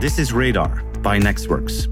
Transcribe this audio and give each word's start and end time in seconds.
This 0.00 0.18
is 0.18 0.32
Radar 0.32 0.82
by 1.02 1.18
nexxworks. 1.18 1.86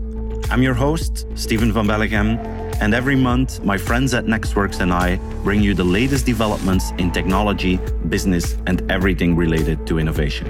I'm 0.50 0.62
your 0.62 0.72
host, 0.72 1.26
Steven 1.34 1.70
Van 1.70 1.86
Belleghem, 1.86 2.38
and 2.80 2.94
every 2.94 3.16
month, 3.16 3.62
my 3.62 3.76
friends 3.76 4.14
at 4.14 4.24
nexxworks 4.24 4.80
and 4.80 4.94
I 4.94 5.16
bring 5.44 5.60
you 5.60 5.74
the 5.74 5.84
latest 5.84 6.24
developments 6.24 6.90
in 6.92 7.10
technology, 7.10 7.78
business, 8.08 8.56
and 8.66 8.90
everything 8.90 9.36
related 9.36 9.86
to 9.88 9.98
innovation. 9.98 10.48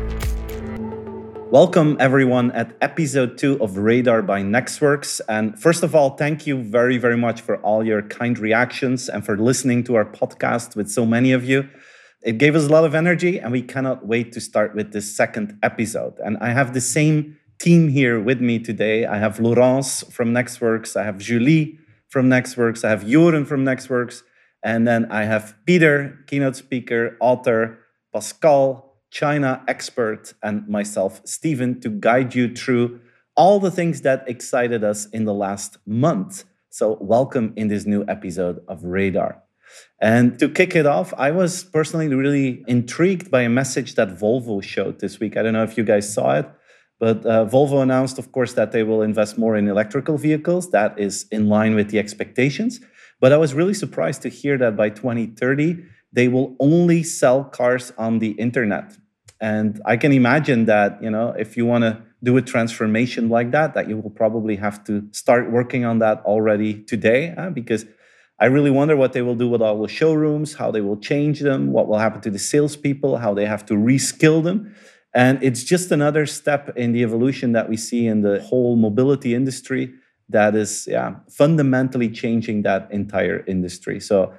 Welcome, 1.51 1.97
everyone, 1.99 2.53
at 2.53 2.77
episode 2.81 3.37
two 3.39 3.61
of 3.61 3.77
Radar 3.77 4.23
by 4.23 4.41
nexxworks. 4.43 5.21
And 5.29 5.61
first 5.61 5.83
of 5.83 5.97
all, 5.97 6.11
thank 6.11 6.47
you 6.47 6.63
very, 6.63 6.97
very 6.97 7.17
much 7.17 7.41
for 7.41 7.57
all 7.63 7.85
your 7.85 8.03
kind 8.03 8.39
reactions 8.39 9.09
and 9.09 9.27
for 9.27 9.37
listening 9.37 9.83
to 9.85 9.97
our 9.97 10.05
podcast 10.05 10.77
with 10.77 10.89
so 10.89 11.05
many 11.05 11.33
of 11.33 11.45
you. 11.45 11.69
It 12.23 12.39
gave 12.39 12.55
us 12.55 12.69
a 12.69 12.69
lot 12.69 12.85
of 12.85 12.95
energy, 12.95 13.41
and 13.41 13.51
we 13.51 13.63
cannot 13.63 14.07
wait 14.07 14.31
to 14.35 14.41
start 14.41 14.77
with 14.77 14.93
this 14.93 15.17
second 15.17 15.59
episode. 15.65 16.21
And 16.21 16.39
I 16.39 16.51
have 16.51 16.73
the 16.73 16.81
same 16.81 17.35
team 17.59 17.89
here 17.89 18.21
with 18.21 18.41
me 18.41 18.59
today. 18.59 19.05
I 19.05 19.19
have 19.19 19.41
Laurence 19.41 20.05
from 20.05 20.33
nexxworks, 20.33 20.97
I 20.97 21.05
have 21.05 21.19
Julie 21.19 21.79
from 22.09 22.29
nexxworks, 22.29 22.85
I 22.85 22.91
have 22.91 23.03
Joren 23.03 23.47
from 23.47 23.65
nexxworks, 23.65 24.23
and 24.63 24.87
then 24.87 25.11
I 25.11 25.25
have 25.25 25.57
Peter, 25.67 26.19
keynote 26.29 26.55
speaker, 26.55 27.17
author, 27.21 27.79
Pascal, 28.13 28.95
China 29.11 29.65
expert, 29.67 30.35
and 30.43 30.69
myself, 30.69 31.21
Steven, 31.25 31.81
to 31.81 31.89
guide 31.89 32.35
you 32.35 32.55
through 32.55 33.01
all 33.37 33.59
the 33.59 33.71
things 33.71 34.03
that 34.03 34.29
excited 34.29 34.85
us 34.85 35.07
in 35.07 35.25
the 35.25 35.35
last 35.35 35.79
month. 35.87 36.45
So, 36.71 36.99
welcome 37.01 37.55
in 37.57 37.69
this 37.69 37.87
new 37.87 38.05
episode 38.07 38.61
of 38.69 38.85
Radar. 38.85 39.43
And 40.01 40.39
to 40.39 40.49
kick 40.49 40.77
it 40.77 40.87
off, 40.87 41.13
I 41.17 41.31
was 41.31 41.65
personally 41.65 42.09
really 42.09 42.65
intrigued 42.69 43.31
by 43.31 43.43
a 43.43 43.49
message 43.49 43.97
that 43.97 44.09
Volvo 44.09 44.63
showed 44.63 45.01
this 45.01 45.19
week. 45.19 45.37
I 45.37 45.43
don't 45.43 45.53
know 45.53 45.65
if 45.65 45.77
you 45.77 45.85
guys 45.85 46.13
saw 46.13 46.37
it, 46.39 46.49
but 46.99 47.25
uh, 47.25 47.47
Volvo 47.47 47.83
announced, 47.83 48.19
of 48.19 48.33
course, 48.33 48.55
that 48.55 48.73
they 48.73 48.83
will 48.83 49.03
invest 49.03 49.39
more 49.39 49.57
in 49.57 49.69
electrical 49.69 50.19
vehicles. 50.19 50.71
That 50.71 50.99
is 50.99 51.27
in 51.31 51.49
line 51.49 51.75
with 51.75 51.91
the 51.91 51.99
expectations. 51.99 52.81
But 53.21 53.33
I 53.33 53.37
was 53.37 53.55
really 53.55 53.75
surprised 53.75 54.23
to 54.23 54.29
hear 54.29 54.59
that 54.59 54.77
by 54.77 54.91
2030, 54.91 55.85
they 56.13 56.29
will 56.29 56.57
only 56.59 57.03
sell 57.03 57.45
cars 57.45 57.93
on 57.99 58.19
the 58.19 58.31
internet. 58.33 58.97
And 59.41 59.81
I 59.85 59.97
can 59.97 60.13
imagine 60.13 60.65
that, 60.65 61.01
you 61.03 61.11
know, 61.11 61.35
if 61.39 61.57
you 61.57 61.67
want 61.67 61.83
to 61.83 62.03
do 62.25 62.37
a 62.37 62.43
transformation 62.43 63.29
like 63.29 63.53
that, 63.53 63.75
that 63.75 63.89
you 63.89 63.97
will 63.97 64.11
probably 64.11 64.57
have 64.57 64.83
to 64.85 65.07
start 65.13 65.51
working 65.51 65.85
on 65.85 66.01
that 66.01 66.21
already 66.25 66.83
today, 66.83 67.35
huh? 67.37 67.51
because 67.51 67.85
I 68.41 68.47
really 68.47 68.71
wonder 68.71 68.97
what 68.97 69.13
they 69.13 69.23
will 69.23 69.37
do 69.37 69.49
with 69.49 69.63
all 69.63 69.83
the 69.83 69.89
showrooms, 69.89 70.55
how 70.55 70.71
they 70.71 70.81
will 70.81 70.97
change 70.97 71.41
them, 71.41 71.73
what 71.73 71.89
will 71.89 71.99
happen 71.99 72.21
to 72.23 72.31
the 72.31 72.39
salespeople, 72.39 73.19
how 73.19 73.35
they 73.35 73.47
have 73.47 73.65
to 73.67 73.75
reskill 73.75 74.43
them. 74.43 74.75
And 75.19 75.43
it's 75.43 75.65
just 75.65 75.91
another 75.91 76.27
step 76.27 76.71
in 76.77 76.93
the 76.93 77.03
evolution 77.03 77.51
that 77.51 77.69
we 77.69 77.77
see 77.77 78.07
in 78.07 78.21
the 78.21 78.41
whole 78.41 78.77
mobility 78.77 79.35
industry 79.35 79.93
that 80.29 80.55
is 80.55 80.87
yeah, 80.89 81.17
fundamentally 81.29 82.09
changing 82.09 82.63
that 82.63 82.87
entire 82.93 83.45
industry. 83.49 83.99
So 83.99 84.33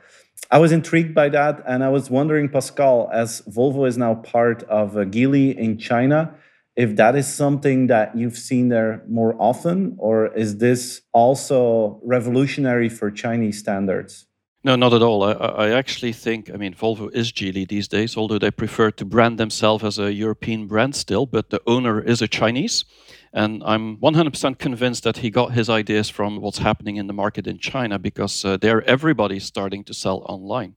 I 0.49 0.57
was 0.57 0.71
intrigued 0.71 1.13
by 1.13 1.27
that, 1.29 1.61
and 1.67 1.83
I 1.83 1.89
was 1.89 2.09
wondering, 2.09 2.47
Pascal, 2.47 3.09
as 3.11 3.41
Volvo 3.41 3.89
is 3.89 3.97
now 3.97 4.15
part 4.15 4.63
of 4.63 4.95
uh, 4.95 5.03
Geely 5.03 5.53
in 5.53 5.77
China, 5.77 6.33
if 6.77 6.95
that 6.95 7.13
is 7.13 7.27
something 7.27 7.87
that 7.87 8.17
you've 8.17 8.37
seen 8.37 8.69
there 8.69 9.03
more 9.09 9.35
often, 9.37 9.97
or 9.97 10.33
is 10.33 10.59
this 10.59 11.01
also 11.11 11.99
revolutionary 12.05 12.87
for 12.87 13.11
Chinese 13.11 13.59
standards? 13.59 14.28
No, 14.61 14.75
not 14.75 14.93
at 14.93 15.01
all. 15.01 15.23
I, 15.23 15.31
I, 15.31 15.69
actually 15.69 16.11
think, 16.11 16.51
I 16.53 16.57
mean, 16.57 16.73
Volvo 16.73 17.09
is 17.13 17.31
Geely 17.31 17.65
these 17.65 17.87
days, 17.87 18.17
although 18.17 18.37
they 18.37 18.51
prefer 18.51 18.91
to 18.91 19.05
brand 19.05 19.37
themselves 19.37 19.85
as 19.85 19.97
a 19.97 20.11
European 20.11 20.67
brand 20.67 20.95
still, 20.95 21.25
but 21.25 21.49
the 21.49 21.61
owner 21.65 22.01
is 22.01 22.21
a 22.21 22.27
Chinese. 22.27 22.83
And 23.31 23.63
I'm 23.65 23.95
100% 23.97 24.57
convinced 24.57 25.03
that 25.03 25.17
he 25.17 25.29
got 25.29 25.53
his 25.53 25.69
ideas 25.69 26.09
from 26.09 26.41
what's 26.41 26.57
happening 26.57 26.97
in 26.97 27.07
the 27.07 27.13
market 27.13 27.47
in 27.47 27.57
China 27.57 27.97
because 27.97 28.43
uh, 28.43 28.57
there 28.57 28.83
everybody's 28.83 29.45
starting 29.45 29.85
to 29.85 29.93
sell 29.93 30.25
online. 30.27 30.75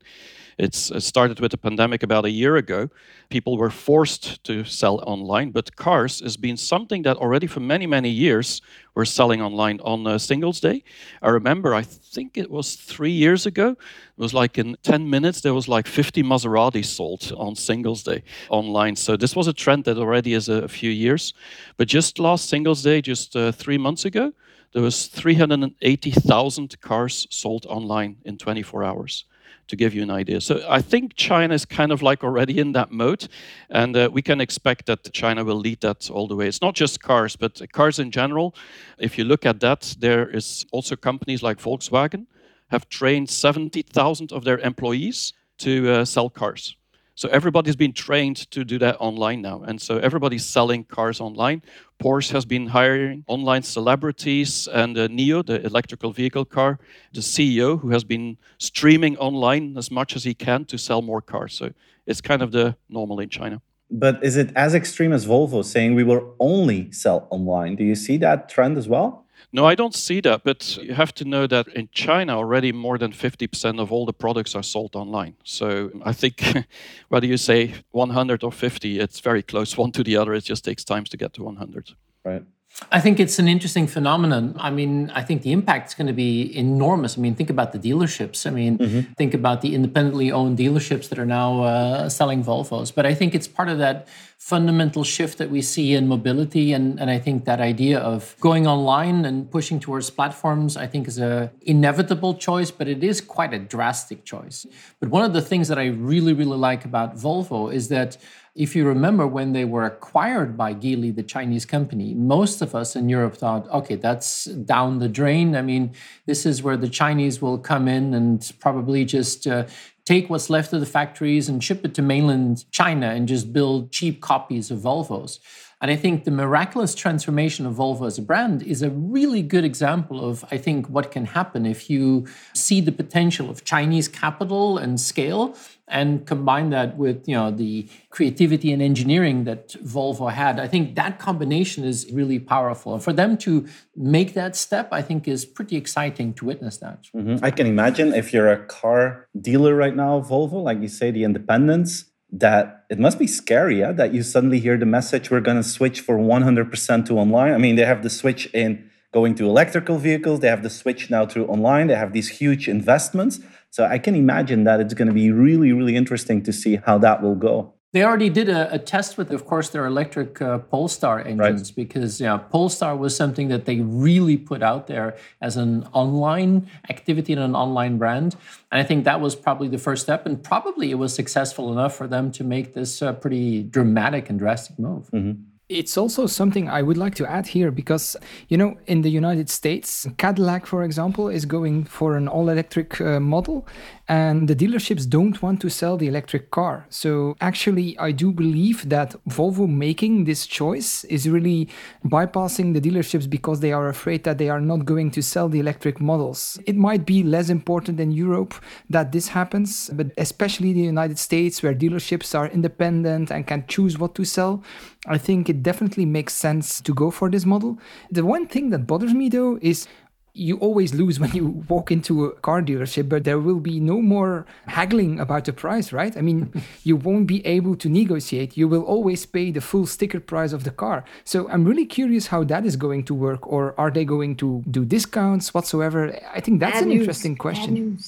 It's, 0.58 0.90
it 0.90 1.02
started 1.02 1.40
with 1.40 1.50
the 1.50 1.58
pandemic 1.58 2.02
about 2.02 2.24
a 2.24 2.30
year 2.30 2.56
ago. 2.56 2.90
People 3.30 3.56
were 3.56 3.70
forced 3.70 4.44
to 4.44 4.64
sell 4.64 5.02
online, 5.06 5.50
but 5.50 5.74
cars 5.76 6.20
has 6.20 6.36
been 6.36 6.56
something 6.56 7.02
that 7.02 7.16
already 7.16 7.46
for 7.46 7.60
many, 7.60 7.86
many 7.86 8.10
years 8.10 8.60
were 8.94 9.04
selling 9.04 9.40
online 9.40 9.80
on 9.80 10.06
uh, 10.06 10.18
Singles 10.18 10.60
Day. 10.60 10.84
I 11.22 11.30
remember, 11.30 11.74
I 11.74 11.82
think 11.82 12.36
it 12.36 12.50
was 12.50 12.74
three 12.74 13.10
years 13.10 13.46
ago, 13.46 13.70
it 13.70 13.78
was 14.18 14.34
like 14.34 14.58
in 14.58 14.76
10 14.82 15.08
minutes, 15.08 15.40
there 15.40 15.54
was 15.54 15.68
like 15.68 15.86
50 15.86 16.22
Maseratis 16.22 16.86
sold 16.86 17.32
on 17.36 17.56
Singles 17.56 18.02
Day 18.02 18.22
online. 18.50 18.96
So 18.96 19.16
this 19.16 19.34
was 19.34 19.48
a 19.48 19.52
trend 19.52 19.84
that 19.84 19.96
already 19.96 20.34
is 20.34 20.48
a, 20.48 20.64
a 20.64 20.68
few 20.68 20.90
years. 20.90 21.32
But 21.76 21.88
just 21.88 22.18
last 22.18 22.48
Singles 22.48 22.82
Day, 22.82 23.00
just 23.00 23.34
uh, 23.34 23.52
three 23.52 23.78
months 23.78 24.04
ago, 24.04 24.32
there 24.72 24.82
was 24.82 25.06
380,000 25.06 26.80
cars 26.80 27.26
sold 27.30 27.66
online 27.66 28.16
in 28.24 28.38
24 28.38 28.84
hours 28.84 29.24
to 29.72 29.76
give 29.76 29.94
you 29.94 30.02
an 30.02 30.10
idea. 30.10 30.38
So 30.40 30.60
I 30.68 30.82
think 30.82 31.14
China 31.16 31.54
is 31.54 31.64
kind 31.64 31.92
of 31.92 32.02
like 32.02 32.22
already 32.22 32.58
in 32.58 32.72
that 32.72 32.90
mode, 32.90 33.26
and 33.70 33.96
uh, 33.96 34.10
we 34.12 34.20
can 34.20 34.38
expect 34.38 34.84
that 34.86 35.10
China 35.14 35.44
will 35.44 35.60
lead 35.60 35.80
that 35.80 36.10
all 36.10 36.28
the 36.28 36.36
way. 36.36 36.46
It's 36.46 36.60
not 36.60 36.74
just 36.74 37.00
cars, 37.00 37.36
but 37.36 37.60
cars 37.72 37.98
in 37.98 38.10
general. 38.10 38.54
If 38.98 39.16
you 39.16 39.24
look 39.24 39.46
at 39.46 39.60
that, 39.60 39.96
there 39.98 40.28
is 40.28 40.66
also 40.72 40.94
companies 40.94 41.42
like 41.42 41.58
Volkswagen 41.58 42.26
have 42.70 42.86
trained 42.90 43.30
70,000 43.30 44.30
of 44.30 44.44
their 44.44 44.58
employees 44.58 45.32
to 45.58 45.90
uh, 45.90 46.04
sell 46.04 46.28
cars. 46.28 46.76
So 47.14 47.28
everybody's 47.28 47.76
been 47.76 47.92
trained 47.92 48.50
to 48.50 48.64
do 48.64 48.78
that 48.78 48.96
online 48.98 49.42
now. 49.42 49.62
And 49.62 49.80
so 49.80 49.98
everybody's 49.98 50.44
selling 50.44 50.84
cars 50.84 51.20
online. 51.20 51.62
Porsche 52.02 52.32
has 52.32 52.44
been 52.44 52.68
hiring 52.68 53.24
online 53.26 53.62
celebrities 53.62 54.66
and 54.72 54.96
uh, 54.96 55.08
NIO, 55.08 55.44
the 55.44 55.64
electrical 55.64 56.10
vehicle 56.12 56.44
car, 56.44 56.78
the 57.12 57.20
CEO 57.20 57.78
who 57.80 57.90
has 57.90 58.02
been 58.02 58.38
streaming 58.58 59.16
online 59.18 59.76
as 59.76 59.90
much 59.90 60.16
as 60.16 60.24
he 60.24 60.34
can 60.34 60.64
to 60.66 60.78
sell 60.78 61.02
more 61.02 61.20
cars. 61.20 61.54
So 61.54 61.72
it's 62.06 62.20
kind 62.20 62.42
of 62.42 62.50
the 62.50 62.76
normal 62.88 63.20
in 63.20 63.28
China. 63.28 63.60
But 63.90 64.24
is 64.24 64.38
it 64.38 64.50
as 64.56 64.74
extreme 64.74 65.12
as 65.12 65.26
Volvo 65.26 65.62
saying 65.62 65.94
we 65.94 66.02
will 66.02 66.34
only 66.40 66.90
sell 66.92 67.28
online? 67.30 67.76
Do 67.76 67.84
you 67.84 67.94
see 67.94 68.16
that 68.18 68.48
trend 68.48 68.78
as 68.78 68.88
well? 68.88 69.21
No, 69.52 69.66
I 69.66 69.74
don't 69.74 69.94
see 69.94 70.20
that. 70.22 70.44
But 70.44 70.78
you 70.78 70.94
have 70.94 71.12
to 71.14 71.24
know 71.24 71.46
that 71.46 71.68
in 71.68 71.88
China, 71.92 72.36
already 72.36 72.72
more 72.72 72.98
than 72.98 73.12
50% 73.12 73.80
of 73.80 73.92
all 73.92 74.06
the 74.06 74.12
products 74.12 74.54
are 74.54 74.62
sold 74.62 74.96
online. 74.96 75.34
So 75.44 75.90
I 76.04 76.12
think 76.12 76.42
whether 77.08 77.26
you 77.26 77.36
say 77.36 77.74
100 77.90 78.42
or 78.42 78.52
50, 78.52 78.98
it's 78.98 79.20
very 79.20 79.42
close 79.42 79.76
one 79.76 79.92
to 79.92 80.02
the 80.02 80.16
other. 80.16 80.32
It 80.34 80.44
just 80.44 80.64
takes 80.64 80.84
time 80.84 81.04
to 81.04 81.16
get 81.16 81.34
to 81.34 81.44
100. 81.44 81.90
Right. 82.24 82.42
I 82.90 83.00
think 83.00 83.20
it's 83.20 83.38
an 83.38 83.48
interesting 83.48 83.86
phenomenon. 83.86 84.54
I 84.58 84.70
mean, 84.70 85.10
I 85.14 85.22
think 85.22 85.42
the 85.42 85.52
impact 85.52 85.88
is 85.88 85.94
going 85.94 86.06
to 86.06 86.12
be 86.12 86.56
enormous. 86.56 87.16
I 87.16 87.20
mean, 87.20 87.34
think 87.34 87.50
about 87.50 87.72
the 87.72 87.78
dealerships. 87.78 88.46
I 88.46 88.50
mean, 88.50 88.78
mm-hmm. 88.78 89.12
think 89.12 89.34
about 89.34 89.60
the 89.60 89.74
independently 89.74 90.32
owned 90.32 90.58
dealerships 90.58 91.08
that 91.10 91.18
are 91.18 91.26
now 91.26 91.62
uh, 91.62 92.08
selling 92.08 92.42
Volvos. 92.42 92.94
But 92.94 93.06
I 93.06 93.14
think 93.14 93.34
it's 93.34 93.46
part 93.46 93.68
of 93.68 93.78
that 93.78 94.08
fundamental 94.38 95.04
shift 95.04 95.38
that 95.38 95.50
we 95.50 95.62
see 95.62 95.94
in 95.94 96.08
mobility. 96.08 96.72
And, 96.72 96.98
and 96.98 97.10
I 97.10 97.18
think 97.18 97.44
that 97.44 97.60
idea 97.60 98.00
of 98.00 98.34
going 98.40 98.66
online 98.66 99.24
and 99.24 99.48
pushing 99.50 99.78
towards 99.78 100.10
platforms, 100.10 100.76
I 100.76 100.86
think 100.86 101.06
is 101.06 101.18
a 101.18 101.52
inevitable 101.62 102.34
choice, 102.34 102.70
but 102.70 102.88
it 102.88 103.04
is 103.04 103.20
quite 103.20 103.54
a 103.54 103.58
drastic 103.58 104.24
choice. 104.24 104.66
But 104.98 105.10
one 105.10 105.24
of 105.24 105.32
the 105.32 105.42
things 105.42 105.68
that 105.68 105.78
I 105.78 105.86
really, 105.86 106.32
really 106.32 106.56
like 106.56 106.84
about 106.84 107.16
Volvo 107.16 107.72
is 107.72 107.88
that 107.88 108.16
if 108.54 108.76
you 108.76 108.86
remember 108.86 109.26
when 109.26 109.52
they 109.52 109.64
were 109.64 109.84
acquired 109.84 110.58
by 110.58 110.74
Geely, 110.74 111.14
the 111.14 111.22
Chinese 111.22 111.64
company, 111.64 112.12
most 112.12 112.60
of 112.60 112.74
us 112.74 112.94
in 112.94 113.08
Europe 113.08 113.36
thought, 113.36 113.68
okay, 113.70 113.96
that's 113.96 114.44
down 114.44 114.98
the 114.98 115.08
drain. 115.08 115.56
I 115.56 115.62
mean, 115.62 115.92
this 116.26 116.44
is 116.44 116.62
where 116.62 116.76
the 116.76 116.88
Chinese 116.88 117.40
will 117.40 117.56
come 117.56 117.88
in 117.88 118.12
and 118.12 118.52
probably 118.60 119.06
just 119.06 119.46
uh, 119.46 119.64
take 120.04 120.28
what's 120.28 120.50
left 120.50 120.72
of 120.74 120.80
the 120.80 120.86
factories 120.86 121.48
and 121.48 121.64
ship 121.64 121.82
it 121.84 121.94
to 121.94 122.02
mainland 122.02 122.70
China 122.70 123.08
and 123.08 123.26
just 123.26 123.54
build 123.54 123.90
cheap 123.90 124.20
copies 124.20 124.70
of 124.70 124.80
Volvos. 124.80 125.38
And 125.82 125.90
I 125.90 125.96
think 125.96 126.22
the 126.22 126.30
miraculous 126.30 126.94
transformation 126.94 127.66
of 127.66 127.74
Volvo 127.74 128.06
as 128.06 128.16
a 128.16 128.22
brand 128.22 128.62
is 128.62 128.82
a 128.82 128.90
really 128.90 129.42
good 129.42 129.64
example 129.64 130.24
of, 130.24 130.44
I 130.52 130.56
think, 130.56 130.88
what 130.88 131.10
can 131.10 131.24
happen 131.24 131.66
if 131.66 131.90
you 131.90 132.28
see 132.54 132.80
the 132.80 132.92
potential 132.92 133.50
of 133.50 133.64
Chinese 133.64 134.06
capital 134.06 134.78
and 134.78 135.00
scale 135.00 135.56
and 135.92 136.26
combine 136.26 136.70
that 136.70 136.96
with 136.96 137.28
you 137.28 137.36
know 137.36 137.50
the 137.50 137.88
creativity 138.10 138.72
and 138.72 138.82
engineering 138.82 139.44
that 139.44 139.68
Volvo 139.84 140.32
had. 140.32 140.58
I 140.58 140.66
think 140.66 140.96
that 140.96 141.18
combination 141.18 141.84
is 141.84 142.10
really 142.12 142.38
powerful. 142.38 142.94
And 142.94 143.02
for 143.02 143.12
them 143.12 143.36
to 143.38 143.66
make 143.94 144.34
that 144.34 144.56
step, 144.56 144.88
I 144.90 145.02
think 145.02 145.28
is 145.28 145.44
pretty 145.44 145.76
exciting 145.76 146.34
to 146.34 146.46
witness 146.46 146.78
that. 146.78 147.06
Mm-hmm. 147.14 147.44
I 147.44 147.50
can 147.50 147.66
imagine 147.66 148.12
if 148.14 148.32
you're 148.32 148.50
a 148.50 148.64
car 148.64 149.28
dealer 149.38 149.74
right 149.76 149.94
now, 149.94 150.20
Volvo, 150.20 150.62
like 150.62 150.80
you 150.80 150.88
say, 150.88 151.10
the 151.10 151.24
independence 151.24 152.06
that 152.32 152.86
it 152.88 152.98
must 152.98 153.18
be 153.18 153.26
scary 153.26 153.80
yeah, 153.80 153.92
that 153.92 154.14
you 154.14 154.22
suddenly 154.22 154.58
hear 154.58 154.78
the 154.78 154.86
message 154.86 155.30
we're 155.30 155.40
going 155.40 155.58
to 155.58 155.62
switch 155.62 156.00
for 156.00 156.16
100% 156.16 157.06
to 157.06 157.18
online. 157.18 157.52
I 157.52 157.58
mean, 157.58 157.76
they 157.76 157.84
have 157.84 158.02
the 158.02 158.08
switch 158.08 158.46
in 158.54 158.90
going 159.12 159.34
to 159.34 159.44
electrical 159.44 159.98
vehicles, 159.98 160.40
they 160.40 160.48
have 160.48 160.62
the 160.62 160.70
switch 160.70 161.10
now 161.10 161.26
to 161.26 161.46
online, 161.46 161.88
they 161.88 161.94
have 161.94 162.14
these 162.14 162.30
huge 162.30 162.66
investments. 162.66 163.40
So 163.72 163.86
I 163.86 163.98
can 163.98 164.14
imagine 164.14 164.64
that 164.64 164.80
it's 164.80 164.92
going 164.92 165.08
to 165.08 165.14
be 165.14 165.32
really, 165.32 165.72
really 165.72 165.96
interesting 165.96 166.42
to 166.42 166.52
see 166.52 166.76
how 166.76 166.98
that 166.98 167.22
will 167.22 167.34
go. 167.34 167.72
They 167.94 168.04
already 168.04 168.28
did 168.28 168.50
a, 168.50 168.74
a, 168.74 168.78
test 168.78 169.16
with, 169.16 169.30
of 169.32 169.46
course, 169.46 169.70
their 169.70 169.86
electric 169.86 170.40
uh, 170.40 170.58
Polestar 170.58 171.20
engines 171.20 171.70
right. 171.70 171.76
because 171.76 172.20
yeah, 172.20 172.36
Polestar 172.36 172.96
was 172.96 173.16
something 173.16 173.48
that 173.48 173.64
they 173.64 173.80
really 173.80 174.36
put 174.36 174.62
out 174.62 174.88
there 174.88 175.16
as 175.40 175.56
an 175.56 175.84
online 175.92 176.68
activity 176.90 177.32
and 177.32 177.42
an 177.42 177.54
online 177.54 177.96
brand. 177.96 178.36
And 178.70 178.80
I 178.80 178.84
think 178.84 179.04
that 179.04 179.22
was 179.22 179.34
probably 179.34 179.68
the 179.68 179.78
first 179.78 180.02
step, 180.02 180.26
and 180.26 180.42
probably 180.42 180.90
it 180.90 180.96
was 180.96 181.14
successful 181.14 181.72
enough 181.72 181.94
for 181.94 182.06
them 182.06 182.30
to 182.32 182.44
make 182.44 182.74
this 182.74 183.02
uh, 183.02 183.14
pretty 183.14 183.62
dramatic 183.62 184.28
and 184.30 184.38
drastic 184.38 184.78
move. 184.78 185.10
Mm-hmm. 185.10 185.51
It's 185.72 185.96
also 185.96 186.26
something 186.26 186.68
I 186.68 186.82
would 186.82 186.98
like 186.98 187.14
to 187.16 187.26
add 187.26 187.46
here 187.46 187.70
because, 187.70 188.16
you 188.48 188.56
know, 188.56 188.76
in 188.86 189.02
the 189.02 189.10
United 189.10 189.48
States, 189.48 190.06
Cadillac, 190.18 190.66
for 190.66 190.82
example, 190.82 191.28
is 191.28 191.44
going 191.46 191.84
for 191.84 192.16
an 192.16 192.28
all 192.28 192.48
electric 192.50 193.00
uh, 193.00 193.20
model 193.20 193.66
and 194.08 194.48
the 194.48 194.54
dealerships 194.54 195.08
don't 195.08 195.40
want 195.42 195.60
to 195.62 195.70
sell 195.70 195.96
the 195.96 196.06
electric 196.06 196.50
car. 196.50 196.86
So 196.90 197.36
actually, 197.40 197.98
I 197.98 198.10
do 198.10 198.30
believe 198.30 198.88
that 198.90 199.14
Volvo 199.26 199.66
making 199.68 200.24
this 200.24 200.46
choice 200.46 201.04
is 201.04 201.28
really 201.28 201.68
bypassing 202.04 202.74
the 202.74 202.80
dealerships 202.80 203.30
because 203.30 203.60
they 203.60 203.72
are 203.72 203.88
afraid 203.88 204.24
that 204.24 204.36
they 204.36 204.50
are 204.50 204.60
not 204.60 204.84
going 204.84 205.12
to 205.12 205.22
sell 205.22 205.48
the 205.48 205.60
electric 205.60 206.00
models. 206.00 206.58
It 206.66 206.76
might 206.76 207.06
be 207.06 207.22
less 207.22 207.48
important 207.48 208.00
in 208.00 208.10
Europe 208.10 208.54
that 208.90 209.12
this 209.12 209.28
happens, 209.28 209.88
but 209.94 210.08
especially 210.18 210.72
the 210.72 210.80
United 210.80 211.18
States, 211.18 211.62
where 211.62 211.74
dealerships 211.74 212.38
are 212.38 212.48
independent 212.48 213.30
and 213.30 213.46
can 213.46 213.64
choose 213.66 213.98
what 213.98 214.14
to 214.16 214.24
sell, 214.24 214.62
I 215.06 215.18
think 215.18 215.48
it 215.48 215.61
definitely 215.62 216.04
makes 216.04 216.34
sense 216.34 216.80
to 216.80 216.92
go 216.92 217.10
for 217.10 217.30
this 217.30 217.44
model. 217.44 217.78
The 218.10 218.24
one 218.24 218.46
thing 218.46 218.70
that 218.70 218.86
bothers 218.86 219.14
me 219.14 219.28
though 219.28 219.58
is 219.62 219.86
you 220.34 220.56
always 220.58 220.94
lose 220.94 221.20
when 221.20 221.30
you 221.32 221.64
walk 221.68 221.90
into 221.90 222.24
a 222.24 222.32
car 222.32 222.62
dealership, 222.62 223.08
but 223.08 223.24
there 223.24 223.38
will 223.38 223.60
be 223.60 223.78
no 223.80 224.00
more 224.00 224.46
haggling 224.66 225.20
about 225.20 225.44
the 225.44 225.52
price, 225.52 225.92
right? 225.92 226.16
I 226.16 226.22
mean, 226.22 226.50
you 226.84 226.96
won't 226.96 227.26
be 227.26 227.44
able 227.46 227.76
to 227.76 227.88
negotiate. 227.88 228.56
You 228.56 228.66
will 228.66 228.82
always 228.82 229.26
pay 229.26 229.50
the 229.50 229.60
full 229.60 229.86
sticker 229.86 230.20
price 230.20 230.52
of 230.52 230.64
the 230.64 230.70
car. 230.70 231.04
So 231.24 231.48
I'm 231.50 231.64
really 231.64 231.84
curious 231.84 232.28
how 232.28 232.44
that 232.44 232.64
is 232.64 232.76
going 232.76 233.04
to 233.04 233.14
work, 233.14 233.46
or 233.46 233.78
are 233.78 233.90
they 233.90 234.04
going 234.04 234.36
to 234.36 234.62
do 234.70 234.84
discounts 234.84 235.52
whatsoever? 235.52 236.18
I 236.32 236.40
think 236.40 236.60
that's 236.60 236.76
Bad 236.76 236.84
an 236.84 236.88
news. 236.88 237.00
interesting 237.00 237.36
question. 237.36 237.98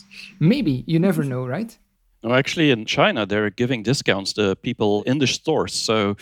Maybe, 0.41 0.83
you 0.87 0.99
never 0.99 1.25
know, 1.25 1.47
right? 1.47 1.77
No, 2.23 2.33
actually, 2.33 2.71
in 2.71 2.87
China, 2.87 3.27
they're 3.27 3.51
giving 3.51 3.83
discounts 3.83 4.33
to 4.33 4.57
people 4.57 5.03
in 5.03 5.19
the 5.19 5.27
stores. 5.27 5.75
So 5.75 6.17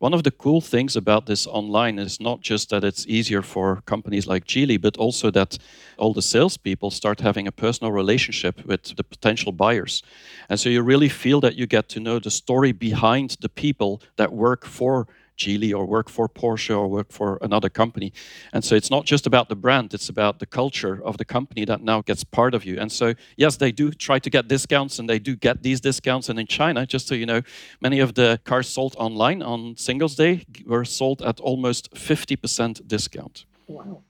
one 0.00 0.14
of 0.14 0.22
the 0.22 0.30
cool 0.30 0.62
things 0.62 0.96
about 0.96 1.26
this 1.26 1.46
online 1.46 1.98
is 1.98 2.20
not 2.20 2.40
just 2.40 2.70
that 2.70 2.82
it's 2.84 3.06
easier 3.06 3.42
for 3.42 3.82
companies 3.84 4.26
like 4.26 4.46
Geely, 4.46 4.80
but 4.80 4.96
also 4.96 5.30
that 5.30 5.58
all 5.98 6.14
the 6.14 6.22
salespeople 6.22 6.90
start 6.90 7.20
having 7.20 7.46
a 7.46 7.52
personal 7.52 7.92
relationship 7.92 8.64
with 8.64 8.96
the 8.96 9.04
potential 9.04 9.52
buyers. 9.52 10.02
And 10.48 10.58
so 10.58 10.70
you 10.70 10.80
really 10.82 11.10
feel 11.10 11.38
that 11.42 11.54
you 11.54 11.66
get 11.66 11.90
to 11.90 12.00
know 12.00 12.18
the 12.18 12.30
story 12.30 12.72
behind 12.72 13.36
the 13.42 13.50
people 13.50 14.00
that 14.16 14.32
work 14.32 14.64
for 14.64 15.06
Geely 15.40 15.72
or 15.76 15.86
work 15.86 16.08
for 16.10 16.28
Porsche 16.28 16.76
or 16.78 16.86
work 16.88 17.10
for 17.10 17.38
another 17.40 17.70
company. 17.70 18.12
And 18.52 18.62
so 18.62 18.74
it's 18.74 18.90
not 18.90 19.06
just 19.06 19.26
about 19.26 19.48
the 19.48 19.56
brand, 19.56 19.94
it's 19.94 20.08
about 20.08 20.38
the 20.38 20.46
culture 20.46 21.02
of 21.04 21.16
the 21.16 21.24
company 21.24 21.64
that 21.64 21.80
now 21.82 22.02
gets 22.02 22.24
part 22.24 22.54
of 22.54 22.64
you. 22.64 22.78
And 22.78 22.92
so, 22.92 23.14
yes, 23.36 23.56
they 23.56 23.72
do 23.72 23.90
try 23.90 24.18
to 24.18 24.30
get 24.30 24.48
discounts 24.48 24.98
and 24.98 25.08
they 25.08 25.18
do 25.18 25.34
get 25.36 25.62
these 25.62 25.80
discounts. 25.80 26.28
And 26.28 26.38
in 26.38 26.46
China, 26.46 26.86
just 26.86 27.08
so 27.08 27.14
you 27.14 27.26
know, 27.26 27.42
many 27.80 28.00
of 28.00 28.14
the 28.14 28.38
cars 28.44 28.68
sold 28.68 28.94
online 28.98 29.42
on 29.42 29.76
Singles 29.76 30.14
Day 30.14 30.44
were 30.66 30.84
sold 30.84 31.22
at 31.22 31.40
almost 31.40 31.90
50% 31.94 32.86
discount. 32.86 33.46
Wow. 33.66 34.02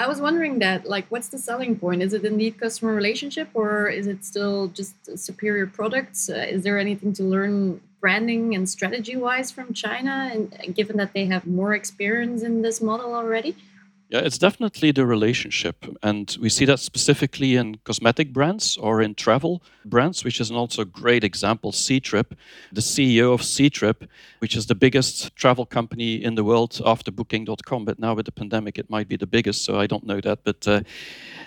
I 0.00 0.06
was 0.06 0.20
wondering 0.20 0.58
that, 0.60 0.86
like, 0.86 1.06
what's 1.08 1.28
the 1.28 1.38
selling 1.38 1.78
point? 1.78 2.02
Is 2.02 2.12
it 2.12 2.24
indeed 2.24 2.58
customer 2.58 2.94
relationship, 2.94 3.48
or 3.54 3.88
is 3.88 4.06
it 4.06 4.24
still 4.24 4.68
just 4.68 4.94
superior 5.18 5.66
products? 5.66 6.28
Uh, 6.28 6.34
is 6.34 6.62
there 6.62 6.78
anything 6.78 7.12
to 7.14 7.22
learn 7.22 7.80
branding 8.00 8.54
and 8.54 8.68
strategy 8.68 9.16
wise 9.16 9.50
from 9.50 9.72
China, 9.72 10.30
and 10.32 10.74
given 10.74 10.96
that 10.96 11.12
they 11.12 11.26
have 11.26 11.46
more 11.46 11.74
experience 11.74 12.42
in 12.42 12.62
this 12.62 12.80
model 12.80 13.14
already? 13.14 13.56
Yeah, 14.14 14.20
it's 14.20 14.38
definitely 14.38 14.92
the 14.92 15.04
relationship. 15.06 15.84
And 16.00 16.36
we 16.40 16.48
see 16.48 16.64
that 16.66 16.78
specifically 16.78 17.56
in 17.56 17.78
cosmetic 17.82 18.32
brands 18.32 18.76
or 18.76 19.02
in 19.02 19.16
travel 19.16 19.60
brands, 19.84 20.22
which 20.22 20.40
is 20.40 20.52
also 20.52 20.82
a 20.82 20.84
great 20.84 21.24
example. 21.24 21.72
Ctrip, 21.72 22.36
the 22.70 22.80
CEO 22.80 23.34
of 23.34 23.40
Ctrip, 23.40 24.06
which 24.38 24.54
is 24.54 24.66
the 24.66 24.76
biggest 24.76 25.34
travel 25.34 25.66
company 25.66 26.22
in 26.22 26.36
the 26.36 26.44
world 26.44 26.80
after 26.86 27.10
Booking.com, 27.10 27.84
but 27.84 27.98
now 27.98 28.14
with 28.14 28.26
the 28.26 28.30
pandemic, 28.30 28.78
it 28.78 28.88
might 28.88 29.08
be 29.08 29.16
the 29.16 29.26
biggest, 29.26 29.64
so 29.64 29.80
I 29.80 29.88
don't 29.88 30.06
know 30.06 30.20
that. 30.20 30.44
But 30.44 30.68
uh, 30.68 30.82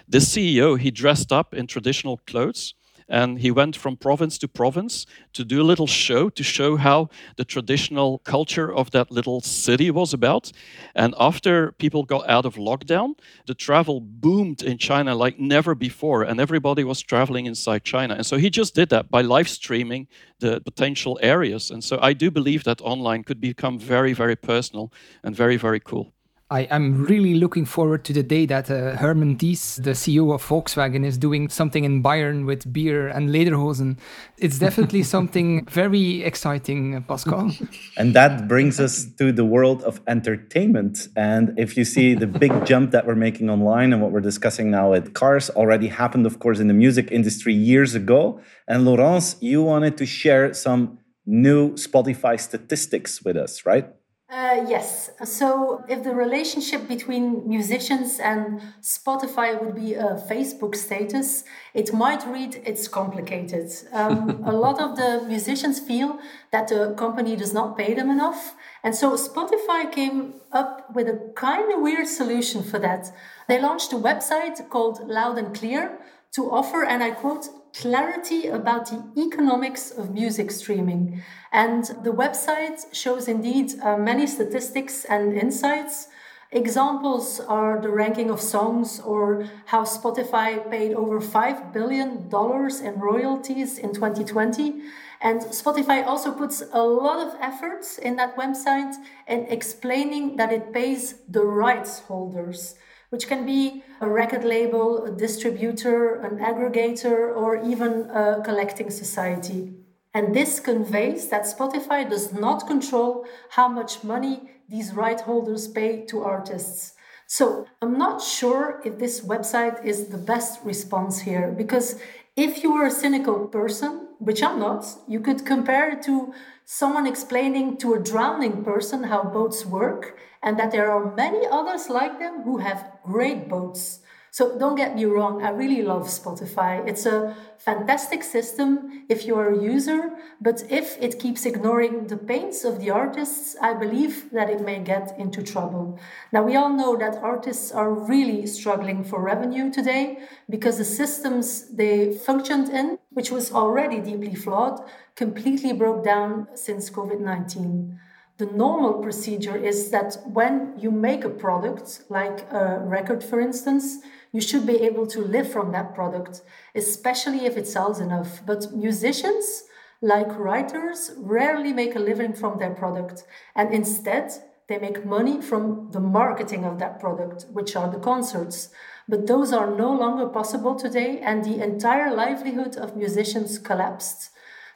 this 0.10 0.28
CEO, 0.28 0.78
he 0.78 0.92
dressed 0.92 1.32
up 1.32 1.54
in 1.54 1.68
traditional 1.68 2.18
clothes 2.28 2.74
and 3.10 3.40
he 3.40 3.52
went 3.52 3.76
from 3.76 3.98
province 3.98 4.38
to 4.40 4.48
province 4.48 5.06
to 5.34 5.44
do 5.44 5.62
a 5.62 5.64
little 5.64 5.88
show 5.88 6.30
to 6.30 6.44
show 6.44 6.78
how 6.78 7.10
the 7.38 7.46
traditional 7.46 8.20
culture 8.20 8.74
of 8.74 8.92
that 8.92 9.12
little 9.12 9.42
city 9.42 9.92
was 9.92 10.14
about. 10.14 10.52
And 10.96 11.16
after 11.20 11.72
people 11.74 12.04
got 12.04 12.30
out 12.30 12.46
of 12.46 12.56
lockdown, 12.56 13.16
the 13.46 13.54
travel 13.54 14.00
boomed 14.02 14.62
in 14.62 14.78
China 14.78 15.16
like 15.16 15.40
never 15.40 15.76
before, 15.76 16.24
and 16.24 16.40
everybody 16.40 16.84
was 16.84 17.02
traveling 17.02 17.46
inside 17.46 17.84
China. 17.84 18.16
And 18.16 18.26
so 18.26 18.38
he 18.38 18.50
just 18.50 18.76
did 18.76 18.90
that 18.90 19.10
by 19.10 19.22
live 19.22 19.50
streaming 19.50 20.08
the 20.40 20.62
potential 20.62 21.20
areas. 21.22 21.72
And 21.72 21.84
so 21.84 22.00
I 22.02 22.14
do 22.14 22.32
believe 22.32 22.64
that 22.66 22.82
online 22.82 23.24
could 23.24 23.40
become 23.40 23.80
very, 23.80 24.14
very 24.14 24.36
personal 24.36 24.92
and 25.24 25.36
very, 25.36 25.58
very 25.58 25.80
cool. 25.80 26.14
I 26.50 26.62
am 26.62 27.04
really 27.04 27.34
looking 27.34 27.66
forward 27.66 28.06
to 28.06 28.14
the 28.14 28.24
day 28.24 28.46
that 28.46 28.72
uh, 28.72 28.96
Herman 28.96 29.36
Diess, 29.36 29.84
the 29.84 29.92
CEO 29.92 30.34
of 30.34 30.42
Volkswagen, 30.42 31.04
is 31.04 31.18
doing 31.18 31.50
something 31.50 31.84
in 31.84 32.02
Bayern 32.02 32.46
with 32.46 32.72
beer 32.72 33.10
and 33.10 33.30
lederhosen. 33.32 33.98
It's 34.38 34.58
definitely 34.68 35.04
something 35.04 35.66
very 35.66 36.24
exciting, 36.24 37.04
Pascal. 37.04 37.52
And 37.98 38.14
that 38.14 38.48
brings 38.48 38.80
us 38.80 39.06
to 39.18 39.34
the 39.34 39.44
world 39.44 39.84
of 39.84 40.00
entertainment. 40.08 41.10
And 41.18 41.54
if 41.60 41.76
you 41.76 41.84
see 41.84 42.14
the 42.14 42.28
big 42.28 42.66
jump 42.66 42.92
that 42.92 43.06
we're 43.06 43.16
making 43.16 43.50
online 43.50 43.92
and 43.92 44.02
what 44.02 44.12
we're 44.12 44.22
discussing 44.22 44.72
now 44.72 44.94
at 44.94 45.14
cars 45.14 45.50
already 45.50 45.88
happened, 45.88 46.26
of 46.26 46.40
course, 46.40 46.60
in 46.60 46.68
the 46.68 46.74
music 46.74 47.12
industry 47.12 47.54
years 47.54 47.94
ago. 47.94 48.40
And 48.70 48.86
Laurence, 48.86 49.36
you 49.42 49.64
wanted 49.64 49.98
to 49.98 50.06
share 50.06 50.54
some 50.54 51.00
new 51.26 51.74
Spotify 51.74 52.40
statistics 52.40 53.22
with 53.22 53.36
us, 53.36 53.66
right? 53.66 53.94
Uh, 54.30 54.66
yes. 54.68 55.10
So 55.24 55.86
if 55.88 56.04
the 56.04 56.14
relationship 56.14 56.86
between 56.90 57.48
musicians 57.48 58.20
and 58.20 58.62
Spotify 58.82 59.58
would 59.62 59.74
be 59.74 59.94
a 59.94 60.22
Facebook 60.30 60.76
status, 60.76 61.46
it 61.74 61.94
might 61.94 62.28
read 62.28 62.62
it's 62.66 62.90
complicated. 62.90 63.72
Um, 63.94 64.44
a 64.46 64.52
lot 64.66 64.82
of 64.82 64.98
the 64.98 65.24
musicians 65.26 65.80
feel 65.80 66.20
that 66.52 66.68
the 66.68 66.94
company 66.98 67.38
does 67.38 67.54
not 67.54 67.78
pay 67.78 67.94
them 67.94 68.10
enough. 68.10 68.56
And 68.84 68.94
so 68.94 69.16
Spotify 69.16 69.90
came 69.90 70.34
up 70.52 70.94
with 70.94 71.08
a 71.08 71.32
kind 71.36 71.72
of 71.72 71.80
weird 71.82 72.08
solution 72.08 72.64
for 72.64 72.80
that. 72.80 73.10
They 73.48 73.62
launched 73.62 73.94
a 73.94 73.98
website 73.98 74.70
called 74.70 75.08
Loud 75.08 75.38
and 75.38 75.56
Clear 75.56 76.00
to 76.34 76.52
offer, 76.52 76.84
and 76.84 77.02
I 77.02 77.12
quote, 77.12 77.48
clarity 77.82 78.48
about 78.48 78.88
the 78.88 79.04
economics 79.18 79.92
of 79.92 80.14
music 80.14 80.52
streaming. 80.52 81.22
And 81.52 81.84
the 82.04 82.12
website 82.12 82.94
shows 82.94 83.28
indeed 83.28 83.80
uh, 83.82 83.98
many 83.98 84.26
statistics 84.26 85.06
and 85.06 85.34
insights. 85.34 86.08
Examples 86.52 87.40
are 87.42 87.80
the 87.80 87.90
ranking 87.90 88.32
of 88.32 88.40
songs 88.40 89.00
or 89.02 89.46
how 89.66 89.84
Spotify 89.84 90.70
paid 90.72 90.94
over 90.94 91.20
$5 91.20 91.74
billion 91.74 92.30
in 92.30 93.00
royalties 93.00 93.78
in 93.78 93.94
2020. 93.94 94.82
And 95.20 95.42
Spotify 95.42 96.06
also 96.06 96.32
puts 96.32 96.64
a 96.72 96.82
lot 96.82 97.28
of 97.28 97.36
efforts 97.42 97.98
in 97.98 98.16
that 98.16 98.38
website 98.38 98.96
in 99.28 99.46
explaining 99.50 100.38
that 100.38 100.54
it 100.54 100.72
pays 100.72 101.16
the 101.28 101.44
rights 101.44 102.00
holders 102.00 102.76
which 103.10 103.28
can 103.28 103.46
be 103.46 103.84
a 104.02 104.10
record 104.10 104.44
label, 104.44 105.06
a 105.06 105.12
distributor, 105.12 106.16
an 106.22 106.38
aggregator, 106.40 107.36
or 107.36 107.62
even 107.64 108.10
a 108.10 108.42
collecting 108.44 108.90
society. 108.90 109.74
And 110.14 110.34
this 110.34 110.60
conveys 110.60 111.30
that 111.30 111.44
Spotify 111.44 112.10
does 112.10 112.34
not 112.34 112.68
control 112.68 113.26
how 113.52 113.68
much 113.68 114.04
money 114.04 114.50
these 114.68 114.94
right 114.94 115.20
holders 115.22 115.68
pay 115.68 116.06
to 116.06 116.24
artists. 116.24 116.94
So 117.28 117.68
I'm 117.82 117.98
not 117.98 118.22
sure 118.22 118.82
if 118.86 118.98
this 118.98 119.22
website 119.22 119.86
is 119.86 120.08
the 120.08 120.18
best 120.18 120.64
response 120.64 121.20
here 121.20 121.54
because 121.56 122.00
if 122.36 122.64
you 122.64 122.72
are 122.74 122.86
a 122.86 122.92
cynical 122.92 123.48
person, 123.48 124.08
which 124.20 124.42
I'm 124.42 124.60
not, 124.60 124.86
you 125.08 125.20
could 125.20 125.46
compare 125.46 125.92
it 125.92 126.02
to 126.04 126.34
someone 126.66 127.06
explaining 127.06 127.78
to 127.78 127.94
a 127.94 128.00
drowning 128.00 128.64
person 128.64 129.04
how 129.04 129.24
boats 129.24 129.66
work 129.66 130.18
and 130.42 130.58
that 130.60 130.72
there 130.72 130.92
are 130.92 131.16
many 131.16 131.46
others 131.50 131.90
like 131.90 132.20
them 132.20 132.44
who 132.44 132.58
have 132.58 132.92
great 133.04 133.50
boats. 133.50 134.00
So 134.38 134.56
don't 134.60 134.76
get 134.76 134.96
me 134.96 135.06
wrong, 135.06 135.42
I 135.42 135.50
really 135.50 135.82
love 135.82 136.04
Spotify. 136.04 136.88
It's 136.88 137.08
a 137.08 137.36
fantastic 137.58 138.22
system 138.24 139.06
if 139.10 139.26
you're 139.26 139.52
a 139.52 139.64
user, 139.64 140.12
but 140.40 140.64
if 140.70 140.96
it 141.02 141.18
keeps 141.18 141.44
ignoring 141.44 142.06
the 142.06 142.18
pains 142.18 142.64
of 142.64 142.80
the 142.80 142.92
artists, 142.92 143.56
I 143.60 143.74
believe 143.74 144.30
that 144.34 144.50
it 144.50 144.62
may 144.62 144.80
get 144.80 145.18
into 145.18 145.42
trouble. 145.42 146.00
Now, 146.32 146.44
we 146.44 146.56
all 146.56 146.70
know 146.70 146.96
that 146.98 147.16
artists 147.16 147.72
are 147.72 147.92
really 147.92 148.46
struggling 148.46 149.04
for 149.04 149.24
revenue 149.24 149.72
today 149.72 150.20
because 150.48 150.78
the 150.78 150.86
systems 150.86 151.74
they 151.76 152.14
functioned 152.14 152.70
in, 152.70 153.00
which 153.10 153.32
was 153.32 153.52
already 153.52 154.00
deeply 154.02 154.36
flawed, 154.36 154.82
completely 155.16 155.74
broke 155.74 156.04
down 156.04 156.48
since 156.54 156.92
COVID 156.92 157.22
19 157.22 158.00
the 158.38 158.46
normal 158.46 159.02
procedure 159.02 159.56
is 159.56 159.90
that 159.90 160.18
when 160.26 160.74
you 160.78 160.92
make 160.92 161.24
a 161.24 161.30
product, 161.30 162.04
like 162.10 162.46
a 162.52 162.80
record, 162.80 163.24
for 163.24 163.40
instance, 163.40 163.98
you 164.32 164.42
should 164.42 164.68
be 164.68 164.82
able 164.82 165.08
to 165.08 165.22
live 165.22 165.52
from 165.52 165.72
that 165.72 165.96
product, 165.96 166.44
especially 166.76 167.46
if 167.46 167.58
it 167.58 167.68
sells 167.68 168.00
enough. 168.00 168.42
But 168.46 168.76
musicians, 168.76 169.64
like 170.02 170.38
writers, 170.38 171.14
rarely 171.18 171.74
make 171.74 171.96
a 171.96 172.00
living 172.00 172.34
from 172.34 172.60
their 172.60 172.76
product. 172.76 173.24
And 173.56 173.74
instead, 173.74 174.32
they 174.68 174.78
make 174.78 175.06
money 175.06 175.42
from 175.42 175.90
the 175.92 176.00
marketing 176.00 176.64
of 176.64 176.78
that 176.78 177.00
product, 177.00 177.46
which 177.52 177.76
are 177.76 177.90
the 177.90 178.00
concerts. 178.00 178.70
But 179.08 179.26
those 179.26 179.52
are 179.54 179.76
no 179.76 179.92
longer 179.92 180.28
possible 180.28 180.76
today, 180.76 181.20
and 181.22 181.44
the 181.44 181.64
entire 181.64 182.14
livelihood 182.14 182.76
of 182.76 182.96
musicians 182.96 183.58
collapsed. 183.58 184.30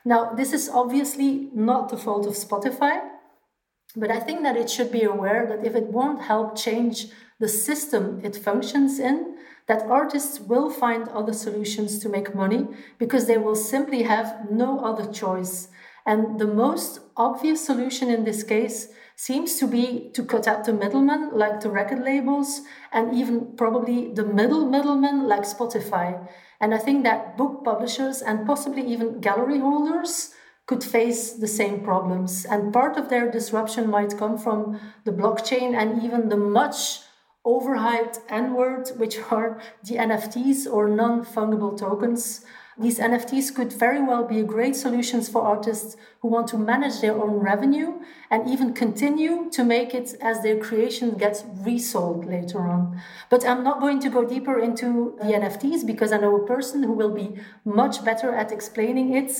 Now, 0.03 0.33
this 0.33 0.51
is 0.51 0.67
obviously 0.67 1.49
not 1.53 1.89
the 1.89 1.97
fault 1.97 2.25
of 2.25 2.33
Spotify, 2.33 3.01
but 3.95 4.11
I 4.11 4.19
think 4.19 4.43
that 4.43 4.55
it 4.55 4.69
should 4.69 4.91
be 4.91 5.03
aware 5.03 5.45
that 5.47 5.65
if 5.65 5.75
it 5.75 5.87
won't 5.87 6.21
help 6.21 6.57
change 6.57 7.07
the 7.39 7.47
system 7.47 8.21
it 8.23 8.35
functions 8.35 8.99
in, 8.99 9.35
that 9.67 9.83
artists 9.83 10.39
will 10.39 10.69
find 10.69 11.07
other 11.09 11.33
solutions 11.33 11.99
to 11.99 12.09
make 12.09 12.35
money 12.35 12.67
because 12.97 13.27
they 13.27 13.37
will 13.37 13.55
simply 13.55 14.03
have 14.03 14.49
no 14.51 14.79
other 14.79 15.11
choice. 15.11 15.69
And 16.05 16.39
the 16.39 16.47
most 16.47 16.99
obvious 17.15 17.65
solution 17.65 18.09
in 18.09 18.23
this 18.23 18.43
case 18.43 18.89
seems 19.15 19.57
to 19.59 19.67
be 19.67 20.09
to 20.13 20.23
cut 20.23 20.47
out 20.47 20.65
the 20.65 20.73
middlemen 20.73 21.29
like 21.33 21.59
the 21.59 21.69
record 21.69 22.03
labels 22.03 22.61
and 22.91 23.15
even 23.15 23.55
probably 23.55 24.11
the 24.13 24.25
middle 24.25 24.65
middlemen 24.65 25.27
like 25.27 25.43
Spotify. 25.43 26.27
And 26.59 26.73
I 26.73 26.79
think 26.79 27.03
that 27.03 27.37
book 27.37 27.63
publishers 27.63 28.21
and 28.21 28.47
possibly 28.47 28.81
even 28.81 29.21
gallery 29.21 29.59
holders 29.59 30.33
could 30.71 30.83
face 30.85 31.33
the 31.33 31.47
same 31.47 31.81
problems. 31.81 32.45
And 32.45 32.71
part 32.71 32.95
of 32.95 33.09
their 33.09 33.29
disruption 33.29 33.89
might 33.89 34.17
come 34.17 34.37
from 34.37 34.79
the 35.03 35.11
blockchain 35.11 35.75
and 35.75 36.01
even 36.01 36.29
the 36.29 36.37
much 36.37 37.01
overhyped 37.45 38.19
N 38.29 38.53
word, 38.53 38.87
which 38.95 39.17
are 39.29 39.59
the 39.83 39.95
NFTs 39.95 40.71
or 40.71 40.87
non 40.87 41.25
fungible 41.25 41.77
tokens. 41.77 42.45
These 42.79 42.99
NFTs 42.99 43.53
could 43.53 43.73
very 43.73 44.01
well 44.01 44.23
be 44.23 44.41
great 44.43 44.77
solutions 44.77 45.27
for 45.27 45.41
artists 45.41 45.97
who 46.21 46.29
want 46.29 46.47
to 46.47 46.57
manage 46.57 47.01
their 47.01 47.21
own 47.21 47.33
revenue 47.51 47.99
and 48.29 48.49
even 48.49 48.73
continue 48.73 49.49
to 49.51 49.65
make 49.65 49.93
it 49.93 50.15
as 50.21 50.41
their 50.41 50.57
creation 50.57 51.17
gets 51.17 51.43
resold 51.65 52.25
later 52.25 52.61
on. 52.61 53.01
But 53.29 53.45
I'm 53.45 53.65
not 53.65 53.81
going 53.81 53.99
to 53.99 54.09
go 54.09 54.23
deeper 54.23 54.57
into 54.57 55.17
the 55.17 55.33
NFTs 55.41 55.85
because 55.85 56.13
I 56.13 56.17
know 56.19 56.33
a 56.37 56.47
person 56.47 56.81
who 56.83 56.93
will 56.93 57.13
be 57.13 57.35
much 57.65 58.05
better 58.05 58.33
at 58.33 58.53
explaining 58.53 59.13
it 59.13 59.31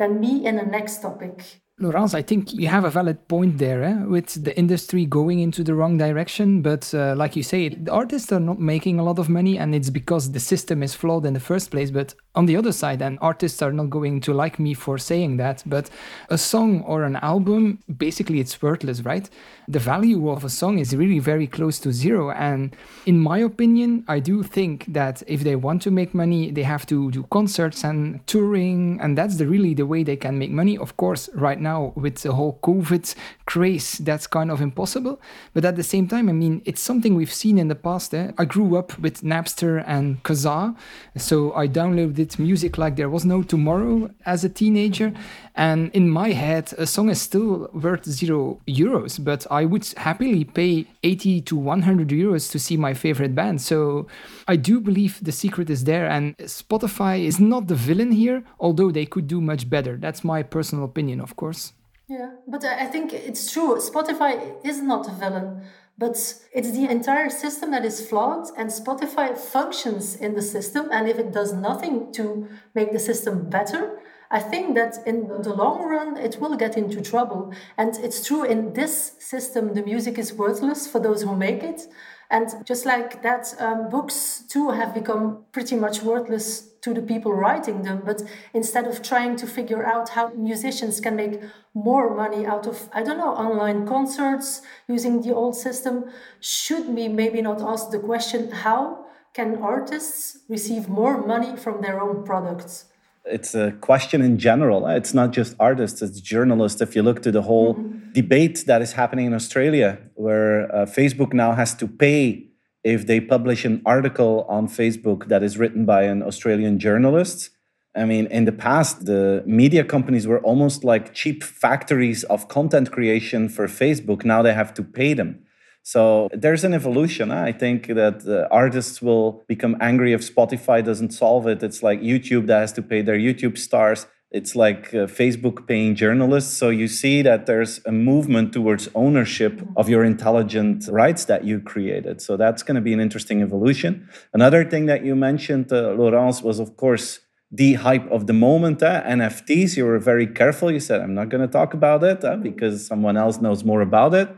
than 0.00 0.18
me 0.18 0.44
in 0.44 0.56
the 0.56 0.64
next 0.64 1.02
topic. 1.02 1.60
Laurence, 1.78 2.12
I 2.12 2.22
think 2.22 2.52
you 2.52 2.68
have 2.68 2.84
a 2.84 2.90
valid 2.90 3.26
point 3.26 3.56
there 3.56 3.82
eh? 3.82 4.04
with 4.04 4.44
the 4.44 4.56
industry 4.58 5.06
going 5.06 5.38
into 5.38 5.64
the 5.64 5.74
wrong 5.74 5.96
direction. 5.96 6.60
But 6.60 6.92
uh, 6.92 7.14
like 7.16 7.36
you 7.36 7.42
say, 7.42 7.70
the 7.70 7.90
artists 7.90 8.30
are 8.32 8.40
not 8.40 8.58
making 8.58 8.98
a 8.98 9.02
lot 9.02 9.18
of 9.18 9.30
money, 9.30 9.56
and 9.56 9.74
it's 9.74 9.88
because 9.88 10.32
the 10.32 10.40
system 10.40 10.82
is 10.82 10.94
flawed 10.94 11.24
in 11.24 11.32
the 11.32 11.40
first 11.40 11.70
place. 11.70 11.90
But 11.90 12.14
on 12.36 12.46
the 12.46 12.56
other 12.56 12.70
side, 12.70 13.02
and 13.02 13.18
artists 13.20 13.60
are 13.60 13.72
not 13.72 13.90
going 13.90 14.20
to 14.20 14.32
like 14.32 14.60
me 14.60 14.72
for 14.72 14.98
saying 14.98 15.36
that, 15.38 15.64
but 15.66 15.90
a 16.28 16.38
song 16.38 16.82
or 16.82 17.02
an 17.02 17.16
album, 17.16 17.80
basically, 17.98 18.38
it's 18.38 18.62
worthless, 18.62 19.02
right? 19.02 19.28
The 19.66 19.80
value 19.80 20.30
of 20.30 20.44
a 20.44 20.48
song 20.48 20.78
is 20.78 20.94
really 20.94 21.18
very 21.18 21.48
close 21.48 21.80
to 21.80 21.92
zero. 21.92 22.30
And 22.30 22.76
in 23.04 23.18
my 23.18 23.38
opinion, 23.38 24.04
I 24.06 24.20
do 24.20 24.44
think 24.44 24.84
that 24.92 25.24
if 25.26 25.42
they 25.42 25.56
want 25.56 25.82
to 25.82 25.90
make 25.90 26.14
money, 26.14 26.52
they 26.52 26.62
have 26.62 26.86
to 26.86 27.10
do 27.10 27.24
concerts 27.30 27.82
and 27.82 28.24
touring, 28.28 29.00
and 29.00 29.18
that's 29.18 29.36
the, 29.36 29.48
really 29.48 29.74
the 29.74 29.86
way 29.86 30.04
they 30.04 30.16
can 30.16 30.38
make 30.38 30.52
money. 30.52 30.78
Of 30.78 30.96
course, 30.96 31.28
right 31.34 31.60
now 31.60 31.92
with 31.96 32.18
the 32.18 32.32
whole 32.32 32.60
COVID 32.62 33.12
craze, 33.46 33.98
that's 33.98 34.28
kind 34.28 34.52
of 34.52 34.60
impossible. 34.60 35.20
But 35.52 35.64
at 35.64 35.74
the 35.74 35.82
same 35.82 36.06
time, 36.06 36.28
I 36.28 36.32
mean, 36.32 36.62
it's 36.64 36.80
something 36.80 37.16
we've 37.16 37.32
seen 37.32 37.58
in 37.58 37.66
the 37.66 37.74
past. 37.74 38.14
Eh? 38.14 38.30
I 38.38 38.44
grew 38.44 38.76
up 38.76 38.96
with 39.00 39.22
Napster 39.22 39.82
and 39.84 40.22
Kazaa, 40.22 40.76
so 41.16 41.52
I 41.54 41.66
downloaded 41.66 42.19
music 42.38 42.78
like 42.78 42.96
there 42.96 43.08
was 43.08 43.24
no 43.24 43.42
tomorrow 43.42 44.10
as 44.26 44.44
a 44.44 44.48
teenager. 44.48 45.12
And 45.54 45.90
in 45.92 46.08
my 46.08 46.30
head, 46.30 46.72
a 46.78 46.86
song 46.86 47.10
is 47.10 47.20
still 47.20 47.68
worth 47.72 48.04
zero 48.04 48.60
euros, 48.66 49.22
but 49.22 49.46
I 49.50 49.64
would 49.64 49.86
happily 49.96 50.44
pay 50.44 50.86
80 51.02 51.40
to 51.42 51.56
100 51.56 52.08
euros 52.08 52.50
to 52.52 52.58
see 52.58 52.76
my 52.76 52.94
favorite 52.94 53.34
band. 53.34 53.60
So 53.60 54.06
I 54.48 54.56
do 54.56 54.80
believe 54.80 55.22
the 55.22 55.32
secret 55.32 55.70
is 55.70 55.84
there, 55.84 56.08
and 56.08 56.36
Spotify 56.38 57.24
is 57.24 57.38
not 57.40 57.66
the 57.66 57.74
villain 57.74 58.12
here, 58.12 58.42
although 58.58 58.90
they 58.90 59.06
could 59.06 59.26
do 59.26 59.40
much 59.40 59.68
better. 59.68 59.96
That's 59.96 60.24
my 60.24 60.42
personal 60.42 60.84
opinion, 60.84 61.20
of 61.20 61.36
course. 61.36 61.72
Yeah, 62.08 62.30
but 62.48 62.64
I 62.64 62.86
think 62.86 63.12
it's 63.12 63.52
true. 63.52 63.76
Spotify 63.76 64.56
is 64.64 64.82
not 64.82 65.06
a 65.06 65.12
villain, 65.12 65.62
but 66.00 66.16
it's 66.54 66.72
the 66.72 66.86
entire 66.90 67.28
system 67.28 67.72
that 67.72 67.84
is 67.84 68.08
flawed, 68.08 68.48
and 68.56 68.70
Spotify 68.70 69.36
functions 69.36 70.16
in 70.16 70.34
the 70.34 70.40
system. 70.40 70.88
And 70.90 71.06
if 71.06 71.18
it 71.18 71.30
does 71.30 71.52
nothing 71.52 72.10
to 72.14 72.48
make 72.74 72.92
the 72.92 72.98
system 72.98 73.50
better, 73.50 74.00
I 74.30 74.40
think 74.40 74.76
that 74.76 75.06
in 75.06 75.28
the 75.28 75.52
long 75.52 75.82
run, 75.82 76.16
it 76.16 76.40
will 76.40 76.56
get 76.56 76.78
into 76.78 77.02
trouble. 77.02 77.52
And 77.76 77.94
it's 77.96 78.26
true 78.26 78.44
in 78.44 78.72
this 78.72 79.12
system, 79.18 79.74
the 79.74 79.82
music 79.82 80.16
is 80.16 80.32
worthless 80.32 80.86
for 80.86 81.00
those 81.00 81.20
who 81.22 81.36
make 81.36 81.62
it. 81.62 81.82
And 82.30 82.64
just 82.64 82.86
like 82.86 83.22
that, 83.22 83.54
um, 83.58 83.90
books 83.90 84.44
too 84.48 84.70
have 84.70 84.94
become 84.94 85.44
pretty 85.50 85.74
much 85.74 86.02
worthless 86.02 86.68
to 86.82 86.94
the 86.94 87.02
people 87.02 87.32
writing 87.32 87.82
them. 87.82 88.02
But 88.04 88.22
instead 88.54 88.86
of 88.86 89.02
trying 89.02 89.36
to 89.36 89.46
figure 89.46 89.84
out 89.84 90.10
how 90.10 90.28
musicians 90.34 91.00
can 91.00 91.16
make 91.16 91.42
more 91.74 92.14
money 92.14 92.46
out 92.46 92.66
of, 92.66 92.88
I 92.92 93.02
don't 93.02 93.18
know, 93.18 93.34
online 93.34 93.86
concerts 93.86 94.62
using 94.88 95.22
the 95.22 95.34
old 95.34 95.56
system, 95.56 96.04
should 96.40 96.88
we 96.88 97.08
maybe 97.08 97.42
not 97.42 97.60
ask 97.60 97.90
the 97.90 97.98
question 97.98 98.50
how 98.50 99.06
can 99.34 99.58
artists 99.62 100.38
receive 100.48 100.88
more 100.88 101.26
money 101.26 101.56
from 101.56 101.82
their 101.82 102.00
own 102.00 102.24
products? 102.24 102.86
It's 103.24 103.54
a 103.54 103.72
question 103.80 104.22
in 104.22 104.38
general. 104.38 104.86
It's 104.86 105.14
not 105.14 105.32
just 105.32 105.54
artists, 105.60 106.02
it's 106.02 106.20
journalists. 106.20 106.80
If 106.80 106.96
you 106.96 107.02
look 107.02 107.22
to 107.22 107.30
the 107.30 107.42
whole 107.42 107.74
mm-hmm. 107.74 108.12
debate 108.12 108.64
that 108.66 108.82
is 108.82 108.92
happening 108.92 109.26
in 109.26 109.34
Australia, 109.34 109.98
where 110.14 110.74
uh, 110.74 110.86
Facebook 110.86 111.32
now 111.32 111.52
has 111.52 111.74
to 111.74 111.88
pay 111.88 112.46
if 112.82 113.06
they 113.06 113.20
publish 113.20 113.64
an 113.64 113.82
article 113.84 114.46
on 114.48 114.66
Facebook 114.66 115.28
that 115.28 115.42
is 115.42 115.58
written 115.58 115.84
by 115.84 116.02
an 116.04 116.22
Australian 116.22 116.78
journalist. 116.78 117.50
I 117.94 118.04
mean, 118.04 118.26
in 118.26 118.44
the 118.44 118.52
past, 118.52 119.06
the 119.06 119.42
media 119.46 119.84
companies 119.84 120.26
were 120.26 120.40
almost 120.40 120.84
like 120.84 121.12
cheap 121.12 121.42
factories 121.42 122.24
of 122.24 122.48
content 122.48 122.90
creation 122.92 123.48
for 123.48 123.66
Facebook. 123.66 124.24
Now 124.24 124.42
they 124.42 124.54
have 124.54 124.72
to 124.74 124.82
pay 124.82 125.12
them. 125.12 125.44
So 125.82 126.28
there's 126.32 126.64
an 126.64 126.74
evolution. 126.74 127.30
I 127.30 127.52
think 127.52 127.86
that 127.86 128.26
uh, 128.26 128.52
artists 128.54 129.00
will 129.00 129.44
become 129.48 129.76
angry 129.80 130.12
if 130.12 130.20
Spotify 130.20 130.84
doesn't 130.84 131.10
solve 131.10 131.46
it. 131.46 131.62
It's 131.62 131.82
like 131.82 132.00
YouTube 132.00 132.46
that 132.46 132.60
has 132.60 132.72
to 132.74 132.82
pay 132.82 133.02
their 133.02 133.18
YouTube 133.18 133.58
stars. 133.58 134.06
It's 134.30 134.54
like 134.54 134.94
uh, 134.94 135.06
Facebook 135.06 135.66
paying 135.66 135.96
journalists. 135.96 136.56
So 136.56 136.68
you 136.68 136.86
see 136.86 137.20
that 137.22 137.46
there's 137.46 137.80
a 137.84 137.90
movement 137.90 138.52
towards 138.52 138.88
ownership 138.94 139.60
of 139.76 139.88
your 139.88 140.04
intelligent 140.04 140.86
rights 140.88 141.24
that 141.24 141.44
you 141.44 141.60
created. 141.60 142.22
So 142.22 142.36
that's 142.36 142.62
going 142.62 142.76
to 142.76 142.80
be 142.80 142.92
an 142.92 143.00
interesting 143.00 143.42
evolution. 143.42 144.08
Another 144.32 144.64
thing 144.64 144.86
that 144.86 145.04
you 145.04 145.16
mentioned, 145.16 145.72
uh, 145.72 145.94
Laurence, 145.94 146.42
was 146.42 146.60
of 146.60 146.76
course 146.76 147.20
the 147.50 147.74
hype 147.74 148.08
of 148.12 148.28
the 148.28 148.32
moment. 148.32 148.80
Uh, 148.82 149.02
NFTs, 149.02 149.76
you 149.76 149.84
were 149.84 149.98
very 149.98 150.28
careful. 150.28 150.70
You 150.70 150.78
said, 150.78 151.00
I'm 151.00 151.14
not 151.14 151.28
going 151.30 151.40
to 151.40 151.52
talk 151.52 151.74
about 151.74 152.04
it 152.04 152.24
uh, 152.24 152.36
because 152.36 152.86
someone 152.86 153.16
else 153.16 153.40
knows 153.40 153.64
more 153.64 153.80
about 153.80 154.14
it 154.14 154.28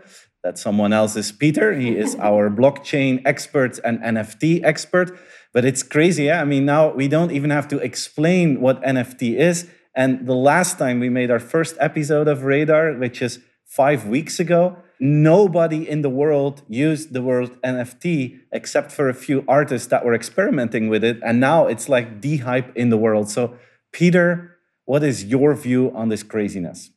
that 0.43 0.59
someone 0.59 0.93
else 0.93 1.17
is 1.17 1.33
Peter. 1.33 1.75
He 1.75 1.97
is 1.97 2.15
our 2.21 2.51
blockchain 2.51 3.23
expert 3.25 3.79
and 3.85 3.99
NFT 4.01 4.63
expert. 4.65 5.17
But 5.53 5.65
it's 5.65 5.83
crazy. 5.83 6.25
Yeah? 6.25 6.41
I 6.41 6.45
mean, 6.45 6.65
now 6.65 6.93
we 6.93 7.09
don't 7.09 7.31
even 7.31 7.51
have 7.51 7.69
to 7.69 7.79
explain 7.79 8.61
what 8.61 8.83
NFT 8.83 9.37
is. 9.39 9.69
And 9.95 10.27
the 10.27 10.35
last 10.35 10.79
time 10.79 11.01
we 11.01 11.11
made 11.11 11.31
our 11.31 11.39
first 11.39 11.77
episode 11.79 12.27
of 12.27 12.45
Radar, 12.45 12.95
which 12.95 13.21
is 13.21 13.41
five 13.67 14.07
weeks 14.07 14.41
ago, 14.41 14.77
nobody 14.99 15.87
in 15.89 16.03
the 16.03 16.09
world 16.09 16.63
used 16.69 17.13
the 17.13 17.21
word 17.21 17.61
NFT 17.63 18.41
except 18.53 18.91
for 18.91 19.09
a 19.09 19.15
few 19.15 19.45
artists 19.47 19.89
that 19.89 20.05
were 20.05 20.15
experimenting 20.15 20.89
with 20.89 21.05
it. 21.05 21.19
And 21.23 21.41
now 21.41 21.67
it's 21.67 21.89
like 21.89 22.23
the 22.23 22.39
hype 22.39 22.75
in 22.75 22.89
the 22.89 22.97
world. 22.97 23.31
So, 23.31 23.55
Peter, 23.93 24.57
what 24.87 25.03
is 25.03 25.25
your 25.25 25.55
view 25.55 25.93
on 25.95 26.09
this 26.09 26.23
craziness? 26.23 26.91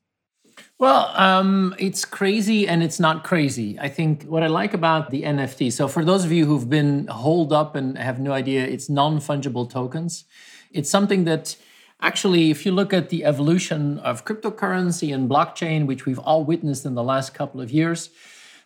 Well, 0.77 1.10
um, 1.15 1.74
it's 1.79 2.03
crazy 2.03 2.67
and 2.67 2.84
it's 2.84 3.00
not 3.00 3.24
crazy. 3.24 3.79
I 3.79 3.88
think 3.88 4.24
what 4.24 4.44
I 4.44 4.48
like 4.48 4.74
about 4.74 5.10
the 5.10 5.24
NFT. 5.24 5.72
So, 5.72 5.88
for 5.88 6.03
those 6.03 6.25
of 6.25 6.34
you 6.34 6.46
who've 6.46 6.70
been 6.70 7.08
holed 7.08 7.53
up 7.53 7.77
and 7.77 7.98
have 7.98 8.20
no 8.20 8.34
idea, 8.34 8.65
it's 8.65 8.89
non 8.89 9.20
fungible 9.20 9.70
tokens. 9.70 10.25
It's 10.72 10.89
something 10.89 11.24
that 11.24 11.55
actually, 12.01 12.51
if 12.51 12.65
you 12.65 12.74
look 12.74 12.91
at 12.91 13.08
the 13.08 13.24
evolution 13.24 14.00
of 14.00 14.25
cryptocurrency 14.25 15.13
and 15.13 15.29
blockchain, 15.29 15.86
which 15.86 16.05
we've 16.05 16.20
all 16.20 16.44
witnessed 16.44 16.86
in 16.86 16.94
the 16.94 17.03
last 17.03 17.34
couple 17.34 17.62
of 17.62 17.72
years, 17.72 18.10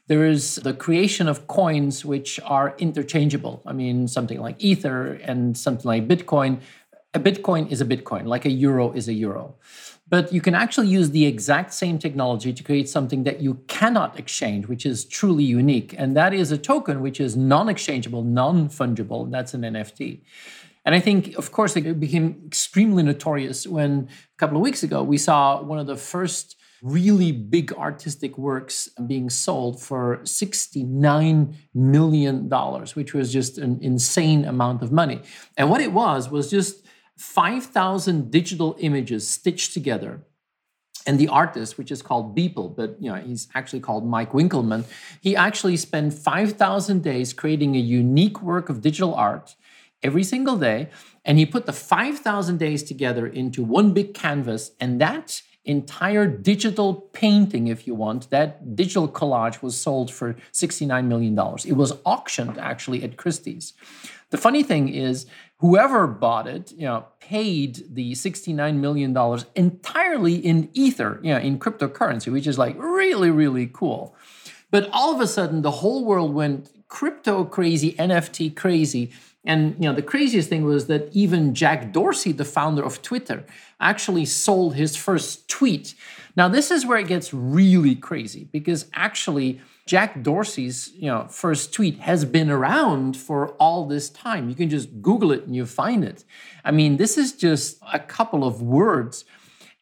there 0.08 0.26
is 0.26 0.56
the 0.56 0.74
creation 0.74 1.28
of 1.28 1.46
coins 1.46 2.04
which 2.04 2.40
are 2.44 2.74
interchangeable. 2.80 3.62
I 3.68 3.74
mean, 3.74 4.08
something 4.08 4.42
like 4.42 4.56
Ether 4.58 5.14
and 5.14 5.56
something 5.56 5.86
like 5.86 6.08
Bitcoin. 6.08 6.62
A 7.14 7.20
Bitcoin 7.20 7.72
is 7.72 7.82
a 7.82 7.86
Bitcoin, 7.86 8.26
like 8.26 8.46
a 8.46 8.50
euro 8.50 8.92
is 8.94 9.08
a 9.08 9.14
euro. 9.14 9.56
But 10.10 10.34
you 10.34 10.42
can 10.42 10.56
actually 10.56 10.88
use 10.88 11.12
the 11.12 11.26
exact 11.26 11.74
same 11.74 12.00
technology 12.00 12.52
to 12.52 12.64
create 12.64 12.90
something 12.90 13.24
that 13.24 13.42
you 13.42 13.62
cannot 13.68 14.18
exchange, 14.18 14.68
which 14.68 14.86
is 14.86 15.06
truly 15.06 15.44
unique. 15.44 15.94
And 15.98 16.18
that 16.18 16.34
is 16.34 16.52
a 16.52 16.58
token 16.58 17.02
which 17.02 17.20
is 17.20 17.38
non 17.38 17.70
exchangeable, 17.70 18.24
non 18.24 18.70
fungible. 18.70 19.30
That's 19.30 19.54
an 19.54 19.62
NFT. 19.62 20.22
And 20.86 20.96
I 20.96 21.00
think, 21.00 21.36
of 21.36 21.52
course, 21.52 21.76
it 21.76 22.00
became 22.00 22.42
extremely 22.48 23.04
notorious 23.04 23.68
when 23.68 24.08
a 24.10 24.38
couple 24.38 24.58
of 24.58 24.64
weeks 24.64 24.82
ago 24.82 25.04
we 25.04 25.18
saw 25.18 25.62
one 25.62 25.78
of 25.78 25.86
the 25.86 25.98
first 25.98 26.56
really 26.82 27.32
big 27.32 27.74
artistic 27.74 28.38
works 28.38 28.90
being 29.06 29.30
sold 29.30 29.82
for 29.82 30.22
$69 30.24 31.54
million, 31.74 32.50
which 32.94 33.14
was 33.14 33.34
just 33.34 33.58
an 33.58 33.80
insane 33.82 34.46
amount 34.46 34.82
of 34.82 34.92
money. 34.92 35.22
And 35.58 35.70
what 35.70 35.82
it 35.82 35.92
was 35.92 36.30
was 36.30 36.50
just 36.50 36.86
5,000 37.20 38.32
digital 38.32 38.78
images 38.80 39.30
stitched 39.30 39.74
together. 39.74 40.22
And 41.06 41.20
the 41.20 41.28
artist, 41.28 41.78
which 41.78 41.92
is 41.92 42.02
called 42.02 42.36
Beeple, 42.36 42.76
but 42.76 42.96
you 43.00 43.10
know 43.10 43.16
he's 43.16 43.50
actually 43.54 43.82
called 43.82 44.08
Mike 44.08 44.32
Winkelmann, 44.32 44.86
he 45.20 45.36
actually 45.36 45.76
spent 45.76 46.14
5,000 46.14 47.04
days 47.04 47.34
creating 47.34 47.76
a 47.76 47.80
unique 47.80 48.42
work 48.42 48.70
of 48.70 48.82
digital 48.82 49.14
art 49.16 49.56
every 50.02 50.24
single 50.24 50.56
day. 50.56 50.90
And 51.26 51.38
he 51.38 51.46
put 51.46 51.66
the 51.66 51.74
5,000 51.74 52.58
days 52.58 52.84
together 52.84 53.28
into 53.28 53.64
one 53.64 53.92
big 53.92 54.14
canvas. 54.14 54.72
And 54.80 55.02
that 55.02 55.42
entire 55.66 56.26
digital 56.26 56.94
painting, 57.12 57.68
if 57.68 57.86
you 57.86 57.96
want, 57.96 58.30
that 58.30 58.76
digital 58.76 59.10
collage 59.10 59.62
was 59.62 59.80
sold 59.80 60.10
for 60.12 60.36
$69 60.54 61.06
million. 61.06 61.38
It 61.66 61.74
was 61.74 61.94
auctioned 62.06 62.58
actually 62.58 63.04
at 63.04 63.18
Christie's. 63.18 63.74
The 64.30 64.38
funny 64.38 64.64
thing 64.64 64.90
is, 64.90 65.26
whoever 65.60 66.08
bought 66.08 66.48
it, 66.48 66.72
you 66.72 66.86
know, 66.86 67.06
paid 67.20 67.84
the 67.94 68.14
$69 68.14 68.76
million 68.76 69.16
entirely 69.56 70.36
in 70.36 70.70
Ether, 70.74 71.20
you 71.22 71.34
know, 71.34 71.40
in 71.40 71.60
cryptocurrency, 71.60 72.32
which 72.32 72.48
is 72.48 72.58
like 72.58 72.76
really, 72.78 73.30
really 73.30 73.70
cool. 73.72 74.16
But 74.72 74.90
all 74.92 75.14
of 75.14 75.22
a 75.22 75.28
sudden, 75.28 75.62
the 75.62 75.72
whole 75.72 76.06
world 76.06 76.34
went 76.34 76.70
crypto 76.88 77.44
crazy, 77.44 77.94
NFT 77.94 78.56
crazy. 78.56 79.12
And 79.44 79.76
you 79.80 79.90
know, 79.90 79.96
the 79.96 80.02
craziest 80.02 80.50
thing 80.50 80.64
was 80.64 80.88
that 80.88 81.10
even 81.12 81.54
Jack 81.54 81.92
Dorsey, 81.92 82.32
the 82.32 82.46
founder 82.46 82.84
of 82.84 83.02
Twitter, 83.02 83.46
actually 83.80 84.26
sold 84.26 84.76
his 84.76 84.96
first 84.96 85.48
tweet. 85.50 85.94
Now, 86.36 86.48
this 86.48 86.72
is 86.72 86.86
where 86.86 86.98
it 86.98 87.08
gets 87.08 87.34
really 87.34 87.96
crazy 87.96 88.48
because 88.52 88.86
actually 88.94 89.60
Jack 89.90 90.22
Dorsey's 90.22 90.92
you 90.94 91.08
know 91.08 91.26
first 91.30 91.74
tweet 91.74 91.98
has 92.02 92.24
been 92.24 92.52
around 92.52 93.18
for 93.18 93.54
all 93.54 93.88
this 93.88 94.08
time. 94.12 94.48
You 94.48 94.54
can 94.54 94.70
just 94.70 95.02
Google 95.02 95.32
it 95.32 95.48
and 95.48 95.56
you 95.56 95.66
find 95.66 96.04
it. 96.04 96.24
I 96.64 96.70
mean, 96.70 96.98
this 96.98 97.18
is 97.18 97.34
just 97.34 97.80
a 97.92 97.98
couple 97.98 98.44
of 98.44 98.62
words. 98.62 99.26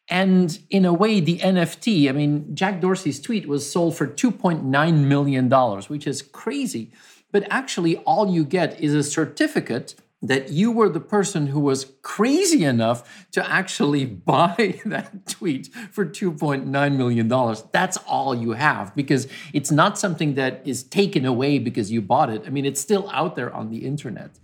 And 0.08 0.58
in 0.70 0.86
a 0.86 0.94
way, 0.94 1.20
the 1.20 1.40
NFT, 1.40 2.08
I 2.08 2.12
mean, 2.12 2.56
Jack 2.56 2.80
Dorsey's 2.80 3.20
tweet 3.20 3.46
was 3.46 3.70
sold 3.70 3.98
for 3.98 4.06
$2.9 4.06 5.04
million, 5.04 5.50
which 5.88 6.06
is 6.06 6.22
crazy. 6.22 6.90
But 7.30 7.46
actually, 7.50 7.98
all 7.98 8.32
you 8.32 8.46
get 8.46 8.80
is 8.80 8.94
a 8.94 9.02
certificate 9.02 9.94
that 10.20 10.50
you 10.50 10.72
were 10.72 10.88
the 10.88 11.00
person 11.00 11.48
who 11.48 11.60
was 11.60 11.92
crazy 12.02 12.64
enough 12.64 13.26
to 13.32 13.50
actually 13.50 14.04
buy 14.04 14.80
that 14.84 15.26
tweet 15.26 15.68
for 15.92 16.04
$2.9 16.04 16.96
million. 16.96 17.28
That's 17.72 17.96
all 17.98 18.34
you 18.34 18.52
have 18.52 18.94
because 18.96 19.28
it's 19.52 19.70
not 19.70 19.98
something 19.98 20.34
that 20.34 20.62
is 20.64 20.82
taken 20.82 21.24
away 21.24 21.58
because 21.58 21.92
you 21.92 22.02
bought 22.02 22.30
it. 22.30 22.42
I 22.46 22.50
mean, 22.50 22.64
it's 22.64 22.80
still 22.80 23.08
out 23.10 23.36
there 23.36 23.52
on 23.52 23.70
the 23.70 23.86
internet. 23.86 24.38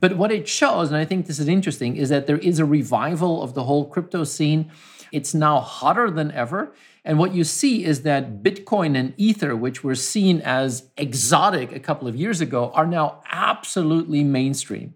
But 0.00 0.16
what 0.16 0.32
it 0.32 0.48
shows, 0.48 0.88
and 0.88 0.96
I 0.96 1.04
think 1.04 1.26
this 1.26 1.38
is 1.38 1.46
interesting, 1.46 1.96
is 1.96 2.08
that 2.08 2.26
there 2.26 2.38
is 2.38 2.58
a 2.58 2.64
revival 2.64 3.42
of 3.42 3.54
the 3.54 3.64
whole 3.64 3.84
crypto 3.84 4.24
scene. 4.24 4.72
It's 5.12 5.34
now 5.34 5.60
hotter 5.60 6.10
than 6.10 6.32
ever. 6.32 6.72
And 7.04 7.18
what 7.18 7.34
you 7.34 7.44
see 7.44 7.84
is 7.84 8.02
that 8.02 8.42
Bitcoin 8.42 8.96
and 8.96 9.14
Ether, 9.16 9.54
which 9.56 9.84
were 9.84 9.94
seen 9.94 10.40
as 10.40 10.90
exotic 10.96 11.72
a 11.72 11.80
couple 11.80 12.08
of 12.08 12.16
years 12.16 12.40
ago, 12.40 12.70
are 12.74 12.86
now 12.86 13.22
absolutely 13.30 14.24
mainstream. 14.24 14.94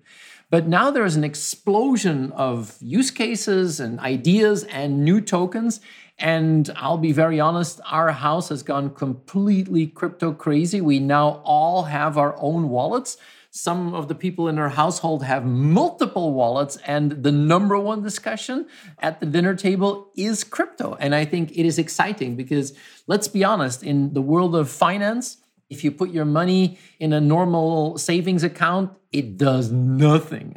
But 0.51 0.67
now 0.67 0.91
there 0.91 1.05
is 1.05 1.17
an 1.17 1.25
explosion 1.25 2.33
of 2.33 2.77
use 2.81 3.11
cases 3.11 3.81
and 3.81 3.99
ideas 4.01 4.65
and 4.65 5.05
new 5.05 5.21
tokens. 5.21 5.81
And 6.19 6.71
I'll 6.77 6.99
be 6.99 7.13
very 7.13 7.41
honest, 7.41 7.81
our 7.91 8.13
house 8.13 8.51
has 8.51 8.63
gone 8.63 8.95
completely 8.95 9.87
crypto 9.87 10.33
crazy. 10.33 10.81
We 10.81 11.01
now 11.01 11.43
all 11.45 11.85
have 11.85 12.17
our 12.17 12.37
own 12.39 12.69
wallets. 12.69 13.17
Some 13.51 13.95
of 13.95 14.09
the 14.09 14.17
people 14.17 14.49
in 14.49 14.59
our 14.59 14.71
household 14.71 15.23
have 15.23 15.45
multiple 15.47 16.35
wallets, 16.35 16.77
and 16.85 17.23
the 17.23 17.31
number 17.31 17.79
one 17.79 18.03
discussion 18.03 18.67
at 18.99 19.21
the 19.21 19.27
dinner 19.27 19.55
table 19.55 20.11
is 20.17 20.43
crypto. 20.43 20.97
And 20.99 21.15
I 21.15 21.25
think 21.25 21.53
it 21.53 21.65
is 21.65 21.79
exciting 21.79 22.35
because 22.35 22.75
let's 23.07 23.29
be 23.29 23.45
honest, 23.45 23.85
in 23.85 24.13
the 24.13 24.23
world 24.23 24.57
of 24.57 24.69
finance, 24.69 25.37
if 25.75 25.83
you 25.85 25.91
put 25.91 26.11
your 26.11 26.25
money 26.25 26.79
in 27.01 27.13
a 27.13 27.21
normal 27.21 27.99
savings 27.99 28.45
account, 28.45 28.93
it 29.11 29.37
does 29.37 29.71
nothing. 29.73 30.49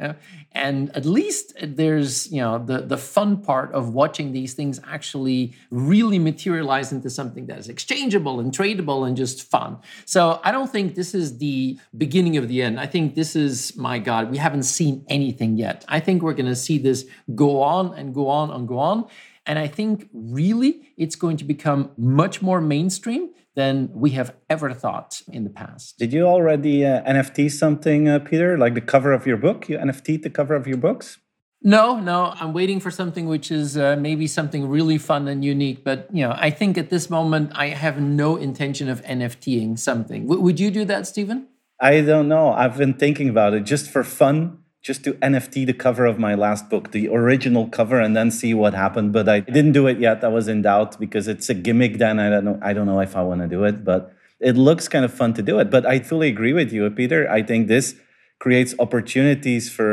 And 0.52 0.78
at 0.96 1.04
least 1.04 1.46
there's, 1.62 2.30
you 2.32 2.40
know, 2.40 2.54
the, 2.70 2.78
the 2.92 2.96
fun 2.96 3.42
part 3.42 3.68
of 3.72 3.94
watching 3.94 4.32
these 4.32 4.54
things 4.54 4.80
actually 4.96 5.54
really 5.70 6.18
materialize 6.18 6.90
into 6.92 7.10
something 7.10 7.46
that 7.46 7.58
is 7.58 7.68
exchangeable 7.68 8.40
and 8.40 8.52
tradable 8.52 9.06
and 9.06 9.16
just 9.16 9.42
fun. 9.42 9.78
So 10.04 10.40
I 10.42 10.50
don't 10.50 10.70
think 10.70 10.94
this 10.94 11.14
is 11.14 11.38
the 11.38 11.78
beginning 11.96 12.36
of 12.36 12.48
the 12.48 12.62
end. 12.62 12.80
I 12.80 12.86
think 12.86 13.14
this 13.14 13.36
is, 13.36 13.76
my 13.76 13.98
God, 13.98 14.30
we 14.30 14.38
haven't 14.38 14.64
seen 14.64 15.04
anything 15.08 15.56
yet. 15.56 15.84
I 15.88 16.00
think 16.00 16.22
we're 16.22 16.38
going 16.40 16.52
to 16.56 16.62
see 16.68 16.78
this 16.78 17.06
go 17.34 17.62
on 17.62 17.94
and 17.98 18.14
go 18.14 18.28
on 18.28 18.50
and 18.50 18.66
go 18.66 18.78
on. 18.78 19.06
And 19.48 19.58
I 19.58 19.66
think 19.66 20.08
really 20.12 20.92
it's 20.98 21.16
going 21.16 21.38
to 21.38 21.44
become 21.44 21.90
much 21.96 22.42
more 22.42 22.60
mainstream 22.60 23.30
than 23.56 23.90
we 23.92 24.10
have 24.10 24.36
ever 24.48 24.72
thought 24.72 25.22
in 25.32 25.42
the 25.42 25.50
past. 25.50 25.98
Did 25.98 26.12
you 26.12 26.24
already 26.24 26.84
uh, 26.84 27.02
NFT 27.02 27.50
something, 27.50 28.08
uh, 28.08 28.18
Peter? 28.20 28.58
Like 28.58 28.74
the 28.74 28.82
cover 28.82 29.12
of 29.12 29.26
your 29.26 29.38
book? 29.38 29.68
You 29.68 29.78
NFT 29.78 30.22
the 30.22 30.30
cover 30.30 30.54
of 30.54 30.68
your 30.68 30.76
books? 30.76 31.18
No, 31.62 31.98
no. 31.98 32.34
I'm 32.38 32.52
waiting 32.52 32.78
for 32.78 32.90
something 32.90 33.26
which 33.26 33.50
is 33.50 33.76
uh, 33.76 33.96
maybe 33.98 34.26
something 34.28 34.68
really 34.68 34.98
fun 34.98 35.26
and 35.26 35.44
unique. 35.44 35.82
But 35.82 36.08
you 36.12 36.22
know, 36.24 36.34
I 36.36 36.50
think 36.50 36.78
at 36.78 36.90
this 36.90 37.10
moment 37.10 37.50
I 37.54 37.68
have 37.70 38.00
no 38.00 38.36
intention 38.36 38.88
of 38.88 39.02
NFTing 39.02 39.78
something. 39.78 40.22
W- 40.28 40.40
would 40.40 40.60
you 40.60 40.70
do 40.70 40.84
that, 40.84 41.06
Steven? 41.06 41.48
I 41.80 42.02
don't 42.02 42.28
know. 42.28 42.52
I've 42.52 42.76
been 42.76 42.94
thinking 42.94 43.28
about 43.28 43.54
it 43.54 43.64
just 43.64 43.90
for 43.90 44.04
fun 44.04 44.58
just 44.88 45.04
to 45.04 45.12
NFT 45.32 45.66
the 45.66 45.74
cover 45.74 46.06
of 46.06 46.18
my 46.18 46.34
last 46.34 46.70
book, 46.70 46.92
the 46.92 47.04
original 47.20 47.68
cover, 47.68 48.00
and 48.00 48.16
then 48.16 48.30
see 48.30 48.54
what 48.54 48.72
happened. 48.72 49.12
But 49.12 49.28
I 49.28 49.40
didn't 49.40 49.74
do 49.80 49.86
it 49.86 49.98
yet. 50.00 50.24
I 50.24 50.28
was 50.38 50.48
in 50.48 50.62
doubt 50.62 50.98
because 50.98 51.28
it's 51.28 51.48
a 51.50 51.56
gimmick. 51.66 51.98
Then 51.98 52.18
I 52.18 52.30
don't 52.30 52.46
know. 52.48 52.58
I 52.62 52.72
don't 52.72 52.86
know 52.86 53.00
if 53.08 53.14
I 53.14 53.22
want 53.30 53.42
to 53.42 53.48
do 53.56 53.64
it, 53.64 53.84
but 53.84 54.02
it 54.40 54.56
looks 54.56 54.88
kind 54.88 55.04
of 55.04 55.12
fun 55.12 55.34
to 55.34 55.42
do 55.42 55.58
it. 55.58 55.68
But 55.70 55.84
I 55.84 55.98
fully 56.10 56.28
agree 56.28 56.54
with 56.54 56.72
you, 56.72 56.88
Peter. 56.90 57.20
I 57.38 57.42
think 57.42 57.68
this 57.68 57.86
creates 58.38 58.74
opportunities 58.78 59.64
for 59.76 59.90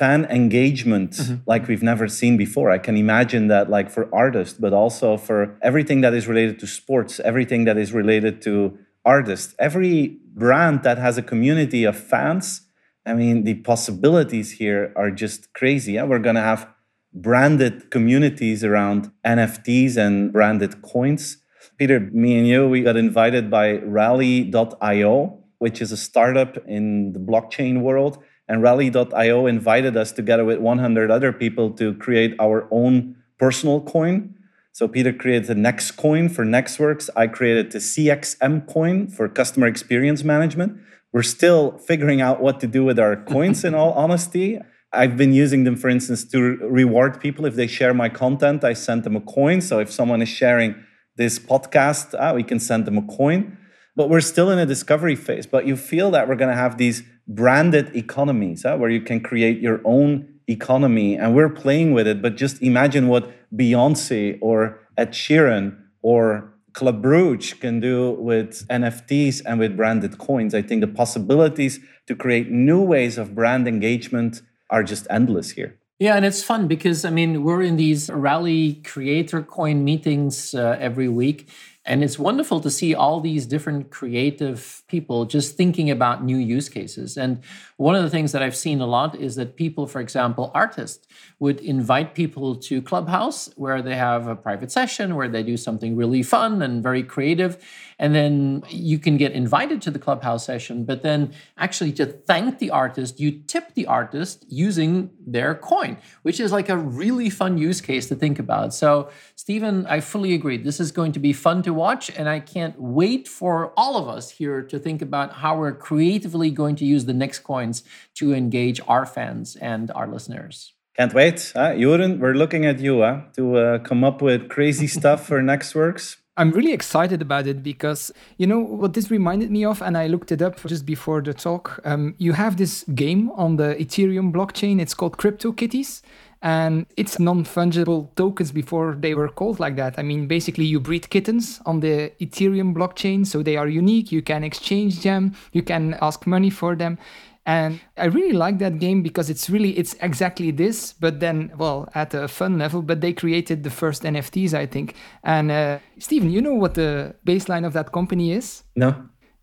fan 0.00 0.24
engagement 0.26 1.10
mm-hmm. 1.12 1.34
like 1.52 1.68
we've 1.68 1.86
never 1.92 2.08
seen 2.08 2.38
before. 2.38 2.70
I 2.70 2.78
can 2.78 2.96
imagine 2.96 3.48
that 3.48 3.68
like 3.68 3.90
for 3.90 4.08
artists, 4.14 4.56
but 4.58 4.72
also 4.72 5.18
for 5.18 5.58
everything 5.60 6.00
that 6.04 6.14
is 6.14 6.26
related 6.26 6.58
to 6.60 6.66
sports, 6.66 7.20
everything 7.20 7.64
that 7.68 7.76
is 7.76 7.92
related 7.92 8.40
to 8.46 8.78
artists, 9.04 9.54
every 9.58 10.16
brand 10.42 10.84
that 10.84 10.96
has 10.96 11.18
a 11.18 11.22
community 11.32 11.84
of 11.84 11.96
fans 11.96 12.62
I 13.04 13.14
mean, 13.14 13.44
the 13.44 13.54
possibilities 13.54 14.52
here 14.52 14.92
are 14.96 15.10
just 15.10 15.52
crazy. 15.54 15.94
Yeah? 15.94 16.04
We're 16.04 16.18
going 16.18 16.36
to 16.36 16.42
have 16.42 16.68
branded 17.12 17.90
communities 17.90 18.64
around 18.64 19.10
NFTs 19.26 19.96
and 19.96 20.32
branded 20.32 20.82
coins. 20.82 21.38
Peter, 21.78 22.00
me 22.00 22.38
and 22.38 22.46
you, 22.46 22.68
we 22.68 22.82
got 22.82 22.96
invited 22.96 23.50
by 23.50 23.78
Rally.io, 23.78 25.38
which 25.58 25.82
is 25.82 25.92
a 25.92 25.96
startup 25.96 26.56
in 26.66 27.12
the 27.12 27.18
blockchain 27.18 27.82
world. 27.82 28.22
And 28.48 28.62
Rally.io 28.62 29.46
invited 29.46 29.96
us 29.96 30.12
together 30.12 30.44
with 30.44 30.58
100 30.58 31.10
other 31.10 31.32
people 31.32 31.70
to 31.72 31.94
create 31.94 32.34
our 32.40 32.68
own 32.70 33.16
personal 33.38 33.80
coin. 33.80 34.34
So 34.72 34.88
Peter 34.88 35.12
created 35.12 35.46
the 35.46 35.54
Next 35.54 35.92
coin 35.92 36.28
for 36.28 36.44
nexxworks. 36.44 37.10
I 37.14 37.26
created 37.26 37.72
the 37.72 37.78
CXM 37.78 38.66
coin 38.66 39.06
for 39.06 39.28
customer 39.28 39.66
experience 39.66 40.24
management. 40.24 40.78
We're 41.12 41.22
still 41.22 41.76
figuring 41.78 42.20
out 42.20 42.40
what 42.40 42.58
to 42.60 42.66
do 42.66 42.84
with 42.84 42.98
our 42.98 43.16
coins, 43.16 43.64
in 43.64 43.74
all 43.74 43.92
honesty. 44.04 44.58
I've 44.94 45.16
been 45.16 45.32
using 45.32 45.64
them, 45.64 45.76
for 45.76 45.88
instance, 45.88 46.24
to 46.26 46.40
reward 46.40 47.20
people. 47.20 47.46
If 47.46 47.54
they 47.54 47.66
share 47.66 47.94
my 47.94 48.08
content, 48.08 48.64
I 48.64 48.74
send 48.74 49.04
them 49.04 49.16
a 49.16 49.20
coin. 49.20 49.60
So 49.60 49.78
if 49.78 49.90
someone 49.90 50.20
is 50.20 50.28
sharing 50.28 50.74
this 51.16 51.38
podcast, 51.38 52.14
ah, 52.18 52.34
we 52.34 52.42
can 52.42 52.58
send 52.58 52.86
them 52.86 52.98
a 52.98 53.02
coin. 53.02 53.56
But 53.96 54.08
we're 54.08 54.20
still 54.20 54.50
in 54.50 54.58
a 54.58 54.66
discovery 54.66 55.16
phase. 55.16 55.46
But 55.46 55.66
you 55.66 55.76
feel 55.76 56.10
that 56.10 56.28
we're 56.28 56.36
going 56.36 56.50
to 56.50 56.56
have 56.56 56.76
these 56.78 57.02
branded 57.26 57.94
economies 57.96 58.64
ah, 58.64 58.76
where 58.76 58.90
you 58.90 59.00
can 59.00 59.20
create 59.20 59.60
your 59.60 59.80
own 59.84 60.28
economy. 60.46 61.16
And 61.16 61.34
we're 61.34 61.50
playing 61.50 61.92
with 61.92 62.06
it. 62.06 62.20
But 62.20 62.36
just 62.36 62.62
imagine 62.62 63.08
what 63.08 63.30
Beyonce 63.54 64.38
or 64.42 64.78
Ed 64.98 65.12
Sheeran 65.12 65.78
or 66.02 66.51
Club 66.72 67.02
Brugge 67.02 67.60
can 67.60 67.80
do 67.80 68.12
with 68.12 68.66
NFTs 68.68 69.42
and 69.44 69.58
with 69.60 69.76
branded 69.76 70.18
coins. 70.18 70.54
I 70.54 70.62
think 70.62 70.80
the 70.80 70.86
possibilities 70.88 71.80
to 72.06 72.14
create 72.14 72.50
new 72.50 72.80
ways 72.80 73.18
of 73.18 73.34
brand 73.34 73.68
engagement 73.68 74.42
are 74.70 74.82
just 74.82 75.06
endless 75.10 75.50
here. 75.50 75.78
Yeah, 75.98 76.16
and 76.16 76.24
it's 76.24 76.42
fun 76.42 76.66
because 76.66 77.04
I 77.04 77.10
mean 77.10 77.44
we're 77.44 77.62
in 77.62 77.76
these 77.76 78.10
rally 78.10 78.74
creator 78.82 79.40
coin 79.40 79.84
meetings 79.84 80.52
uh, 80.52 80.76
every 80.80 81.08
week, 81.08 81.48
and 81.84 82.04
it's 82.04 82.18
wonderful 82.18 82.60
to 82.60 82.70
see 82.70 82.94
all 82.94 83.20
these 83.20 83.44
different 83.44 83.90
creative 83.90 84.84
people 84.86 85.24
just 85.24 85.56
thinking 85.56 85.90
about 85.90 86.22
new 86.22 86.36
use 86.36 86.68
cases. 86.68 87.16
And 87.16 87.42
one 87.76 87.96
of 87.96 88.04
the 88.04 88.10
things 88.10 88.30
that 88.32 88.42
I've 88.42 88.54
seen 88.54 88.80
a 88.80 88.86
lot 88.86 89.16
is 89.16 89.34
that 89.34 89.56
people, 89.56 89.88
for 89.88 90.00
example, 90.00 90.52
artists, 90.54 91.08
would 91.40 91.58
invite 91.60 92.14
people 92.14 92.54
to 92.54 92.82
Clubhouse 92.82 93.50
where 93.56 93.82
they 93.82 93.96
have 93.96 94.28
a 94.28 94.36
private 94.36 94.70
session 94.70 95.16
where 95.16 95.28
they 95.28 95.42
do 95.42 95.56
something 95.56 95.96
really 95.96 96.22
fun 96.22 96.62
and 96.62 96.84
very 96.84 97.02
creative. 97.02 97.58
And 98.02 98.16
then 98.16 98.64
you 98.68 98.98
can 98.98 99.16
get 99.16 99.30
invited 99.30 99.80
to 99.82 99.90
the 99.92 99.98
Clubhouse 100.00 100.44
session, 100.44 100.84
but 100.84 101.02
then 101.02 101.32
actually 101.56 101.92
to 101.92 102.04
thank 102.04 102.58
the 102.58 102.68
artist, 102.68 103.20
you 103.20 103.30
tip 103.30 103.74
the 103.74 103.86
artist 103.86 104.44
using 104.48 105.10
their 105.24 105.54
coin, 105.54 105.96
which 106.22 106.40
is 106.40 106.50
like 106.50 106.68
a 106.68 106.76
really 106.76 107.30
fun 107.30 107.58
use 107.58 107.80
case 107.80 108.08
to 108.08 108.16
think 108.16 108.40
about. 108.40 108.74
So, 108.74 109.08
Steven, 109.36 109.86
I 109.86 110.00
fully 110.00 110.34
agree. 110.34 110.56
This 110.56 110.80
is 110.80 110.90
going 110.90 111.12
to 111.12 111.20
be 111.20 111.32
fun 111.32 111.62
to 111.62 111.72
watch, 111.72 112.10
and 112.10 112.28
I 112.28 112.40
can't 112.40 112.74
wait 112.76 113.28
for 113.28 113.72
all 113.76 113.96
of 113.96 114.08
us 114.08 114.30
here 114.30 114.62
to 114.62 114.80
think 114.80 115.00
about 115.00 115.34
how 115.34 115.56
we're 115.56 115.72
creatively 115.72 116.50
going 116.50 116.74
to 116.76 116.84
use 116.84 117.04
the 117.04 117.14
next 117.14 117.44
coins 117.44 117.84
to 118.14 118.34
engage 118.34 118.80
our 118.88 119.06
fans 119.06 119.54
and 119.54 119.92
our 119.92 120.08
listeners. 120.08 120.72
Can't 120.96 121.14
wait. 121.14 121.52
Uh, 121.54 121.70
Joren, 121.70 122.18
we're 122.18 122.34
looking 122.34 122.66
at 122.66 122.80
you 122.80 123.02
uh, 123.02 123.22
to 123.36 123.56
uh, 123.56 123.78
come 123.78 124.02
up 124.02 124.20
with 124.20 124.48
crazy 124.48 124.86
stuff 124.98 125.24
for 125.24 125.40
nexxworks. 125.40 126.16
I'm 126.36 126.50
really 126.50 126.72
excited 126.72 127.20
about 127.20 127.46
it 127.46 127.62
because 127.62 128.10
you 128.38 128.46
know 128.46 128.58
what 128.58 128.94
this 128.94 129.10
reminded 129.10 129.50
me 129.50 129.66
of, 129.66 129.82
and 129.82 129.98
I 129.98 130.06
looked 130.06 130.32
it 130.32 130.40
up 130.40 130.64
just 130.66 130.86
before 130.86 131.20
the 131.20 131.34
talk. 131.34 131.80
Um, 131.84 132.14
you 132.16 132.32
have 132.32 132.56
this 132.56 132.84
game 132.94 133.30
on 133.32 133.56
the 133.56 133.76
Ethereum 133.78 134.32
blockchain. 134.32 134.80
It's 134.80 134.94
called 134.94 135.18
CryptoKitties, 135.18 136.00
and 136.40 136.86
it's 136.96 137.18
non-fungible 137.18 138.14
tokens 138.16 138.50
before 138.50 138.96
they 138.98 139.14
were 139.14 139.28
called 139.28 139.60
like 139.60 139.76
that. 139.76 139.98
I 139.98 140.02
mean, 140.02 140.26
basically, 140.26 140.64
you 140.64 140.80
breed 140.80 141.10
kittens 141.10 141.60
on 141.66 141.80
the 141.80 142.12
Ethereum 142.18 142.74
blockchain, 142.74 143.26
so 143.26 143.42
they 143.42 143.58
are 143.58 143.68
unique. 143.68 144.10
You 144.10 144.22
can 144.22 144.42
exchange 144.42 145.02
them. 145.02 145.34
You 145.52 145.62
can 145.62 145.98
ask 146.00 146.26
money 146.26 146.48
for 146.48 146.74
them 146.74 146.98
and 147.44 147.80
i 147.96 148.04
really 148.04 148.32
like 148.32 148.58
that 148.58 148.78
game 148.78 149.02
because 149.02 149.28
it's 149.28 149.50
really 149.50 149.76
it's 149.76 149.94
exactly 150.00 150.50
this 150.50 150.92
but 150.92 151.20
then 151.20 151.50
well 151.58 151.88
at 151.94 152.14
a 152.14 152.28
fun 152.28 152.58
level 152.58 152.82
but 152.82 153.00
they 153.00 153.12
created 153.12 153.62
the 153.64 153.70
first 153.70 154.04
nfts 154.04 154.54
i 154.54 154.66
think. 154.66 154.94
And 155.22 155.50
uh, 155.50 155.78
steven 155.98 156.30
you 156.30 156.40
know 156.40 156.54
what 156.54 156.74
the 156.74 157.14
baseline 157.26 157.64
of 157.66 157.72
that 157.74 157.92
company 157.92 158.32
is? 158.32 158.64
No. 158.74 158.94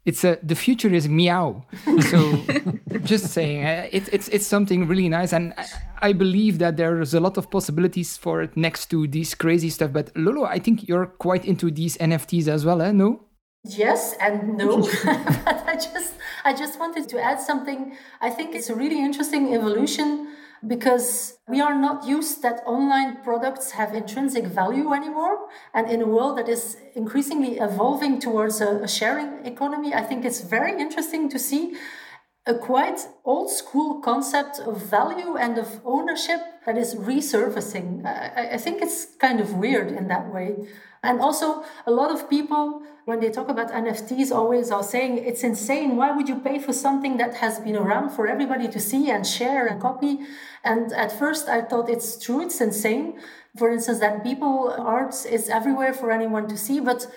It's 0.05 0.23
a 0.23 0.39
the 0.41 0.55
future 0.55 0.91
is 0.93 1.07
meow. 1.07 1.65
So 2.09 2.19
just 3.03 3.27
saying 3.27 3.65
uh, 3.65 3.87
it, 3.91 4.09
it's 4.11 4.27
it's 4.29 4.47
something 4.47 4.87
really 4.87 5.09
nice. 5.09 5.33
And 5.33 5.53
I, 5.57 5.65
I 6.09 6.13
believe 6.13 6.57
that 6.59 6.77
there's 6.77 7.13
a 7.13 7.19
lot 7.19 7.37
of 7.37 7.51
possibilities 7.51 8.17
for 8.17 8.41
it 8.41 8.55
next 8.57 8.87
to 8.91 9.07
these 9.07 9.35
crazy 9.35 9.69
stuff. 9.69 9.91
But 9.93 10.11
lolo 10.15 10.45
i 10.45 10.57
think 10.59 10.87
you're 10.87 11.05
quite 11.05 11.45
into 11.45 11.69
these 11.69 11.97
nfts 11.97 12.47
as 12.47 12.65
well 12.65 12.81
eh? 12.81 12.91
no 12.91 13.21
Yes 13.63 14.15
and 14.19 14.57
no. 14.57 14.81
but 15.03 15.63
I 15.67 15.75
just 15.75 16.13
I 16.45 16.53
just 16.53 16.79
wanted 16.79 17.09
to 17.09 17.21
add 17.21 17.39
something. 17.39 17.97
I 18.21 18.29
think 18.29 18.55
it's 18.55 18.69
a 18.69 18.75
really 18.75 18.99
interesting 18.99 19.53
evolution 19.53 20.29
because 20.67 21.37
we 21.47 21.61
are 21.61 21.75
not 21.75 22.05
used 22.05 22.41
that 22.41 22.61
online 22.65 23.17
products 23.23 23.71
have 23.71 23.93
intrinsic 23.93 24.45
value 24.45 24.93
anymore 24.93 25.47
and 25.73 25.89
in 25.89 26.01
a 26.01 26.05
world 26.05 26.37
that 26.37 26.49
is 26.49 26.77
increasingly 26.95 27.59
evolving 27.59 28.19
towards 28.19 28.59
a, 28.59 28.83
a 28.83 28.87
sharing 28.87 29.45
economy 29.45 29.93
i 29.93 30.01
think 30.03 30.25
it's 30.25 30.41
very 30.41 30.77
interesting 30.77 31.29
to 31.29 31.39
see 31.39 31.77
a 32.45 32.53
quite 32.53 33.07
old 33.23 33.49
school 33.49 34.01
concept 34.01 34.59
of 34.59 34.83
value 34.83 35.37
and 35.37 35.57
of 35.57 35.79
ownership 35.85 36.41
that 36.65 36.77
is 36.77 36.93
resurfacing 36.95 38.05
I, 38.05 38.55
I 38.55 38.57
think 38.57 38.81
it's 38.81 39.05
kind 39.17 39.39
of 39.39 39.53
weird 39.53 39.89
in 39.93 40.09
that 40.09 40.33
way 40.33 40.67
and 41.01 41.21
also, 41.21 41.63
a 41.85 41.91
lot 41.91 42.11
of 42.11 42.29
people, 42.29 42.83
when 43.09 43.19
they 43.19 43.31
talk 43.31 43.49
about 43.49 43.71
NFTs, 43.71 44.31
always 44.31 44.69
are 44.69 44.83
saying 44.83 45.17
it's 45.17 45.43
insane. 45.43 45.97
Why 45.97 46.11
would 46.11 46.29
you 46.29 46.39
pay 46.39 46.59
for 46.59 46.71
something 46.71 47.17
that 47.17 47.33
has 47.43 47.59
been 47.59 47.75
around 47.75 48.11
for 48.11 48.27
everybody 48.27 48.67
to 48.67 48.79
see 48.79 49.09
and 49.09 49.25
share 49.25 49.65
and 49.65 49.81
copy? 49.81 50.19
And 50.63 50.93
at 50.93 51.11
first, 51.11 51.49
I 51.49 51.61
thought 51.61 51.89
it's 51.89 52.23
true, 52.23 52.39
it's 52.41 52.61
insane. 52.61 53.19
For 53.57 53.71
instance, 53.71 53.99
that 53.99 54.23
people 54.23 54.73
art 54.77 55.15
is 55.25 55.49
everywhere 55.49 55.93
for 55.93 56.11
anyone 56.11 56.47
to 56.49 56.55
see, 56.55 56.79
but 56.79 57.07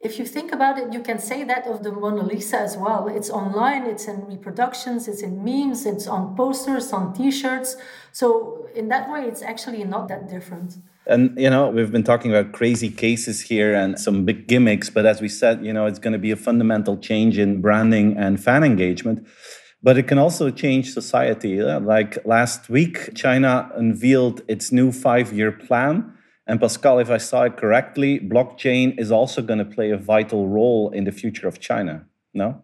if 0.00 0.18
you 0.18 0.26
think 0.26 0.52
about 0.52 0.76
it, 0.78 0.92
you 0.92 1.02
can 1.02 1.18
say 1.18 1.44
that 1.44 1.66
of 1.66 1.82
the 1.84 1.92
Mona 1.92 2.22
Lisa 2.22 2.58
as 2.60 2.76
well. 2.76 3.08
It's 3.08 3.30
online, 3.30 3.86
it's 3.86 4.06
in 4.06 4.26
reproductions, 4.26 5.08
it's 5.08 5.22
in 5.22 5.44
memes, 5.44 5.86
it's 5.86 6.06
on 6.06 6.36
posters, 6.36 6.92
on 6.92 7.14
t 7.14 7.30
shirts. 7.30 7.76
So, 8.12 8.68
in 8.74 8.88
that 8.88 9.10
way, 9.10 9.22
it's 9.24 9.42
actually 9.42 9.84
not 9.84 10.08
that 10.08 10.28
different. 10.28 10.76
And, 11.08 11.38
you 11.38 11.48
know, 11.48 11.70
we've 11.70 11.90
been 11.90 12.04
talking 12.04 12.30
about 12.30 12.52
crazy 12.52 12.90
cases 12.90 13.40
here 13.40 13.74
and 13.74 13.98
some 13.98 14.24
big 14.24 14.46
gimmicks, 14.46 14.90
but 14.90 15.06
as 15.06 15.20
we 15.20 15.28
said, 15.28 15.64
you 15.64 15.72
know, 15.72 15.86
it's 15.86 15.98
going 15.98 16.12
to 16.12 16.18
be 16.18 16.30
a 16.30 16.36
fundamental 16.36 16.98
change 16.98 17.38
in 17.38 17.60
branding 17.60 18.16
and 18.16 18.42
fan 18.42 18.62
engagement. 18.62 19.26
But 19.82 19.96
it 19.96 20.04
can 20.04 20.18
also 20.18 20.50
change 20.50 20.92
society. 20.92 21.62
Like 21.62 22.18
last 22.26 22.68
week, 22.68 23.14
China 23.14 23.70
unveiled 23.74 24.42
its 24.48 24.70
new 24.70 24.92
five 24.92 25.32
year 25.32 25.52
plan 25.52 26.12
and 26.48 26.58
Pascal, 26.58 26.98
if 26.98 27.10
I 27.10 27.18
saw 27.18 27.42
it 27.42 27.58
correctly, 27.58 28.18
blockchain 28.18 28.98
is 28.98 29.12
also 29.12 29.42
going 29.42 29.58
to 29.58 29.66
play 29.66 29.90
a 29.90 29.98
vital 29.98 30.48
role 30.48 30.90
in 30.90 31.04
the 31.04 31.12
future 31.12 31.46
of 31.46 31.60
China. 31.60 32.06
No? 32.32 32.62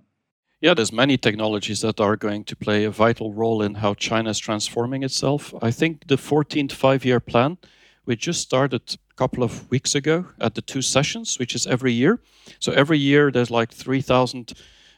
Yeah, 0.63 0.73
there's 0.73 0.91
many 0.91 1.19
technologies 1.19 1.83
that 1.83 2.01
are 2.01 2.17
going 2.17 2.45
to 2.45 2.57
play 2.57 2.85
a 2.85 2.91
vital 2.91 3.35
role 3.35 3.61
in 3.61 3.75
how 3.75 3.93
China 3.93 4.31
is 4.31 4.39
transforming 4.39 5.03
itself. 5.03 5.53
I 5.61 5.71
think 5.71 6.07
the 6.07 6.17
14th 6.17 6.73
five-year 6.73 7.21
plan, 7.21 7.59
we 8.07 8.17
just 8.17 8.40
started 8.40 8.83
a 8.95 9.14
couple 9.14 9.43
of 9.43 9.71
weeks 9.71 9.95
ago 9.95 10.27
at 10.40 10.55
the 10.55 10.62
two 10.62 10.83
sessions, 10.83 11.38
which 11.38 11.55
is 11.55 11.67
every 11.67 11.93
year. 11.93 12.21
So 12.59 12.73
every 12.73 12.99
year 12.99 13.31
there's 13.31 13.51
like 13.51 13.73
3,000 13.73 14.53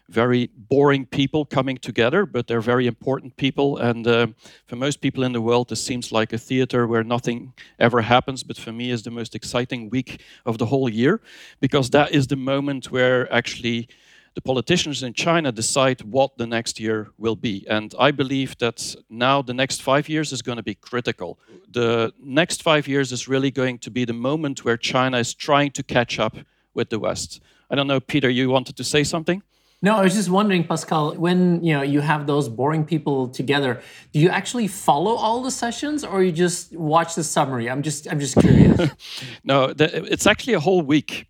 very 0.09 0.51
boring 0.57 1.07
people 1.07 1.45
coming 1.45 1.77
together, 1.77 2.27
but 2.27 2.47
they're 2.47 2.61
very 2.61 2.87
important 2.87 3.37
people. 3.37 3.77
And 3.79 4.07
uh, 4.07 4.29
for 4.67 4.77
most 4.77 5.01
people 5.01 5.25
in 5.25 5.33
the 5.33 5.41
world, 5.41 5.69
this 5.69 5.83
seems 5.83 6.13
like 6.13 6.33
a 6.33 6.39
theater 6.39 6.87
where 6.87 7.03
nothing 7.03 7.55
ever 7.79 8.03
happens. 8.03 8.43
But 8.43 8.57
for 8.57 8.73
me, 8.73 8.91
is 8.91 9.03
the 9.03 9.11
most 9.11 9.35
exciting 9.35 9.91
week 9.91 10.23
of 10.45 10.59
the 10.59 10.67
whole 10.67 10.89
year 10.89 11.21
because 11.61 11.91
that 11.91 12.13
is 12.13 12.29
the 12.29 12.37
moment 12.37 12.91
where 12.91 13.33
actually 13.33 13.89
the 14.37 14.43
politicians 14.43 15.03
in 15.03 15.15
China 15.15 15.51
decide 15.51 16.03
what 16.03 16.37
the 16.37 16.47
next 16.47 16.79
year 16.79 17.09
will 17.17 17.37
be. 17.37 17.67
And 17.71 17.95
I 17.99 18.11
believe 18.11 18.57
that 18.59 18.95
now 19.09 19.41
the 19.41 19.55
next 19.55 19.81
five 19.81 20.11
years 20.11 20.31
is 20.31 20.43
going 20.43 20.57
to 20.57 20.63
be 20.63 20.75
critical. 20.75 21.39
The 21.71 22.13
next 22.23 22.63
five 22.63 22.87
years 22.87 23.13
is 23.13 23.27
really 23.29 23.51
going 23.51 23.79
to 23.79 23.91
be 23.91 24.05
the 24.05 24.13
moment 24.13 24.63
where 24.63 24.77
China 24.77 25.17
is 25.17 25.33
trying 25.33 25.71
to 25.73 25.83
catch 25.83 26.19
up 26.19 26.37
with 26.75 26.91
the 26.91 26.99
West. 26.99 27.41
I 27.71 27.77
don't 27.77 27.87
know, 27.87 27.99
Peter, 27.99 28.29
you 28.29 28.51
wanted 28.51 28.77
to 28.77 28.85
say 28.85 29.05
something? 29.05 29.43
No, 29.81 29.97
I 29.97 30.03
was 30.03 30.15
just 30.15 30.29
wondering, 30.29 30.65
Pascal, 30.65 31.15
when 31.15 31.65
you 31.65 31.73
know 31.75 31.83
you 31.83 32.01
have 32.01 32.27
those 32.27 32.49
boring 32.49 32.85
people 32.85 33.29
together, 33.29 33.81
do 34.13 34.21
you 34.21 34.29
actually 34.29 34.69
follow 34.69 35.15
all 35.15 35.43
the 35.43 35.51
sessions, 35.51 36.03
or 36.05 36.23
you 36.23 36.33
just 36.33 36.75
watch 36.77 37.15
the 37.15 37.25
summary? 37.25 37.71
I'm 37.71 37.83
just, 37.83 38.11
I'm 38.11 38.19
just 38.19 38.37
curious. 38.37 38.91
no, 39.45 39.73
the, 39.73 40.05
it's 40.13 40.27
actually 40.27 40.55
a 40.55 40.61
whole 40.61 40.83
week. 40.83 41.27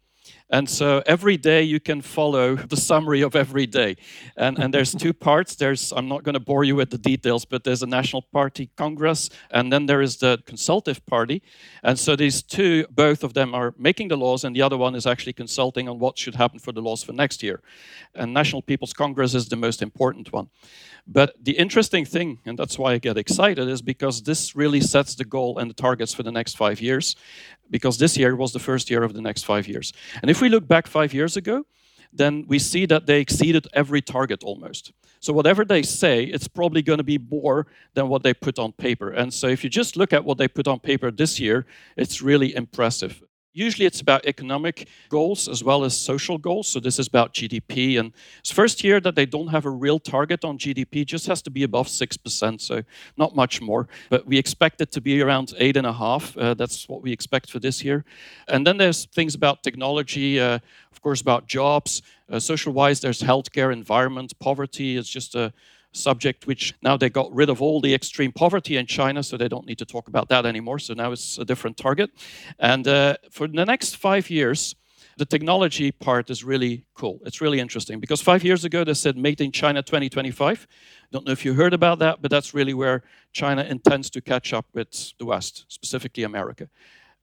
And 0.48 0.70
so 0.70 1.02
every 1.06 1.36
day 1.36 1.62
you 1.64 1.80
can 1.80 2.00
follow 2.00 2.54
the 2.54 2.76
summary 2.76 3.20
of 3.20 3.34
every 3.34 3.66
day. 3.66 3.96
And, 4.36 4.58
and 4.58 4.72
there's 4.72 4.94
two 4.94 5.12
parts. 5.28 5.56
There's, 5.56 5.92
I'm 5.92 6.06
not 6.08 6.22
going 6.22 6.34
to 6.34 6.40
bore 6.40 6.62
you 6.62 6.76
with 6.76 6.90
the 6.90 6.98
details, 6.98 7.44
but 7.44 7.64
there's 7.64 7.82
a 7.82 7.86
National 7.86 8.22
Party 8.22 8.70
Congress, 8.76 9.28
and 9.50 9.72
then 9.72 9.86
there 9.86 10.00
is 10.00 10.18
the 10.18 10.40
Consultative 10.46 11.04
Party. 11.06 11.42
And 11.82 11.98
so 11.98 12.14
these 12.14 12.42
two, 12.42 12.86
both 12.90 13.24
of 13.24 13.34
them 13.34 13.54
are 13.54 13.74
making 13.76 14.08
the 14.08 14.16
laws, 14.16 14.44
and 14.44 14.54
the 14.54 14.62
other 14.62 14.76
one 14.76 14.94
is 14.94 15.06
actually 15.06 15.32
consulting 15.32 15.88
on 15.88 15.98
what 15.98 16.16
should 16.16 16.36
happen 16.36 16.60
for 16.60 16.70
the 16.70 16.82
laws 16.82 17.02
for 17.02 17.12
next 17.12 17.42
year. 17.42 17.60
And 18.14 18.32
National 18.32 18.62
People's 18.62 18.92
Congress 18.92 19.34
is 19.34 19.48
the 19.48 19.56
most 19.56 19.82
important 19.82 20.32
one. 20.32 20.48
But 21.08 21.34
the 21.40 21.52
interesting 21.52 22.04
thing, 22.04 22.40
and 22.46 22.58
that's 22.58 22.78
why 22.78 22.92
I 22.92 22.98
get 22.98 23.16
excited, 23.16 23.68
is 23.68 23.80
because 23.80 24.22
this 24.22 24.56
really 24.56 24.80
sets 24.80 25.14
the 25.14 25.24
goal 25.24 25.58
and 25.58 25.70
the 25.70 25.74
targets 25.74 26.12
for 26.12 26.24
the 26.24 26.32
next 26.32 26.56
five 26.56 26.80
years, 26.80 27.14
because 27.70 27.98
this 27.98 28.16
year 28.16 28.36
was 28.36 28.52
the 28.52 28.58
first 28.58 28.90
year 28.90 29.02
of 29.02 29.14
the 29.14 29.20
next 29.20 29.44
five 29.44 29.68
years. 29.68 29.92
And 30.22 30.30
if 30.30 30.40
we 30.40 30.48
look 30.48 30.66
back 30.66 30.86
five 30.86 31.12
years 31.12 31.36
ago, 31.36 31.64
then 32.12 32.44
we 32.48 32.58
see 32.58 32.86
that 32.86 33.06
they 33.06 33.20
exceeded 33.20 33.66
every 33.72 34.00
target 34.00 34.42
almost. 34.42 34.92
So 35.20 35.32
whatever 35.32 35.64
they 35.64 35.82
say, 35.82 36.24
it's 36.24 36.48
probably 36.48 36.82
going 36.82 36.98
to 36.98 37.04
be 37.04 37.18
more 37.18 37.66
than 37.94 38.08
what 38.08 38.22
they 38.22 38.32
put 38.32 38.58
on 38.58 38.72
paper. 38.72 39.10
And 39.10 39.32
so 39.32 39.48
if 39.48 39.64
you 39.64 39.70
just 39.70 39.96
look 39.96 40.12
at 40.12 40.24
what 40.24 40.38
they 40.38 40.48
put 40.48 40.68
on 40.68 40.78
paper 40.78 41.10
this 41.10 41.40
year, 41.40 41.66
it's 41.96 42.22
really 42.22 42.54
impressive. 42.54 43.22
Usually 43.56 43.86
it's 43.86 44.00
about 44.00 44.26
economic 44.26 44.88
goals 45.08 45.48
as 45.48 45.64
well 45.64 45.82
as 45.82 45.96
social 45.96 46.36
goals. 46.36 46.68
So 46.68 46.78
this 46.78 46.98
is 46.98 47.08
about 47.08 47.32
GDP. 47.32 47.98
And 47.98 48.12
it's 48.38 48.50
first 48.50 48.84
year 48.84 49.00
that 49.00 49.14
they 49.14 49.24
don't 49.24 49.48
have 49.48 49.64
a 49.64 49.70
real 49.70 49.98
target 49.98 50.44
on 50.44 50.58
GDP, 50.58 51.06
just 51.06 51.26
has 51.26 51.40
to 51.42 51.50
be 51.50 51.62
above 51.62 51.86
6%, 51.88 52.60
so 52.60 52.82
not 53.16 53.34
much 53.34 53.62
more. 53.62 53.88
But 54.10 54.26
we 54.26 54.36
expect 54.36 54.80
it 54.80 54.92
to 54.92 55.00
be 55.00 55.22
around 55.22 55.54
8.5. 55.58 56.36
Uh, 56.36 56.54
that's 56.54 56.88
what 56.88 57.02
we 57.02 57.12
expect 57.12 57.50
for 57.50 57.58
this 57.58 57.82
year. 57.82 58.04
And 58.48 58.66
then 58.66 58.76
there's 58.76 59.06
things 59.06 59.34
about 59.34 59.62
technology, 59.62 60.38
uh, 60.38 60.58
of 60.92 61.00
course, 61.00 61.22
about 61.22 61.46
jobs. 61.46 62.02
Uh, 62.30 62.38
social 62.38 62.72
wise, 62.72 63.00
there's 63.00 63.22
healthcare, 63.22 63.72
environment, 63.72 64.38
poverty. 64.38 64.96
It's 64.98 65.08
just 65.08 65.34
a 65.34 65.52
subject 65.96 66.46
which 66.46 66.74
now 66.82 66.96
they 66.96 67.10
got 67.10 67.32
rid 67.34 67.48
of 67.48 67.62
all 67.62 67.80
the 67.80 67.94
extreme 67.94 68.32
poverty 68.32 68.76
in 68.76 68.86
China, 68.86 69.22
so 69.22 69.36
they 69.36 69.48
don't 69.48 69.66
need 69.66 69.78
to 69.78 69.84
talk 69.84 70.08
about 70.08 70.28
that 70.28 70.46
anymore. 70.46 70.78
So 70.78 70.94
now 70.94 71.12
it's 71.12 71.38
a 71.38 71.44
different 71.44 71.76
target. 71.76 72.10
And 72.58 72.86
uh, 72.86 73.16
for 73.30 73.48
the 73.48 73.64
next 73.64 73.96
five 73.96 74.30
years, 74.30 74.74
the 75.16 75.24
technology 75.24 75.90
part 75.92 76.30
is 76.30 76.44
really 76.44 76.84
cool. 76.94 77.20
It's 77.24 77.40
really 77.40 77.58
interesting 77.58 78.00
because 78.00 78.20
five 78.20 78.44
years 78.44 78.64
ago 78.64 78.84
they 78.84 78.94
said 78.94 79.16
made 79.16 79.40
in 79.40 79.50
China 79.50 79.82
2025. 79.82 80.66
Don't 81.10 81.24
know 81.24 81.32
if 81.32 81.44
you 81.44 81.54
heard 81.54 81.72
about 81.72 81.98
that, 82.00 82.20
but 82.20 82.30
that's 82.30 82.52
really 82.52 82.74
where 82.74 83.02
China 83.32 83.62
intends 83.62 84.10
to 84.10 84.20
catch 84.20 84.52
up 84.52 84.66
with 84.74 85.16
the 85.18 85.24
West, 85.24 85.64
specifically 85.68 86.24
America. 86.24 86.68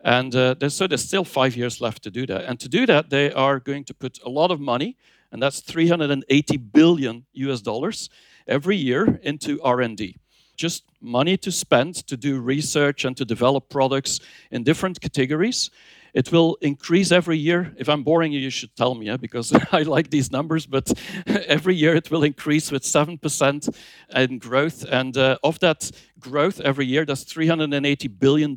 And 0.03 0.35
uh, 0.35 0.55
there's, 0.59 0.73
so 0.73 0.87
there's 0.87 1.03
still 1.03 1.23
five 1.23 1.55
years 1.55 1.79
left 1.79 2.03
to 2.03 2.11
do 2.11 2.25
that. 2.25 2.45
And 2.45 2.59
to 2.59 2.67
do 2.67 2.85
that, 2.87 3.09
they 3.09 3.31
are 3.31 3.59
going 3.59 3.83
to 3.85 3.93
put 3.93 4.19
a 4.25 4.29
lot 4.29 4.51
of 4.51 4.59
money, 4.59 4.97
and 5.31 5.41
that's 5.41 5.61
380 5.61 6.57
billion 6.57 7.25
US 7.33 7.61
dollars 7.61 8.09
every 8.47 8.77
year 8.77 9.19
into 9.23 9.61
R&D. 9.61 10.17
Just 10.55 10.83
money 11.01 11.37
to 11.37 11.51
spend 11.51 11.95
to 12.07 12.15
do 12.15 12.39
research 12.39 13.05
and 13.05 13.17
to 13.17 13.25
develop 13.25 13.69
products 13.69 14.19
in 14.51 14.63
different 14.63 15.01
categories. 15.01 15.69
It 16.13 16.31
will 16.31 16.57
increase 16.61 17.11
every 17.11 17.39
year. 17.39 17.73
If 17.77 17.89
I'm 17.89 18.03
boring 18.03 18.31
you, 18.31 18.39
you 18.39 18.51
should 18.51 18.75
tell 18.75 18.93
me, 18.93 19.07
yeah, 19.07 19.17
because 19.17 19.51
I 19.71 19.81
like 19.81 20.11
these 20.11 20.31
numbers. 20.31 20.67
But 20.67 20.93
every 21.25 21.75
year 21.75 21.95
it 21.95 22.11
will 22.11 22.23
increase 22.23 22.71
with 22.71 22.83
7% 22.83 23.75
in 24.15 24.37
growth. 24.37 24.85
And 24.87 25.17
uh, 25.17 25.37
of 25.43 25.59
that 25.59 25.89
growth 26.19 26.59
every 26.59 26.85
year, 26.85 27.03
that's 27.05 27.25
$380 27.25 28.19
billion. 28.19 28.55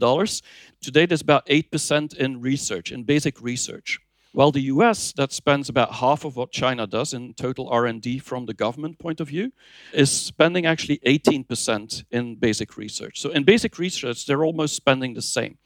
Today, 0.83 1.07
there's 1.07 1.23
about 1.23 1.47
8% 1.47 2.15
in 2.17 2.41
research, 2.43 2.93
in 2.93 3.05
basic 3.05 3.41
research. 3.41 4.01
While 4.37 4.53
the 4.53 4.69
US, 4.75 5.13
that 5.13 5.33
spends 5.33 5.71
about 5.71 5.95
half 5.95 6.27
of 6.27 6.37
what 6.37 6.53
China 6.53 6.87
does 6.87 7.15
in 7.15 7.33
total 7.33 7.71
R&D 7.71 8.19
from 8.19 8.45
the 8.45 8.53
government 8.53 8.99
point 8.99 9.19
of 9.19 9.29
view, 9.29 9.51
is 9.95 10.11
spending 10.11 10.67
actually 10.67 10.99
18% 11.07 12.05
in 12.11 12.35
basic 12.35 12.77
research. 12.77 13.19
So 13.19 13.31
in 13.31 13.45
basic 13.45 13.79
research, 13.79 14.27
they're 14.27 14.45
almost 14.45 14.77
spending 14.77 15.15
the 15.15 15.23
same. 15.23 15.57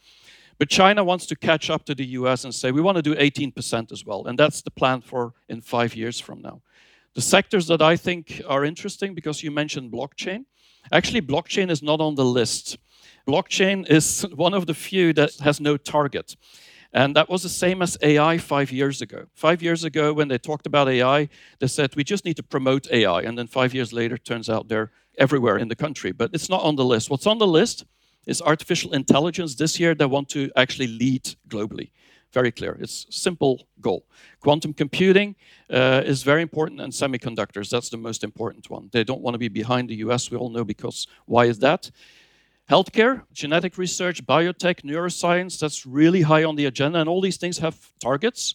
But 0.57 0.69
China 0.69 1.03
wants 1.03 1.27
to 1.27 1.35
catch 1.35 1.69
up 1.69 1.85
to 1.87 1.97
the 1.97 2.05
US 2.21 2.45
and 2.45 2.55
say, 2.55 2.71
we 2.71 2.81
want 2.81 2.95
to 2.95 3.03
do 3.03 3.17
18% 3.17 3.91
as 3.91 4.07
well. 4.07 4.29
And 4.29 4.39
that's 4.39 4.63
the 4.63 4.71
plan 4.71 5.01
for 5.01 5.35
in 5.49 5.63
five 5.63 5.97
years 5.97 6.21
from 6.21 6.41
now. 6.41 6.63
The 7.15 7.23
sectors 7.23 7.67
that 7.67 7.83
I 7.83 7.97
think 7.97 8.41
are 8.47 8.65
interesting, 8.65 9.17
because 9.17 9.43
you 9.43 9.51
mentioned 9.51 9.91
blockchain, 9.91 10.45
actually, 10.93 11.23
blockchain 11.23 11.73
is 11.73 11.83
not 11.83 12.01
on 12.01 12.15
the 12.15 12.25
list. 12.25 12.79
Blockchain 13.27 13.85
is 13.91 14.23
one 14.37 14.55
of 14.55 14.67
the 14.69 14.75
few 14.75 15.13
that 15.15 15.35
has 15.41 15.61
no 15.61 15.77
target. 15.77 16.37
And 16.93 17.15
that 17.15 17.29
was 17.29 17.43
the 17.43 17.49
same 17.49 17.83
as 17.83 17.97
AI 18.03 18.39
five 18.39 18.73
years 18.73 19.01
ago. 19.01 19.27
Five 19.35 19.63
years 19.63 19.85
ago, 19.85 20.13
when 20.13 20.29
they 20.29 20.39
talked 20.39 20.67
about 20.67 20.89
AI, 20.89 21.29
they 21.61 21.69
said, 21.69 21.95
we 21.95 22.03
just 22.03 22.25
need 22.25 22.37
to 22.37 22.43
promote 22.43 22.91
AI. 22.91 23.23
And 23.23 23.39
then 23.39 23.47
five 23.47 23.73
years 23.75 23.93
later, 23.93 24.19
turns 24.19 24.51
out 24.51 24.69
they're 24.69 24.91
everywhere 25.17 25.57
in 25.57 25.69
the 25.69 25.77
country. 25.77 26.11
But 26.11 26.31
it's 26.33 26.49
not 26.49 26.63
on 26.63 26.77
the 26.77 26.85
list. 26.85 27.09
What's 27.09 27.27
on 27.27 27.39
the 27.39 27.47
list 27.47 27.85
is 28.27 28.43
artificial 28.43 28.93
intelligence. 28.93 29.55
This 29.55 29.79
year, 29.79 29.95
they 29.95 30.07
want 30.07 30.29
to 30.31 30.51
actually 30.57 30.89
lead 30.89 31.37
globally. 31.49 31.91
Very 32.33 32.53
clear. 32.53 32.77
It's 32.81 33.07
simple 33.11 33.67
goal. 33.81 34.05
Quantum 34.41 34.73
computing 34.73 35.35
uh, 35.69 36.03
is 36.05 36.23
very 36.23 36.43
important, 36.43 36.81
and 36.81 36.93
semiconductors, 36.93 37.71
that's 37.71 37.89
the 37.89 37.97
most 37.97 38.23
important 38.23 38.71
one. 38.71 38.89
They 38.93 39.03
don't 39.03 39.21
want 39.21 39.35
to 39.35 39.39
be 39.39 39.49
behind 39.49 39.89
the 39.89 39.97
US, 39.97 40.31
we 40.31 40.37
all 40.37 40.51
know 40.51 40.65
because 40.65 41.09
why 41.27 41.47
is 41.47 41.59
that? 41.59 41.91
Healthcare, 42.71 43.23
genetic 43.33 43.77
research, 43.79 44.25
biotech, 44.25 44.83
neuroscience, 44.83 45.59
that's 45.59 45.85
really 45.85 46.23
high 46.23 46.45
on 46.45 46.55
the 46.55 46.67
agenda. 46.67 47.01
And 47.01 47.09
all 47.09 47.21
these 47.21 47.37
things 47.37 47.59
have 47.59 47.77
targets. 47.99 48.55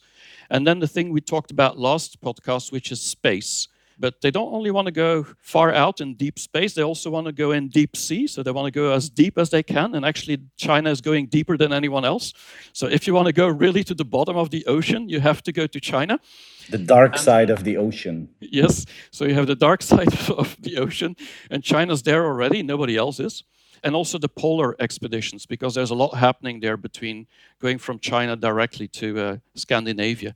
And 0.50 0.66
then 0.66 0.80
the 0.80 0.88
thing 0.88 1.12
we 1.12 1.20
talked 1.20 1.52
about 1.52 1.78
last 1.78 2.22
podcast, 2.22 2.72
which 2.72 2.94
is 2.94 3.02
space. 3.02 3.68
But 4.00 4.22
they 4.22 4.32
don't 4.32 4.54
only 4.54 4.72
want 4.72 4.86
to 4.86 4.94
go 4.94 5.26
far 5.42 5.74
out 5.74 6.00
in 6.00 6.16
deep 6.16 6.40
space, 6.40 6.74
they 6.74 6.82
also 6.82 7.10
want 7.10 7.28
to 7.28 7.34
go 7.34 7.52
in 7.52 7.68
deep 7.68 7.98
sea. 7.98 8.26
So 8.26 8.42
they 8.42 8.52
want 8.52 8.68
to 8.68 8.72
go 8.72 8.94
as 8.94 9.10
deep 9.10 9.38
as 9.38 9.50
they 9.50 9.64
can. 9.64 9.96
And 9.96 10.06
actually, 10.06 10.40
China 10.56 10.92
is 10.92 11.02
going 11.02 11.26
deeper 11.26 11.58
than 11.58 11.74
anyone 11.74 12.06
else. 12.06 12.34
So 12.72 12.88
if 12.88 13.08
you 13.08 13.14
want 13.14 13.26
to 13.28 13.34
go 13.34 13.50
really 13.50 13.84
to 13.84 13.94
the 13.94 14.06
bottom 14.06 14.38
of 14.38 14.50
the 14.50 14.66
ocean, 14.66 15.10
you 15.10 15.20
have 15.20 15.44
to 15.44 15.52
go 15.52 15.68
to 15.68 15.80
China. 15.82 16.22
The 16.70 16.78
dark 16.78 17.14
and, 17.16 17.22
side 17.22 17.50
of 17.50 17.66
the 17.66 17.76
ocean. 17.76 18.30
Yes. 18.40 18.86
So 19.12 19.26
you 19.26 19.34
have 19.34 19.48
the 19.48 19.56
dark 19.56 19.82
side 19.92 20.14
of 20.30 20.56
the 20.62 20.78
ocean, 20.78 21.18
and 21.52 21.62
China's 21.62 22.04
there 22.04 22.26
already, 22.26 22.64
nobody 22.64 22.96
else 22.96 23.20
is 23.20 23.44
and 23.86 23.96
also 23.96 24.18
the 24.18 24.28
polar 24.28 24.76
expeditions, 24.80 25.46
because 25.46 25.76
there's 25.76 25.92
a 25.92 25.96
lot 25.96 26.16
happening 26.16 26.60
there 26.60 26.76
between 26.76 27.28
going 27.62 27.78
from 27.78 28.00
China 28.00 28.36
directly 28.36 28.88
to 28.88 29.20
uh, 29.20 29.38
Scandinavia. 29.54 30.36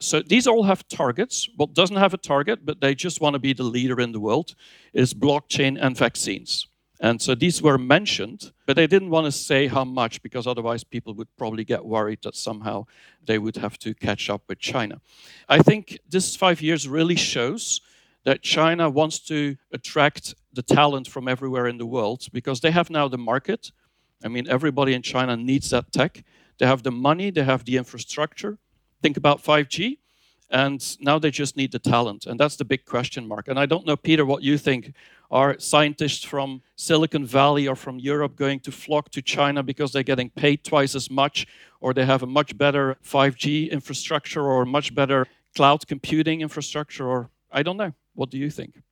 So 0.00 0.22
these 0.22 0.46
all 0.46 0.64
have 0.64 0.88
targets. 0.88 1.48
What 1.56 1.74
doesn't 1.74 1.96
have 1.96 2.14
a 2.14 2.18
target, 2.18 2.64
but 2.64 2.80
they 2.80 2.94
just 2.94 3.20
want 3.20 3.34
to 3.34 3.38
be 3.38 3.52
the 3.52 3.62
leader 3.62 4.00
in 4.00 4.12
the 4.12 4.20
world, 4.20 4.54
is 4.94 5.14
blockchain 5.14 5.78
and 5.80 5.96
vaccines. 5.96 6.68
And 6.98 7.20
so 7.20 7.34
these 7.34 7.60
were 7.60 7.76
mentioned, 7.76 8.52
but 8.66 8.76
they 8.76 8.86
didn't 8.86 9.10
want 9.10 9.26
to 9.26 9.32
say 9.32 9.66
how 9.66 9.84
much 9.84 10.22
because 10.22 10.46
otherwise 10.46 10.82
people 10.82 11.12
would 11.14 11.28
probably 11.36 11.64
get 11.64 11.84
worried 11.84 12.20
that 12.22 12.34
somehow 12.34 12.86
they 13.26 13.38
would 13.38 13.56
have 13.56 13.78
to 13.80 13.92
catch 13.94 14.30
up 14.30 14.42
with 14.48 14.58
China. 14.58 15.00
I 15.48 15.58
think 15.58 15.98
this 16.08 16.34
five 16.34 16.62
years 16.62 16.88
really 16.88 17.16
shows 17.16 17.82
that 18.24 18.42
China 18.42 18.88
wants 18.88 19.18
to 19.18 19.56
attract 19.70 20.34
the 20.56 20.62
talent 20.62 21.06
from 21.06 21.28
everywhere 21.28 21.68
in 21.68 21.78
the 21.78 21.86
world 21.86 22.26
because 22.32 22.60
they 22.60 22.72
have 22.72 22.90
now 22.90 23.06
the 23.06 23.18
market. 23.18 23.70
I 24.24 24.28
mean, 24.28 24.48
everybody 24.48 24.92
in 24.94 25.02
China 25.02 25.36
needs 25.36 25.70
that 25.70 25.92
tech. 25.92 26.24
They 26.58 26.66
have 26.66 26.82
the 26.82 26.90
money, 26.90 27.30
they 27.30 27.44
have 27.44 27.64
the 27.64 27.76
infrastructure. 27.76 28.58
Think 29.02 29.16
about 29.16 29.44
5G. 29.44 29.98
And 30.48 30.96
now 31.00 31.18
they 31.18 31.30
just 31.30 31.56
need 31.56 31.72
the 31.72 31.78
talent. 31.78 32.26
And 32.26 32.38
that's 32.38 32.56
the 32.56 32.64
big 32.64 32.84
question 32.84 33.26
mark. 33.26 33.48
And 33.48 33.58
I 33.58 33.66
don't 33.66 33.86
know, 33.86 33.96
Peter, 33.96 34.24
what 34.24 34.42
you 34.42 34.58
think. 34.58 34.92
Are 35.28 35.58
scientists 35.58 36.22
from 36.22 36.62
Silicon 36.76 37.26
Valley 37.26 37.66
or 37.66 37.74
from 37.74 37.98
Europe 37.98 38.36
going 38.36 38.60
to 38.60 38.70
flock 38.70 39.10
to 39.10 39.20
China 39.20 39.64
because 39.64 39.90
they're 39.90 40.04
getting 40.04 40.30
paid 40.30 40.62
twice 40.62 40.94
as 40.94 41.10
much, 41.10 41.48
or 41.80 41.92
they 41.92 42.06
have 42.06 42.22
a 42.22 42.26
much 42.26 42.56
better 42.56 42.96
5G 43.04 43.68
infrastructure, 43.72 44.44
or 44.44 44.64
much 44.64 44.94
better 44.94 45.26
cloud 45.56 45.88
computing 45.88 46.42
infrastructure, 46.42 47.08
or 47.08 47.28
I 47.50 47.64
don't 47.64 47.76
know. 47.76 47.92
What 48.14 48.30
do 48.30 48.38
you 48.38 48.50
think? 48.50 48.82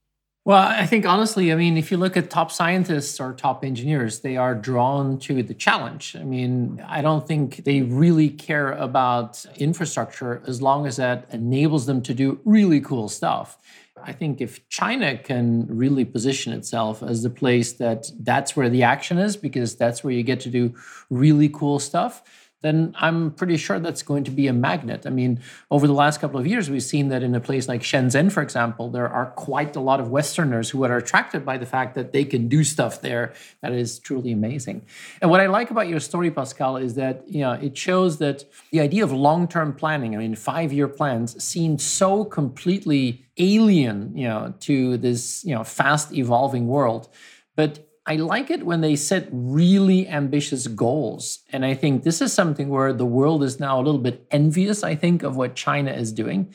Well, 0.47 0.59
I 0.59 0.85
think 0.85 1.07
honestly, 1.07 1.51
I 1.53 1.55
mean, 1.55 1.79
if 1.79 1.91
you 1.91 1.97
look 1.97 2.19
at 2.19 2.29
top 2.29 2.53
scientists 2.53 3.19
or 3.19 3.33
top 3.33 3.65
engineers, 3.65 4.21
they 4.21 4.37
are 4.37 4.55
drawn 4.55 5.19
to 5.21 5.43
the 5.43 5.55
challenge. 5.55 6.15
I 6.21 6.23
mean, 6.23 6.85
I 6.87 7.01
don't 7.01 7.27
think 7.27 7.65
they 7.65 7.81
really 7.81 8.29
care 8.29 8.73
about 8.73 9.43
infrastructure 9.57 10.43
as 10.47 10.61
long 10.61 10.87
as 10.87 10.97
that 10.97 11.27
enables 11.31 11.87
them 11.87 12.03
to 12.03 12.13
do 12.13 12.41
really 12.45 12.83
cool 12.83 13.09
stuff. 13.09 13.57
I 14.03 14.13
think 14.13 14.43
if 14.43 14.69
China 14.69 15.17
can 15.17 15.67
really 15.67 16.05
position 16.05 16.53
itself 16.53 17.03
as 17.03 17.23
the 17.23 17.31
place 17.31 17.73
that 17.75 18.11
that's 18.21 18.55
where 18.55 18.69
the 18.69 18.83
action 18.83 19.17
is, 19.17 19.39
because 19.39 19.77
that's 19.77 20.05
where 20.05 20.13
you 20.13 20.23
get 20.23 20.41
to 20.41 20.51
do 20.51 20.75
really 21.09 21.49
cool 21.49 21.79
stuff, 21.79 22.23
then 22.65 22.95
I'm 22.99 23.31
pretty 23.31 23.59
sure 23.59 23.79
that's 23.79 24.03
going 24.03 24.25
to 24.25 24.31
be 24.31 24.47
a 24.47 24.53
magnet. 24.55 25.03
I 25.05 25.11
mean, 25.11 25.43
over 25.71 25.87
the 25.87 25.93
last 25.93 26.19
couple 26.19 26.41
of 26.41 26.47
years, 26.47 26.71
we've 26.71 26.83
seen 26.83 27.09
that 27.09 27.23
in 27.23 27.35
a 27.35 27.41
place 27.41 27.69
like 27.69 27.83
Shenzhen, 27.83 28.33
for 28.33 28.43
example, 28.43 28.89
there 28.89 29.07
are 29.07 29.27
quite 29.33 29.77
a 29.77 29.81
lot 29.81 30.01
of 30.01 30.09
Westerners 30.09 30.71
who 30.71 30.83
are 30.83 30.97
attracted 30.97 31.45
by 31.45 31.59
the 31.59 31.67
fact 31.67 31.95
that 31.95 32.13
they 32.13 32.25
can 32.25 32.49
do 32.49 32.65
stuff 32.65 33.03
there 33.03 33.35
that 33.61 33.73
is 33.73 33.99
truly 33.99 34.33
amazing. 34.33 34.81
And 35.21 35.31
what 35.31 35.41
I 35.43 35.47
like 35.47 35.71
about 35.71 35.89
your 35.89 36.01
story, 36.01 36.31
Pascal, 36.31 36.79
is 36.79 36.95
that 36.95 37.29
you 37.29 37.41
know 37.41 37.53
it 37.53 37.77
shows 37.77 38.17
that 38.25 38.45
the 38.71 38.81
idea 38.81 39.05
of 39.05 39.13
long-term 39.13 39.75
planning, 39.75 40.15
I 40.15 40.19
mean, 40.19 40.35
five-year 40.35 40.89
plans, 40.89 41.31
seem 41.45 41.79
so 41.79 42.25
completely 42.25 43.27
alien, 43.37 44.17
you 44.17 44.27
know, 44.27 44.55
to 44.61 44.97
this 44.97 45.45
you 45.45 45.55
know 45.55 45.65
fast 45.65 46.15
evolving 46.15 46.67
world. 46.67 47.11
But 47.57 47.87
I 48.07 48.17
like 48.17 48.51
it 48.51 48.67
when 48.67 48.83
they 48.83 48.97
set 48.97 49.29
really 49.33 50.07
ambitious 50.07 50.67
goals. 50.67 51.39
And 51.51 51.65
I 51.65 51.75
think 51.75 52.03
this 52.03 52.21
is 52.21 52.33
something 52.33 52.69
where 52.69 52.93
the 52.93 53.07
world 53.07 53.43
is 53.43 53.59
now 53.59 53.81
a 53.81 53.83
little 53.83 54.01
bit 54.01 54.27
envious, 54.31 54.83
I 54.83 54.95
think, 54.95 55.23
of 55.23 55.37
what 55.37 55.55
China 55.55 55.91
is 55.93 56.13
doing. 56.13 56.53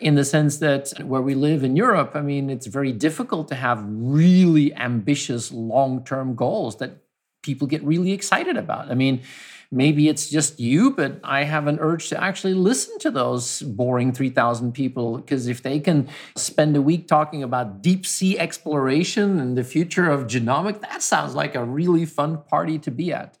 In 0.00 0.14
the 0.14 0.24
sense 0.24 0.58
that 0.58 0.92
where 1.02 1.22
we 1.22 1.34
live 1.34 1.64
in 1.64 1.76
Europe, 1.76 2.12
I 2.14 2.20
mean, 2.20 2.48
it's 2.48 2.66
very 2.66 2.92
difficult 2.92 3.48
to 3.48 3.54
have 3.54 3.84
really 3.86 4.74
ambitious 4.74 5.50
long 5.50 6.04
term 6.04 6.36
goals 6.36 6.76
that 6.76 7.02
people 7.42 7.66
get 7.66 7.82
really 7.82 8.12
excited 8.12 8.56
about. 8.56 8.90
I 8.90 8.94
mean, 8.94 9.22
maybe 9.70 10.08
it's 10.08 10.28
just 10.28 10.60
you, 10.60 10.90
but 10.90 11.20
I 11.24 11.44
have 11.44 11.66
an 11.66 11.78
urge 11.80 12.08
to 12.08 12.22
actually 12.22 12.54
listen 12.54 12.98
to 13.00 13.10
those 13.10 13.62
boring 13.62 14.12
3,000 14.12 14.72
people 14.72 15.18
because 15.18 15.46
if 15.46 15.62
they 15.62 15.80
can 15.80 16.08
spend 16.36 16.76
a 16.76 16.82
week 16.82 17.08
talking 17.08 17.42
about 17.42 17.82
deep 17.82 18.06
sea 18.06 18.38
exploration 18.38 19.40
and 19.40 19.56
the 19.56 19.64
future 19.64 20.10
of 20.10 20.26
genomic, 20.26 20.80
that 20.80 21.02
sounds 21.02 21.34
like 21.34 21.54
a 21.54 21.64
really 21.64 22.06
fun 22.06 22.42
party 22.42 22.78
to 22.78 22.90
be 22.90 23.12
at. 23.12 23.36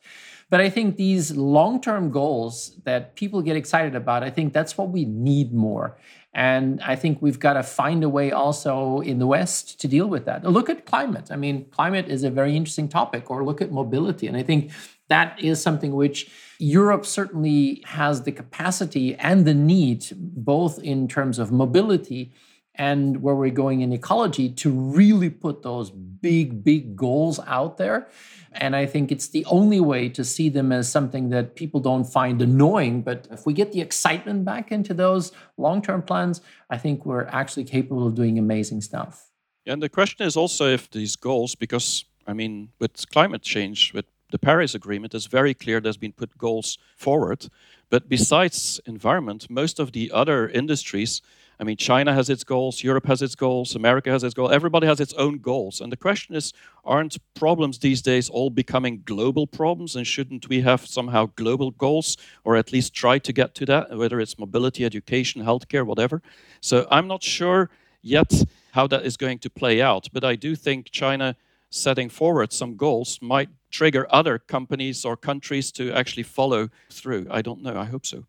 But 0.50 0.60
I 0.60 0.70
think 0.70 0.96
these 0.96 1.36
long 1.36 1.80
term 1.80 2.10
goals 2.10 2.76
that 2.84 3.16
people 3.16 3.42
get 3.42 3.56
excited 3.56 3.94
about, 3.94 4.22
I 4.22 4.30
think 4.30 4.52
that's 4.52 4.78
what 4.78 4.90
we 4.90 5.04
need 5.04 5.52
more. 5.52 5.96
And 6.34 6.80
I 6.82 6.96
think 6.96 7.22
we've 7.22 7.38
got 7.38 7.52
to 7.52 7.62
find 7.62 8.02
a 8.02 8.08
way 8.08 8.32
also 8.32 9.00
in 9.00 9.18
the 9.20 9.26
West 9.26 9.80
to 9.80 9.88
deal 9.88 10.08
with 10.08 10.24
that. 10.24 10.42
Look 10.44 10.68
at 10.68 10.84
climate. 10.84 11.28
I 11.30 11.36
mean, 11.36 11.66
climate 11.70 12.08
is 12.08 12.24
a 12.24 12.30
very 12.30 12.56
interesting 12.56 12.88
topic, 12.88 13.30
or 13.30 13.44
look 13.44 13.62
at 13.62 13.70
mobility. 13.70 14.26
And 14.26 14.36
I 14.36 14.42
think 14.42 14.72
that 15.08 15.38
is 15.42 15.62
something 15.62 15.94
which 15.94 16.30
Europe 16.58 17.06
certainly 17.06 17.82
has 17.86 18.22
the 18.22 18.32
capacity 18.32 19.14
and 19.16 19.44
the 19.44 19.54
need, 19.54 20.06
both 20.16 20.78
in 20.80 21.06
terms 21.06 21.38
of 21.38 21.52
mobility 21.52 22.32
and 22.74 23.22
where 23.22 23.34
we're 23.34 23.50
going 23.50 23.80
in 23.80 23.92
ecology, 23.92 24.48
to 24.50 24.70
really 24.70 25.30
put 25.30 25.62
those 25.62 25.90
big, 25.90 26.64
big 26.64 26.96
goals 26.96 27.38
out 27.46 27.78
there. 27.78 28.08
And 28.52 28.74
I 28.76 28.86
think 28.86 29.10
it's 29.10 29.28
the 29.28 29.44
only 29.46 29.80
way 29.80 30.08
to 30.10 30.24
see 30.24 30.48
them 30.48 30.72
as 30.72 30.88
something 30.88 31.30
that 31.30 31.56
people 31.56 31.80
don't 31.80 32.04
find 32.04 32.40
annoying. 32.40 33.02
But 33.02 33.26
if 33.30 33.46
we 33.46 33.52
get 33.52 33.72
the 33.72 33.80
excitement 33.80 34.44
back 34.44 34.70
into 34.70 34.94
those 34.94 35.32
long 35.56 35.82
term 35.82 36.02
plans, 36.02 36.40
I 36.70 36.78
think 36.78 37.04
we're 37.04 37.26
actually 37.26 37.64
capable 37.64 38.06
of 38.06 38.14
doing 38.14 38.38
amazing 38.38 38.80
stuff. 38.80 39.30
And 39.66 39.82
the 39.82 39.88
question 39.88 40.26
is 40.26 40.36
also 40.36 40.66
if 40.66 40.90
these 40.90 41.16
goals, 41.16 41.54
because 41.54 42.04
I 42.26 42.32
mean, 42.32 42.70
with 42.78 43.10
climate 43.10 43.42
change, 43.42 43.92
with 43.92 44.06
the 44.30 44.38
Paris 44.38 44.74
Agreement, 44.74 45.14
it's 45.14 45.26
very 45.26 45.54
clear 45.54 45.80
there's 45.80 45.96
been 45.96 46.12
put 46.12 46.36
goals 46.38 46.78
forward. 46.96 47.48
But 47.90 48.08
besides 48.08 48.80
environment, 48.86 49.48
most 49.48 49.78
of 49.78 49.92
the 49.92 50.10
other 50.12 50.48
industries 50.48 51.22
I 51.60 51.64
mean, 51.64 51.76
China 51.76 52.12
has 52.12 52.28
its 52.28 52.44
goals, 52.44 52.82
Europe 52.82 53.06
has 53.06 53.22
its 53.22 53.34
goals, 53.34 53.74
America 53.76 54.10
has 54.10 54.24
its 54.24 54.34
goals, 54.34 54.52
everybody 54.52 54.86
has 54.86 55.00
its 55.00 55.12
own 55.14 55.38
goals. 55.38 55.80
And 55.80 55.92
the 55.92 55.96
question 55.96 56.34
is 56.34 56.52
aren't 56.84 57.16
problems 57.34 57.78
these 57.78 58.02
days 58.02 58.28
all 58.28 58.50
becoming 58.50 59.02
global 59.04 59.46
problems? 59.46 59.96
And 59.96 60.06
shouldn't 60.06 60.48
we 60.48 60.62
have 60.62 60.86
somehow 60.86 61.30
global 61.36 61.70
goals 61.70 62.16
or 62.44 62.56
at 62.56 62.72
least 62.72 62.94
try 62.94 63.18
to 63.18 63.32
get 63.32 63.54
to 63.56 63.66
that, 63.66 63.96
whether 63.96 64.20
it's 64.20 64.38
mobility, 64.38 64.84
education, 64.84 65.42
healthcare, 65.42 65.86
whatever? 65.86 66.22
So 66.60 66.86
I'm 66.90 67.06
not 67.06 67.22
sure 67.22 67.70
yet 68.02 68.32
how 68.72 68.86
that 68.88 69.06
is 69.06 69.16
going 69.16 69.38
to 69.38 69.50
play 69.50 69.80
out. 69.80 70.08
But 70.12 70.24
I 70.24 70.34
do 70.34 70.56
think 70.56 70.90
China 70.90 71.36
setting 71.70 72.08
forward 72.08 72.52
some 72.52 72.76
goals 72.76 73.18
might 73.20 73.48
trigger 73.70 74.06
other 74.10 74.38
companies 74.38 75.04
or 75.04 75.16
countries 75.16 75.72
to 75.72 75.92
actually 75.92 76.22
follow 76.22 76.68
through. 76.90 77.26
I 77.30 77.42
don't 77.42 77.62
know. 77.62 77.76
I 77.76 77.84
hope 77.84 78.06
so. 78.06 78.26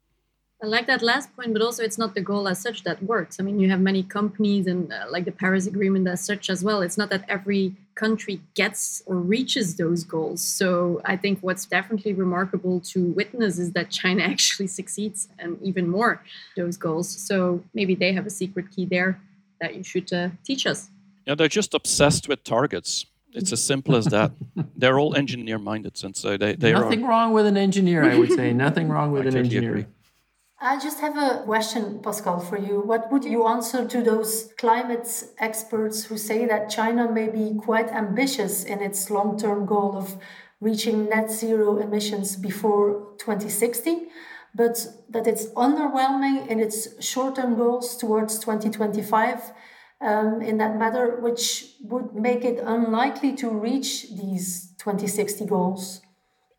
I 0.65 0.67
like 0.67 0.88
that 0.88 1.04
last 1.04 1.36
point, 1.36 1.54
but 1.54 1.62
also 1.62 1.84
it's 1.84 1.99
not 1.99 2.15
the 2.15 2.21
goal 2.21 2.47
as 2.47 2.60
such 2.60 2.84
that 2.86 3.04
works. 3.04 3.39
I 3.39 3.43
mean, 3.43 3.60
you 3.60 3.69
have 3.69 3.80
many 3.80 4.01
companies 4.01 4.65
and 4.65 4.91
uh, 4.91 5.06
like 5.12 5.25
the 5.25 5.32
Paris 5.32 5.67
Agreement 5.67 6.08
as 6.08 6.25
such 6.25 6.49
as 6.49 6.63
well. 6.63 6.82
It's 6.82 6.97
not 6.97 7.12
that 7.12 7.23
every 7.30 7.75
country 7.93 8.41
gets 8.56 9.04
or 9.06 9.17
reaches 9.17 9.75
those 9.75 10.04
goals. 10.04 10.41
So 10.41 11.04
I 11.06 11.17
think 11.17 11.38
what's 11.41 11.67
definitely 11.67 12.13
remarkable 12.13 12.80
to 12.91 13.12
witness 13.12 13.60
is 13.60 13.73
that 13.73 13.91
China 13.91 14.23
actually 14.34 14.65
succeeds 14.65 15.28
and 15.38 15.62
even 15.62 15.88
more 15.88 16.23
those 16.58 16.78
goals. 16.78 17.10
So 17.10 17.63
maybe 17.75 17.93
they 17.93 18.13
have 18.13 18.25
a 18.25 18.32
secret 18.32 18.71
key 18.75 18.86
there 18.86 19.21
that 19.62 19.75
you 19.75 19.84
should 19.84 20.12
uh, 20.12 20.30
teach 20.43 20.65
us. 20.65 20.89
Yeah, 21.28 21.36
they're 21.36 21.47
just 21.47 21.75
obsessed 21.75 22.28
with 22.28 22.43
targets. 22.43 23.06
It's 23.34 23.51
as 23.51 23.63
simple 23.63 23.95
as 23.95 24.06
that. 24.06 24.32
they're 24.75 24.97
all 24.97 25.13
engineer 25.15 25.60
minded, 25.60 26.01
and 26.04 26.15
so 26.15 26.38
they 26.38 26.56
they 26.56 26.73
are 26.73 26.82
nothing 26.82 27.04
are, 27.04 27.10
wrong 27.10 27.34
with 27.34 27.45
an 27.45 27.58
engineer. 27.58 28.04
I 28.10 28.17
would 28.17 28.32
say 28.32 28.54
nothing 28.67 28.88
wrong 28.88 29.12
with 29.12 29.23
I 29.23 29.28
an 29.28 29.34
totally 29.34 29.58
engineer. 29.58 29.71
Agree. 29.71 29.86
I 30.60 30.80
just 30.80 31.00
have 31.02 31.18
a 31.18 31.44
question, 31.44 32.00
Pascal, 32.02 32.39
for 32.39 32.58
you. 32.58 32.80
What 32.80 33.12
would 33.12 33.26
you 33.26 33.46
answer 33.46 33.86
to 33.86 34.02
those 34.02 34.54
climate 34.58 35.08
experts 35.38 36.06
who 36.06 36.18
say 36.18 36.46
that 36.46 36.70
China 36.70 37.12
may 37.12 37.28
be 37.28 37.56
quite 37.60 37.89
ambitious 37.89 38.63
in 38.63 38.82
its 38.82 39.10
long 39.10 39.38
term 39.38 39.65
goal 39.65 39.98
of 39.98 40.15
reaching 40.62 41.10
net 41.10 41.30
zero 41.30 41.78
emissions 41.78 42.38
before 42.38 43.13
2060, 43.20 44.08
but 44.56 44.88
that 45.10 45.28
it's 45.28 45.48
underwhelming 45.56 46.48
in 46.48 46.62
its 46.62 47.04
short 47.04 47.36
term 47.36 47.56
goals 47.58 47.98
towards 47.98 48.39
2025 48.39 49.52
um, 50.00 50.41
in 50.41 50.58
that 50.58 50.78
matter, 50.78 51.20
which 51.20 51.76
would 51.82 52.15
make 52.15 52.46
it 52.46 52.60
unlikely 52.63 53.36
to 53.36 53.50
reach 53.50 54.10
these 54.15 54.74
2060 54.80 55.46
goals? 55.48 56.02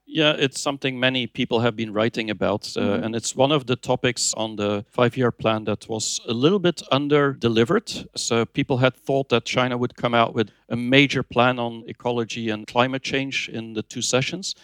Yeah, 0.09 0.35
it's 0.39 0.61
something 0.61 1.01
many 1.01 1.27
people 1.27 1.61
have 1.61 1.75
been 1.75 1.93
writing 1.93 2.31
about, 2.31 2.73
uh, 2.77 2.81
mm-hmm. 2.81 3.05
and 3.05 3.17
it's 3.17 3.35
one 3.35 3.51
of 3.51 3.67
the 3.67 3.75
topics 3.75 4.33
on 4.35 4.55
the 4.55 4.85
five 4.89 5.17
year 5.17 5.33
plan 5.33 5.65
that 5.65 5.89
was 5.89 6.21
a 6.29 6.33
little 6.33 6.61
bit 6.61 6.81
under 6.93 7.33
delivered. 7.33 7.91
So, 8.15 8.45
people 8.45 8.79
had 8.79 8.95
thought 8.95 9.31
that 9.31 9.45
China 9.45 9.77
would 9.77 9.97
come 9.97 10.15
out 10.15 10.33
with 10.33 10.53
a 10.69 10.77
major 10.77 11.25
plan 11.25 11.59
on 11.59 11.83
ecology 11.89 12.51
and 12.51 12.69
climate 12.69 13.03
change 13.03 13.49
in 13.49 13.75
the 13.75 13.83
two 13.83 14.01
sessions. 14.01 14.55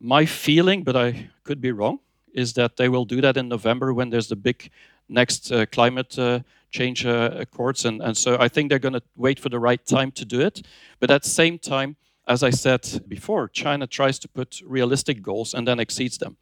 My 0.00 0.26
feeling, 0.26 0.82
but 0.82 0.96
I 0.96 1.30
could 1.44 1.60
be 1.60 1.70
wrong, 1.70 2.00
is 2.32 2.54
that 2.54 2.76
they 2.76 2.88
will 2.88 3.04
do 3.04 3.20
that 3.20 3.36
in 3.36 3.48
November 3.48 3.94
when 3.94 4.10
there's 4.10 4.28
the 4.28 4.36
big 4.36 4.70
next 5.08 5.52
uh, 5.52 5.66
climate 5.66 6.18
uh, 6.18 6.40
change 6.72 7.06
uh, 7.06 7.30
accords. 7.34 7.84
And, 7.84 8.02
and 8.02 8.16
so, 8.16 8.38
I 8.40 8.48
think 8.48 8.70
they're 8.70 8.80
going 8.80 8.94
to 8.94 9.02
wait 9.14 9.38
for 9.38 9.50
the 9.50 9.60
right 9.60 9.86
time 9.86 10.10
to 10.12 10.24
do 10.24 10.40
it. 10.40 10.66
But 10.98 11.12
at 11.12 11.22
the 11.22 11.30
same 11.30 11.60
time, 11.60 11.94
as 12.26 12.42
I 12.42 12.50
said 12.50 13.02
before, 13.08 13.48
China 13.48 13.86
tries 13.86 14.18
to 14.20 14.28
put 14.28 14.62
realistic 14.64 15.22
goals 15.22 15.54
and 15.54 15.68
then 15.68 15.78
exceeds 15.78 16.18
them. 16.18 16.36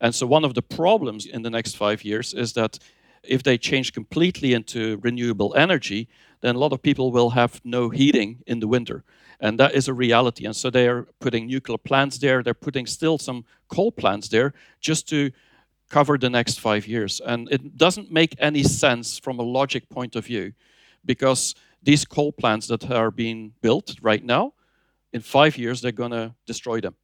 And 0.00 0.14
so, 0.14 0.26
one 0.26 0.44
of 0.44 0.54
the 0.54 0.62
problems 0.62 1.26
in 1.26 1.42
the 1.42 1.50
next 1.50 1.76
five 1.76 2.04
years 2.04 2.34
is 2.34 2.52
that 2.54 2.78
if 3.22 3.44
they 3.44 3.56
change 3.56 3.92
completely 3.92 4.52
into 4.52 4.98
renewable 5.00 5.54
energy, 5.54 6.08
then 6.40 6.56
a 6.56 6.58
lot 6.58 6.72
of 6.72 6.82
people 6.82 7.12
will 7.12 7.30
have 7.30 7.60
no 7.64 7.88
heating 7.88 8.42
in 8.46 8.58
the 8.58 8.66
winter. 8.66 9.04
And 9.38 9.60
that 9.60 9.74
is 9.74 9.86
a 9.86 9.94
reality. 9.94 10.44
And 10.44 10.56
so, 10.56 10.70
they 10.70 10.88
are 10.88 11.06
putting 11.20 11.46
nuclear 11.46 11.78
plants 11.78 12.18
there, 12.18 12.42
they're 12.42 12.54
putting 12.54 12.86
still 12.86 13.18
some 13.18 13.44
coal 13.68 13.92
plants 13.92 14.28
there 14.28 14.54
just 14.80 15.08
to 15.10 15.30
cover 15.88 16.18
the 16.18 16.30
next 16.30 16.58
five 16.58 16.88
years. 16.88 17.20
And 17.24 17.48
it 17.52 17.76
doesn't 17.76 18.10
make 18.10 18.34
any 18.38 18.64
sense 18.64 19.20
from 19.20 19.38
a 19.38 19.42
logic 19.42 19.88
point 19.88 20.16
of 20.16 20.26
view 20.26 20.52
because 21.04 21.54
these 21.82 22.04
coal 22.04 22.32
plants 22.32 22.66
that 22.68 22.90
are 22.90 23.10
being 23.10 23.52
built 23.60 23.96
right 24.02 24.24
now 24.24 24.54
in 25.12 25.20
five 25.20 25.56
years 25.58 25.80
they're 25.80 25.92
going 25.92 26.12
to 26.12 26.34
destroy 26.46 26.80
them. 26.80 26.94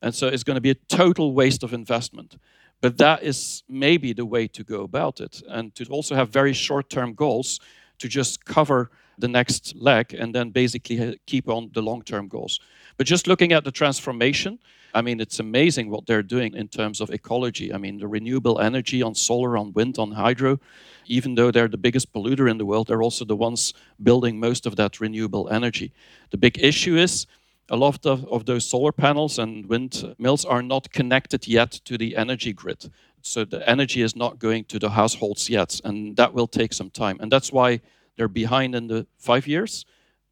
And 0.00 0.14
so 0.14 0.28
it's 0.28 0.44
going 0.44 0.56
to 0.56 0.60
be 0.60 0.70
a 0.70 0.74
total 0.74 1.34
waste 1.34 1.62
of 1.62 1.72
investment. 1.72 2.36
But 2.80 2.98
that 2.98 3.22
is 3.22 3.64
maybe 3.68 4.12
the 4.12 4.24
way 4.24 4.46
to 4.48 4.62
go 4.62 4.82
about 4.82 5.20
it. 5.20 5.42
And 5.48 5.74
to 5.74 5.84
also 5.86 6.14
have 6.14 6.30
very 6.30 6.52
short 6.52 6.88
term 6.88 7.14
goals 7.14 7.58
to 7.98 8.08
just 8.08 8.44
cover 8.44 8.90
the 9.18 9.28
next 9.28 9.74
leg 9.74 10.14
and 10.14 10.32
then 10.32 10.50
basically 10.50 11.00
uh, 11.00 11.14
keep 11.26 11.48
on 11.48 11.70
the 11.74 11.82
long 11.82 12.02
term 12.02 12.28
goals. 12.28 12.60
But 12.96 13.06
just 13.06 13.26
looking 13.26 13.52
at 13.52 13.64
the 13.64 13.72
transformation, 13.72 14.58
I 14.94 15.02
mean, 15.02 15.20
it's 15.20 15.38
amazing 15.38 15.90
what 15.90 16.06
they're 16.06 16.22
doing 16.22 16.54
in 16.54 16.68
terms 16.68 17.00
of 17.00 17.10
ecology. 17.10 17.74
I 17.74 17.78
mean, 17.78 17.98
the 17.98 18.08
renewable 18.08 18.60
energy 18.60 19.02
on 19.02 19.14
solar, 19.14 19.56
on 19.56 19.72
wind, 19.72 19.98
on 19.98 20.12
hydro, 20.12 20.60
even 21.06 21.34
though 21.34 21.50
they're 21.50 21.68
the 21.68 21.76
biggest 21.76 22.12
polluter 22.12 22.50
in 22.50 22.58
the 22.58 22.64
world, 22.64 22.86
they're 22.86 23.02
also 23.02 23.24
the 23.24 23.36
ones 23.36 23.74
building 24.02 24.40
most 24.40 24.66
of 24.66 24.76
that 24.76 25.00
renewable 25.00 25.48
energy. 25.50 25.92
The 26.30 26.38
big 26.38 26.62
issue 26.62 26.96
is 26.96 27.26
a 27.70 27.76
lot 27.76 28.06
of, 28.06 28.26
of 28.28 28.46
those 28.46 28.64
solar 28.64 28.92
panels 28.92 29.38
and 29.38 29.66
windmills 29.66 30.44
are 30.44 30.62
not 30.62 30.90
connected 30.90 31.46
yet 31.46 31.70
to 31.84 31.98
the 31.98 32.16
energy 32.16 32.52
grid. 32.52 32.90
So 33.22 33.44
the 33.44 33.68
energy 33.68 34.02
is 34.02 34.16
not 34.16 34.38
going 34.38 34.64
to 34.64 34.78
the 34.78 34.90
households 34.90 35.50
yet, 35.50 35.80
and 35.84 36.16
that 36.16 36.32
will 36.32 36.46
take 36.46 36.72
some 36.72 36.90
time. 36.90 37.18
And 37.20 37.30
that's 37.30 37.52
why 37.52 37.80
they're 38.16 38.28
behind 38.28 38.74
in 38.74 38.86
the 38.86 39.06
five 39.18 39.46
years, 39.46 39.84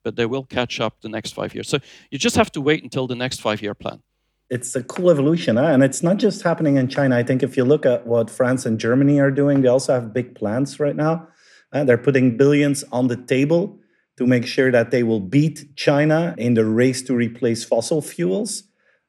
but 0.02 0.16
they 0.16 0.26
will 0.26 0.44
catch 0.44 0.80
up 0.80 1.00
the 1.00 1.08
next 1.08 1.34
five 1.34 1.54
years. 1.54 1.68
So 1.68 1.78
you 2.10 2.18
just 2.18 2.36
have 2.36 2.50
to 2.52 2.60
wait 2.60 2.82
until 2.82 3.06
the 3.06 3.14
next 3.14 3.40
five 3.40 3.60
year 3.60 3.74
plan. 3.74 4.02
It's 4.48 4.76
a 4.76 4.82
cool 4.82 5.10
evolution, 5.10 5.56
huh? 5.56 5.64
and 5.64 5.82
it's 5.82 6.04
not 6.04 6.18
just 6.18 6.42
happening 6.42 6.76
in 6.76 6.86
China. 6.86 7.16
I 7.16 7.24
think 7.24 7.42
if 7.42 7.56
you 7.56 7.64
look 7.64 7.84
at 7.84 8.06
what 8.06 8.30
France 8.30 8.64
and 8.64 8.78
Germany 8.78 9.18
are 9.18 9.32
doing, 9.32 9.62
they 9.62 9.68
also 9.68 9.92
have 9.92 10.12
big 10.12 10.36
plans 10.36 10.78
right 10.78 10.94
now. 10.94 11.26
Uh, 11.72 11.82
they're 11.82 11.98
putting 11.98 12.36
billions 12.36 12.84
on 12.92 13.08
the 13.08 13.16
table 13.16 13.80
to 14.16 14.26
make 14.26 14.46
sure 14.46 14.70
that 14.72 14.90
they 14.90 15.02
will 15.02 15.20
beat 15.20 15.76
China 15.76 16.34
in 16.38 16.54
the 16.54 16.64
race 16.64 17.02
to 17.02 17.14
replace 17.14 17.64
fossil 17.64 18.00
fuels. 18.00 18.64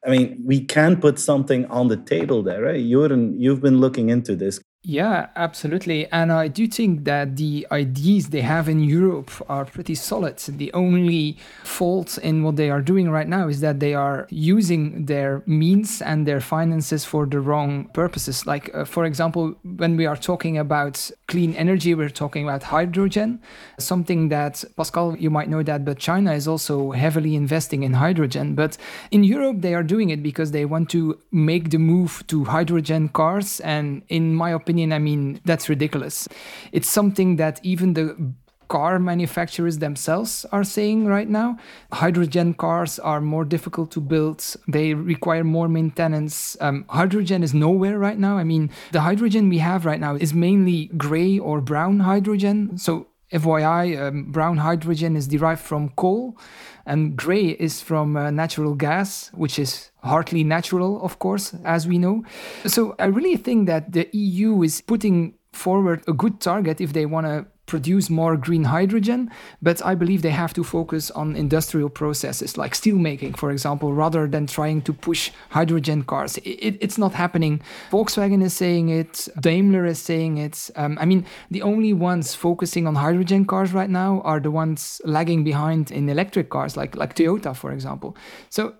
I 0.06 0.10
mean, 0.10 0.42
we 0.44 0.64
can 0.64 1.00
put 1.00 1.18
something 1.18 1.66
on 1.66 1.88
the 1.88 1.96
table 1.96 2.42
there, 2.42 2.62
right? 2.62 2.80
you've 2.80 3.60
been 3.60 3.80
looking 3.80 4.10
into 4.10 4.36
this. 4.36 4.60
Yeah, 4.88 5.26
absolutely. 5.36 6.10
And 6.10 6.32
I 6.32 6.48
do 6.48 6.66
think 6.66 7.04
that 7.04 7.36
the 7.36 7.66
ideas 7.70 8.30
they 8.30 8.40
have 8.40 8.70
in 8.70 8.82
Europe 8.82 9.30
are 9.46 9.66
pretty 9.66 9.94
solid. 9.94 10.38
The 10.38 10.72
only 10.72 11.36
fault 11.62 12.16
in 12.16 12.42
what 12.42 12.56
they 12.56 12.70
are 12.70 12.80
doing 12.80 13.10
right 13.10 13.28
now 13.28 13.48
is 13.48 13.60
that 13.60 13.80
they 13.80 13.92
are 13.92 14.26
using 14.30 15.04
their 15.04 15.42
means 15.44 16.00
and 16.00 16.26
their 16.26 16.40
finances 16.40 17.04
for 17.04 17.26
the 17.26 17.38
wrong 17.38 17.90
purposes. 17.92 18.46
Like, 18.46 18.74
uh, 18.74 18.86
for 18.86 19.04
example, 19.04 19.54
when 19.76 19.98
we 19.98 20.06
are 20.06 20.16
talking 20.16 20.56
about 20.56 21.10
clean 21.26 21.52
energy, 21.52 21.94
we're 21.94 22.08
talking 22.08 22.44
about 22.44 22.62
hydrogen, 22.62 23.42
something 23.78 24.30
that, 24.30 24.64
Pascal, 24.74 25.14
you 25.18 25.28
might 25.28 25.50
know 25.50 25.62
that, 25.64 25.84
but 25.84 25.98
China 25.98 26.32
is 26.32 26.48
also 26.48 26.92
heavily 26.92 27.36
investing 27.36 27.82
in 27.82 27.92
hydrogen. 27.92 28.54
But 28.54 28.78
in 29.10 29.22
Europe, 29.22 29.56
they 29.60 29.74
are 29.74 29.82
doing 29.82 30.08
it 30.08 30.22
because 30.22 30.52
they 30.52 30.64
want 30.64 30.88
to 30.92 31.18
make 31.30 31.68
the 31.68 31.78
move 31.78 32.24
to 32.28 32.44
hydrogen 32.44 33.10
cars. 33.10 33.60
And 33.60 34.00
in 34.08 34.34
my 34.34 34.48
opinion, 34.52 34.77
opinion, 34.78 34.92
I 34.92 34.98
mean, 34.98 35.40
that's 35.44 35.68
ridiculous. 35.68 36.28
It's 36.72 36.88
something 36.88 37.36
that 37.36 37.60
even 37.62 37.94
the 37.94 38.34
car 38.68 38.98
manufacturers 38.98 39.78
themselves 39.78 40.44
are 40.52 40.64
saying 40.64 41.06
right 41.06 41.28
now. 41.28 41.56
Hydrogen 41.90 42.52
cars 42.54 42.98
are 42.98 43.20
more 43.20 43.46
difficult 43.46 43.90
to 43.92 44.00
build, 44.00 44.44
they 44.68 44.94
require 44.94 45.42
more 45.42 45.68
maintenance. 45.68 46.56
Um, 46.60 46.84
hydrogen 46.90 47.42
is 47.42 47.54
nowhere 47.54 47.98
right 47.98 48.18
now. 48.18 48.36
I 48.36 48.44
mean, 48.44 48.70
the 48.92 49.00
hydrogen 49.00 49.48
we 49.48 49.58
have 49.58 49.86
right 49.86 50.00
now 50.00 50.16
is 50.16 50.34
mainly 50.34 50.90
gray 50.98 51.38
or 51.38 51.62
brown 51.62 52.00
hydrogen. 52.00 52.76
So, 52.76 53.06
FYI, 53.32 53.96
um, 54.00 54.32
brown 54.32 54.56
hydrogen 54.58 55.16
is 55.16 55.28
derived 55.28 55.60
from 55.60 55.90
coal, 55.96 56.38
and 56.86 57.14
gray 57.14 57.48
is 57.60 57.82
from 57.82 58.16
uh, 58.16 58.30
natural 58.30 58.74
gas, 58.74 59.30
which 59.34 59.58
is 59.58 59.90
hardly 60.08 60.44
natural, 60.44 61.02
of 61.02 61.18
course, 61.18 61.54
as 61.64 61.86
we 61.86 61.98
know. 61.98 62.24
So, 62.66 62.94
I 62.98 63.06
really 63.06 63.36
think 63.36 63.66
that 63.66 63.92
the 63.92 64.08
EU 64.12 64.62
is 64.62 64.80
putting 64.80 65.34
forward 65.52 66.02
a 66.06 66.12
good 66.12 66.40
target 66.40 66.80
if 66.80 66.92
they 66.92 67.06
want 67.06 67.26
to 67.26 67.46
produce 67.68 68.10
more 68.10 68.36
green 68.36 68.64
hydrogen, 68.64 69.30
but 69.62 69.84
I 69.84 69.94
believe 69.94 70.22
they 70.22 70.30
have 70.30 70.54
to 70.54 70.64
focus 70.64 71.10
on 71.12 71.36
industrial 71.36 71.90
processes 71.90 72.56
like 72.56 72.72
steelmaking, 72.72 73.36
for 73.36 73.50
example, 73.52 73.92
rather 73.92 74.26
than 74.26 74.46
trying 74.46 74.82
to 74.82 74.92
push 74.92 75.30
hydrogen 75.50 76.02
cars. 76.02 76.38
It, 76.38 76.50
it, 76.68 76.78
it's 76.80 76.98
not 76.98 77.12
happening. 77.12 77.60
Volkswagen 77.90 78.42
is 78.42 78.54
saying 78.54 78.88
it, 78.88 79.28
Daimler 79.38 79.84
is 79.84 80.00
saying 80.00 80.38
it. 80.38 80.70
Um, 80.74 80.98
I 81.00 81.04
mean, 81.04 81.26
the 81.50 81.62
only 81.62 81.92
ones 81.92 82.34
focusing 82.34 82.86
on 82.86 82.94
hydrogen 82.96 83.44
cars 83.44 83.72
right 83.72 83.90
now 83.90 84.22
are 84.22 84.40
the 84.40 84.50
ones 84.50 85.00
lagging 85.04 85.44
behind 85.44 85.90
in 85.90 86.08
electric 86.08 86.48
cars, 86.48 86.76
like, 86.76 86.96
like 86.96 87.14
Toyota, 87.14 87.54
for 87.54 87.70
example. 87.72 88.16
So 88.48 88.74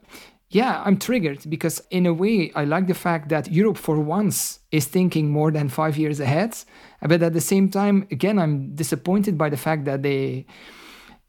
yeah, 0.50 0.82
I'm 0.84 0.98
triggered 0.98 1.48
because 1.48 1.82
in 1.90 2.06
a 2.06 2.14
way, 2.14 2.50
I 2.54 2.64
like 2.64 2.86
the 2.86 2.94
fact 2.94 3.28
that 3.28 3.52
Europe 3.52 3.76
for 3.76 4.00
once 4.00 4.60
is 4.72 4.86
thinking 4.86 5.30
more 5.30 5.50
than 5.50 5.68
five 5.68 5.98
years 5.98 6.20
ahead. 6.20 6.56
But 7.02 7.22
at 7.22 7.34
the 7.34 7.40
same 7.40 7.68
time, 7.68 8.06
again, 8.10 8.38
I'm 8.38 8.74
disappointed 8.74 9.36
by 9.36 9.50
the 9.50 9.58
fact 9.58 9.84
that 9.84 10.02
they, 10.02 10.46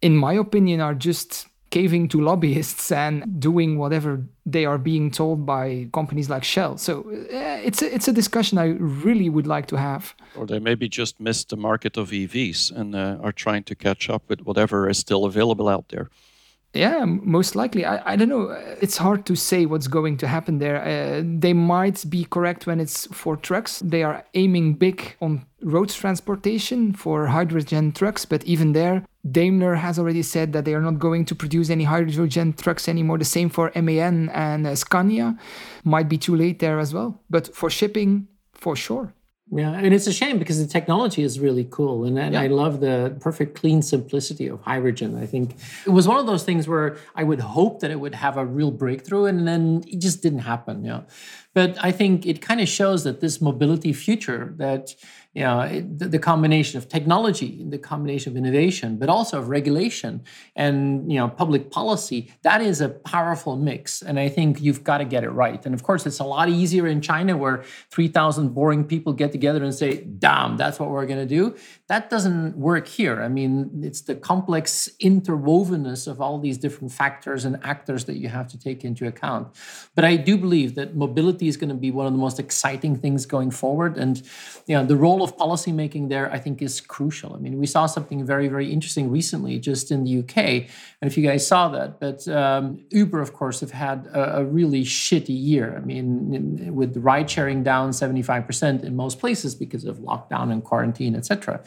in 0.02 0.16
my 0.16 0.34
opinion, 0.34 0.80
are 0.80 0.96
just 0.96 1.48
caving 1.70 2.08
to 2.08 2.20
lobbyists 2.22 2.92
and 2.92 3.40
doing 3.40 3.78
whatever 3.78 4.26
they 4.46 4.66
are 4.66 4.78
being 4.78 5.12
told 5.12 5.46
by 5.46 5.88
companies 5.94 6.30
like 6.30 6.44
Shell. 6.44 6.78
So 6.78 7.02
uh, 7.02 7.60
it's 7.64 7.82
a, 7.82 7.94
it's 7.94 8.08
a 8.08 8.14
discussion 8.14 8.58
I 8.58 8.70
really 8.80 9.30
would 9.30 9.46
like 9.46 9.68
to 9.68 9.78
have. 9.78 10.16
Or 10.36 10.48
they 10.48 10.60
maybe 10.60 10.90
just 10.90 11.20
missed 11.20 11.50
the 11.50 11.58
market 11.58 11.98
of 11.98 12.10
EVs 12.10 12.72
and 12.72 12.96
uh, 12.96 13.18
are 13.22 13.34
trying 13.34 13.64
to 13.66 13.76
catch 13.76 14.10
up 14.10 14.24
with 14.30 14.42
whatever 14.42 14.90
is 14.90 14.98
still 14.98 15.26
available 15.26 15.68
out 15.68 15.90
there. 15.90 16.10
Yeah, 16.74 17.04
most 17.06 17.56
likely. 17.56 17.84
I, 17.84 18.14
I 18.14 18.16
don't 18.16 18.30
know. 18.30 18.52
It's 18.80 18.98
hard 18.98 19.26
to 19.26 19.36
say 19.36 19.66
what's 19.66 19.88
going 19.88 20.18
to 20.18 20.28
happen 20.28 20.60
there. 20.60 20.80
Uh, 20.82 21.24
they 21.26 21.52
might 21.52 22.06
be 22.08 22.26
correct 22.26 22.68
when 22.68 22.80
it's 22.80 23.08
for 23.08 23.36
trucks. 23.36 23.80
They 23.80 24.04
are 24.04 24.24
aiming 24.36 24.76
big 24.76 25.16
on 25.20 25.46
road 25.62 25.90
transportation 25.90 26.94
for 26.94 27.26
hydrogen 27.28 27.92
trucks, 27.92 28.24
but 28.24 28.44
even 28.44 28.74
there, 28.74 29.04
Daimler 29.30 29.76
has 29.76 29.98
already 29.98 30.22
said 30.22 30.54
that 30.54 30.66
they 30.66 30.76
are 30.76 30.82
not 30.82 31.00
going 31.00 31.26
to 31.26 31.36
produce 31.36 31.72
any 31.72 31.86
hydrogen 31.86 32.54
trucks 32.54 32.88
anymore. 32.88 33.18
The 33.18 33.26
same 33.26 33.50
for 33.50 33.72
MAN 33.76 34.30
and 34.30 34.68
uh, 34.68 34.76
Scania. 34.76 35.38
Might 35.84 36.08
be 36.08 36.20
too 36.20 36.36
late 36.36 36.60
there 36.60 36.80
as 36.80 36.94
well. 36.94 37.20
But 37.32 37.54
for 37.56 37.72
shipping, 37.72 38.28
for 38.54 38.76
sure. 38.76 39.14
Yeah, 39.52 39.72
and 39.72 39.96
it's 39.96 40.06
a 40.06 40.14
shame 40.14 40.38
because 40.38 40.60
the 40.60 40.72
technology 40.72 41.24
is 41.24 41.40
really 41.40 41.68
cool, 41.72 42.06
and, 42.06 42.20
and 42.20 42.34
yeah. 42.34 42.42
I 42.42 42.48
love 42.48 42.82
the 42.82 43.18
perfect 43.20 43.56
clean 43.56 43.82
simplicity 43.82 44.46
of 44.48 44.62
hydrogen. 44.62 45.18
I 45.18 45.26
think 45.26 45.56
it 45.88 45.90
was 45.90 46.08
one 46.08 46.20
of 46.20 46.28
those 46.28 46.44
things 46.44 46.68
where 46.68 46.98
I 47.16 47.24
would 47.24 47.40
hope 47.40 47.80
that 47.80 47.90
it 47.90 48.00
would 48.00 48.14
have 48.14 48.38
a 48.38 48.46
real 48.46 48.70
breakthrough, 48.70 49.26
and 49.26 49.48
then 49.48 49.84
it 49.88 50.00
just 50.00 50.22
didn't 50.22 50.40
happen. 50.40 50.86
Yeah, 50.86 51.02
but 51.56 51.84
I 51.84 51.92
think 51.92 52.28
it 52.28 52.42
kind 52.42 52.62
of 52.62 52.68
shows 52.68 53.04
that 53.06 53.22
this 53.22 53.42
mobility 53.42 53.92
future 53.92 54.54
that 54.58 54.94
you 55.34 55.44
know, 55.44 55.60
it, 55.62 56.00
the, 56.00 56.08
the, 56.08 56.20
combination 56.20 56.80
of 56.80 56.90
technology, 56.90 57.64
the 57.70 57.78
combination 57.78 58.34
of 58.34 58.38
innovation, 58.38 58.98
but 58.98 59.10
also 59.10 59.38
of 59.38 59.48
regulation 59.48 60.24
and 60.56 61.12
you 61.12 61.20
know 61.20 61.28
public 61.28 61.70
policy, 61.70 62.34
that 62.42 62.62
is 62.62 62.82
a 62.82 62.90
powerful 62.90 63.56
mix. 63.56 64.02
And 64.02 64.20
I 64.20 64.28
think 64.28 64.60
you've 64.60 64.84
got 64.84 64.98
to 64.98 65.06
get 65.06 65.24
it 65.24 65.30
right. 65.30 65.64
And 65.64 65.76
of 65.76 65.84
course, 65.84 66.08
it's 66.08 66.18
a 66.18 66.24
lot 66.24 66.50
easier 66.50 66.88
in 66.88 67.00
China 67.00 67.38
where 67.38 67.64
3,000 67.92 68.56
boring 68.56 68.84
people 68.84 69.14
get 69.14 69.32
together 69.32 69.64
and 69.64 69.74
say, 69.74 70.04
damn, 70.18 70.58
that's 70.58 70.80
what 70.80 70.90
we're 70.90 71.06
going 71.06 71.20
to 71.20 71.28
do. 71.28 71.56
That 71.90 72.10
doesn't 72.10 72.58
work 72.58 72.88
here. 72.88 73.22
I 73.22 73.28
mean, 73.28 73.82
it's 73.84 74.02
the 74.02 74.16
complex 74.16 74.90
interwovenness 75.00 76.08
of 76.08 76.20
all 76.20 76.40
these 76.40 76.58
different 76.58 76.92
factors 76.92 77.46
and 77.46 77.60
actors 77.64 78.06
that 78.06 78.18
you 78.18 78.30
have 78.30 78.48
to 78.48 78.60
take 78.60 78.84
into 78.84 79.06
account. 79.06 79.56
But 79.94 80.06
I 80.06 80.16
do 80.16 80.38
believe 80.38 80.74
that 80.74 80.96
mobility 80.96 81.48
is 81.48 81.56
going 81.56 81.70
to 81.70 81.76
be 81.76 81.92
one 81.92 82.08
of 82.08 82.14
the 82.14 82.20
most 82.20 82.40
exciting 82.40 82.96
things 82.96 83.28
going 83.28 83.52
forward. 83.52 83.96
And 83.96 84.18
you 84.66 84.76
know, 84.76 84.84
the 84.84 84.98
role 84.98 85.19
role 85.20 85.28
of 85.28 85.38
policymaking 85.38 86.10
there, 86.10 86.32
I 86.32 86.40
think, 86.40 86.62
is 86.62 86.82
crucial. 86.82 87.36
I 87.36 87.40
mean, 87.40 87.60
we 87.60 87.66
saw 87.66 87.86
something 87.86 88.26
very, 88.26 88.48
very 88.48 88.72
interesting 88.72 89.12
recently 89.12 89.60
just 89.60 89.92
in 89.92 90.04
the 90.04 90.20
UK. 90.20 90.38
And 91.02 91.10
if 91.10 91.18
you 91.18 91.24
guys 91.24 91.46
saw 91.46 91.68
that, 91.70 92.00
but 92.00 92.28
um, 92.28 92.80
Uber, 92.90 93.22
of 93.22 93.34
course, 93.34 93.60
have 93.60 93.72
had 93.72 94.08
a, 94.08 94.38
a 94.38 94.46
really 94.46 94.84
shitty 94.84 95.26
year. 95.30 95.76
I 95.78 95.86
mean, 95.86 96.34
in, 96.34 96.76
with 96.76 96.98
ride 96.98 97.30
sharing 97.30 97.64
down 97.64 97.92
75% 97.92 98.84
in 98.84 98.96
most 98.96 99.20
places 99.20 99.56
because 99.56 99.86
of 99.86 99.98
lockdown 99.98 100.52
and 100.52 100.64
quarantine, 100.64 101.16
etc. 101.16 101.62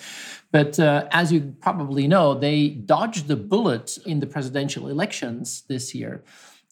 But 0.50 0.78
uh, 0.78 1.08
as 1.10 1.32
you 1.32 1.54
probably 1.60 2.08
know, 2.08 2.34
they 2.34 2.68
dodged 2.68 3.28
the 3.28 3.36
bullet 3.36 3.98
in 4.06 4.20
the 4.20 4.26
presidential 4.26 4.88
elections 4.88 5.64
this 5.68 5.94
year. 5.94 6.22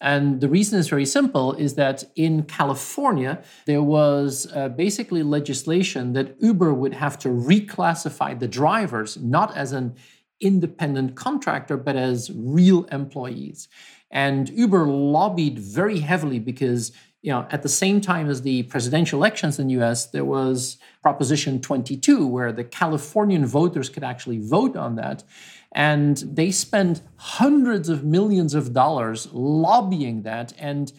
And 0.01 0.41
the 0.41 0.49
reason 0.49 0.79
is 0.79 0.89
very 0.89 1.05
simple 1.05 1.53
is 1.53 1.75
that 1.75 2.03
in 2.15 2.43
California, 2.43 3.43
there 3.67 3.83
was 3.83 4.51
uh, 4.53 4.69
basically 4.69 5.21
legislation 5.21 6.13
that 6.13 6.35
Uber 6.41 6.73
would 6.73 6.95
have 6.95 7.19
to 7.19 7.29
reclassify 7.29 8.37
the 8.37 8.47
drivers 8.47 9.17
not 9.17 9.55
as 9.55 9.71
an 9.71 9.95
independent 10.39 11.15
contractor, 11.15 11.77
but 11.77 11.95
as 11.95 12.31
real 12.33 12.85
employees. 12.85 13.67
And 14.09 14.49
Uber 14.49 14.87
lobbied 14.87 15.59
very 15.59 15.99
heavily 15.99 16.39
because 16.39 16.91
you 17.21 17.31
know, 17.31 17.45
at 17.51 17.61
the 17.61 17.69
same 17.69 18.01
time 18.01 18.29
as 18.29 18.41
the 18.41 18.63
presidential 18.63 19.19
elections 19.19 19.59
in 19.59 19.67
the 19.67 19.79
US, 19.81 20.07
there 20.07 20.25
was 20.25 20.77
Proposition 21.03 21.61
22, 21.61 22.25
where 22.25 22.51
the 22.51 22.63
Californian 22.63 23.45
voters 23.45 23.89
could 23.89 24.03
actually 24.03 24.39
vote 24.39 24.75
on 24.75 24.95
that. 24.95 25.23
And 25.73 26.17
they 26.17 26.51
spend 26.51 27.01
hundreds 27.15 27.87
of 27.87 28.03
millions 28.03 28.53
of 28.53 28.73
dollars 28.73 29.29
lobbying 29.31 30.23
that. 30.23 30.53
And 30.57 30.91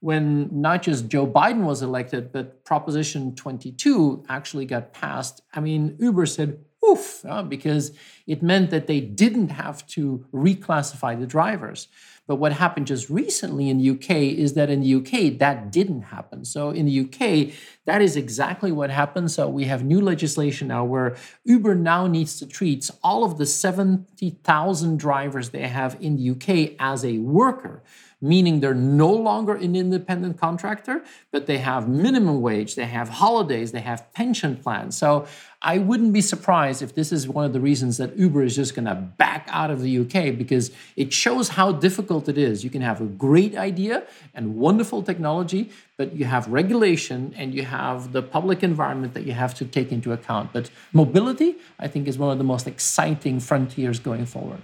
when 0.00 0.48
not 0.52 0.82
just 0.82 1.08
Joe 1.08 1.26
Biden 1.26 1.64
was 1.64 1.82
elected, 1.82 2.32
but 2.32 2.64
Proposition 2.64 3.34
22 3.34 4.24
actually 4.28 4.66
got 4.66 4.92
passed, 4.92 5.42
I 5.52 5.60
mean, 5.60 5.96
Uber 5.98 6.26
said, 6.26 6.58
oof, 6.88 7.24
uh, 7.26 7.42
because 7.42 7.92
it 8.26 8.42
meant 8.42 8.70
that 8.70 8.86
they 8.86 9.00
didn't 9.00 9.50
have 9.50 9.86
to 9.88 10.24
reclassify 10.32 11.18
the 11.18 11.26
drivers. 11.26 11.88
But 12.30 12.36
what 12.36 12.52
happened 12.52 12.86
just 12.86 13.10
recently 13.10 13.68
in 13.68 13.78
the 13.78 13.90
UK 13.90 14.10
is 14.38 14.54
that 14.54 14.70
in 14.70 14.82
the 14.82 14.94
UK, 14.94 15.36
that 15.40 15.72
didn't 15.72 16.02
happen. 16.02 16.44
So 16.44 16.70
in 16.70 16.86
the 16.86 17.00
UK, 17.00 17.52
that 17.86 18.00
is 18.00 18.14
exactly 18.14 18.70
what 18.70 18.88
happened. 18.88 19.32
So 19.32 19.48
we 19.48 19.64
have 19.64 19.82
new 19.82 20.00
legislation 20.00 20.68
now 20.68 20.84
where 20.84 21.16
Uber 21.42 21.74
now 21.74 22.06
needs 22.06 22.38
to 22.38 22.46
treat 22.46 22.88
all 23.02 23.24
of 23.24 23.36
the 23.36 23.46
70,000 23.46 24.96
drivers 24.96 25.50
they 25.50 25.66
have 25.66 25.96
in 26.00 26.14
the 26.14 26.30
UK 26.30 26.76
as 26.78 27.04
a 27.04 27.18
worker 27.18 27.82
meaning 28.20 28.60
they're 28.60 28.74
no 28.74 29.10
longer 29.10 29.54
an 29.54 29.74
independent 29.74 30.38
contractor, 30.38 31.02
but 31.30 31.46
they 31.46 31.58
have 31.58 31.88
minimum 31.88 32.42
wage, 32.42 32.74
they 32.74 32.86
have 32.86 33.08
holidays, 33.08 33.72
they 33.72 33.80
have 33.80 34.12
pension 34.12 34.56
plans. 34.56 34.96
So 34.96 35.26
I 35.62 35.76
wouldn't 35.78 36.12
be 36.12 36.22
surprised 36.22 36.80
if 36.80 36.94
this 36.94 37.12
is 37.12 37.28
one 37.28 37.44
of 37.44 37.52
the 37.52 37.60
reasons 37.60 37.98
that 37.98 38.16
Uber 38.16 38.42
is 38.44 38.56
just 38.56 38.74
going 38.74 38.86
to 38.86 38.94
back 38.94 39.46
out 39.50 39.70
of 39.70 39.82
the 39.82 39.98
UK 39.98 40.36
because 40.36 40.70
it 40.96 41.12
shows 41.12 41.50
how 41.50 41.72
difficult 41.72 42.28
it 42.28 42.38
is. 42.38 42.64
You 42.64 42.70
can 42.70 42.80
have 42.80 43.00
a 43.00 43.04
great 43.04 43.56
idea 43.56 44.04
and 44.34 44.56
wonderful 44.56 45.02
technology, 45.02 45.70
but 45.98 46.14
you 46.14 46.24
have 46.24 46.48
regulation 46.48 47.34
and 47.36 47.54
you 47.54 47.64
have 47.64 48.12
the 48.12 48.22
public 48.22 48.62
environment 48.62 49.12
that 49.12 49.26
you 49.26 49.32
have 49.32 49.54
to 49.54 49.66
take 49.66 49.92
into 49.92 50.12
account. 50.12 50.50
But 50.52 50.70
mobility, 50.94 51.56
I 51.78 51.88
think, 51.88 52.08
is 52.08 52.16
one 52.16 52.30
of 52.30 52.38
the 52.38 52.44
most 52.44 52.66
exciting 52.66 53.38
frontiers 53.40 53.98
going 53.98 54.24
forward. 54.24 54.62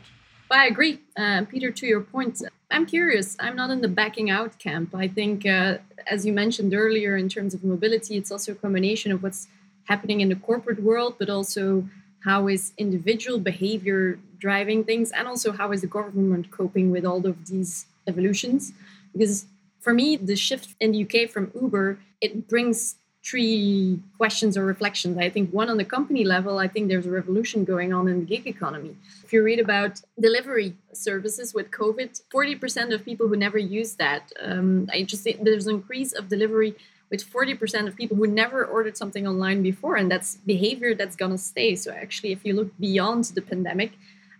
I 0.51 0.67
agree, 0.67 1.01
uh, 1.17 1.45
Peter. 1.49 1.71
To 1.71 1.87
your 1.87 2.01
point, 2.01 2.43
I'm 2.71 2.87
curious. 2.87 3.37
I'm 3.41 3.57
not 3.57 3.71
in 3.71 3.81
the 3.81 3.89
backing 3.89 4.31
out 4.31 4.59
camp. 4.59 4.95
I 4.95 5.09
think, 5.09 5.45
uh, 5.45 5.79
as 6.07 6.25
you 6.25 6.33
mentioned 6.33 6.73
earlier, 6.75 7.17
in 7.17 7.29
terms 7.29 7.53
of 7.55 7.65
mobility, 7.65 8.17
it's 8.17 8.31
also 8.31 8.53
a 8.53 8.55
combination 8.55 9.11
of 9.13 9.23
what's 9.23 9.49
happening 9.85 10.21
in 10.21 10.29
the 10.29 10.37
corporate 10.37 10.83
world, 10.83 11.17
but 11.19 11.29
also 11.29 11.89
how 12.25 12.49
is 12.49 12.73
individual 12.79 13.39
behavior 13.39 14.19
driving 14.39 14.85
things, 14.85 15.11
and 15.11 15.27
also 15.27 15.53
how 15.53 15.73
is 15.73 15.81
the 15.81 15.87
government 15.87 16.51
coping 16.51 16.91
with 16.91 17.05
all 17.05 17.27
of 17.27 17.47
these 17.47 17.87
evolutions. 18.07 18.73
Because 19.13 19.47
for 19.81 19.93
me, 19.95 20.17
the 20.17 20.37
shift 20.37 20.75
in 20.81 20.93
the 20.93 20.99
UK 20.99 21.29
from 21.29 21.51
Uber 21.61 21.99
it 22.21 22.49
brings 22.49 22.97
three 23.29 23.99
questions 24.17 24.57
or 24.57 24.65
reflections. 24.65 25.19
I 25.19 25.29
think 25.29 25.51
one 25.51 25.69
on 25.69 25.79
the 25.79 25.85
company 25.85 26.25
level, 26.25 26.59
I 26.59 26.69
think 26.69 26.89
there's 26.89 27.07
a 27.07 27.11
revolution 27.11 27.65
going 27.65 27.93
on 27.93 28.07
in 28.07 28.21
the 28.21 28.25
gig 28.25 28.47
economy. 28.47 28.97
If 29.25 29.33
you 29.33 29.43
read 29.43 29.59
about 29.59 30.01
delivery 30.21 30.77
services 30.93 31.53
with 31.53 31.71
COVID, 31.73 32.23
40% 32.33 32.95
of 32.95 33.05
people 33.05 33.27
who 33.27 33.37
never 33.37 33.59
use 33.59 33.95
that, 33.95 34.33
um, 34.41 34.89
I 34.93 35.03
just 35.03 35.27
there's 35.43 35.67
an 35.67 35.75
increase 35.75 36.13
of 36.13 36.29
delivery 36.29 36.77
with 37.11 37.25
40% 37.25 37.87
of 37.89 37.97
people 37.97 38.17
who 38.17 38.27
never 38.27 38.65
ordered 38.65 38.97
something 38.97 39.27
online 39.27 39.63
before. 39.63 39.97
And 39.97 40.11
that's 40.11 40.37
behavior 40.47 40.95
that's 40.95 41.17
going 41.17 41.33
to 41.33 41.39
stay. 41.39 41.75
So, 41.77 41.93
actually, 41.93 42.33
if 42.33 42.45
you 42.45 42.55
look 42.55 42.77
beyond 42.79 43.25
the 43.25 43.43
pandemic, 43.43 43.93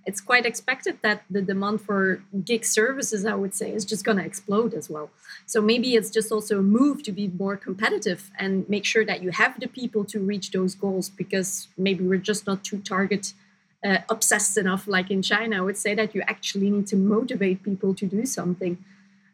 it's 0.07 0.21
quite 0.21 0.47
expected 0.47 0.99
that 1.03 1.25
the 1.29 1.43
demand 1.43 1.81
for 1.81 2.23
gig 2.45 2.65
services, 2.65 3.27
I 3.27 3.35
would 3.35 3.55
say, 3.55 3.73
is 3.73 3.85
just 3.85 4.05
going 4.05 4.19
to 4.19 4.25
explode 4.25 4.73
as 4.73 4.89
well. 4.89 5.11
So 5.47 5.61
maybe 5.61 5.95
it's 5.97 6.11
just 6.11 6.31
also 6.31 6.61
a 6.61 6.63
move 6.63 7.03
to 7.03 7.13
be 7.13 7.27
more 7.29 7.57
competitive 7.57 8.31
and 8.39 8.69
make 8.69 8.85
sure 8.85 9.05
that 9.05 9.23
you 9.23 9.31
have 9.31 9.59
the 9.59 9.67
people 9.67 10.05
to 10.07 10.21
reach 10.21 10.53
those 10.53 10.77
goals 10.77 11.09
because 11.11 11.69
maybe 11.77 12.05
we're 12.07 12.19
just 12.19 12.47
not 12.47 12.63
too 12.63 12.79
target 12.79 13.33
uh, 13.85 13.99
obsessed 14.09 14.57
enough, 14.57 14.87
like 14.87 15.11
in 15.11 15.23
China. 15.23 15.59
I 15.59 15.61
would 15.61 15.77
say 15.77 15.95
that 15.95 16.15
you 16.15 16.23
actually 16.23 16.71
need 16.71 16.87
to 16.89 16.97
motivate 16.97 17.65
people 17.65 17.93
to 17.95 18.07
do 18.07 18.25
something. 18.27 18.79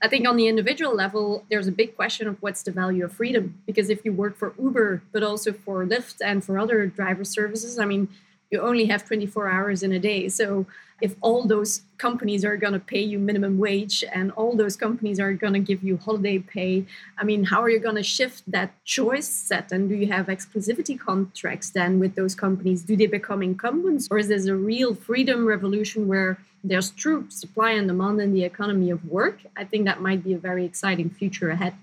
I 0.03 0.09
think 0.09 0.27
on 0.27 0.37
the 0.37 0.49
individual 0.49 0.95
level, 0.95 1.45
there's 1.49 1.69
a 1.69 1.73
big 1.73 1.95
question 1.95 2.27
of 2.27 2.37
what's 2.43 2.63
the 2.63 2.73
value 2.73 3.05
of 3.05 3.13
freedom. 3.13 3.61
Because 3.67 3.89
if 3.89 4.05
you 4.05 4.13
work 4.13 4.37
for 4.37 4.53
Uber, 4.61 5.03
but 5.13 5.23
also 5.23 5.53
for 5.53 5.87
Lyft 5.87 6.17
and 6.25 6.43
for 6.43 6.59
other 6.59 6.87
driver 6.87 7.25
services, 7.25 7.79
I 7.79 7.85
mean, 7.85 8.09
you 8.53 8.61
only 8.61 8.85
have 8.85 9.05
24 9.05 9.49
hours 9.49 9.83
in 9.83 9.93
a 9.93 9.99
day. 9.99 10.29
So 10.29 10.67
if 11.01 11.17
all 11.21 11.45
those 11.45 11.83
companies 11.99 12.45
are 12.45 12.57
going 12.57 12.75
to 12.75 12.79
pay 12.79 13.01
you 13.01 13.19
minimum 13.19 13.59
wage 13.59 14.05
and 14.13 14.31
all 14.33 14.55
those 14.55 14.77
companies 14.77 15.19
are 15.19 15.33
going 15.33 15.55
to 15.55 15.59
give 15.59 15.83
you 15.83 15.97
holiday 15.97 16.39
pay, 16.39 16.87
I 17.19 17.25
mean, 17.25 17.45
how 17.45 17.63
are 17.63 17.71
you 17.71 17.81
going 17.81 17.97
to 17.97 18.03
shift 18.03 18.45
that 18.47 18.73
choice 18.85 19.27
set? 19.27 19.73
And 19.73 19.89
do 19.89 19.97
you 19.97 20.07
have 20.09 20.27
exclusivity 20.27 21.01
contracts 21.01 21.71
then 21.71 21.99
with 21.99 22.15
those 22.15 22.35
companies? 22.35 22.83
Do 22.83 22.95
they 22.95 23.07
become 23.07 23.43
incumbents? 23.43 24.07
Or 24.11 24.19
is 24.19 24.29
this 24.29 24.47
a 24.47 24.55
real 24.55 24.95
freedom 24.95 25.47
revolution 25.47 26.07
where 26.07 26.39
there's 26.63 26.91
true 26.91 27.27
supply 27.31 27.73
and 27.73 27.89
demand 27.89 28.21
in 28.21 28.35
the 28.35 28.45
economy 28.45 28.91
of 28.91 29.05
work? 29.07 29.41
I 29.57 29.65
think 29.65 29.87
that 29.87 30.03
might 30.03 30.23
be 30.23 30.35
a 30.35 30.39
very 30.39 30.65
exciting 30.65 31.11
future 31.11 31.51
ahead. 31.51 31.75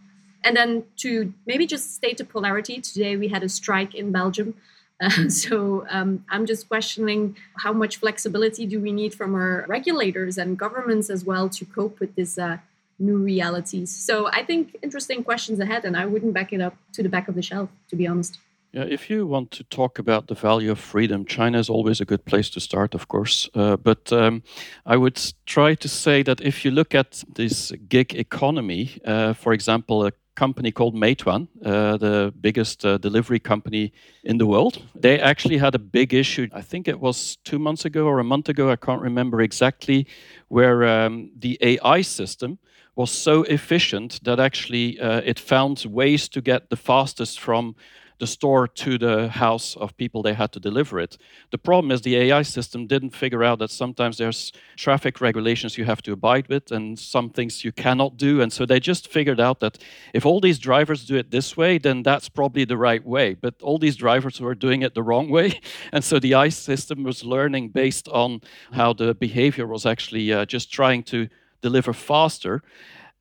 And 0.43 0.55
then 0.55 0.83
to 0.97 1.33
maybe 1.45 1.65
just 1.67 1.95
state 1.95 2.19
the 2.19 2.23
polarity, 2.23 2.79
today 2.79 3.17
we 3.17 3.27
had 3.27 3.43
a 3.43 3.49
strike 3.49 3.93
in 3.93 4.13
Belgium 4.13 4.53
so 5.29 5.85
um, 5.89 6.25
I'm 6.29 6.45
just 6.45 6.67
questioning 6.67 7.37
how 7.57 7.71
much 7.71 7.97
flexibility 7.97 8.65
do 8.65 8.79
we 8.79 8.91
need 8.91 9.13
from 9.13 9.33
our 9.33 9.65
regulators 9.67 10.37
and 10.37 10.57
governments 10.57 11.09
as 11.09 11.23
well 11.23 11.49
to 11.49 11.65
cope 11.65 11.99
with 11.99 12.15
this 12.15 12.37
uh, 12.37 12.57
new 12.99 13.17
realities. 13.17 13.89
So 13.95 14.27
I 14.27 14.43
think 14.43 14.77
interesting 14.81 15.23
questions 15.23 15.59
ahead, 15.59 15.85
and 15.85 15.95
I 15.95 16.05
wouldn't 16.05 16.33
back 16.33 16.51
it 16.51 16.61
up 16.61 16.75
to 16.93 17.03
the 17.03 17.09
back 17.09 17.27
of 17.27 17.35
the 17.35 17.41
shelf, 17.41 17.69
to 17.89 17.95
be 17.95 18.07
honest. 18.07 18.39
Yeah, 18.71 18.83
if 18.83 19.09
you 19.09 19.25
want 19.25 19.49
to 19.51 19.63
talk 19.63 19.97
about 19.97 20.27
the 20.27 20.35
value 20.35 20.69
of 20.69 20.79
freedom, 20.79 21.25
China 21.25 21.57
is 21.57 21.69
always 21.69 22.01
a 22.01 22.05
good 22.05 22.23
place 22.25 22.51
to 22.51 22.59
start, 22.59 22.93
of 22.93 23.07
course. 23.07 23.49
Uh, 23.55 23.77
but 23.77 24.13
um, 24.13 24.43
I 24.85 24.95
would 24.95 25.19
try 25.47 25.73
to 25.73 25.87
say 25.87 26.21
that 26.23 26.39
if 26.41 26.63
you 26.63 26.69
look 26.69 26.93
at 26.93 27.23
this 27.33 27.71
gig 27.87 28.13
economy, 28.13 28.99
uh, 29.05 29.33
for 29.33 29.53
example, 29.53 30.05
a 30.05 30.11
company 30.39 30.71
called 30.71 30.95
Meituan, 30.95 31.47
uh, 31.65 31.97
the 31.97 32.33
biggest 32.39 32.85
uh, 32.85 32.97
delivery 32.97 33.39
company 33.39 33.91
in 34.23 34.37
the 34.37 34.45
world. 34.45 34.81
They 34.95 35.19
actually 35.19 35.57
had 35.57 35.75
a 35.75 35.79
big 35.79 36.13
issue. 36.13 36.47
I 36.53 36.61
think 36.61 36.87
it 36.87 36.99
was 36.99 37.37
two 37.43 37.59
months 37.59 37.85
ago 37.85 38.05
or 38.05 38.19
a 38.19 38.23
month 38.23 38.47
ago. 38.49 38.71
I 38.71 38.77
can't 38.77 39.01
remember 39.01 39.41
exactly, 39.41 40.07
where 40.47 40.77
um, 40.87 41.31
the 41.39 41.57
AI 41.61 42.03
system 42.03 42.57
was 42.95 43.11
so 43.11 43.43
efficient 43.43 44.19
that 44.23 44.39
actually 44.39 44.99
uh, 44.99 45.21
it 45.25 45.39
found 45.39 45.85
ways 45.85 46.29
to 46.29 46.41
get 46.41 46.69
the 46.69 46.77
fastest 46.77 47.39
from 47.39 47.75
the 48.19 48.27
store 48.27 48.67
to 48.67 48.97
the 48.97 49.29
house 49.29 49.75
of 49.77 49.95
people 49.97 50.21
they 50.21 50.33
had 50.33 50.51
to 50.51 50.59
deliver 50.59 50.99
it. 50.99 51.17
The 51.51 51.57
problem 51.57 51.91
is 51.91 52.01
the 52.01 52.17
AI 52.17 52.41
system 52.41 52.85
didn't 52.85 53.15
figure 53.15 53.43
out 53.43 53.59
that 53.59 53.71
sometimes 53.71 54.17
there's 54.17 54.51
traffic 54.75 55.21
regulations 55.21 55.77
you 55.77 55.85
have 55.85 56.01
to 56.03 56.11
abide 56.11 56.47
with 56.49 56.71
and 56.71 56.99
some 56.99 57.29
things 57.29 57.63
you 57.63 57.71
cannot 57.71 58.17
do. 58.17 58.41
And 58.41 58.51
so 58.51 58.65
they 58.65 58.79
just 58.79 59.07
figured 59.07 59.39
out 59.39 59.61
that 59.61 59.77
if 60.13 60.25
all 60.25 60.41
these 60.41 60.59
drivers 60.59 61.05
do 61.05 61.15
it 61.15 61.31
this 61.31 61.55
way, 61.55 61.77
then 61.77 62.03
that's 62.03 62.29
probably 62.29 62.65
the 62.65 62.77
right 62.77 63.05
way. 63.05 63.33
But 63.33 63.55
all 63.61 63.79
these 63.79 63.95
drivers 63.95 64.39
were 64.39 64.55
doing 64.55 64.81
it 64.81 64.93
the 64.93 65.03
wrong 65.03 65.29
way. 65.29 65.59
And 65.91 66.03
so 66.03 66.19
the 66.19 66.33
AI 66.33 66.49
system 66.49 67.03
was 67.03 67.23
learning 67.23 67.69
based 67.69 68.07
on 68.09 68.41
how 68.73 68.93
the 68.93 69.15
behavior 69.15 69.65
was 69.65 69.85
actually 69.85 70.31
uh, 70.31 70.45
just 70.45 70.71
trying 70.71 71.03
to 71.03 71.27
deliver 71.61 71.93
faster. 71.93 72.61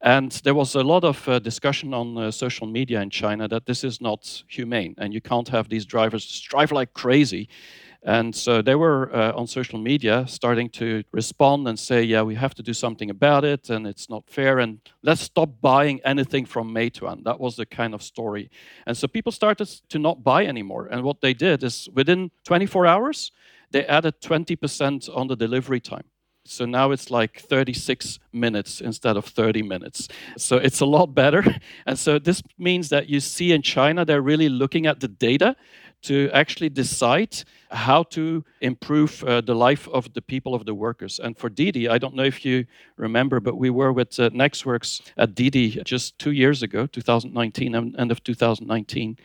And 0.01 0.31
there 0.45 0.55
was 0.55 0.77
a 0.77 0.83
lot 0.83 1.03
of 1.03 1.29
uh, 1.29 1.41
discussion 1.41 1.93
on 1.93 2.17
uh, 2.17 2.31
social 2.31 2.67
media 2.69 3.01
in 3.01 3.11
China 3.11 3.49
that 3.49 3.67
this 3.67 3.83
is 3.83 4.01
not 4.01 4.45
humane 4.47 4.95
and 4.99 5.13
you 5.13 5.21
can't 5.21 5.49
have 5.49 5.69
these 5.69 5.85
drivers 5.85 6.41
drive 6.41 6.71
like 6.71 6.95
crazy. 6.95 7.49
And 8.05 8.35
so 8.35 8.63
they 8.63 8.77
were 8.77 9.13
uh, 9.13 9.33
on 9.33 9.49
social 9.49 9.79
media 9.79 10.25
starting 10.29 10.69
to 10.71 11.03
respond 11.11 11.67
and 11.67 11.77
say, 11.77 12.05
yeah, 12.05 12.23
we 12.23 12.37
have 12.37 12.55
to 12.55 12.63
do 12.63 12.73
something 12.73 13.11
about 13.11 13.45
it 13.45 13.71
and 13.71 13.89
it's 13.89 14.09
not 14.09 14.23
fair 14.29 14.61
and 14.61 14.79
let's 15.03 15.23
stop 15.23 15.61
buying 15.61 16.01
anything 16.05 16.47
from 16.47 16.73
Meituan. 16.73 17.25
That 17.25 17.41
was 17.41 17.57
the 17.57 17.67
kind 17.67 17.95
of 17.95 18.03
story. 18.03 18.51
And 18.87 18.97
so 18.97 19.09
people 19.09 19.33
started 19.33 19.69
to 19.89 19.99
not 19.99 20.23
buy 20.23 20.47
anymore. 20.47 20.87
And 20.87 21.03
what 21.03 21.21
they 21.21 21.35
did 21.35 21.65
is 21.65 21.89
within 21.93 22.31
24 22.45 22.87
hours, 22.87 23.33
they 23.73 23.85
added 23.85 24.21
20% 24.21 25.15
on 25.15 25.27
the 25.27 25.37
delivery 25.37 25.81
time. 25.81 26.05
So 26.51 26.65
now 26.65 26.91
it's 26.91 27.11
like 27.11 27.41
36 27.41 28.19
minutes 28.33 28.81
instead 28.81 29.17
of 29.17 29.25
30 29.27 29.63
minutes. 29.63 30.09
So 30.37 30.57
it's 30.57 30.81
a 30.81 30.87
lot 30.87 31.15
better. 31.15 31.45
And 31.87 31.99
so 31.99 32.19
this 32.19 32.43
means 32.59 32.89
that 32.89 33.09
you 33.09 33.21
see 33.21 33.53
in 33.53 33.63
China, 33.63 34.05
they're 34.05 34.23
really 34.23 34.49
looking 34.49 34.87
at 34.87 35.01
the 35.01 35.09
data 35.09 35.57
to 36.03 36.31
actually 36.33 36.69
decide 36.69 37.45
how 37.71 38.05
to 38.05 38.45
improve 38.61 39.25
uh, 39.25 39.41
the 39.41 39.55
life 39.55 39.89
of 39.89 40.13
the 40.15 40.23
people 40.23 40.55
of 40.55 40.65
the 40.65 40.75
workers. 40.75 41.19
And 41.19 41.37
for 41.37 41.49
Didi, 41.49 41.89
I 41.89 41.99
don't 41.99 42.15
know 42.15 42.25
if 42.25 42.45
you 42.45 42.67
remember, 42.97 43.41
but 43.41 43.57
we 43.57 43.71
were 43.71 43.93
with 43.93 44.19
uh, 44.21 44.31
nexxworks 44.31 45.03
at 45.17 45.35
Didi 45.35 45.83
just 45.85 46.19
two 46.19 46.33
years 46.33 46.63
ago, 46.63 46.87
2019, 46.87 47.75
end 47.75 48.11
of 48.11 48.23
2019. 48.23 49.17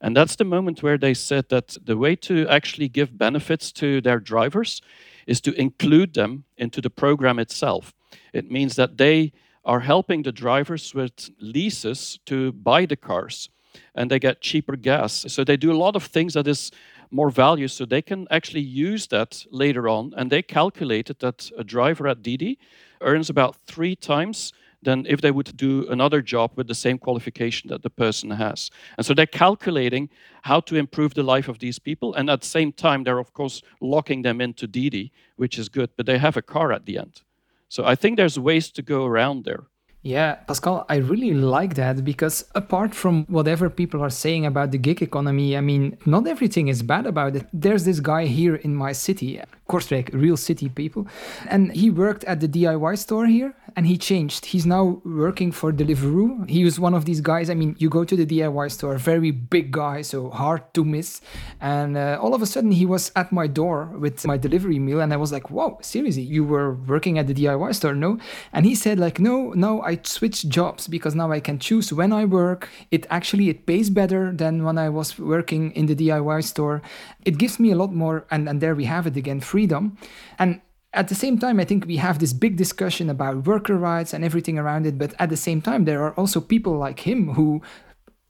And 0.00 0.16
that's 0.16 0.36
the 0.36 0.44
moment 0.44 0.82
where 0.82 0.98
they 0.98 1.14
said 1.14 1.48
that 1.48 1.76
the 1.84 1.96
way 1.96 2.16
to 2.16 2.46
actually 2.48 2.88
give 2.88 3.16
benefits 3.16 3.72
to 3.72 4.00
their 4.00 4.20
drivers 4.20 4.82
is 5.26 5.40
to 5.42 5.52
include 5.60 6.14
them 6.14 6.44
into 6.56 6.80
the 6.80 6.90
program 6.90 7.38
itself. 7.38 7.94
It 8.32 8.50
means 8.50 8.76
that 8.76 8.96
they 8.96 9.32
are 9.64 9.80
helping 9.80 10.22
the 10.22 10.32
drivers 10.32 10.94
with 10.94 11.30
leases 11.40 12.20
to 12.26 12.52
buy 12.52 12.86
the 12.86 12.96
cars 12.96 13.50
and 13.94 14.10
they 14.10 14.18
get 14.18 14.40
cheaper 14.40 14.76
gas. 14.76 15.24
So 15.28 15.44
they 15.44 15.56
do 15.56 15.72
a 15.72 15.76
lot 15.76 15.96
of 15.96 16.04
things 16.04 16.34
that 16.34 16.46
is 16.46 16.70
more 17.10 17.30
value 17.30 17.68
so 17.68 17.84
they 17.84 18.02
can 18.02 18.26
actually 18.30 18.60
use 18.60 19.08
that 19.08 19.44
later 19.50 19.88
on 19.88 20.12
and 20.16 20.30
they 20.30 20.42
calculated 20.42 21.18
that 21.20 21.50
a 21.58 21.64
driver 21.64 22.06
at 22.08 22.22
Didi 22.22 22.58
earns 23.00 23.28
about 23.28 23.56
3 23.66 23.96
times 23.96 24.52
than 24.82 25.06
if 25.08 25.20
they 25.20 25.30
would 25.30 25.56
do 25.56 25.86
another 25.88 26.22
job 26.22 26.52
with 26.56 26.68
the 26.68 26.74
same 26.74 26.98
qualification 26.98 27.68
that 27.70 27.82
the 27.82 27.90
person 27.90 28.30
has. 28.30 28.70
And 28.96 29.06
so 29.06 29.14
they're 29.14 29.26
calculating 29.26 30.10
how 30.42 30.60
to 30.60 30.76
improve 30.76 31.14
the 31.14 31.22
life 31.22 31.48
of 31.48 31.58
these 31.58 31.78
people. 31.78 32.14
And 32.14 32.30
at 32.30 32.40
the 32.42 32.46
same 32.46 32.72
time, 32.72 33.04
they're, 33.04 33.18
of 33.18 33.32
course, 33.32 33.62
locking 33.80 34.22
them 34.22 34.40
into 34.40 34.66
Didi, 34.66 35.12
which 35.36 35.58
is 35.58 35.68
good, 35.68 35.90
but 35.96 36.06
they 36.06 36.18
have 36.18 36.36
a 36.36 36.42
car 36.42 36.72
at 36.72 36.86
the 36.86 36.98
end. 36.98 37.22
So 37.68 37.84
I 37.84 37.94
think 37.94 38.16
there's 38.16 38.38
ways 38.38 38.70
to 38.72 38.82
go 38.82 39.04
around 39.04 39.44
there. 39.44 39.64
Yeah, 40.06 40.36
Pascal, 40.46 40.86
I 40.88 40.98
really 40.98 41.34
like 41.34 41.74
that 41.74 42.04
because 42.04 42.44
apart 42.54 42.94
from 42.94 43.24
whatever 43.24 43.68
people 43.68 44.04
are 44.04 44.08
saying 44.24 44.46
about 44.46 44.70
the 44.70 44.78
gig 44.78 45.02
economy, 45.02 45.56
I 45.56 45.60
mean, 45.60 45.98
not 46.06 46.28
everything 46.28 46.68
is 46.68 46.84
bad 46.84 47.06
about 47.06 47.34
it. 47.34 47.48
There's 47.52 47.84
this 47.84 47.98
guy 47.98 48.26
here 48.26 48.54
in 48.54 48.76
my 48.76 48.92
city, 48.92 49.40
Kortrijk, 49.68 50.12
real 50.12 50.36
city 50.36 50.68
people, 50.68 51.08
and 51.48 51.72
he 51.72 51.90
worked 51.90 52.22
at 52.22 52.38
the 52.38 52.46
DIY 52.46 52.96
store 52.98 53.26
here 53.26 53.56
and 53.74 53.86
he 53.86 53.98
changed. 53.98 54.46
He's 54.46 54.64
now 54.64 55.02
working 55.04 55.52
for 55.52 55.72
Deliveroo. 55.72 56.48
He 56.48 56.64
was 56.64 56.78
one 56.80 56.94
of 56.94 57.04
these 57.04 57.20
guys. 57.20 57.50
I 57.50 57.54
mean, 57.54 57.74
you 57.78 57.90
go 57.90 58.04
to 58.04 58.16
the 58.16 58.24
DIY 58.24 58.70
store, 58.70 58.96
very 58.96 59.32
big 59.32 59.72
guy, 59.72 60.02
so 60.02 60.30
hard 60.30 60.72
to 60.74 60.84
miss. 60.84 61.20
And 61.60 61.96
uh, 61.96 62.18
all 62.22 62.32
of 62.32 62.40
a 62.40 62.46
sudden, 62.46 62.70
he 62.70 62.86
was 62.86 63.12
at 63.16 63.32
my 63.32 63.46
door 63.48 63.86
with 63.98 64.24
my 64.24 64.38
delivery 64.38 64.78
meal, 64.78 65.00
and 65.00 65.12
I 65.12 65.16
was 65.16 65.30
like, 65.30 65.50
"Whoa, 65.50 65.78
seriously, 65.82 66.22
you 66.22 66.44
were 66.44 66.74
working 66.74 67.18
at 67.18 67.26
the 67.26 67.34
DIY 67.34 67.74
store, 67.74 67.94
no?" 67.94 68.18
And 68.52 68.64
he 68.64 68.74
said, 68.74 68.98
"Like, 68.98 69.18
no, 69.18 69.52
no, 69.52 69.82
I 69.82 69.95
switched 70.04 70.48
jobs 70.48 70.88
because 70.88 71.14
now 71.14 71.30
I 71.30 71.38
can 71.38 71.58
choose 71.58 71.92
when 71.92 72.12
I 72.12 72.24
work. 72.24 72.68
It 72.90 73.06
actually 73.08 73.48
it 73.48 73.66
pays 73.66 73.88
better 73.88 74.32
than 74.32 74.64
when 74.64 74.78
I 74.78 74.88
was 74.88 75.16
working 75.18 75.70
in 75.72 75.86
the 75.86 75.94
DIY 75.94 76.42
store. 76.42 76.82
It 77.24 77.38
gives 77.38 77.60
me 77.60 77.70
a 77.70 77.76
lot 77.76 77.92
more, 77.94 78.26
and 78.30 78.48
and 78.48 78.60
there 78.60 78.74
we 78.74 78.86
have 78.86 79.06
it 79.06 79.16
again, 79.16 79.40
freedom." 79.40 79.96
And 80.38 80.60
at 80.92 81.08
the 81.08 81.14
same 81.14 81.38
time, 81.38 81.60
I 81.60 81.64
think 81.64 81.86
we 81.86 81.98
have 81.98 82.18
this 82.18 82.32
big 82.32 82.56
discussion 82.56 83.10
about 83.10 83.46
worker 83.46 83.76
rights 83.76 84.12
and 84.14 84.24
everything 84.24 84.58
around 84.58 84.86
it. 84.86 84.98
But 84.98 85.14
at 85.18 85.28
the 85.28 85.36
same 85.36 85.60
time, 85.60 85.84
there 85.84 86.02
are 86.02 86.14
also 86.14 86.40
people 86.40 86.76
like 86.78 87.00
him 87.00 87.34
who 87.34 87.62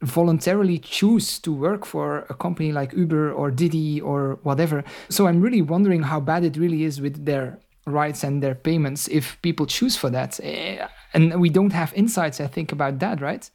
voluntarily 0.02 0.78
choose 0.78 1.38
to 1.38 1.52
work 1.52 1.86
for 1.86 2.26
a 2.28 2.34
company 2.34 2.70
like 2.72 2.92
Uber 2.92 3.32
or 3.32 3.50
Didi 3.50 4.00
or 4.00 4.38
whatever. 4.42 4.84
So 5.08 5.26
I'm 5.26 5.40
really 5.40 5.62
wondering 5.62 6.02
how 6.02 6.20
bad 6.20 6.44
it 6.44 6.56
really 6.56 6.84
is 6.84 7.00
with 7.00 7.24
their 7.24 7.58
rights 7.86 8.24
and 8.24 8.42
their 8.42 8.54
payments 8.54 9.08
if 9.08 9.40
people 9.42 9.66
choose 9.66 9.96
for 9.96 10.10
that. 10.10 10.38
Eh, 10.42 10.86
and 11.14 11.40
we 11.40 11.48
don't 11.48 11.72
have 11.72 11.94
insights, 11.94 12.40
I 12.40 12.46
think, 12.46 12.72
about 12.72 12.98
that, 12.98 13.20
right? 13.20 13.50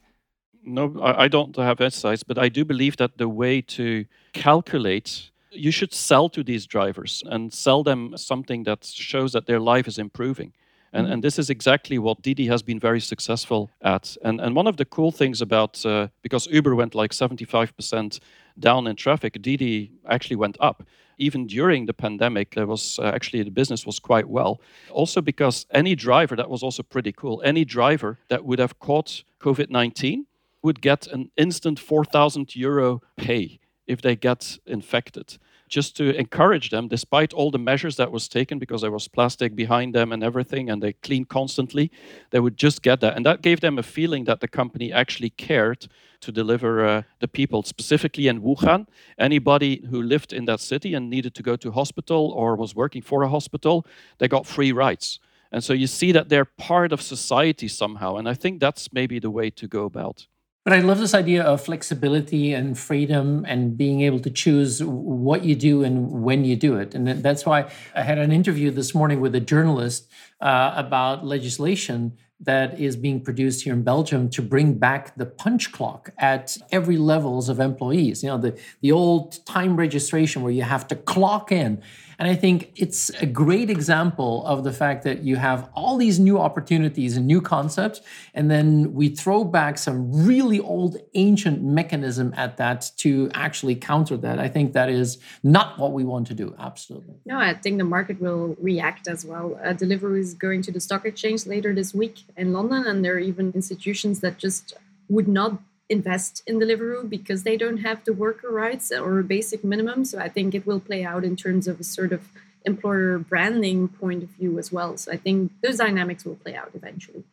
No, 0.64 0.94
I 1.02 1.28
don't 1.28 1.56
have 1.56 1.80
insights, 1.80 2.22
but 2.22 2.38
I 2.38 2.48
do 2.48 2.64
believe 2.64 2.96
that 2.96 3.18
the 3.18 3.28
way 3.28 3.60
to 3.62 4.04
calculate 4.32 5.32
you 5.54 5.70
should 5.70 5.92
sell 5.92 6.28
to 6.30 6.42
these 6.42 6.66
drivers 6.66 7.22
and 7.26 7.52
sell 7.52 7.82
them 7.82 8.16
something 8.16 8.64
that 8.64 8.84
shows 8.84 9.32
that 9.32 9.46
their 9.46 9.60
life 9.60 9.86
is 9.86 9.98
improving. 9.98 10.52
And, 10.94 11.06
and 11.06 11.24
this 11.24 11.38
is 11.38 11.48
exactly 11.48 11.98
what 11.98 12.20
Didi 12.20 12.46
has 12.48 12.62
been 12.62 12.78
very 12.78 13.00
successful 13.00 13.70
at. 13.80 14.14
And, 14.24 14.40
and 14.40 14.54
one 14.54 14.66
of 14.66 14.76
the 14.76 14.84
cool 14.84 15.10
things 15.10 15.40
about, 15.40 15.84
uh, 15.86 16.08
because 16.22 16.46
Uber 16.48 16.74
went 16.74 16.94
like 16.94 17.12
75% 17.12 18.20
down 18.58 18.86
in 18.86 18.96
traffic, 18.96 19.40
Didi 19.40 19.92
actually 20.06 20.36
went 20.36 20.58
up. 20.60 20.82
Even 21.18 21.46
during 21.46 21.86
the 21.86 21.94
pandemic, 21.94 22.54
there 22.54 22.66
was 22.66 22.98
uh, 22.98 23.04
actually 23.04 23.42
the 23.42 23.50
business 23.50 23.86
was 23.86 23.98
quite 23.98 24.28
well. 24.28 24.60
Also, 24.90 25.20
because 25.20 25.66
any 25.70 25.94
driver, 25.94 26.36
that 26.36 26.50
was 26.50 26.62
also 26.62 26.82
pretty 26.82 27.12
cool, 27.12 27.42
any 27.44 27.64
driver 27.64 28.18
that 28.28 28.44
would 28.44 28.58
have 28.58 28.78
caught 28.78 29.24
COVID 29.40 29.70
19 29.70 30.26
would 30.62 30.80
get 30.80 31.06
an 31.08 31.30
instant 31.36 31.78
4,000 31.78 32.54
euro 32.54 33.02
pay 33.16 33.58
if 33.86 34.00
they 34.00 34.14
get 34.14 34.58
infected 34.66 35.38
just 35.72 35.96
to 35.96 36.14
encourage 36.16 36.68
them 36.68 36.86
despite 36.86 37.32
all 37.32 37.50
the 37.50 37.58
measures 37.58 37.96
that 37.96 38.12
was 38.12 38.28
taken 38.28 38.58
because 38.58 38.82
there 38.82 38.90
was 38.90 39.08
plastic 39.08 39.56
behind 39.56 39.94
them 39.94 40.12
and 40.12 40.22
everything 40.22 40.68
and 40.68 40.82
they 40.82 40.92
cleaned 40.92 41.30
constantly 41.30 41.90
they 42.30 42.40
would 42.40 42.58
just 42.58 42.82
get 42.82 43.00
that. 43.00 43.16
And 43.16 43.24
that 43.24 43.40
gave 43.40 43.60
them 43.60 43.78
a 43.78 43.82
feeling 43.82 44.24
that 44.24 44.40
the 44.40 44.48
company 44.48 44.92
actually 44.92 45.30
cared 45.30 45.88
to 46.20 46.30
deliver 46.30 46.86
uh, 46.86 47.02
the 47.20 47.26
people 47.26 47.62
specifically 47.62 48.28
in 48.28 48.42
wuhan. 48.42 48.86
Anybody 49.18 49.82
who 49.90 50.02
lived 50.02 50.34
in 50.34 50.44
that 50.44 50.60
city 50.60 50.92
and 50.92 51.08
needed 51.08 51.34
to 51.36 51.42
go 51.42 51.56
to 51.56 51.70
hospital 51.70 52.30
or 52.36 52.54
was 52.54 52.74
working 52.74 53.02
for 53.02 53.22
a 53.22 53.28
hospital 53.28 53.86
they 54.18 54.28
got 54.28 54.46
free 54.46 54.72
rides. 54.72 55.18
And 55.50 55.64
so 55.64 55.72
you 55.72 55.86
see 55.86 56.12
that 56.12 56.28
they're 56.28 56.44
part 56.44 56.92
of 56.92 57.00
society 57.00 57.68
somehow 57.68 58.16
and 58.16 58.28
i 58.28 58.34
think 58.34 58.60
that's 58.60 58.92
maybe 58.92 59.18
the 59.18 59.30
way 59.30 59.50
to 59.50 59.66
go 59.66 59.84
about 59.84 60.26
but 60.64 60.72
I 60.72 60.78
love 60.78 60.98
this 60.98 61.14
idea 61.14 61.42
of 61.42 61.60
flexibility 61.60 62.52
and 62.52 62.78
freedom 62.78 63.44
and 63.48 63.76
being 63.76 64.02
able 64.02 64.20
to 64.20 64.30
choose 64.30 64.82
what 64.82 65.44
you 65.44 65.56
do 65.56 65.82
and 65.82 66.22
when 66.22 66.44
you 66.44 66.54
do 66.54 66.76
it. 66.76 66.94
And 66.94 67.08
that's 67.08 67.44
why 67.44 67.70
I 67.94 68.02
had 68.02 68.18
an 68.18 68.30
interview 68.30 68.70
this 68.70 68.94
morning 68.94 69.20
with 69.20 69.34
a 69.34 69.40
journalist 69.40 70.08
uh, 70.40 70.72
about 70.76 71.24
legislation 71.26 72.16
that 72.42 72.78
is 72.78 72.96
being 72.96 73.20
produced 73.20 73.62
here 73.62 73.72
in 73.72 73.82
Belgium 73.82 74.28
to 74.28 74.42
bring 74.42 74.74
back 74.74 75.16
the 75.16 75.26
punch 75.26 75.70
clock 75.70 76.10
at 76.18 76.56
every 76.72 76.96
levels 76.96 77.48
of 77.48 77.60
employees. 77.60 78.22
You 78.22 78.30
know, 78.30 78.38
the, 78.38 78.58
the 78.80 78.92
old 78.92 79.44
time 79.46 79.76
registration 79.76 80.42
where 80.42 80.52
you 80.52 80.62
have 80.62 80.86
to 80.88 80.96
clock 80.96 81.52
in 81.52 81.80
and 82.22 82.30
I 82.30 82.36
think 82.36 82.70
it's 82.76 83.10
a 83.20 83.26
great 83.26 83.68
example 83.68 84.46
of 84.46 84.62
the 84.62 84.72
fact 84.72 85.02
that 85.02 85.24
you 85.24 85.34
have 85.34 85.68
all 85.74 85.96
these 85.96 86.20
new 86.20 86.38
opportunities 86.38 87.16
and 87.16 87.26
new 87.26 87.40
concepts, 87.40 88.00
and 88.32 88.48
then 88.48 88.94
we 88.94 89.08
throw 89.08 89.42
back 89.42 89.76
some 89.76 90.24
really 90.24 90.60
old, 90.60 90.98
ancient 91.14 91.64
mechanism 91.64 92.32
at 92.36 92.58
that 92.58 92.92
to 92.98 93.28
actually 93.34 93.74
counter 93.74 94.16
that. 94.18 94.38
I 94.38 94.46
think 94.46 94.72
that 94.74 94.88
is 94.88 95.18
not 95.42 95.80
what 95.80 95.94
we 95.94 96.04
want 96.04 96.28
to 96.28 96.34
do. 96.34 96.54
Absolutely. 96.60 97.16
No, 97.26 97.40
I 97.40 97.54
think 97.54 97.78
the 97.78 97.90
market 97.96 98.20
will 98.20 98.56
react 98.60 99.08
as 99.08 99.24
well. 99.24 99.58
Uh, 99.60 99.74
is 100.14 100.34
going 100.34 100.62
to 100.62 100.70
the 100.70 100.78
stock 100.78 101.04
exchange 101.04 101.44
later 101.44 101.74
this 101.74 101.92
week 101.92 102.20
in 102.36 102.52
London, 102.52 102.86
and 102.86 103.04
there 103.04 103.14
are 103.14 103.18
even 103.18 103.50
institutions 103.52 104.20
that 104.20 104.38
just 104.38 104.74
would 105.08 105.26
not 105.26 105.60
invest 105.88 106.42
in 106.46 106.58
the 106.58 106.66
Deliveroo 106.66 107.08
because 107.08 107.42
they 107.42 107.56
don't 107.56 107.78
have 107.78 108.04
the 108.04 108.12
worker 108.12 108.50
rights 108.50 108.90
or 108.90 109.18
a 109.18 109.24
basic 109.24 109.62
minimum. 109.62 110.04
So 110.04 110.18
I 110.18 110.28
think 110.28 110.54
it 110.54 110.66
will 110.66 110.80
play 110.80 111.04
out 111.04 111.24
in 111.24 111.36
terms 111.36 111.68
of 111.68 111.80
a 111.80 111.84
sort 111.84 112.12
of 112.12 112.28
employer 112.64 113.18
branding 113.18 113.88
point 113.88 114.22
of 114.22 114.30
view 114.30 114.58
as 114.58 114.72
well. 114.72 114.96
So 114.96 115.12
I 115.12 115.16
think 115.16 115.52
those 115.62 115.78
dynamics 115.78 116.24
will 116.24 116.36
play 116.36 116.54
out 116.54 116.70
eventually. 116.74 117.24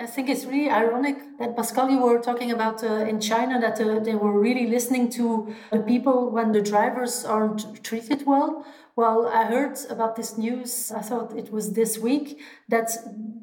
I 0.00 0.06
think 0.06 0.28
it's 0.28 0.44
really 0.44 0.70
ironic 0.70 1.16
that 1.40 1.56
Pascal, 1.56 1.90
you 1.90 1.98
were 1.98 2.20
talking 2.20 2.52
about 2.52 2.84
uh, 2.84 3.04
in 3.10 3.20
China 3.20 3.60
that 3.60 3.80
uh, 3.80 3.98
they 3.98 4.14
were 4.14 4.38
really 4.38 4.68
listening 4.68 5.10
to 5.10 5.52
the 5.72 5.80
people 5.80 6.30
when 6.30 6.52
the 6.52 6.62
drivers 6.62 7.24
aren't 7.24 7.82
treated 7.82 8.24
well. 8.24 8.64
Well, 8.98 9.28
I 9.28 9.44
heard 9.44 9.78
about 9.90 10.16
this 10.16 10.36
news, 10.36 10.90
I 10.90 11.02
thought 11.02 11.38
it 11.38 11.52
was 11.52 11.74
this 11.74 11.98
week, 11.98 12.40
that 12.68 12.90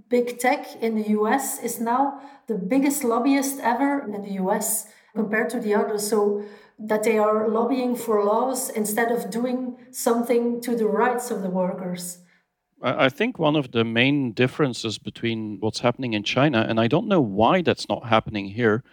big 0.09 0.37
tech 0.37 0.75
in 0.81 0.95
the 0.95 1.11
US 1.11 1.63
is 1.63 1.79
now 1.79 2.19
the 2.47 2.55
biggest 2.55 3.05
lobbyist 3.05 3.61
ever 3.61 4.03
in 4.03 4.21
the 4.21 4.33
US 4.43 4.87
compared 5.15 5.49
to 5.51 5.61
the 5.61 5.73
others. 5.73 6.09
So 6.09 6.43
that 6.77 7.03
they 7.03 7.17
are 7.17 7.47
lobbying 7.47 7.95
for 7.95 8.21
laws 8.21 8.69
instead 8.69 9.13
of 9.13 9.29
doing 9.29 9.77
something 9.91 10.59
to 10.59 10.75
the 10.75 10.87
rights 10.87 11.31
of 11.31 11.41
the 11.41 11.49
workers. 11.49 12.19
I 12.81 13.07
think 13.07 13.39
one 13.39 13.55
of 13.55 13.71
the 13.71 13.85
main 13.85 14.33
differences 14.33 14.97
between 14.97 15.61
what's 15.61 15.79
happening 15.79 16.11
in 16.11 16.23
China, 16.23 16.65
and 16.67 16.81
I 16.81 16.89
don't 16.89 17.07
know 17.07 17.21
why 17.21 17.61
that's 17.61 17.87
not 17.87 18.07
happening 18.07 18.47
here, 18.49 18.83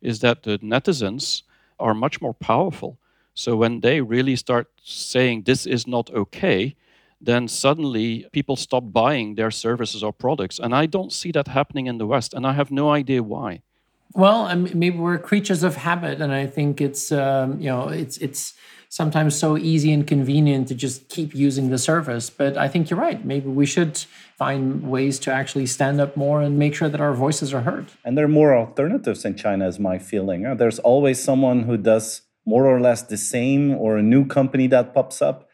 is 0.00 0.20
that 0.20 0.44
the 0.44 0.60
netizens 0.60 1.42
are 1.80 1.94
much 1.94 2.20
more 2.20 2.34
powerful. 2.34 3.00
So 3.34 3.56
when 3.56 3.80
they 3.80 4.00
really 4.00 4.36
start 4.36 4.68
saying 4.82 5.42
this 5.42 5.66
is 5.66 5.86
not 5.86 6.10
okay, 6.10 6.76
then 7.20 7.48
suddenly 7.48 8.26
people 8.32 8.56
stop 8.56 8.92
buying 8.92 9.36
their 9.36 9.50
services 9.50 10.02
or 10.02 10.12
products. 10.12 10.58
And 10.58 10.74
I 10.74 10.86
don't 10.86 11.12
see 11.12 11.30
that 11.32 11.48
happening 11.48 11.86
in 11.86 11.98
the 11.98 12.06
West, 12.06 12.34
and 12.34 12.46
I 12.46 12.52
have 12.52 12.70
no 12.70 12.90
idea 12.90 13.22
why. 13.22 13.62
Well, 14.14 14.42
I 14.42 14.54
mean, 14.54 14.78
maybe 14.78 14.98
we're 14.98 15.18
creatures 15.18 15.62
of 15.62 15.76
habit, 15.76 16.20
and 16.20 16.32
I 16.32 16.46
think 16.46 16.80
it's 16.80 17.12
um, 17.12 17.58
you 17.60 17.70
know 17.70 17.88
it's 17.88 18.18
it's 18.18 18.54
sometimes 18.90 19.34
so 19.34 19.56
easy 19.56 19.90
and 19.90 20.06
convenient 20.06 20.68
to 20.68 20.74
just 20.74 21.08
keep 21.08 21.34
using 21.34 21.70
the 21.70 21.78
service. 21.78 22.28
But 22.28 22.58
I 22.58 22.68
think 22.68 22.90
you're 22.90 23.00
right. 23.00 23.24
Maybe 23.24 23.48
we 23.48 23.64
should 23.64 23.96
find 24.36 24.82
ways 24.90 25.18
to 25.20 25.32
actually 25.32 25.66
stand 25.66 25.98
up 25.98 26.14
more 26.14 26.42
and 26.42 26.58
make 26.58 26.74
sure 26.74 26.90
that 26.90 27.00
our 27.00 27.14
voices 27.14 27.54
are 27.54 27.62
heard. 27.62 27.86
And 28.04 28.18
there 28.18 28.26
are 28.26 28.36
more 28.42 28.54
alternatives 28.54 29.24
in 29.24 29.34
China, 29.36 29.66
is 29.66 29.78
my 29.78 29.98
feeling. 29.98 30.42
There's 30.58 30.78
always 30.80 31.22
someone 31.22 31.62
who 31.62 31.78
does 31.78 32.20
more 32.44 32.66
or 32.66 32.80
less 32.80 33.02
the 33.02 33.16
same, 33.16 33.72
or 33.74 33.96
a 33.96 34.02
new 34.02 34.26
company 34.26 34.66
that 34.68 34.94
pops 34.94 35.22
up 35.22 35.48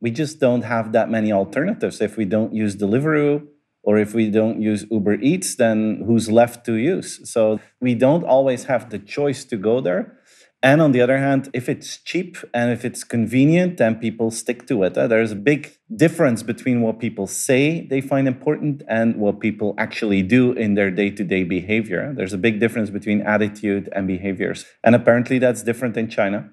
we 0.00 0.10
just 0.10 0.40
don't 0.40 0.62
have 0.62 0.92
that 0.92 1.10
many 1.10 1.32
alternatives. 1.32 2.00
If 2.00 2.16
we 2.16 2.24
don't 2.24 2.54
use 2.54 2.76
Deliveroo 2.76 3.46
or 3.82 3.98
if 3.98 4.14
we 4.14 4.30
don't 4.30 4.60
use 4.60 4.84
Uber 4.90 5.14
Eats, 5.14 5.56
then 5.56 6.02
who's 6.06 6.30
left 6.30 6.64
to 6.66 6.74
use? 6.74 7.28
So 7.30 7.60
we 7.80 7.94
don't 7.94 8.24
always 8.24 8.64
have 8.64 8.90
the 8.90 8.98
choice 8.98 9.44
to 9.46 9.56
go 9.56 9.80
there. 9.80 10.18
And 10.62 10.80
on 10.80 10.92
the 10.92 11.00
other 11.00 11.18
hand, 11.18 11.50
if 11.52 11.68
it's 11.68 11.98
cheap 11.98 12.38
and 12.54 12.72
if 12.72 12.84
it's 12.84 13.04
convenient, 13.04 13.76
then 13.76 13.96
people 13.96 14.30
stick 14.30 14.66
to 14.68 14.82
it. 14.82 14.96
Uh, 14.96 15.06
there's 15.06 15.32
a 15.32 15.36
big 15.36 15.76
difference 15.94 16.42
between 16.42 16.80
what 16.80 16.98
people 16.98 17.26
say 17.26 17.86
they 17.86 18.00
find 18.00 18.26
important 18.26 18.82
and 18.88 19.16
what 19.16 19.40
people 19.40 19.74
actually 19.78 20.22
do 20.22 20.52
in 20.52 20.74
their 20.74 20.90
day 20.90 21.10
to 21.10 21.24
day 21.24 21.44
behavior. 21.44 22.12
There's 22.16 22.32
a 22.32 22.38
big 22.38 22.58
difference 22.58 22.90
between 22.90 23.20
attitude 23.20 23.88
and 23.92 24.06
behaviors. 24.06 24.64
And 24.82 24.94
apparently 24.94 25.38
that's 25.38 25.62
different 25.62 25.96
in 25.96 26.08
China 26.08 26.50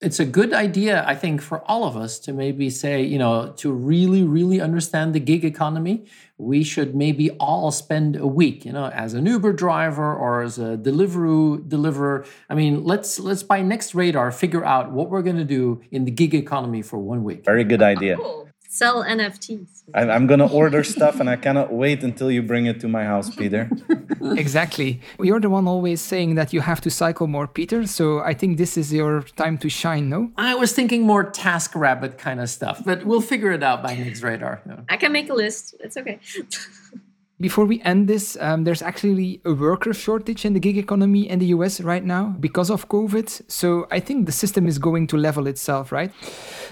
it's 0.00 0.20
a 0.20 0.26
good 0.26 0.52
idea, 0.52 1.04
I 1.06 1.14
think, 1.14 1.40
for 1.40 1.62
all 1.62 1.84
of 1.84 1.96
us 1.96 2.18
to 2.20 2.32
maybe 2.32 2.68
say, 2.68 3.02
you 3.02 3.18
know, 3.18 3.52
to 3.56 3.72
really, 3.72 4.24
really 4.24 4.60
understand 4.60 5.14
the 5.14 5.20
gig 5.20 5.44
economy, 5.44 6.04
we 6.36 6.62
should 6.64 6.94
maybe 6.94 7.30
all 7.30 7.70
spend 7.70 8.14
a 8.16 8.26
week, 8.26 8.66
you 8.66 8.72
know, 8.72 8.88
as 8.88 9.14
an 9.14 9.24
Uber 9.24 9.54
driver 9.54 10.14
or 10.14 10.42
as 10.42 10.58
a 10.58 10.76
Deliveroo 10.76 11.66
deliverer. 11.66 12.26
I 12.50 12.54
mean, 12.54 12.84
let's 12.84 13.18
let's 13.18 13.42
by 13.42 13.62
next 13.62 13.94
radar 13.94 14.30
figure 14.32 14.64
out 14.64 14.92
what 14.92 15.08
we're 15.08 15.22
going 15.22 15.38
to 15.38 15.44
do 15.44 15.80
in 15.90 16.04
the 16.04 16.10
gig 16.10 16.34
economy 16.34 16.82
for 16.82 16.98
one 16.98 17.24
week. 17.24 17.44
Very 17.44 17.64
good 17.64 17.82
idea. 17.82 18.16
Cool 18.16 18.45
sell 18.68 19.04
NFTs. 19.04 19.84
I'm 19.94 20.26
going 20.26 20.40
to 20.40 20.48
order 20.48 20.82
stuff 20.82 21.20
and 21.20 21.30
I 21.30 21.36
cannot 21.36 21.72
wait 21.72 22.02
until 22.02 22.30
you 22.30 22.42
bring 22.42 22.66
it 22.66 22.80
to 22.80 22.88
my 22.88 23.04
house, 23.04 23.34
Peter. 23.34 23.70
exactly. 24.36 25.00
You're 25.20 25.40
the 25.40 25.50
one 25.50 25.68
always 25.68 26.00
saying 26.00 26.34
that 26.34 26.52
you 26.52 26.60
have 26.60 26.80
to 26.82 26.90
cycle 26.90 27.26
more, 27.26 27.46
Peter. 27.46 27.86
So 27.86 28.20
I 28.20 28.34
think 28.34 28.58
this 28.58 28.76
is 28.76 28.92
your 28.92 29.22
time 29.22 29.58
to 29.58 29.68
shine, 29.68 30.08
no? 30.08 30.30
I 30.36 30.54
was 30.54 30.72
thinking 30.72 31.02
more 31.02 31.24
task 31.24 31.74
rabbit 31.74 32.18
kind 32.18 32.40
of 32.40 32.50
stuff, 32.50 32.82
but 32.84 33.04
we'll 33.04 33.20
figure 33.20 33.52
it 33.52 33.62
out 33.62 33.82
by 33.82 33.94
next 33.94 34.22
radar. 34.22 34.60
I 34.88 34.96
can 34.96 35.12
make 35.12 35.30
a 35.30 35.34
list. 35.34 35.74
It's 35.80 35.96
okay. 35.96 36.18
Before 37.38 37.66
we 37.66 37.82
end 37.82 38.08
this, 38.08 38.38
um, 38.40 38.64
there's 38.64 38.80
actually 38.80 39.42
a 39.44 39.52
worker 39.52 39.92
shortage 39.92 40.46
in 40.46 40.54
the 40.54 40.60
gig 40.60 40.78
economy 40.78 41.28
in 41.28 41.38
the 41.38 41.46
US 41.46 41.82
right 41.82 42.02
now 42.02 42.34
because 42.40 42.70
of 42.70 42.88
COVID. 42.88 43.42
So 43.46 43.86
I 43.90 44.00
think 44.00 44.24
the 44.24 44.32
system 44.32 44.66
is 44.66 44.78
going 44.78 45.06
to 45.08 45.18
level 45.18 45.46
itself, 45.46 45.92
right? 45.92 46.10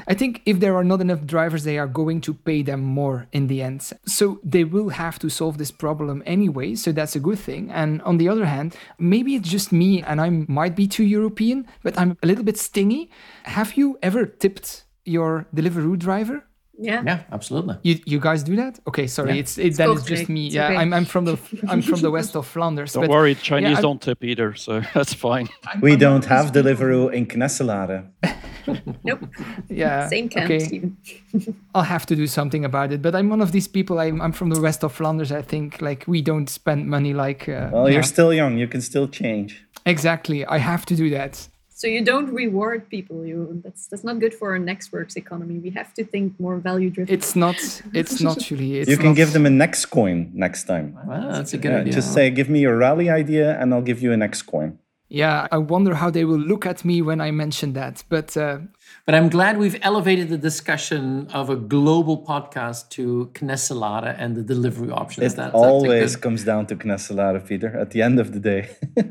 I 0.08 0.14
think 0.14 0.40
if 0.46 0.60
there 0.60 0.74
are 0.74 0.82
not 0.82 1.02
enough 1.02 1.26
drivers, 1.26 1.64
they 1.64 1.76
are 1.76 1.86
going 1.86 2.22
to 2.22 2.32
pay 2.32 2.62
them 2.62 2.80
more 2.80 3.26
in 3.30 3.48
the 3.48 3.60
end. 3.60 3.92
So 4.06 4.40
they 4.42 4.64
will 4.64 4.88
have 4.88 5.18
to 5.18 5.28
solve 5.28 5.58
this 5.58 5.70
problem 5.70 6.22
anyway. 6.24 6.76
So 6.76 6.92
that's 6.92 7.14
a 7.14 7.20
good 7.20 7.38
thing. 7.38 7.70
And 7.70 8.00
on 8.00 8.16
the 8.16 8.30
other 8.30 8.46
hand, 8.46 8.74
maybe 8.98 9.34
it's 9.34 9.50
just 9.50 9.70
me 9.70 10.02
and 10.02 10.18
I 10.18 10.30
might 10.30 10.74
be 10.74 10.88
too 10.88 11.04
European, 11.04 11.66
but 11.82 11.98
I'm 11.98 12.16
a 12.22 12.26
little 12.26 12.44
bit 12.44 12.56
stingy. 12.56 13.10
Have 13.42 13.74
you 13.74 13.98
ever 14.02 14.24
tipped 14.24 14.84
your 15.04 15.46
Deliveroo 15.54 15.98
driver? 15.98 16.46
Yeah. 16.78 17.02
Yeah, 17.04 17.22
absolutely. 17.30 17.76
You 17.82 18.00
you 18.04 18.18
guys 18.20 18.42
do 18.42 18.56
that? 18.56 18.80
Okay, 18.86 19.06
sorry. 19.06 19.34
Yeah. 19.34 19.40
It's 19.40 19.58
it, 19.58 19.76
then 19.76 19.90
it's 19.90 20.04
just 20.04 20.28
me. 20.28 20.46
It's 20.46 20.54
yeah, 20.54 20.66
okay. 20.66 20.76
I'm 20.76 20.92
I'm 20.92 21.04
from 21.04 21.24
the 21.24 21.38
I'm 21.68 21.82
from 21.82 22.00
the 22.00 22.10
west 22.10 22.34
of 22.36 22.46
Flanders. 22.46 22.92
Don't 22.92 23.08
worry, 23.08 23.34
Chinese 23.34 23.76
yeah, 23.76 23.80
don't 23.80 24.02
tip 24.02 24.24
either, 24.24 24.54
so 24.54 24.80
that's 24.94 25.14
fine. 25.14 25.48
we 25.80 25.96
don't 25.96 26.24
have 26.24 26.52
Deliveroo 26.52 27.12
in 27.12 27.26
Knesselare. 27.26 28.06
nope. 29.04 29.20
Yeah. 29.68 30.08
Same 30.08 30.28
camp, 30.28 30.50
okay. 30.50 30.90
I'll 31.74 31.82
have 31.82 32.06
to 32.06 32.16
do 32.16 32.26
something 32.26 32.64
about 32.64 32.92
it. 32.92 33.02
But 33.02 33.14
I'm 33.14 33.30
one 33.30 33.40
of 33.40 33.52
these 33.52 33.68
people. 33.68 34.00
I'm 34.00 34.20
I'm 34.20 34.32
from 34.32 34.50
the 34.50 34.60
west 34.60 34.82
of 34.82 34.92
Flanders. 34.92 35.30
I 35.30 35.42
think 35.42 35.80
like 35.80 36.04
we 36.08 36.22
don't 36.22 36.48
spend 36.48 36.88
money 36.88 37.14
like. 37.14 37.48
Uh, 37.48 37.70
well, 37.72 37.88
you're 37.88 38.02
still 38.02 38.32
young. 38.34 38.58
You 38.58 38.66
can 38.66 38.80
still 38.80 39.08
change. 39.08 39.64
Exactly. 39.86 40.44
I 40.46 40.58
have 40.58 40.86
to 40.86 40.96
do 40.96 41.10
that. 41.10 41.48
So 41.76 41.88
you 41.88 42.02
don't 42.04 42.30
reward 42.32 42.88
people. 42.88 43.18
You 43.30 43.38
that's 43.64 43.82
that's 43.90 44.04
not 44.08 44.16
good 44.20 44.32
for 44.38 44.46
our 44.52 44.60
nexxworks 44.70 45.16
economy. 45.16 45.56
We 45.58 45.70
have 45.80 45.90
to 45.98 46.02
think 46.12 46.38
more 46.38 46.56
value 46.70 46.88
driven. 46.96 47.12
It's 47.12 47.34
not. 47.44 47.56
It's 48.00 48.20
not 48.28 48.38
really. 48.50 48.78
It's 48.80 48.90
you 48.90 48.96
can 48.96 49.12
not, 49.12 49.16
give 49.16 49.32
them 49.32 49.44
a 49.44 49.50
next 49.64 49.86
coin 49.86 50.18
next 50.46 50.62
time. 50.72 50.86
Wow, 51.08 51.32
that's 51.32 51.52
a 51.52 51.58
good 51.58 51.72
Yeah, 51.72 51.80
idea. 51.80 51.92
just 52.00 52.10
say, 52.14 52.30
give 52.30 52.48
me 52.48 52.60
your 52.66 52.76
rally 52.86 53.08
idea, 53.10 53.46
and 53.60 53.66
I'll 53.74 53.82
give 53.90 54.00
you 54.04 54.12
a 54.12 54.16
next 54.16 54.42
coin. 54.42 54.78
Yeah, 55.08 55.48
I 55.52 55.58
wonder 55.58 55.94
how 56.02 56.10
they 56.10 56.24
will 56.24 56.38
look 56.52 56.64
at 56.64 56.84
me 56.84 57.02
when 57.02 57.20
I 57.20 57.30
mention 57.32 57.72
that. 57.74 58.04
But 58.08 58.36
uh, 58.36 58.58
But 59.06 59.14
I'm 59.16 59.28
glad 59.28 59.58
we've 59.58 59.78
elevated 59.82 60.28
the 60.28 60.38
discussion 60.50 61.26
of 61.40 61.50
a 61.50 61.56
global 61.56 62.16
podcast 62.32 62.88
to 62.96 63.30
Knesselare 63.34 64.14
and 64.22 64.30
the 64.38 64.42
delivery 64.54 64.90
options. 65.02 65.32
It 65.32 65.36
That- 65.36 65.54
always 65.54 66.14
good- 66.16 66.22
comes 66.22 66.44
down 66.44 66.66
to 66.68 66.74
Knesselare, 66.76 67.40
Peter, 67.50 67.70
at 67.82 67.90
the 67.90 68.00
end 68.08 68.18
of 68.20 68.28
the 68.34 68.40
day. 68.52 68.62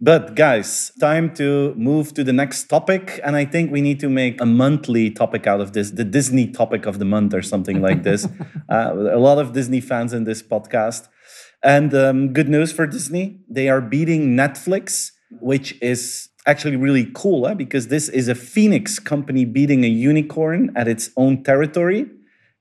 but 0.00 0.34
guys, 0.34 0.92
time 0.98 1.34
to 1.34 1.74
move 1.74 2.14
to 2.14 2.24
the 2.24 2.32
next 2.32 2.64
topic. 2.68 3.20
And 3.22 3.36
I 3.36 3.44
think 3.44 3.70
we 3.70 3.82
need 3.82 4.00
to 4.00 4.08
make 4.08 4.40
a 4.40 4.46
monthly 4.46 5.10
topic 5.10 5.46
out 5.46 5.60
of 5.60 5.74
this, 5.74 5.90
the 5.90 6.04
Disney 6.04 6.50
topic 6.50 6.86
of 6.86 6.98
the 6.98 7.04
month 7.04 7.34
or 7.34 7.42
something 7.42 7.82
like 7.82 8.02
this. 8.08 8.26
uh, 8.70 8.94
a 8.94 9.18
lot 9.18 9.38
of 9.38 9.52
Disney 9.52 9.80
fans 9.80 10.14
in 10.14 10.24
this 10.24 10.42
podcast. 10.42 11.08
And 11.62 11.94
um, 11.94 12.32
good 12.32 12.48
news 12.48 12.72
for 12.72 12.86
Disney, 12.86 13.40
they 13.48 13.68
are 13.68 13.82
beating 13.82 14.34
Netflix, 14.34 15.10
which 15.40 15.76
is 15.82 16.30
actually 16.46 16.76
really 16.76 17.10
cool 17.14 17.46
eh? 17.46 17.52
because 17.52 17.88
this 17.88 18.08
is 18.08 18.26
a 18.26 18.34
Phoenix 18.34 18.98
company 18.98 19.44
beating 19.44 19.84
a 19.84 19.88
unicorn 19.88 20.72
at 20.74 20.88
its 20.88 21.10
own 21.18 21.44
territory. 21.44 22.06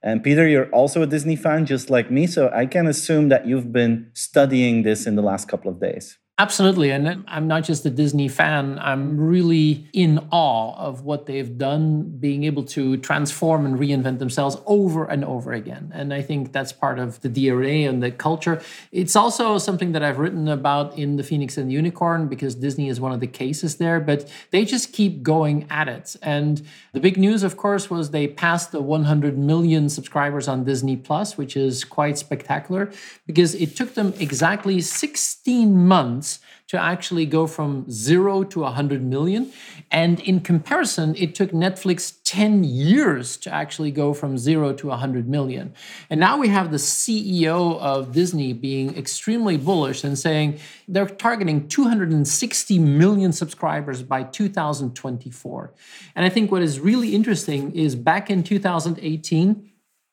And 0.03 0.21
Peter, 0.21 0.45
you're 0.45 0.69
also 0.71 1.01
a 1.01 1.07
Disney 1.07 1.37
fan, 1.37 1.65
just 1.65 1.89
like 1.89 2.11
me. 2.11 2.27
So 2.27 2.51
I 2.53 2.65
can 2.65 2.85
assume 2.85 3.29
that 3.29 3.47
you've 3.47 3.71
been 3.71 4.11
studying 4.13 4.83
this 4.83 5.07
in 5.07 5.15
the 5.15 5.21
last 5.21 5.47
couple 5.47 5.71
of 5.71 5.79
days. 5.79 6.18
Absolutely. 6.39 6.89
And 6.91 7.25
I'm 7.27 7.49
not 7.49 7.65
just 7.65 7.85
a 7.85 7.89
Disney 7.89 8.29
fan, 8.29 8.79
I'm 8.79 9.19
really 9.19 9.89
in 9.91 10.25
awe 10.31 10.73
of 10.77 11.03
what 11.03 11.25
they've 11.25 11.57
done, 11.57 12.03
being 12.17 12.45
able 12.45 12.63
to 12.63 12.95
transform 12.95 13.65
and 13.65 13.77
reinvent 13.77 14.19
themselves 14.19 14.55
over 14.65 15.03
and 15.03 15.25
over 15.25 15.51
again. 15.51 15.91
And 15.93 16.13
I 16.13 16.21
think 16.21 16.53
that's 16.53 16.71
part 16.71 16.97
of 16.97 17.19
the 17.19 17.27
DNA 17.27 17.89
and 17.89 18.01
the 18.01 18.09
culture. 18.09 18.61
It's 18.93 19.17
also 19.17 19.57
something 19.57 19.91
that 19.91 20.01
I've 20.01 20.17
written 20.17 20.47
about 20.47 20.97
in 20.97 21.17
The 21.17 21.23
Phoenix 21.23 21.57
and 21.57 21.69
the 21.69 21.73
Unicorn 21.73 22.29
because 22.29 22.55
Disney 22.55 22.87
is 22.87 23.01
one 23.01 23.11
of 23.11 23.19
the 23.19 23.27
cases 23.27 23.75
there, 23.75 23.99
but 23.99 24.31
they 24.51 24.63
just 24.63 24.93
keep 24.93 25.21
going 25.21 25.67
at 25.69 25.89
it. 25.89 26.15
And 26.21 26.61
the 26.93 27.01
big 27.01 27.17
news, 27.17 27.43
of 27.43 27.57
course, 27.57 27.89
was 27.89 28.11
they 28.11 28.27
passed 28.27 28.71
the 28.71 28.81
100 28.81 29.37
million 29.37 29.89
subscribers 29.89 30.47
on 30.47 30.63
Disney 30.63 30.95
Plus, 30.95 31.37
which 31.37 31.57
is 31.57 31.83
quite 31.83 32.17
spectacular 32.17 32.89
because 33.27 33.55
it 33.55 33.75
took 33.75 33.95
them 33.95 34.13
exactly 34.19 34.79
16 34.79 35.75
months 35.85 36.28
to 36.69 36.77
actually 36.79 37.25
go 37.25 37.47
from 37.47 37.89
zero 37.89 38.43
to 38.43 38.59
100 38.59 39.03
million. 39.03 39.51
And 39.89 40.19
in 40.19 40.39
comparison, 40.39 41.15
it 41.15 41.33
took 41.33 41.51
Netflix 41.51 42.19
10 42.23 42.63
years 42.63 43.37
to 43.37 43.51
actually 43.51 43.89
go 43.89 44.13
from 44.13 44.37
zero 44.37 44.73
to 44.73 44.87
100 44.87 45.27
million. 45.27 45.73
And 46.11 46.19
now 46.19 46.37
we 46.37 46.49
have 46.49 46.69
the 46.69 46.77
CEO 46.77 47.79
of 47.79 48.11
Disney 48.11 48.53
being 48.53 48.95
extremely 48.95 49.57
bullish 49.57 50.03
and 50.03 50.15
saying 50.17 50.59
they're 50.87 51.07
targeting 51.07 51.67
260 51.67 52.77
million 52.77 53.31
subscribers 53.31 54.03
by 54.03 54.21
2024. 54.21 55.73
And 56.15 56.23
I 56.23 56.29
think 56.29 56.51
what 56.51 56.61
is 56.61 56.79
really 56.79 57.15
interesting 57.15 57.71
is 57.71 57.95
back 57.95 58.29
in 58.29 58.43
2018, 58.43 59.69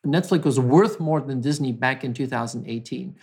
Netflix 0.06 0.44
was 0.44 0.58
worth 0.58 1.00
more 1.00 1.20
than 1.20 1.40
Disney 1.40 1.72
back 1.72 2.04
in 2.04 2.14
2018. 2.14 3.16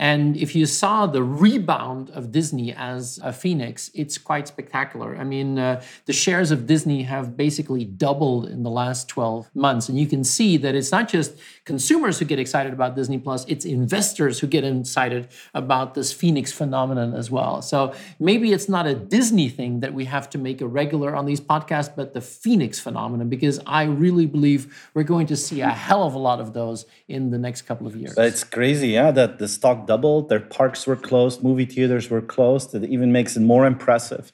And 0.00 0.34
if 0.34 0.56
you 0.56 0.64
saw 0.64 1.06
the 1.06 1.22
rebound 1.22 2.08
of 2.10 2.32
Disney 2.32 2.72
as 2.72 3.20
a 3.22 3.34
phoenix, 3.34 3.90
it's 3.92 4.16
quite 4.16 4.48
spectacular. 4.48 5.14
I 5.14 5.24
mean, 5.24 5.58
uh, 5.58 5.82
the 6.06 6.14
shares 6.14 6.50
of 6.50 6.66
Disney 6.66 7.02
have 7.02 7.36
basically 7.36 7.84
doubled 7.84 8.48
in 8.48 8.62
the 8.62 8.70
last 8.70 9.08
12 9.08 9.54
months. 9.54 9.90
And 9.90 9.98
you 9.98 10.06
can 10.06 10.24
see 10.24 10.56
that 10.56 10.74
it's 10.74 10.90
not 10.90 11.10
just 11.10 11.34
consumers 11.66 12.18
who 12.18 12.24
get 12.24 12.38
excited 12.38 12.72
about 12.72 12.96
Disney 12.96 13.18
Plus, 13.18 13.44
it's 13.46 13.66
investors 13.66 14.40
who 14.40 14.46
get 14.46 14.64
excited 14.64 15.28
about 15.52 15.92
this 15.92 16.14
phoenix 16.14 16.50
phenomenon 16.50 17.12
as 17.12 17.30
well. 17.30 17.60
So 17.60 17.92
maybe 18.18 18.54
it's 18.54 18.70
not 18.70 18.86
a 18.86 18.94
Disney 18.94 19.50
thing 19.50 19.80
that 19.80 19.92
we 19.92 20.06
have 20.06 20.30
to 20.30 20.38
make 20.38 20.62
a 20.62 20.66
regular 20.66 21.14
on 21.14 21.26
these 21.26 21.42
podcasts, 21.42 21.94
but 21.94 22.14
the 22.14 22.22
phoenix 22.22 22.80
phenomenon, 22.80 23.28
because 23.28 23.60
I 23.66 23.82
really 23.84 24.24
believe 24.24 24.90
we're 24.94 25.02
going 25.02 25.26
to 25.26 25.36
see 25.36 25.60
a 25.60 25.68
hell 25.68 26.04
of 26.04 26.14
a 26.14 26.18
lot 26.18 26.40
of 26.40 26.54
those 26.54 26.86
in 27.06 27.32
the 27.32 27.38
next 27.38 27.62
couple 27.62 27.86
of 27.86 27.94
years. 27.94 28.16
It's 28.16 28.44
crazy, 28.44 28.88
yeah, 28.88 29.10
that 29.10 29.38
the 29.38 29.46
stock 29.46 29.89
doubled, 29.92 30.28
their 30.28 30.44
parks 30.58 30.80
were 30.88 31.00
closed, 31.08 31.36
movie 31.48 31.68
theaters 31.74 32.06
were 32.12 32.26
closed. 32.34 32.68
It 32.76 32.84
even 32.96 33.10
makes 33.18 33.32
it 33.36 33.44
more 33.52 33.64
impressive. 33.72 34.24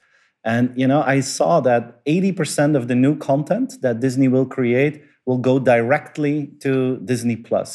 And 0.55 0.65
you 0.81 0.87
know, 0.91 1.03
I 1.15 1.19
saw 1.39 1.53
that 1.71 1.83
80% 2.05 2.77
of 2.79 2.85
the 2.91 2.99
new 3.05 3.15
content 3.31 3.69
that 3.85 4.01
Disney 4.07 4.29
will 4.35 4.49
create 4.57 4.95
will 5.29 5.43
go 5.51 5.55
directly 5.59 6.37
to 6.65 6.73
Disney 7.11 7.37
Plus. 7.49 7.71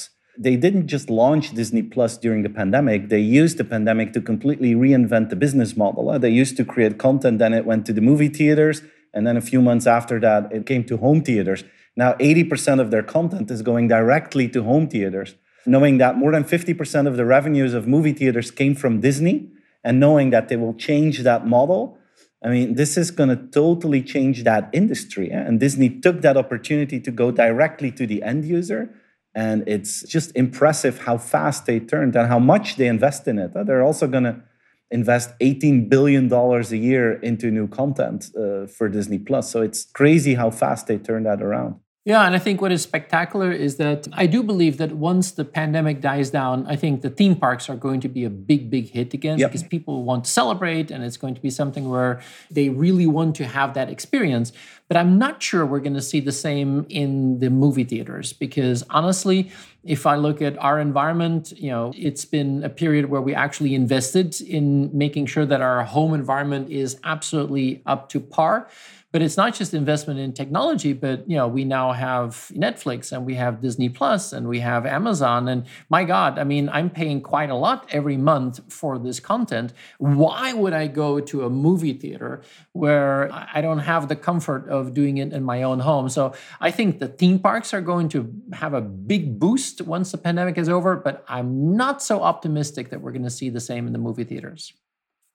They 0.48 0.56
didn't 0.66 0.88
just 0.96 1.08
launch 1.10 1.46
Disney 1.62 1.84
Plus 1.94 2.12
during 2.26 2.42
the 2.44 2.54
pandemic. 2.62 3.10
They 3.10 3.20
used 3.42 3.58
the 3.58 3.70
pandemic 3.76 4.14
to 4.14 4.22
completely 4.32 4.72
reinvent 4.86 5.26
the 5.30 5.42
business 5.46 5.72
model. 5.84 6.04
Uh, 6.10 6.18
They 6.24 6.34
used 6.44 6.56
to 6.60 6.66
create 6.74 6.96
content, 7.08 7.36
then 7.44 7.54
it 7.60 7.66
went 7.72 7.84
to 7.88 7.94
the 7.98 8.06
movie 8.10 8.34
theaters, 8.40 8.78
and 9.14 9.22
then 9.26 9.38
a 9.38 9.48
few 9.52 9.62
months 9.70 9.88
after 9.98 10.18
that, 10.26 10.42
it 10.58 10.64
came 10.72 10.84
to 10.86 10.96
home 11.06 11.22
theaters. 11.28 11.62
Now, 12.02 12.12
80% 12.14 12.80
of 12.84 12.88
their 12.94 13.06
content 13.18 13.48
is 13.56 13.62
going 13.72 13.86
directly 13.98 14.48
to 14.56 14.60
home 14.72 14.88
theaters 14.94 15.32
knowing 15.66 15.98
that 16.00 16.18
more 16.18 16.32
than 16.32 16.44
50% 16.44 17.08
of 17.08 17.18
the 17.18 17.26
revenues 17.26 17.74
of 17.74 17.88
movie 17.88 18.14
theaters 18.14 18.52
came 18.52 18.76
from 18.76 19.02
Disney 19.02 19.50
and 19.84 20.00
knowing 20.00 20.30
that 20.32 20.50
they 20.50 20.58
will 20.58 20.74
change 20.74 21.20
that 21.20 21.46
model. 21.46 21.98
I 22.44 22.50
mean, 22.50 22.76
this 22.76 22.98
is 22.98 23.12
going 23.12 23.30
to 23.30 23.36
totally 23.36 24.02
change 24.02 24.44
that 24.44 24.70
industry. 24.74 25.30
And 25.30 25.60
Disney 25.60 25.90
took 25.90 26.22
that 26.22 26.38
opportunity 26.38 27.00
to 27.00 27.12
go 27.12 27.32
directly 27.32 27.92
to 27.92 28.08
the 28.08 28.24
end 28.24 28.46
user. 28.46 28.94
And 29.34 29.64
it's 29.68 30.04
just 30.04 30.36
impressive 30.36 31.00
how 31.00 31.18
fast 31.18 31.66
they 31.66 31.80
turned 31.80 32.16
and 32.16 32.28
how 32.28 32.40
much 32.40 32.76
they 32.76 32.88
invest 32.88 33.28
in 33.28 33.38
it. 33.40 33.52
They're 33.54 33.84
also 33.84 34.08
going 34.08 34.26
to 34.26 34.42
invest 34.90 35.38
$18 35.40 35.88
billion 35.90 36.32
a 36.32 36.62
year 36.76 37.14
into 37.14 37.50
new 37.50 37.68
content 37.68 38.30
uh, 38.36 38.68
for 38.68 38.90
Disney 38.90 39.20
Plus. 39.20 39.50
So 39.50 39.62
it's 39.62 39.86
crazy 39.86 40.34
how 40.34 40.50
fast 40.52 40.88
they 40.88 40.98
turned 40.98 41.26
that 41.28 41.42
around. 41.42 41.76
Yeah, 42.04 42.26
and 42.26 42.34
I 42.36 42.40
think 42.40 42.62
what 42.62 42.72
is 42.72 42.82
spectacular 42.82 43.52
is 43.52 43.78
that 43.78 44.08
I 44.12 44.26
do 44.26 44.42
believe 44.42 44.78
that 44.78 44.94
once 44.94 45.30
the 45.32 45.46
pandemic 45.46 46.02
dies 46.02 46.32
down, 46.32 46.66
I 46.66 46.76
think 46.76 47.04
the 47.04 47.12
theme 47.12 47.36
parks 47.36 47.70
are 47.70 47.76
going 47.76 48.02
to 48.02 48.10
be 48.10 48.24
a 48.24 48.30
big, 48.30 48.72
big 48.72 48.90
hit 48.90 49.14
again 49.14 49.38
Yep. 49.38 49.52
because 49.52 49.62
people 49.62 50.04
want 50.04 50.26
to 50.26 50.32
celebrate 50.32 50.90
and 50.90 51.04
it's 51.04 51.18
going 51.18 51.36
to 51.36 51.42
be 51.42 51.52
something 51.52 51.90
where 51.90 52.20
they 52.50 52.70
really 52.70 53.06
want 53.06 53.36
to 53.36 53.46
have 53.46 53.76
that 53.76 53.88
experience. 53.88 54.52
But 54.88 54.98
I'm 54.98 55.20
not 55.20 55.44
sure 55.44 55.64
we're 55.64 55.80
going 55.80 55.94
to 55.94 56.02
see 56.02 56.20
the 56.20 56.32
same 56.32 56.88
in 56.90 57.38
the 57.38 57.52
movie 57.52 57.84
theaters 57.84 58.34
because 58.34 58.84
honestly, 58.90 59.52
if 59.84 60.08
I 60.08 60.16
look 60.16 60.42
at 60.42 60.58
our 60.58 60.80
environment, 60.80 61.54
you 61.56 61.70
know, 61.70 61.94
it's 61.96 62.26
been 62.26 62.64
a 62.64 62.70
period 62.70 63.12
where 63.12 63.22
we 63.22 63.36
actually 63.36 63.76
invested 63.76 64.42
in 64.42 64.90
making 64.92 65.28
sure 65.28 65.46
that 65.46 65.62
our 65.62 65.84
home 65.84 66.16
environment 66.16 66.72
is 66.72 67.00
absolutely 67.04 67.84
up 67.86 68.10
to 68.10 68.20
par 68.20 68.68
but 69.12 69.22
it's 69.22 69.38
not 69.38 69.54
just 69.54 69.74
investment 69.74 70.20
in 70.20 70.34
technology 70.34 70.94
but 70.94 71.30
you 71.30 71.36
know 71.36 71.48
we 71.48 71.64
now 71.64 71.92
have 71.92 72.52
netflix 72.54 73.12
and 73.12 73.26
we 73.26 73.36
have 73.36 73.62
disney 73.62 73.90
plus 73.90 74.34
and 74.34 74.48
we 74.48 74.60
have 74.60 74.86
amazon. 74.86 75.48
And 75.48 75.66
my 75.90 76.04
god 76.04 76.40
i 76.40 76.44
mean 76.44 76.70
i'm 76.70 76.90
paying 76.90 77.22
quite 77.22 77.50
a 77.50 77.56
lot 77.56 77.88
every 77.92 78.18
month 78.18 78.60
for 78.72 78.98
this 78.98 79.20
content. 79.20 79.74
Why 79.98 80.54
would 80.54 80.74
i 80.74 80.88
go 80.88 81.20
to 81.20 81.46
a 81.46 81.50
movie 81.50 81.94
theater 81.94 82.42
where 82.74 83.30
i 83.32 83.62
don't 83.62 83.80
have 83.80 84.08
the 84.08 84.16
comfort 84.16 84.68
of 84.70 84.94
doing 84.94 85.18
it 85.18 85.34
in 85.34 85.44
my 85.44 85.64
own 85.64 85.80
home? 85.80 86.10
So 86.10 86.34
i 86.60 86.72
think 86.72 87.00
the 87.00 87.08
theme 87.08 87.40
parks 87.40 87.74
are 87.74 87.82
going 87.82 88.10
to 88.10 88.32
have 88.54 88.74
a 88.74 88.82
big 88.82 89.40
boost 89.40 89.82
once 89.82 90.12
the 90.12 90.18
pandemic 90.18 90.58
is 90.58 90.70
over 90.70 90.96
but 90.96 91.24
i'm 91.28 91.76
not 91.76 92.02
so 92.02 92.22
optimistic 92.22 92.90
that 92.90 93.02
we're 93.02 93.12
going 93.12 93.24
to 93.24 93.30
see 93.30 93.50
the 93.50 93.60
same 93.60 93.88
in 93.88 93.94
the 93.94 94.00
movie 94.00 94.24
theaters 94.24 94.74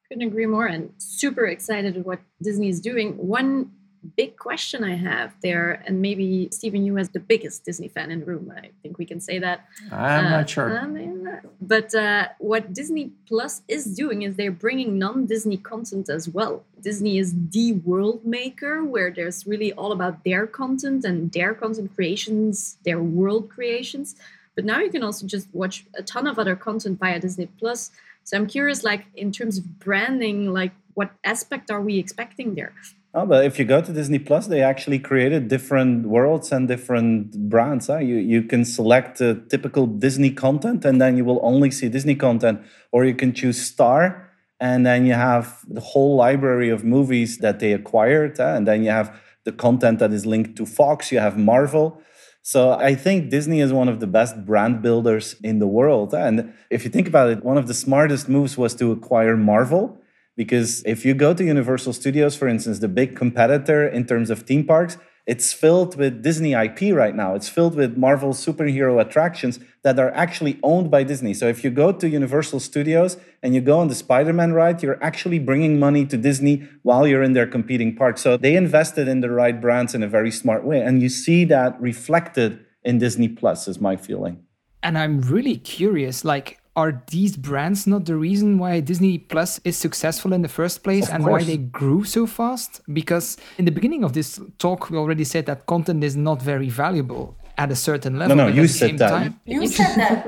Couldn't 0.08 0.26
agree 0.28 0.46
more, 0.46 0.66
and 0.66 0.92
super 0.98 1.46
excited 1.46 1.96
at 1.96 2.06
what 2.06 2.20
Disney 2.40 2.68
is 2.68 2.80
doing. 2.80 3.16
One 3.16 3.72
big 4.16 4.36
question 4.36 4.84
I 4.84 4.94
have 4.94 5.34
there, 5.42 5.82
and 5.84 6.00
maybe 6.00 6.48
Steven, 6.52 6.84
you 6.86 6.96
as 6.96 7.08
the 7.08 7.18
biggest 7.18 7.64
Disney 7.64 7.88
fan 7.88 8.12
in 8.12 8.20
the 8.20 8.26
room, 8.26 8.52
I 8.56 8.70
think 8.80 8.98
we 8.98 9.04
can 9.04 9.20
say 9.20 9.40
that. 9.40 9.66
i'm 9.90 10.26
Uh, 10.26 10.30
not 10.30 10.48
sure 10.48 10.78
I 10.78 10.86
mean, 10.86 11.26
uh, 11.26 11.40
but 11.60 11.92
uh, 11.92 12.28
what 12.38 12.72
Disney 12.72 13.10
Plus 13.26 13.62
is 13.66 13.84
doing 14.02 14.22
is 14.22 14.36
they're 14.36 14.52
bringing 14.66 14.96
non-Disney 14.96 15.56
content 15.56 16.08
as 16.08 16.28
well. 16.28 16.62
Disney 16.80 17.18
is 17.18 17.34
the 17.50 17.72
world 17.90 18.24
maker, 18.24 18.84
where 18.84 19.10
there's 19.10 19.44
really 19.44 19.72
all 19.72 19.90
about 19.90 20.22
their 20.24 20.46
content 20.46 21.04
and 21.04 21.32
their 21.32 21.52
content 21.54 21.92
creations, 21.96 22.76
their 22.84 23.00
world 23.02 23.48
creations. 23.48 24.14
But 24.54 24.64
now 24.64 24.78
you 24.78 24.90
can 24.90 25.02
also 25.02 25.26
just 25.26 25.48
watch 25.52 25.84
a 25.94 26.02
ton 26.02 26.26
of 26.28 26.38
other 26.38 26.54
content 26.54 27.00
via 27.00 27.18
Disney 27.18 27.46
Plus. 27.58 27.90
So 28.26 28.36
I'm 28.36 28.48
curious, 28.48 28.82
like 28.82 29.06
in 29.14 29.30
terms 29.30 29.56
of 29.56 29.78
branding, 29.78 30.52
like 30.52 30.72
what 30.94 31.12
aspect 31.22 31.70
are 31.70 31.80
we 31.80 31.98
expecting 31.98 32.56
there? 32.56 32.72
Oh, 33.14 33.24
but 33.24 33.44
if 33.44 33.56
you 33.58 33.64
go 33.64 33.80
to 33.80 33.92
Disney 33.92 34.18
Plus, 34.18 34.48
they 34.48 34.62
actually 34.62 34.98
created 34.98 35.46
different 35.48 36.06
worlds 36.06 36.50
and 36.50 36.66
different 36.66 37.48
brands. 37.48 37.86
Huh? 37.86 37.98
You 37.98 38.16
you 38.16 38.42
can 38.42 38.64
select 38.64 39.18
typical 39.48 39.86
Disney 39.86 40.32
content, 40.32 40.84
and 40.84 41.00
then 41.00 41.16
you 41.16 41.24
will 41.24 41.40
only 41.42 41.70
see 41.70 41.88
Disney 41.88 42.16
content, 42.16 42.60
or 42.90 43.04
you 43.04 43.14
can 43.14 43.32
choose 43.32 43.58
Star, 43.62 44.04
And 44.58 44.86
then 44.86 45.04
you 45.04 45.12
have 45.12 45.60
the 45.68 45.80
whole 45.80 46.16
library 46.16 46.70
of 46.70 46.82
movies 46.82 47.38
that 47.38 47.58
they 47.60 47.72
acquired. 47.72 48.40
Uh, 48.40 48.54
and 48.56 48.66
then 48.66 48.82
you 48.84 48.90
have 48.90 49.08
the 49.44 49.52
content 49.52 49.98
that 49.98 50.12
is 50.12 50.24
linked 50.24 50.56
to 50.56 50.66
Fox, 50.66 51.12
you 51.12 51.20
have 51.20 51.36
Marvel. 51.38 52.00
So 52.48 52.74
I 52.74 52.94
think 52.94 53.28
Disney 53.28 53.60
is 53.60 53.72
one 53.72 53.88
of 53.88 53.98
the 53.98 54.06
best 54.06 54.46
brand 54.46 54.80
builders 54.80 55.34
in 55.42 55.58
the 55.58 55.66
world. 55.66 56.14
And 56.14 56.54
if 56.70 56.84
you 56.84 56.90
think 56.92 57.08
about 57.08 57.28
it, 57.28 57.42
one 57.42 57.58
of 57.58 57.66
the 57.66 57.74
smartest 57.74 58.28
moves 58.28 58.56
was 58.56 58.72
to 58.76 58.92
acquire 58.92 59.36
Marvel. 59.36 60.00
Because 60.36 60.80
if 60.86 61.04
you 61.04 61.12
go 61.12 61.34
to 61.34 61.42
Universal 61.42 61.94
Studios, 61.94 62.36
for 62.36 62.46
instance, 62.46 62.78
the 62.78 62.86
big 62.86 63.16
competitor 63.16 63.88
in 63.88 64.06
terms 64.06 64.30
of 64.30 64.42
theme 64.42 64.64
parks, 64.64 64.96
it's 65.26 65.52
filled 65.52 65.96
with 65.96 66.22
Disney 66.22 66.52
IP 66.52 66.94
right 66.94 67.14
now. 67.14 67.34
It's 67.34 67.48
filled 67.48 67.74
with 67.74 67.96
Marvel 67.96 68.32
superhero 68.32 69.00
attractions 69.00 69.58
that 69.82 69.98
are 69.98 70.12
actually 70.12 70.60
owned 70.62 70.88
by 70.88 71.02
Disney. 71.02 71.34
So 71.34 71.48
if 71.48 71.64
you 71.64 71.70
go 71.70 71.90
to 71.90 72.08
Universal 72.08 72.60
Studios 72.60 73.16
and 73.42 73.52
you 73.52 73.60
go 73.60 73.80
on 73.80 73.88
the 73.88 73.96
Spider 73.96 74.32
Man 74.32 74.52
ride, 74.52 74.82
you're 74.84 75.02
actually 75.02 75.40
bringing 75.40 75.80
money 75.80 76.06
to 76.06 76.16
Disney 76.16 76.68
while 76.82 77.08
you're 77.08 77.24
in 77.24 77.32
their 77.32 77.46
competing 77.46 77.96
park. 77.96 78.18
So 78.18 78.36
they 78.36 78.54
invested 78.54 79.08
in 79.08 79.20
the 79.20 79.30
right 79.30 79.60
brands 79.60 79.94
in 79.94 80.02
a 80.04 80.08
very 80.08 80.30
smart 80.30 80.64
way. 80.64 80.80
And 80.80 81.02
you 81.02 81.08
see 81.08 81.44
that 81.46 81.80
reflected 81.80 82.64
in 82.84 82.98
Disney 82.98 83.28
Plus, 83.28 83.66
is 83.66 83.80
my 83.80 83.96
feeling. 83.96 84.44
And 84.82 84.96
I'm 84.96 85.20
really 85.22 85.56
curious, 85.56 86.24
like, 86.24 86.60
are 86.76 87.02
these 87.10 87.36
brands 87.36 87.86
not 87.86 88.04
the 88.04 88.14
reason 88.16 88.58
why 88.58 88.80
Disney 88.80 89.18
Plus 89.18 89.60
is 89.64 89.76
successful 89.76 90.32
in 90.34 90.42
the 90.42 90.48
first 90.48 90.82
place 90.84 91.08
Of 91.08 91.14
and 91.14 91.24
course. 91.24 91.42
why 91.42 91.46
they 91.46 91.56
grew 91.56 92.04
so 92.04 92.26
fast? 92.26 92.80
Because 92.92 93.36
in 93.58 93.64
the 93.64 93.70
beginning 93.72 94.04
of 94.04 94.12
this 94.12 94.38
talk, 94.58 94.90
we 94.90 94.98
already 94.98 95.24
said 95.24 95.46
that 95.46 95.64
content 95.66 96.04
is 96.04 96.16
not 96.16 96.42
very 96.42 96.68
valuable 96.68 97.34
at 97.58 97.70
a 97.72 97.76
certain 97.76 98.18
level. 98.18 98.36
no, 98.36 98.44
but 98.46 98.54
you 98.54 98.62
at 98.64 98.68
the 98.68 98.78
said 98.80 98.98
that. 98.98 99.10
time- 99.10 99.40
You 99.46 99.66
said 99.66 99.94
that. 99.96 100.22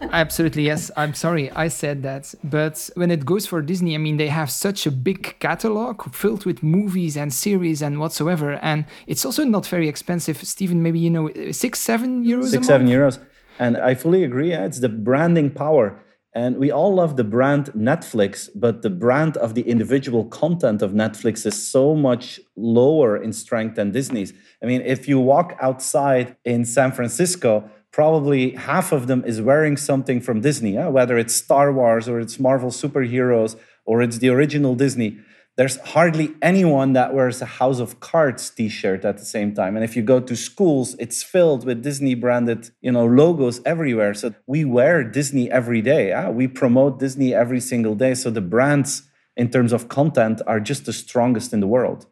Absolutely, 0.12 0.62
yes. 0.62 0.90
I'm 0.96 1.12
sorry, 1.12 1.50
I 1.50 1.68
said 1.68 2.02
that. 2.04 2.34
But 2.42 2.88
when 2.94 3.10
it 3.10 3.26
goes 3.26 3.46
for 3.46 3.60
Disney, 3.60 3.94
I 3.94 3.98
mean, 3.98 4.16
they 4.16 4.28
have 4.28 4.50
such 4.50 4.86
a 4.86 4.90
big 4.90 5.36
catalog 5.40 6.14
filled 6.14 6.46
with 6.46 6.62
movies 6.62 7.16
and 7.16 7.32
series 7.32 7.82
and 7.82 7.98
whatsoever. 7.98 8.52
And 8.62 8.86
it's 9.06 9.24
also 9.26 9.44
not 9.44 9.66
very 9.66 9.86
expensive. 9.88 10.38
Steven, 10.46 10.82
maybe 10.82 10.98
you 10.98 11.10
know, 11.10 11.30
six, 11.52 11.80
seven 11.80 12.24
euros 12.24 12.48
six, 12.52 12.62
a 12.66 12.68
seven 12.68 12.86
euros. 12.88 13.18
And 13.58 13.76
I 13.76 13.94
fully 13.94 14.24
agree. 14.24 14.50
yeah, 14.50 14.64
It's 14.64 14.80
the 14.80 14.88
branding 14.88 15.50
power. 15.50 16.00
And 16.34 16.58
we 16.58 16.70
all 16.70 16.94
love 16.94 17.16
the 17.16 17.24
brand 17.24 17.66
Netflix, 17.74 18.48
but 18.54 18.82
the 18.82 18.90
brand 18.90 19.36
of 19.38 19.54
the 19.54 19.62
individual 19.62 20.24
content 20.26 20.82
of 20.82 20.92
Netflix 20.92 21.44
is 21.46 21.70
so 21.70 21.94
much 21.94 22.38
lower 22.54 23.16
in 23.16 23.32
strength 23.32 23.76
than 23.76 23.90
Disney's. 23.90 24.32
I 24.62 24.66
mean, 24.66 24.82
if 24.82 25.08
you 25.08 25.18
walk 25.18 25.56
outside 25.60 26.36
in 26.44 26.64
San 26.64 26.92
Francisco, 26.92 27.68
probably 27.90 28.50
half 28.50 28.92
of 28.92 29.06
them 29.06 29.24
is 29.24 29.40
wearing 29.40 29.76
something 29.76 30.20
from 30.20 30.40
Disney, 30.40 30.74
yeah? 30.74 30.88
whether 30.88 31.18
it's 31.18 31.34
Star 31.34 31.72
Wars 31.72 32.08
or 32.08 32.20
it's 32.20 32.38
Marvel 32.38 32.70
superheroes 32.70 33.56
or 33.84 34.02
it's 34.02 34.18
the 34.18 34.28
original 34.28 34.74
Disney 34.74 35.18
there's 35.58 35.76
hardly 35.78 36.32
anyone 36.40 36.92
that 36.92 37.12
wears 37.12 37.42
a 37.42 37.50
House 37.60 37.80
of 37.80 37.98
Cards 37.98 38.48
t-shirt 38.48 39.04
at 39.04 39.18
the 39.18 39.24
same 39.24 39.52
time. 39.56 39.74
And 39.74 39.84
if 39.84 39.96
you 39.96 40.02
go 40.02 40.20
to 40.20 40.36
schools, 40.36 40.94
it's 41.00 41.24
filled 41.24 41.66
with 41.66 41.82
Disney 41.82 42.14
branded, 42.14 42.70
you 42.80 42.92
know, 42.92 43.04
logos 43.04 43.60
everywhere. 43.66 44.14
So 44.14 44.34
we 44.46 44.64
wear 44.64 45.02
Disney 45.02 45.50
every 45.50 45.82
day. 45.82 46.12
ah. 46.12 46.30
We 46.30 46.46
promote 46.46 47.00
Disney 47.00 47.34
every 47.34 47.58
single 47.58 47.96
day. 47.96 48.14
So 48.14 48.30
the 48.30 48.40
brands 48.40 49.02
in 49.36 49.50
terms 49.50 49.72
of 49.72 49.88
content 49.88 50.40
are 50.46 50.60
just 50.60 50.86
the 50.86 50.92
strongest 50.92 51.52
in 51.52 51.58
the 51.58 51.66
world. 51.66 52.06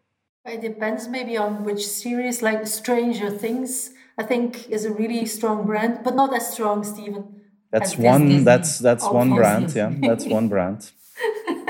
It 0.45 0.61
depends 0.61 1.07
maybe 1.07 1.37
on 1.37 1.63
which 1.63 1.87
series, 1.87 2.43
like 2.43 2.67
Stranger 2.67 3.31
Things, 3.31 3.91
I 4.19 4.25
think 4.25 4.69
is 4.69 4.85
a 4.85 4.91
really 4.93 5.25
strong 5.25 5.67
brand, 5.67 6.01
but 6.03 6.17
not 6.17 6.35
as 6.35 6.53
strong, 6.53 6.83
Steven. 6.83 7.43
That's 7.71 7.97
one 7.97 8.27
Disney. 8.27 8.45
that's 8.45 8.79
that's 8.79 9.05
one 9.05 9.31
brand, 9.35 9.73
yeah. 9.75 9.93
That's 10.01 10.25
one 10.25 10.49
brand. 10.55 10.91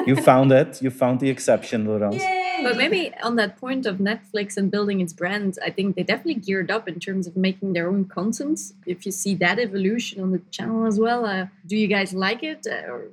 You 0.06 0.16
found 0.16 0.52
it. 0.52 0.82
You 0.82 0.90
found 0.90 1.20
the 1.20 1.30
exception, 1.30 1.86
Laurence. 1.86 2.22
Yay! 2.22 2.60
But 2.62 2.76
maybe 2.76 3.12
on 3.22 3.36
that 3.36 3.58
point 3.58 3.86
of 3.86 3.98
Netflix 3.98 4.56
and 4.56 4.70
building 4.70 5.00
its 5.00 5.12
brand, 5.12 5.58
I 5.64 5.70
think 5.70 5.96
they 5.96 6.02
definitely 6.02 6.34
geared 6.34 6.70
up 6.70 6.88
in 6.88 6.98
terms 7.00 7.26
of 7.26 7.36
making 7.36 7.74
their 7.74 7.88
own 7.88 8.06
content. 8.06 8.60
If 8.86 9.04
you 9.04 9.12
see 9.12 9.34
that 9.36 9.58
evolution 9.58 10.22
on 10.22 10.32
the 10.32 10.40
channel 10.50 10.86
as 10.86 10.98
well, 10.98 11.26
uh, 11.26 11.46
do 11.66 11.76
you 11.76 11.86
guys 11.86 12.12
like 12.14 12.42
it? 12.42 12.66
Uh, 12.66 12.92
or 12.92 13.08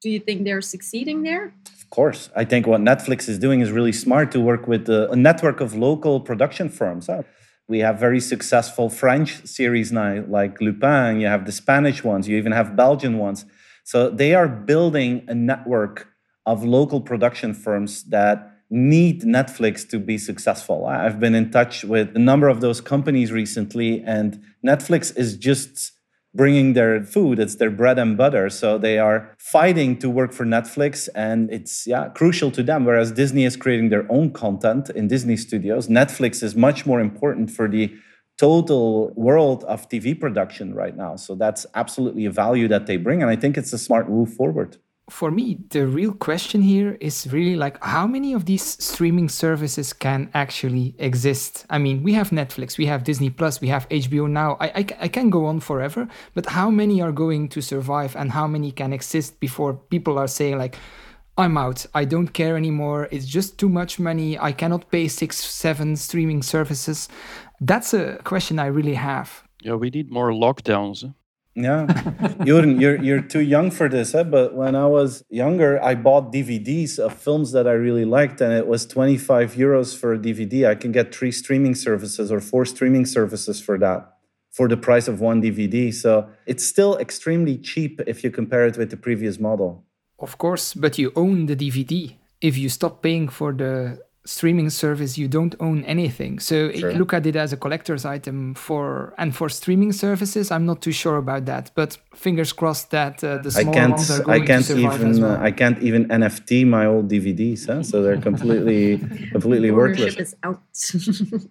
do 0.00 0.10
you 0.10 0.20
think 0.20 0.44
they're 0.44 0.60
succeeding 0.60 1.22
there? 1.22 1.52
Of 1.72 1.90
course. 1.90 2.30
I 2.36 2.44
think 2.44 2.66
what 2.66 2.80
Netflix 2.80 3.28
is 3.28 3.38
doing 3.38 3.60
is 3.60 3.70
really 3.70 3.92
smart 3.92 4.30
to 4.32 4.40
work 4.40 4.68
with 4.68 4.88
a, 4.88 5.10
a 5.10 5.16
network 5.16 5.60
of 5.60 5.74
local 5.74 6.20
production 6.20 6.68
firms. 6.68 7.06
huh? 7.06 7.22
We 7.66 7.78
have 7.78 7.98
very 7.98 8.20
successful 8.20 8.90
French 8.90 9.46
series 9.46 9.90
now, 9.90 10.22
like 10.28 10.60
Lupin. 10.60 11.20
You 11.20 11.28
have 11.28 11.46
the 11.46 11.52
Spanish 11.52 12.04
ones. 12.04 12.28
You 12.28 12.36
even 12.36 12.52
have 12.52 12.76
Belgian 12.76 13.16
ones. 13.18 13.46
So 13.84 14.10
they 14.10 14.34
are 14.34 14.48
building 14.48 15.24
a 15.28 15.34
network 15.34 16.08
of 16.46 16.64
local 16.64 17.00
production 17.00 17.54
firms 17.54 18.04
that 18.04 18.50
need 18.70 19.22
Netflix 19.22 19.88
to 19.88 19.98
be 19.98 20.18
successful. 20.18 20.86
I've 20.86 21.20
been 21.20 21.34
in 21.34 21.50
touch 21.50 21.84
with 21.84 22.16
a 22.16 22.18
number 22.18 22.48
of 22.48 22.60
those 22.60 22.80
companies 22.80 23.30
recently, 23.30 24.02
and 24.02 24.42
Netflix 24.66 25.16
is 25.16 25.36
just 25.36 25.92
bringing 26.34 26.72
their 26.72 27.02
food. 27.02 27.38
It's 27.38 27.56
their 27.56 27.70
bread 27.70 27.98
and 27.98 28.16
butter. 28.16 28.50
So 28.50 28.76
they 28.76 28.98
are 28.98 29.34
fighting 29.38 29.96
to 29.98 30.10
work 30.10 30.32
for 30.32 30.44
netflix 30.44 31.08
and 31.14 31.50
it's 31.52 31.86
yeah 31.86 32.08
crucial 32.08 32.50
to 32.50 32.62
them. 32.62 32.84
Whereas 32.84 33.12
disney 33.12 33.44
is 33.44 33.56
creating 33.56 33.90
their 33.90 34.10
own 34.10 34.32
content 34.32 34.90
in 34.90 35.06
disney 35.06 35.36
studios 35.36 35.86
netflix 35.86 36.42
is 36.42 36.56
much 36.56 36.86
more 36.86 37.00
important 37.00 37.50
for 37.50 37.68
the 37.68 37.94
total 38.36 39.12
world 39.14 39.62
of 39.64 39.88
tv 39.88 40.18
production 40.18 40.74
right 40.74 40.96
now. 40.96 41.14
So 41.14 41.36
that's 41.36 41.66
absolutely 41.74 42.24
a 42.24 42.32
value 42.32 42.66
that 42.68 42.86
they 42.86 42.96
bring 42.96 43.22
and 43.22 43.30
i 43.30 43.36
think 43.36 43.56
it's 43.56 43.72
a 43.72 43.78
smart 43.78 44.10
move 44.10 44.34
forward 44.34 44.78
For 45.10 45.30
me, 45.30 45.58
the 45.68 45.86
real 45.86 46.12
question 46.12 46.62
here 46.62 46.96
is 46.98 47.30
really 47.30 47.56
like 47.56 47.82
how 47.84 48.06
many 48.06 48.32
of 48.32 48.46
these 48.46 48.82
streaming 48.82 49.28
services 49.28 49.92
can 49.92 50.30
actually 50.32 50.94
exist? 50.98 51.66
I 51.68 51.78
mean, 51.78 52.02
we 52.02 52.14
have 52.14 52.30
Netflix, 52.30 52.78
we 52.78 52.86
have 52.86 53.04
Disney 53.04 53.28
Plus, 53.28 53.60
we 53.60 53.68
have 53.68 53.86
HBO 53.90 54.30
Now. 54.30 54.56
I, 54.60 54.66
I, 54.66 54.86
I 55.00 55.08
can 55.08 55.28
go 55.28 55.44
on 55.44 55.60
forever, 55.60 56.08
but 56.32 56.46
how 56.46 56.70
many 56.70 57.02
are 57.02 57.12
going 57.12 57.48
to 57.50 57.60
survive 57.60 58.16
and 58.16 58.30
how 58.30 58.46
many 58.46 58.72
can 58.72 58.94
exist 58.94 59.40
before 59.40 59.74
people 59.74 60.18
are 60.18 60.26
saying, 60.26 60.56
like, 60.56 60.76
I'm 61.36 61.58
out. 61.58 61.84
I 61.94 62.04
don't 62.04 62.28
care 62.28 62.56
anymore. 62.56 63.08
It's 63.10 63.26
just 63.26 63.58
too 63.58 63.68
much 63.68 63.98
money. 63.98 64.38
I 64.38 64.52
cannot 64.52 64.90
pay 64.90 65.08
six, 65.08 65.36
seven 65.36 65.96
streaming 65.96 66.42
services. 66.42 67.08
That's 67.60 67.92
a 67.92 68.18
question 68.24 68.58
I 68.58 68.66
really 68.66 68.94
have. 68.94 69.42
Yeah, 69.60 69.74
we 69.74 69.90
need 69.90 70.10
more 70.10 70.30
lockdowns. 70.30 71.12
Yeah, 71.56 71.86
Jordan, 72.44 72.80
you're 72.80 73.00
you're 73.00 73.20
too 73.20 73.40
young 73.40 73.70
for 73.70 73.88
this, 73.88 74.12
eh? 74.14 74.24
but 74.24 74.54
when 74.54 74.74
I 74.74 74.86
was 74.86 75.24
younger, 75.30 75.80
I 75.82 75.94
bought 75.94 76.32
DVDs 76.32 76.98
of 76.98 77.14
films 77.14 77.52
that 77.52 77.68
I 77.68 77.72
really 77.72 78.04
liked, 78.04 78.40
and 78.40 78.52
it 78.52 78.66
was 78.66 78.84
25 78.86 79.54
euros 79.54 79.96
for 79.96 80.12
a 80.12 80.18
DVD. 80.18 80.66
I 80.68 80.74
can 80.74 80.90
get 80.90 81.14
three 81.14 81.30
streaming 81.30 81.76
services 81.76 82.32
or 82.32 82.40
four 82.40 82.64
streaming 82.64 83.06
services 83.06 83.60
for 83.60 83.78
that, 83.78 84.16
for 84.50 84.66
the 84.66 84.76
price 84.76 85.06
of 85.06 85.20
one 85.20 85.40
DVD. 85.40 85.94
So 85.94 86.28
it's 86.44 86.66
still 86.66 86.98
extremely 86.98 87.56
cheap 87.56 88.00
if 88.04 88.24
you 88.24 88.32
compare 88.32 88.66
it 88.66 88.76
with 88.76 88.90
the 88.90 88.96
previous 88.96 89.38
model. 89.38 89.84
Of 90.18 90.38
course, 90.38 90.74
but 90.74 90.98
you 90.98 91.12
own 91.14 91.46
the 91.46 91.54
DVD. 91.54 92.16
If 92.40 92.58
you 92.58 92.68
stop 92.68 93.00
paying 93.00 93.28
for 93.28 93.52
the 93.52 94.00
streaming 94.26 94.70
service, 94.70 95.18
you 95.18 95.28
don't 95.28 95.54
own 95.60 95.84
anything. 95.84 96.38
So 96.38 96.70
Sure. 96.72 96.92
look 96.94 97.12
at 97.12 97.26
it 97.26 97.36
as 97.36 97.52
a 97.52 97.56
collector's 97.56 98.04
item 98.04 98.54
for 98.54 99.12
and 99.18 99.34
for 99.36 99.48
streaming 99.48 99.92
services. 99.92 100.50
I'm 100.50 100.64
not 100.66 100.80
too 100.80 100.92
sure 100.92 101.16
about 101.16 101.44
that, 101.46 101.70
but 101.74 101.98
fingers 102.14 102.52
crossed 102.52 102.90
that 102.90 103.22
uh, 103.22 103.38
the 103.38 103.52
I 103.56 103.64
can't, 103.64 103.90
ones 103.92 104.10
are 104.10 104.22
I 104.30 104.36
going 104.38 104.46
can't 104.46 104.64
to 104.64 104.72
survive 104.74 105.02
as 105.04 105.18
even, 105.18 105.22
well. 105.22 105.36
uh, 105.40 105.48
I 105.48 105.50
can't 105.50 105.78
even 105.82 106.08
NFT 106.08 106.66
my 106.66 106.86
old 106.86 107.08
DVDs, 107.10 107.66
huh? 107.66 107.82
so 107.82 108.02
they're 108.02 108.20
completely, 108.20 108.98
completely 109.32 109.70
worthless. 109.70 110.16
Is 110.16 110.34
out. 110.42 110.60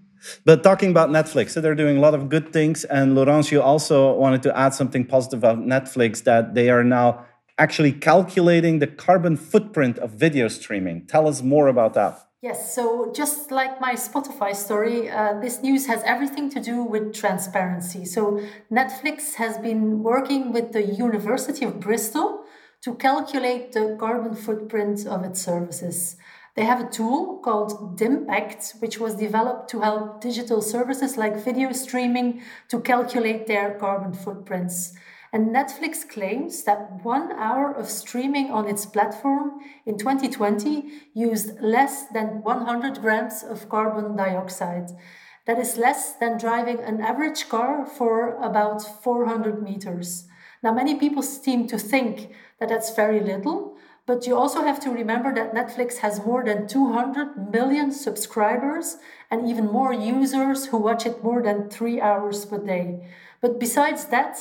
But 0.46 0.64
talking 0.64 0.90
about 0.90 1.10
Netflix, 1.10 1.50
so 1.50 1.60
they're 1.60 1.76
doing 1.76 1.98
a 1.98 2.00
lot 2.00 2.14
of 2.14 2.30
good 2.30 2.54
things. 2.54 2.86
And 2.86 3.14
Laurence, 3.14 3.52
you 3.52 3.62
also 3.62 4.14
wanted 4.14 4.42
to 4.44 4.58
add 4.58 4.74
something 4.74 5.06
positive 5.06 5.40
about 5.40 5.60
Netflix 5.60 6.24
that 6.24 6.54
they 6.56 6.70
are 6.70 6.84
now 6.84 7.26
actually 7.58 7.92
calculating 7.92 8.80
the 8.80 8.88
carbon 8.88 9.36
footprint 9.36 9.98
of 10.00 10.12
video 10.12 10.48
streaming. 10.48 11.06
Tell 11.08 11.28
us 11.28 11.42
more 11.42 11.68
about 11.68 11.94
that. 11.96 12.20
Yes, 12.44 12.76
so 12.76 13.10
just 13.14 13.52
like 13.52 13.80
my 13.80 13.94
Spotify 13.94 14.54
story, 14.54 15.10
uh, 15.10 15.40
this 15.40 15.62
news 15.62 15.88
has 15.88 16.04
everything 16.04 16.50
to 16.50 16.60
do 16.60 16.84
with 16.84 17.14
transparency. 17.14 18.04
So, 18.04 18.42
Netflix 18.70 19.36
has 19.36 19.58
been 19.58 20.04
working 20.04 20.52
with 20.52 20.74
the 20.74 20.84
University 20.84 21.64
of 21.64 21.80
Bristol 21.80 22.44
to 22.82 22.96
calculate 22.96 23.72
the 23.72 23.96
carbon 23.98 24.36
footprint 24.36 25.08
of 25.08 25.24
its 25.24 25.42
services. 25.42 26.18
They 26.58 26.66
have 26.66 26.82
a 26.82 26.90
tool 26.90 27.40
called 27.42 27.98
Dimpact, 27.98 28.74
which 28.80 29.00
was 29.00 29.16
developed 29.16 29.70
to 29.70 29.80
help 29.80 30.20
digital 30.20 30.62
services 30.62 31.16
like 31.16 31.46
video 31.46 31.72
streaming 31.72 32.42
to 32.68 32.82
calculate 32.82 33.48
their 33.48 33.76
carbon 33.80 34.12
footprints. 34.12 34.94
And 35.34 35.48
Netflix 35.48 36.08
claims 36.08 36.64
that 36.64 37.04
one 37.04 37.32
hour 37.32 37.72
of 37.72 37.90
streaming 37.90 38.52
on 38.52 38.70
its 38.70 38.86
platform 38.86 39.60
in 39.84 39.98
2020 39.98 40.86
used 41.16 41.60
less 41.60 42.06
than 42.14 42.44
100 42.44 43.02
grams 43.02 43.44
of 43.44 43.68
carbon 43.68 44.16
dioxide. 44.16 44.92
That 45.48 45.58
is 45.58 45.76
less 45.76 46.14
than 46.14 46.38
driving 46.38 46.80
an 46.80 47.02
average 47.02 47.50
car 47.50 47.84
for 47.86 48.38
about 48.38 48.84
400 49.04 49.62
meters. 49.62 50.26
Now, 50.62 50.72
many 50.72 50.96
people 50.96 51.24
seem 51.24 51.68
to 51.68 51.80
think 51.80 52.30
that 52.60 52.70
that's 52.70 52.96
very 52.96 53.20
little, 53.20 53.76
But 54.06 54.28
you 54.28 54.36
also 54.36 54.64
have 54.64 54.82
to 54.82 54.92
remember 54.92 55.34
that 55.34 55.54
Netflix 55.54 56.00
has 56.00 56.26
more 56.26 56.44
than 56.44 56.68
200 56.68 57.54
million 57.54 57.92
subscribers 57.92 58.98
and 59.32 59.48
even 59.48 59.72
more 59.72 59.94
users 59.94 60.66
who 60.66 60.78
watch 60.78 61.06
it 61.06 61.24
more 61.24 61.42
than 61.42 61.70
three 61.70 62.02
hours 62.02 62.46
per 62.46 62.58
day. 62.58 63.08
But 63.40 63.60
besides 63.60 64.06
that, 64.08 64.40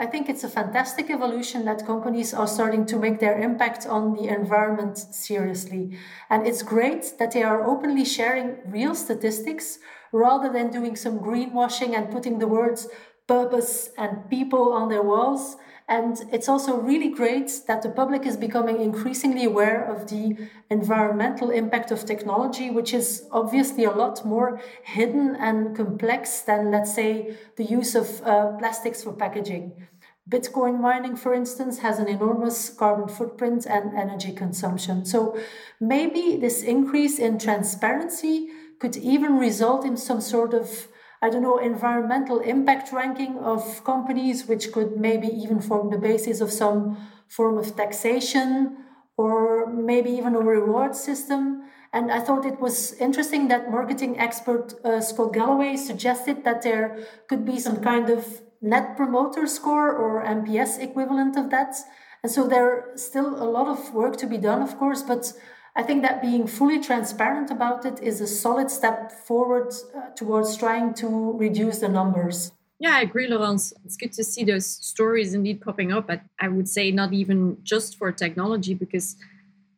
I 0.00 0.06
think 0.06 0.30
it's 0.30 0.44
a 0.44 0.48
fantastic 0.48 1.10
evolution 1.10 1.66
that 1.66 1.86
companies 1.86 2.32
are 2.32 2.46
starting 2.46 2.86
to 2.86 2.96
make 2.96 3.20
their 3.20 3.38
impact 3.38 3.86
on 3.86 4.14
the 4.14 4.28
environment 4.28 4.96
seriously. 4.96 5.98
And 6.30 6.46
it's 6.46 6.62
great 6.62 7.18
that 7.18 7.32
they 7.32 7.42
are 7.42 7.68
openly 7.68 8.06
sharing 8.06 8.56
real 8.64 8.94
statistics 8.94 9.78
rather 10.10 10.50
than 10.50 10.70
doing 10.70 10.96
some 10.96 11.18
greenwashing 11.18 11.94
and 11.94 12.10
putting 12.10 12.38
the 12.38 12.48
words 12.48 12.88
purpose 13.26 13.90
and 13.98 14.30
people 14.30 14.72
on 14.72 14.88
their 14.88 15.02
walls. 15.02 15.58
And 15.86 16.16
it's 16.32 16.48
also 16.48 16.80
really 16.80 17.10
great 17.10 17.50
that 17.66 17.82
the 17.82 17.90
public 17.90 18.24
is 18.24 18.38
becoming 18.38 18.80
increasingly 18.80 19.44
aware 19.44 19.84
of 19.84 20.08
the 20.08 20.48
environmental 20.70 21.50
impact 21.50 21.90
of 21.90 22.06
technology, 22.06 22.70
which 22.70 22.94
is 22.94 23.26
obviously 23.32 23.84
a 23.84 23.90
lot 23.90 24.24
more 24.24 24.60
hidden 24.82 25.36
and 25.36 25.76
complex 25.76 26.40
than, 26.40 26.70
let's 26.70 26.94
say, 26.94 27.36
the 27.56 27.64
use 27.64 27.94
of 27.94 28.22
uh, 28.22 28.52
plastics 28.56 29.02
for 29.02 29.12
packaging. 29.12 29.88
Bitcoin 30.30 30.80
mining, 30.80 31.16
for 31.16 31.34
instance, 31.34 31.80
has 31.80 31.98
an 31.98 32.08
enormous 32.08 32.70
carbon 32.70 33.08
footprint 33.08 33.66
and 33.66 33.96
energy 33.98 34.32
consumption. 34.32 35.04
So 35.04 35.36
maybe 35.80 36.36
this 36.36 36.62
increase 36.62 37.18
in 37.18 37.38
transparency 37.38 38.48
could 38.78 38.96
even 38.96 39.38
result 39.38 39.84
in 39.84 39.96
some 39.96 40.20
sort 40.20 40.54
of 40.54 40.88
I 41.22 41.28
don't 41.28 41.42
know, 41.42 41.58
environmental 41.58 42.38
impact 42.40 42.92
ranking 42.92 43.36
of 43.38 43.84
companies, 43.84 44.46
which 44.46 44.72
could 44.72 44.96
maybe 44.96 45.28
even 45.28 45.60
form 45.60 45.90
the 45.90 45.98
basis 45.98 46.40
of 46.40 46.50
some 46.50 46.96
form 47.28 47.58
of 47.58 47.76
taxation 47.76 48.78
or 49.18 49.66
maybe 49.66 50.10
even 50.10 50.34
a 50.34 50.40
reward 50.40 50.96
system. 50.96 51.62
And 51.92 52.10
I 52.10 52.20
thought 52.20 52.46
it 52.46 52.58
was 52.58 52.94
interesting 52.94 53.48
that 53.48 53.70
marketing 53.70 54.18
expert 54.18 54.74
uh, 54.82 55.02
Scott 55.02 55.34
Galloway 55.34 55.76
suggested 55.76 56.42
that 56.44 56.62
there 56.62 56.98
could 57.28 57.44
be 57.44 57.58
some 57.58 57.82
kind 57.82 58.08
of 58.08 58.40
net 58.60 58.96
promoter 58.96 59.46
score 59.46 59.90
or 59.90 60.24
NPS 60.24 60.78
equivalent 60.80 61.36
of 61.36 61.50
that. 61.50 61.74
And 62.22 62.30
so 62.30 62.46
there's 62.46 63.02
still 63.02 63.42
a 63.42 63.48
lot 63.48 63.68
of 63.68 63.94
work 63.94 64.16
to 64.18 64.26
be 64.26 64.36
done, 64.36 64.62
of 64.62 64.78
course, 64.78 65.02
but 65.02 65.32
I 65.74 65.82
think 65.82 66.02
that 66.02 66.20
being 66.20 66.46
fully 66.46 66.80
transparent 66.80 67.50
about 67.50 67.86
it 67.86 68.00
is 68.02 68.20
a 68.20 68.26
solid 68.26 68.70
step 68.70 69.12
forward 69.12 69.72
uh, 69.96 70.10
towards 70.16 70.56
trying 70.56 70.94
to 70.94 71.32
reduce 71.38 71.78
the 71.78 71.88
numbers. 71.88 72.52
Yeah, 72.80 72.96
I 72.96 73.02
agree, 73.02 73.28
Laurence. 73.28 73.72
It's 73.84 73.96
good 73.96 74.12
to 74.14 74.24
see 74.24 74.42
those 74.42 74.66
stories 74.66 75.34
indeed 75.34 75.60
popping 75.60 75.92
up. 75.92 76.06
But 76.06 76.22
I 76.40 76.48
would 76.48 76.68
say 76.68 76.90
not 76.90 77.12
even 77.12 77.58
just 77.62 77.96
for 77.96 78.10
technology, 78.10 78.74
because 78.74 79.16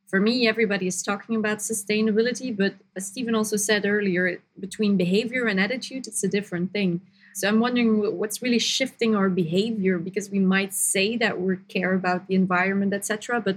for 0.09 0.21
me, 0.21 0.47
everybody 0.47 0.87
is 0.87 1.03
talking 1.03 1.37
about 1.37 1.59
sustainability. 1.59 2.57
But 2.57 2.75
as 2.97 3.07
Stephen 3.07 3.35
also 3.35 3.57
said 3.57 3.85
earlier, 3.85 4.41
between 4.59 4.97
behavior 4.97 5.47
and 5.47 5.61
attitude, 5.61 6.07
it's 6.07 6.23
a 6.23 6.29
different 6.29 6.73
thing. 6.73 7.01
So 7.35 7.49
I'm 7.49 7.61
wondering 7.61 8.19
what's 8.19 8.43
really 8.43 8.59
shifting 8.59 9.17
our 9.17 9.29
behavior 9.29 9.99
because 9.99 10.31
we 10.31 10.39
might 10.39 10.75
say 10.75 11.17
that 11.17 11.41
we 11.41 11.57
care 11.69 11.95
about 11.95 12.27
the 12.27 12.35
environment, 12.35 12.93
etc. 12.93 13.41
But 13.41 13.57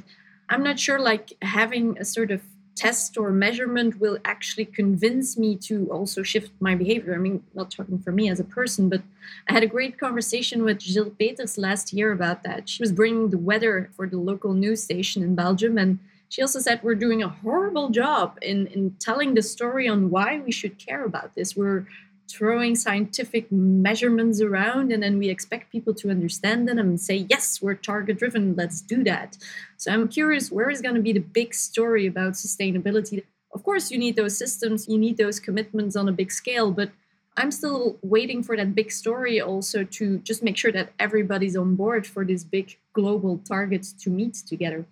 I'm 0.50 0.64
not 0.64 0.80
sure 0.80 1.00
like 1.00 1.34
having 1.42 1.98
a 1.98 2.06
sort 2.06 2.32
of 2.32 2.42
test 2.76 3.18
or 3.18 3.32
measurement 3.32 4.02
will 4.02 4.18
actually 4.26 4.66
convince 4.66 5.38
me 5.38 5.56
to 5.56 5.88
also 5.90 6.24
shift 6.24 6.52
my 6.60 6.76
behavior. 6.76 7.16
I 7.16 7.18
mean, 7.18 7.42
not 7.54 7.72
talking 7.72 8.00
for 8.00 8.12
me 8.12 8.30
as 8.30 8.40
a 8.40 8.44
person, 8.44 8.90
but 8.90 9.02
I 9.48 9.54
had 9.54 9.64
a 9.64 9.68
great 9.68 9.98
conversation 9.98 10.64
with 10.64 10.80
Jill 10.80 11.10
Peeters 11.12 11.58
last 11.58 11.94
year 11.94 12.12
about 12.12 12.44
that. 12.44 12.68
She 12.68 12.84
was 12.84 12.92
bringing 12.92 13.30
the 13.30 13.38
weather 13.38 13.90
for 13.96 14.08
the 14.08 14.18
local 14.18 14.54
news 14.54 14.84
station 14.84 15.24
in 15.24 15.36
Belgium 15.36 15.78
and 15.78 16.00
she 16.28 16.42
also 16.42 16.60
said 16.60 16.82
we're 16.84 16.96
doing 16.96 17.24
a 17.24 17.30
horrible 17.30 17.90
job 17.90 18.38
in, 18.42 18.68
in 18.68 18.96
telling 19.00 19.36
the 19.36 19.42
story 19.42 19.88
on 19.88 20.10
why 20.10 20.40
we 20.40 20.52
should 20.52 20.78
care 20.78 21.06
about 21.06 21.36
this. 21.36 21.56
We're 21.56 21.88
throwing 22.30 22.76
scientific 22.76 23.52
measurements 23.52 24.42
around 24.42 24.92
and 24.92 25.02
then 25.04 25.18
we 25.18 25.30
expect 25.30 25.72
people 25.72 25.94
to 25.94 26.10
understand 26.10 26.68
them 26.68 26.78
and 26.80 27.00
say 27.00 27.26
yes 27.30 27.62
we're 27.62 27.76
target 27.76 28.18
driven 28.18 28.56
let's 28.56 28.82
do 28.82 29.04
that. 29.04 29.38
So 29.78 29.92
i'm 29.92 30.08
curious 30.08 30.52
where 30.52 30.70
is 30.70 30.82
going 30.82 30.96
to 30.96 31.02
be 31.02 31.14
the 31.14 31.20
big 31.20 31.54
story 31.54 32.08
about 32.08 32.34
sustainability? 32.34 33.24
Of 33.54 33.64
course 33.64 33.92
you 33.92 33.98
need 33.98 34.16
those 34.16 34.38
systems 34.38 34.88
you 34.88 34.98
need 34.98 35.18
those 35.18 35.40
commitments 35.40 35.96
on 35.96 36.10
a 36.10 36.12
big 36.12 36.32
scale 36.32 36.72
but 36.72 36.92
i'm 37.38 37.52
still 37.52 37.98
waiting 38.02 38.44
for 38.44 38.58
that 38.58 38.76
big 38.76 38.92
story 38.92 39.40
also 39.40 39.84
to 39.84 40.20
just 40.20 40.44
make 40.44 40.58
sure 40.58 40.72
that 40.72 40.92
everybody's 41.00 41.56
on 41.56 41.76
board 41.76 42.06
for 42.08 42.26
this 42.26 42.44
big 42.44 42.78
global 42.96 43.38
targets 43.48 43.92
to 43.92 44.10
meet 44.10 44.34
together. 44.34 44.86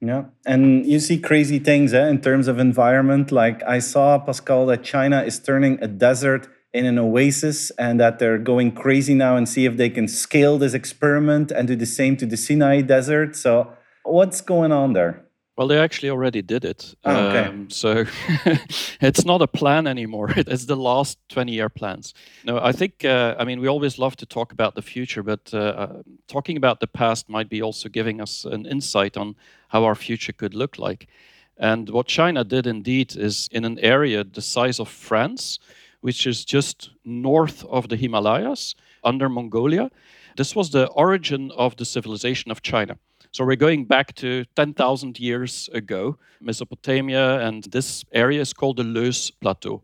Yeah, 0.00 0.24
and 0.44 0.86
you 0.86 1.00
see 1.00 1.18
crazy 1.18 1.58
things 1.58 1.94
eh, 1.94 2.06
in 2.08 2.20
terms 2.20 2.48
of 2.48 2.58
environment. 2.58 3.32
Like 3.32 3.62
I 3.64 3.78
saw, 3.78 4.18
Pascal, 4.18 4.66
that 4.66 4.84
China 4.84 5.22
is 5.22 5.38
turning 5.38 5.82
a 5.82 5.88
desert 5.88 6.48
in 6.76 6.84
an 6.86 6.98
oasis 6.98 7.70
and 7.78 7.98
that 7.98 8.18
they're 8.18 8.38
going 8.38 8.72
crazy 8.72 9.14
now 9.14 9.36
and 9.36 9.48
see 9.48 9.64
if 9.64 9.76
they 9.76 9.90
can 9.90 10.06
scale 10.06 10.58
this 10.58 10.74
experiment 10.74 11.50
and 11.50 11.66
do 11.66 11.76
the 11.76 11.86
same 11.86 12.16
to 12.18 12.26
the 12.26 12.36
Sinai 12.36 12.82
Desert. 12.82 13.34
So, 13.34 13.72
what's 14.04 14.40
going 14.40 14.72
on 14.72 14.92
there? 14.92 15.26
Well, 15.56 15.68
they 15.68 15.78
actually 15.78 16.10
already 16.10 16.42
did 16.42 16.66
it. 16.66 16.94
Oh, 17.04 17.28
okay. 17.28 17.44
Um, 17.48 17.70
so 17.70 18.04
it's 19.00 19.24
not 19.24 19.40
a 19.40 19.46
plan 19.46 19.86
anymore. 19.86 20.30
It's 20.36 20.66
the 20.66 20.76
last 20.76 21.18
20 21.30 21.52
year 21.52 21.70
plans. 21.70 22.12
No, 22.44 22.58
I 22.58 22.72
think, 22.72 23.04
uh, 23.04 23.34
I 23.38 23.44
mean, 23.44 23.60
we 23.60 23.68
always 23.68 23.98
love 23.98 24.16
to 24.16 24.26
talk 24.26 24.52
about 24.52 24.74
the 24.74 24.82
future, 24.82 25.22
but 25.22 25.50
uh, 25.54 25.58
uh, 25.58 26.02
talking 26.28 26.58
about 26.58 26.80
the 26.80 26.86
past 26.86 27.30
might 27.30 27.48
be 27.48 27.62
also 27.62 27.88
giving 27.88 28.20
us 28.20 28.44
an 28.44 28.66
insight 28.66 29.16
on 29.16 29.34
how 29.68 29.84
our 29.84 29.94
future 29.94 30.32
could 30.32 30.54
look 30.54 30.78
like. 30.78 31.08
And 31.56 31.88
what 31.88 32.06
China 32.06 32.44
did 32.44 32.66
indeed 32.66 33.16
is 33.16 33.48
in 33.50 33.64
an 33.64 33.78
area 33.78 34.24
the 34.24 34.42
size 34.42 34.78
of 34.78 34.88
France, 34.88 35.58
which 36.00 36.26
is 36.26 36.44
just 36.44 36.90
north 37.04 37.64
of 37.64 37.88
the 37.88 37.96
Himalayas 37.96 38.74
under 39.04 39.28
Mongolia. 39.28 39.90
This 40.36 40.54
was 40.54 40.70
the 40.70 40.88
origin 40.88 41.50
of 41.56 41.76
the 41.76 41.84
civilization 41.84 42.50
of 42.50 42.62
China. 42.62 42.98
So 43.32 43.44
we're 43.44 43.56
going 43.56 43.84
back 43.84 44.14
to 44.16 44.44
10,000 44.56 45.18
years 45.18 45.68
ago, 45.72 46.18
Mesopotamia, 46.40 47.40
and 47.40 47.64
this 47.64 48.04
area 48.12 48.40
is 48.40 48.52
called 48.52 48.76
the 48.76 48.84
Loess 48.84 49.30
Plateau. 49.30 49.82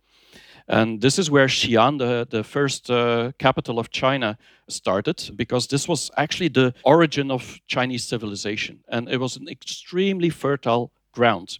And 0.68 1.00
this 1.00 1.18
is 1.18 1.30
where 1.30 1.48
Xi'an, 1.48 1.98
the, 1.98 2.26
the 2.30 2.44
first 2.44 2.90
uh, 2.90 3.32
capital 3.38 3.78
of 3.78 3.90
China, 3.90 4.38
started, 4.68 5.30
because 5.36 5.66
this 5.66 5.88
was 5.88 6.10
actually 6.16 6.48
the 6.48 6.72
origin 6.84 7.30
of 7.30 7.60
Chinese 7.66 8.04
civilization. 8.04 8.80
And 8.88 9.08
it 9.08 9.18
was 9.18 9.36
an 9.36 9.48
extremely 9.48 10.30
fertile 10.30 10.92
ground. 11.12 11.58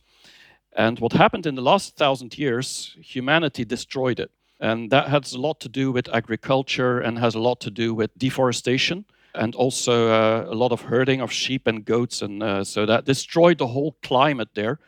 And 0.74 0.98
what 0.98 1.12
happened 1.12 1.46
in 1.46 1.56
the 1.56 1.62
last 1.62 1.96
thousand 1.96 2.38
years, 2.38 2.96
humanity 3.00 3.64
destroyed 3.64 4.20
it. 4.20 4.30
And 4.62 4.90
that 4.90 5.08
has 5.08 5.32
a 5.32 5.40
lot 5.40 5.58
to 5.60 5.68
do 5.68 5.90
with 5.90 6.08
agriculture 6.14 7.00
and 7.00 7.18
has 7.18 7.34
a 7.34 7.40
lot 7.40 7.60
to 7.62 7.70
do 7.70 7.94
with 7.94 8.16
deforestation 8.16 9.04
and 9.34 9.56
also 9.56 10.08
uh, 10.08 10.46
a 10.48 10.54
lot 10.54 10.70
of 10.70 10.82
herding 10.82 11.20
of 11.20 11.32
sheep 11.32 11.66
and 11.66 11.84
goats. 11.84 12.22
And 12.22 12.42
uh, 12.42 12.62
so 12.62 12.86
that 12.86 13.04
destroyed 13.04 13.58
the 13.58 13.66
whole 13.66 13.96
climate 14.02 14.50
there. 14.54 14.78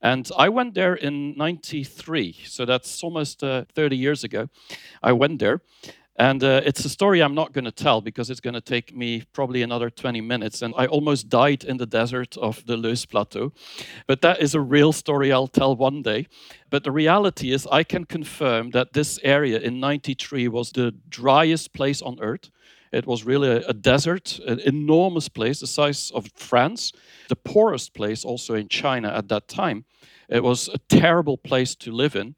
And 0.00 0.30
I 0.38 0.48
went 0.48 0.74
there 0.74 0.94
in 0.94 1.36
93, 1.36 2.36
so 2.46 2.64
that's 2.64 3.02
almost 3.02 3.42
uh, 3.42 3.64
30 3.74 3.96
years 3.96 4.22
ago. 4.22 4.48
I 5.02 5.10
went 5.10 5.40
there. 5.40 5.62
And 6.18 6.42
uh, 6.42 6.62
it's 6.64 6.84
a 6.84 6.88
story 6.88 7.22
I'm 7.22 7.34
not 7.34 7.52
going 7.52 7.64
to 7.64 7.70
tell 7.70 8.00
because 8.00 8.28
it's 8.28 8.40
going 8.40 8.54
to 8.54 8.60
take 8.60 8.94
me 8.94 9.22
probably 9.32 9.62
another 9.62 9.88
20 9.88 10.20
minutes. 10.20 10.62
And 10.62 10.74
I 10.76 10.86
almost 10.86 11.28
died 11.28 11.62
in 11.62 11.76
the 11.76 11.86
desert 11.86 12.36
of 12.36 12.66
the 12.66 12.76
Loess 12.76 13.06
Plateau. 13.06 13.52
But 14.08 14.20
that 14.22 14.42
is 14.42 14.52
a 14.52 14.60
real 14.60 14.92
story 14.92 15.32
I'll 15.32 15.46
tell 15.46 15.76
one 15.76 16.02
day. 16.02 16.26
But 16.70 16.82
the 16.82 16.90
reality 16.90 17.52
is, 17.52 17.68
I 17.70 17.84
can 17.84 18.04
confirm 18.04 18.70
that 18.70 18.94
this 18.94 19.20
area 19.22 19.60
in 19.60 19.78
93 19.78 20.48
was 20.48 20.72
the 20.72 20.92
driest 21.08 21.72
place 21.72 22.02
on 22.02 22.18
earth. 22.20 22.50
It 22.90 23.06
was 23.06 23.22
really 23.22 23.48
a, 23.48 23.68
a 23.68 23.74
desert, 23.74 24.40
an 24.44 24.58
enormous 24.60 25.28
place, 25.28 25.60
the 25.60 25.68
size 25.68 26.10
of 26.12 26.28
France, 26.34 26.92
the 27.28 27.36
poorest 27.36 27.94
place 27.94 28.24
also 28.24 28.54
in 28.54 28.68
China 28.68 29.08
at 29.08 29.28
that 29.28 29.46
time. 29.46 29.84
It 30.28 30.42
was 30.42 30.68
a 30.68 30.78
terrible 30.88 31.38
place 31.38 31.76
to 31.76 31.92
live 31.92 32.16
in. 32.16 32.34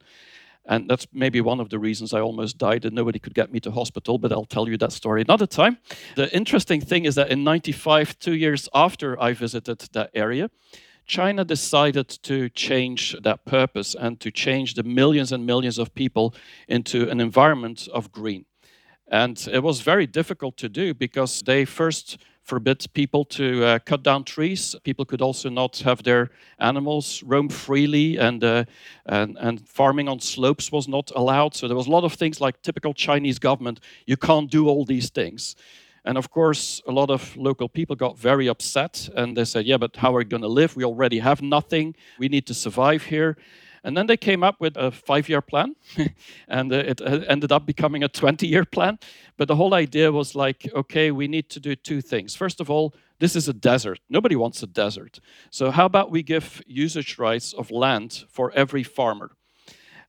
And 0.65 0.89
that's 0.89 1.07
maybe 1.11 1.41
one 1.41 1.59
of 1.59 1.69
the 1.69 1.79
reasons 1.79 2.13
I 2.13 2.19
almost 2.19 2.57
died 2.57 2.85
and 2.85 2.93
nobody 2.93 3.19
could 3.19 3.33
get 3.33 3.51
me 3.51 3.59
to 3.61 3.71
hospital, 3.71 4.17
but 4.17 4.31
I'll 4.31 4.45
tell 4.45 4.69
you 4.69 4.77
that 4.77 4.91
story 4.91 5.21
another 5.21 5.47
time. 5.47 5.77
The 6.15 6.33
interesting 6.35 6.81
thing 6.81 7.05
is 7.05 7.15
that 7.15 7.31
in 7.31 7.43
95, 7.43 8.19
two 8.19 8.35
years 8.35 8.69
after 8.73 9.19
I 9.19 9.33
visited 9.33 9.79
that 9.93 10.11
area, 10.13 10.49
China 11.07 11.43
decided 11.43 12.07
to 12.07 12.47
change 12.49 13.15
that 13.23 13.43
purpose 13.43 13.95
and 13.95 14.19
to 14.19 14.31
change 14.31 14.75
the 14.75 14.83
millions 14.83 15.31
and 15.31 15.45
millions 15.45 15.77
of 15.77 15.93
people 15.93 16.33
into 16.67 17.09
an 17.09 17.19
environment 17.19 17.87
of 17.91 18.11
green. 18.11 18.45
And 19.07 19.45
it 19.51 19.61
was 19.61 19.81
very 19.81 20.07
difficult 20.07 20.55
to 20.57 20.69
do 20.69 20.93
because 20.93 21.41
they 21.41 21.65
first 21.65 22.17
forbid 22.43 22.85
people 22.93 23.23
to 23.25 23.63
uh, 23.63 23.79
cut 23.79 24.03
down 24.03 24.23
trees. 24.23 24.75
People 24.83 25.05
could 25.05 25.21
also 25.21 25.49
not 25.49 25.77
have 25.79 26.03
their 26.03 26.29
animals 26.59 27.23
roam 27.23 27.49
freely, 27.49 28.17
and, 28.17 28.43
uh, 28.43 28.65
and, 29.05 29.37
and 29.39 29.67
farming 29.67 30.07
on 30.09 30.19
slopes 30.19 30.71
was 30.71 30.87
not 30.87 31.11
allowed. 31.15 31.55
So 31.55 31.67
there 31.67 31.77
was 31.77 31.87
a 31.87 31.91
lot 31.91 32.03
of 32.03 32.13
things 32.13 32.41
like 32.41 32.61
typical 32.61 32.93
Chinese 32.93 33.39
government. 33.39 33.79
You 34.05 34.17
can't 34.17 34.49
do 34.49 34.67
all 34.67 34.85
these 34.85 35.09
things. 35.09 35.55
And 36.03 36.17
of 36.17 36.31
course, 36.31 36.81
a 36.87 36.91
lot 36.91 37.11
of 37.11 37.37
local 37.37 37.69
people 37.69 37.95
got 37.95 38.17
very 38.17 38.47
upset 38.47 39.07
and 39.15 39.37
they 39.37 39.45
said, 39.45 39.65
Yeah, 39.65 39.77
but 39.77 39.95
how 39.95 40.15
are 40.15 40.19
we 40.19 40.25
going 40.25 40.41
to 40.41 40.47
live? 40.47 40.75
We 40.75 40.83
already 40.83 41.19
have 41.19 41.41
nothing. 41.43 41.95
We 42.17 42.27
need 42.27 42.47
to 42.47 42.53
survive 42.55 43.03
here. 43.03 43.37
And 43.83 43.97
then 43.97 44.05
they 44.05 44.17
came 44.17 44.43
up 44.43 44.57
with 44.59 44.77
a 44.77 44.91
five 44.91 45.27
year 45.27 45.41
plan, 45.41 45.75
and 46.47 46.71
uh, 46.71 46.77
it 46.77 47.01
uh, 47.01 47.21
ended 47.27 47.51
up 47.51 47.65
becoming 47.65 48.03
a 48.03 48.07
20 48.07 48.45
year 48.47 48.63
plan. 48.65 48.99
But 49.37 49.47
the 49.47 49.55
whole 49.55 49.73
idea 49.73 50.11
was 50.11 50.35
like, 50.35 50.69
okay, 50.73 51.09
we 51.09 51.27
need 51.27 51.49
to 51.49 51.59
do 51.59 51.75
two 51.75 52.01
things. 52.01 52.35
First 52.35 52.61
of 52.61 52.69
all, 52.69 52.93
this 53.19 53.35
is 53.35 53.47
a 53.47 53.53
desert. 53.53 53.99
Nobody 54.09 54.35
wants 54.35 54.61
a 54.61 54.67
desert. 54.67 55.19
So, 55.49 55.71
how 55.71 55.85
about 55.85 56.11
we 56.11 56.21
give 56.23 56.61
usage 56.67 57.17
rights 57.17 57.53
of 57.53 57.71
land 57.71 58.23
for 58.29 58.51
every 58.51 58.83
farmer? 58.83 59.31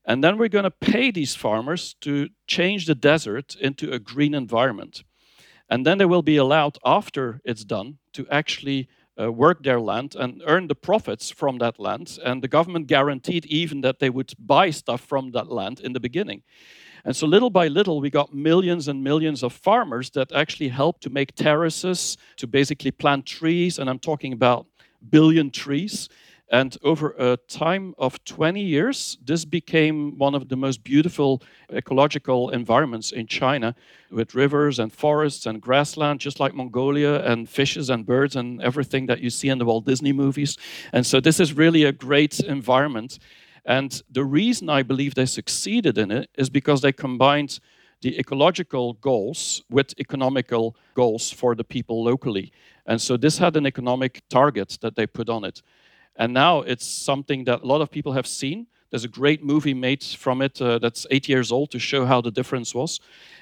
And 0.05 0.23
then 0.23 0.37
we're 0.37 0.49
going 0.49 0.64
to 0.64 0.70
pay 0.70 1.11
these 1.11 1.35
farmers 1.35 1.95
to 2.01 2.29
change 2.47 2.87
the 2.87 2.95
desert 2.95 3.55
into 3.55 3.93
a 3.93 3.99
green 3.99 4.35
environment. 4.35 5.05
And 5.68 5.87
then 5.87 5.99
they 5.99 6.05
will 6.05 6.23
be 6.23 6.37
allowed, 6.37 6.77
after 6.85 7.41
it's 7.45 7.64
done, 7.64 7.99
to 8.12 8.27
actually 8.29 8.89
uh, 9.21 9.31
work 9.33 9.63
their 9.63 9.81
land 9.81 10.15
and 10.19 10.43
earn 10.47 10.69
the 10.69 10.75
profits 10.75 11.31
from 11.31 11.59
that 11.59 11.79
land. 11.79 12.19
And 12.25 12.43
the 12.43 12.49
government 12.49 12.87
guaranteed 12.87 13.47
even 13.47 13.81
that 13.83 13.99
they 13.99 14.11
would 14.11 14.33
buy 14.39 14.71
stuff 14.71 15.01
from 15.01 15.33
that 15.33 15.51
land 15.51 15.81
in 15.81 15.93
the 15.93 16.01
beginning. 16.01 16.43
And 17.05 17.17
so, 17.17 17.27
little 17.27 17.51
by 17.51 17.67
little, 17.67 18.01
we 18.01 18.11
got 18.11 18.33
millions 18.33 18.87
and 18.87 19.03
millions 19.03 19.43
of 19.43 19.53
farmers 19.53 20.11
that 20.11 20.31
actually 20.33 20.69
helped 20.69 21.03
to 21.03 21.11
make 21.11 21.35
terraces, 21.35 22.17
to 22.37 22.47
basically 22.47 22.93
plant 22.93 23.27
trees. 23.27 23.79
And 23.79 23.91
I'm 23.91 23.99
talking 23.99 24.33
about 24.33 24.67
billion 25.11 25.51
trees 25.51 26.09
and 26.53 26.76
over 26.82 27.14
a 27.18 27.38
time 27.48 27.94
of 27.96 28.22
20 28.24 28.61
years, 28.61 29.16
this 29.24 29.46
became 29.46 30.18
one 30.18 30.34
of 30.34 30.50
the 30.50 30.57
most 30.57 30.84
beautiful 30.84 31.42
ecological 31.72 32.50
environments 32.50 33.11
in 33.11 33.26
China 33.26 33.74
with 34.11 34.34
rivers 34.34 34.78
and 34.78 34.92
forests 34.92 35.46
and 35.46 35.62
grassland, 35.62 36.20
just 36.20 36.40
like 36.40 36.55
Mongolia, 36.55 37.24
and 37.24 37.48
fishes 37.48 37.88
and 37.88 38.05
birds 38.05 38.36
and 38.36 38.61
everything 38.61 39.07
that 39.07 39.20
you 39.20 39.30
see 39.30 39.48
in 39.48 39.57
the 39.57 39.64
Walt 39.64 39.86
Disney 39.86 40.12
movies. 40.12 40.59
And 40.92 41.07
so, 41.07 41.20
this 41.20 41.40
is 41.40 41.55
really 41.55 41.84
a 41.84 41.92
great 41.92 42.38
environment. 42.40 43.18
And 43.64 44.03
the 44.11 44.24
reason 44.24 44.68
I 44.68 44.82
believe 44.82 45.14
they 45.14 45.26
succeeded 45.26 45.96
in 45.96 46.11
it 46.11 46.28
is 46.36 46.50
because 46.50 46.82
they 46.82 46.92
combined 46.92 47.61
the 48.03 48.18
ecological 48.18 48.94
goals 48.94 49.62
with 49.70 49.98
economical 49.98 50.76
goals 50.92 51.30
for 51.30 51.55
the 51.55 51.64
people 51.64 52.05
locally. 52.05 52.53
And 52.84 53.00
so, 53.00 53.16
this 53.16 53.38
had 53.38 53.57
an 53.57 53.64
economic 53.64 54.20
target 54.28 54.76
that 54.82 54.96
they 54.96 55.07
put 55.07 55.30
on 55.30 55.44
it. 55.44 55.62
And 56.17 56.33
now 56.35 56.61
it's 56.61 56.87
something 56.87 57.45
that 57.45 57.63
a 57.63 57.67
lot 57.67 57.81
of 57.81 57.91
people 57.91 58.13
have 58.13 58.27
seen. 58.27 58.67
There's 58.91 59.05
a 59.05 59.09
great 59.09 59.43
movie 59.43 59.73
made 59.73 60.05
from 60.05 60.43
it 60.43 60.61
uh, 60.61 60.79
that's 60.79 61.07
eight 61.11 61.27
years 61.27 61.51
old 61.51 61.71
to 61.71 61.79
show 61.79 62.05
how 62.05 62.21
the 62.21 62.31
difference 62.31 62.75
was. 62.75 63.01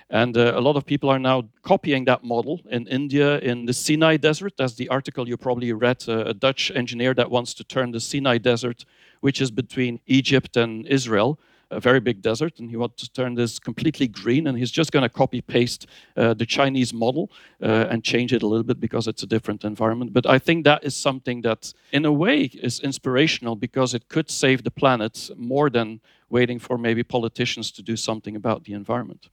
And 0.09 0.37
uh, 0.37 0.53
a 0.55 0.61
lot 0.61 0.77
of 0.77 0.87
people 0.87 1.09
are 1.11 1.18
now 1.18 1.49
copying 1.62 2.05
that 2.05 2.23
model 2.23 2.61
in 2.71 2.87
India, 2.87 3.39
in 3.39 3.66
the 3.66 3.73
Sinai 3.73 4.16
Desert. 4.16 4.55
That's 4.57 4.75
the 4.75 4.89
article 4.89 5.29
you 5.29 5.37
probably 5.37 5.73
read 5.73 6.05
uh, 6.09 6.25
a 6.27 6.35
Dutch 6.35 6.71
engineer 6.75 7.14
that 7.14 7.31
wants 7.31 7.55
to 7.55 7.64
turn 7.64 7.91
the 7.91 8.01
Sinai 8.01 8.39
Desert, 8.39 8.85
which 9.21 9.41
is 9.41 9.51
between 9.51 10.01
Egypt 10.07 10.57
and 10.57 10.87
Israel, 10.87 11.39
a 11.71 11.81
very 11.81 12.01
big 12.01 12.23
desert, 12.23 12.59
and 12.59 12.71
he 12.71 12.77
wants 12.77 13.03
to 13.03 13.12
turn 13.12 13.35
this 13.35 13.59
completely 13.59 14.09
green. 14.09 14.47
And 14.47 14.59
he's 14.59 14.71
just 14.71 14.93
going 14.93 15.03
to 15.03 15.09
copy 15.09 15.41
paste 15.41 15.87
uh, 16.16 16.35
the 16.35 16.47
Chinese 16.47 16.93
model 16.93 17.31
uh, 17.62 17.87
and 17.91 18.03
change 18.05 18.33
it 18.33 18.43
a 18.43 18.47
little 18.47 18.64
bit 18.64 18.81
because 18.81 19.07
it's 19.07 19.23
a 19.23 19.27
different 19.27 19.64
environment. 19.64 20.12
But 20.12 20.27
I 20.27 20.39
think 20.39 20.64
that 20.64 20.85
is 20.85 20.97
something 20.97 21.43
that, 21.43 21.73
in 21.93 22.05
a 22.05 22.12
way, 22.12 22.51
is 22.62 22.81
inspirational 22.81 23.57
because 23.57 23.95
it 23.95 24.09
could 24.09 24.31
save 24.31 24.64
the 24.64 24.71
planet 24.71 25.31
more 25.37 25.71
than 25.71 26.01
waiting 26.29 26.59
for 26.59 26.79
maybe 26.79 27.03
politicians 27.03 27.71
to 27.73 27.83
do 27.83 27.97
something 27.97 28.37
about 28.37 28.64
the 28.64 28.73
environment. 28.73 29.29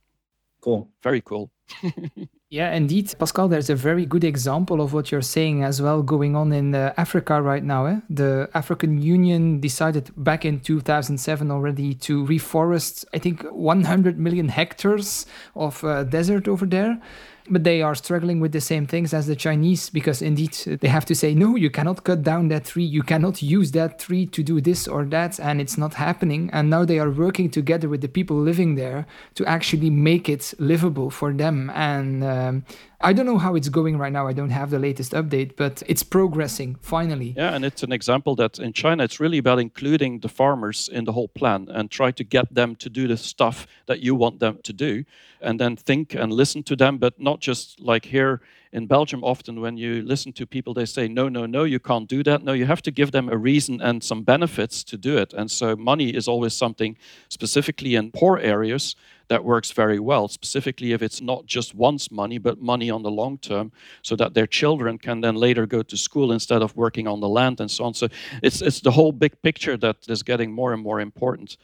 Cool. 0.62 0.90
Very 1.04 1.22
cool. 1.22 1.52
Yeah, 2.50 2.74
indeed, 2.74 3.14
Pascal. 3.20 3.50
There's 3.50 3.70
a 3.70 3.76
very 3.76 4.06
good 4.06 4.24
example 4.24 4.80
of 4.80 4.94
what 4.94 5.12
you're 5.12 5.22
saying 5.22 5.66
as 5.66 5.82
well 5.82 6.02
going 6.02 6.34
on 6.34 6.54
in 6.54 6.74
uh, 6.74 6.94
Africa 6.96 7.42
right 7.42 7.64
now. 7.64 7.88
Eh? 7.88 8.00
The 8.10 8.50
African 8.54 9.02
Union 9.02 9.60
decided 9.60 10.12
back 10.16 10.46
in 10.46 10.62
2007 10.62 11.52
already 11.52 11.94
to 11.96 12.26
reforest, 12.26 13.04
I 13.14 13.18
think, 13.18 13.44
100 13.44 14.18
million 14.18 14.48
hectares 14.48 15.26
of 15.58 15.84
uh, 15.84 16.06
desert 16.06 16.48
over 16.48 16.66
there 16.66 17.02
but 17.50 17.64
they 17.64 17.82
are 17.82 17.96
struggling 17.96 18.40
with 18.40 18.52
the 18.52 18.62
same 18.62 18.86
things 18.86 19.14
as 19.14 19.28
the 19.28 19.36
Chinese 19.36 19.90
because 19.90 20.22
indeed 20.22 20.54
they 20.82 20.88
have 20.88 21.06
to 21.06 21.16
say, 21.16 21.34
no, 21.34 21.56
you 21.56 21.70
cannot 21.70 22.04
cut 22.04 22.24
down 22.24 22.48
that 22.50 22.66
tree, 22.66 22.84
you 22.84 23.04
cannot 23.04 23.42
use 23.42 23.72
that 23.72 24.00
tree 24.00 24.26
to 24.28 24.44
do 24.44 24.62
this 24.62 24.88
or 24.88 25.06
that, 25.06 25.40
and 25.40 25.62
it's 25.62 25.78
not 25.78 25.94
happening. 25.96 26.50
And 26.54 26.70
now 26.70 26.86
they 26.86 27.00
are 27.00 27.10
working 27.10 27.50
together 27.50 27.90
with 27.90 28.02
the 28.02 28.08
people 28.08 28.38
living 28.38 28.76
there 28.76 29.06
to 29.36 29.46
actually 29.46 29.90
make 29.90 30.30
it 30.30 30.54
livable 30.60 31.10
for 31.10 31.34
them. 31.34 31.72
And 31.74 32.24
um, 32.24 32.66
I 33.00 33.14
don't 33.14 33.28
know 33.28 33.38
how 33.38 33.54
it's 33.54 33.70
going 33.70 34.00
right 34.00 34.12
now. 34.12 34.28
I 34.28 34.34
don't 34.34 34.50
have 34.50 34.72
the 34.72 34.80
latest 34.80 35.12
update, 35.12 35.56
but 35.56 35.84
it's 35.86 36.02
progressing 36.02 36.78
finally. 36.82 37.36
Yeah, 37.38 37.54
and 37.54 37.64
it's 37.64 37.84
an 37.84 37.92
example 37.92 38.36
that 38.38 38.58
in 38.58 38.74
China, 38.74 39.04
it's 39.04 39.20
really 39.20 39.38
about 39.38 39.60
including 39.60 40.22
the 40.22 40.30
farmers 40.30 40.90
in 40.92 41.06
the 41.06 41.12
whole 41.12 41.28
plan 41.28 41.68
and 41.70 41.92
try 41.92 42.10
to 42.12 42.24
get 42.24 42.52
them 42.54 42.76
to 42.78 42.90
do 42.90 43.08
the 43.08 43.18
stuff 43.18 43.68
that 43.86 44.00
you 44.00 44.16
want 44.16 44.40
them 44.40 44.60
to 44.64 44.74
do, 44.74 45.04
and 45.42 45.60
then 45.60 45.76
think 45.76 46.16
and 46.16 46.34
listen 46.34 46.64
to 46.64 46.76
them, 46.76 46.98
but 46.98 47.20
not 47.20 47.40
just 47.40 47.80
like 47.80 48.06
here 48.06 48.42
in 48.72 48.88
Belgium. 48.88 49.24
Often, 49.24 49.62
when 49.62 49.78
you 49.78 50.02
listen 50.02 50.34
to 50.34 50.46
people, 50.46 50.74
they 50.74 50.86
say, 50.86 51.08
No, 51.08 51.30
no, 51.30 51.46
no, 51.46 51.64
you 51.64 51.80
can't 51.80 52.08
do 52.08 52.24
that. 52.24 52.44
No, 52.44 52.54
you 52.54 52.66
have 52.66 52.82
to 52.84 52.92
give 52.92 53.12
them 53.12 53.30
a 53.30 53.38
reason 53.38 53.82
and 53.82 54.04
some 54.04 54.24
benefits 54.24 54.84
to 54.86 54.98
do 54.98 55.18
it. 55.18 55.34
And 55.34 55.50
so, 55.50 55.76
money 55.76 56.10
is 56.10 56.28
always 56.28 56.54
something 56.54 56.98
specifically 57.30 57.96
in 57.96 58.12
poor 58.12 58.38
areas 58.38 58.96
that 59.30 59.44
works 59.44 59.72
very 59.72 60.00
well, 60.00 60.28
specifically 60.28 60.94
if 60.94 61.02
it's 61.02 61.22
not 61.22 61.46
just 61.46 61.76
once 61.76 62.10
money, 62.12 62.38
but 62.38 62.62
money 62.62 62.90
on 62.90 63.04
the 63.04 63.12
long 63.12 63.38
term, 63.38 63.72
so 64.02 64.16
that 64.16 64.34
their 64.34 64.48
children 64.48 64.98
can 64.98 65.22
then 65.22 65.36
later 65.36 65.66
go 65.66 65.84
to 65.84 65.98
school 65.98 66.32
instead 66.32 66.62
of 66.62 66.76
working 66.76 67.08
on 67.08 67.20
the 67.20 67.30
land 67.30 67.60
and 67.60 67.70
so 67.70 67.84
on. 67.86 67.94
So 67.94 68.08
it's, 68.42 68.62
it's 68.62 68.82
the 68.82 68.92
whole 68.92 69.12
big 69.12 69.42
picture 69.42 69.78
that 69.78 69.98
is 70.08 70.24
getting 70.24 70.52
more 70.52 70.74
and 70.74 70.82
more 70.82 71.02
important. 71.02 71.58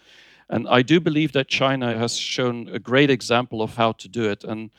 And 0.49 0.67
I 0.67 0.81
do 0.81 0.99
believe 0.99 1.31
that 1.31 1.47
China 1.47 1.97
has 1.97 2.17
shown 2.17 2.69
a 2.69 2.79
great 2.79 3.09
example 3.09 3.61
of 3.61 3.75
how 3.75 3.93
to 3.93 4.07
do 4.09 4.29
it. 4.29 4.43
And 4.43 4.71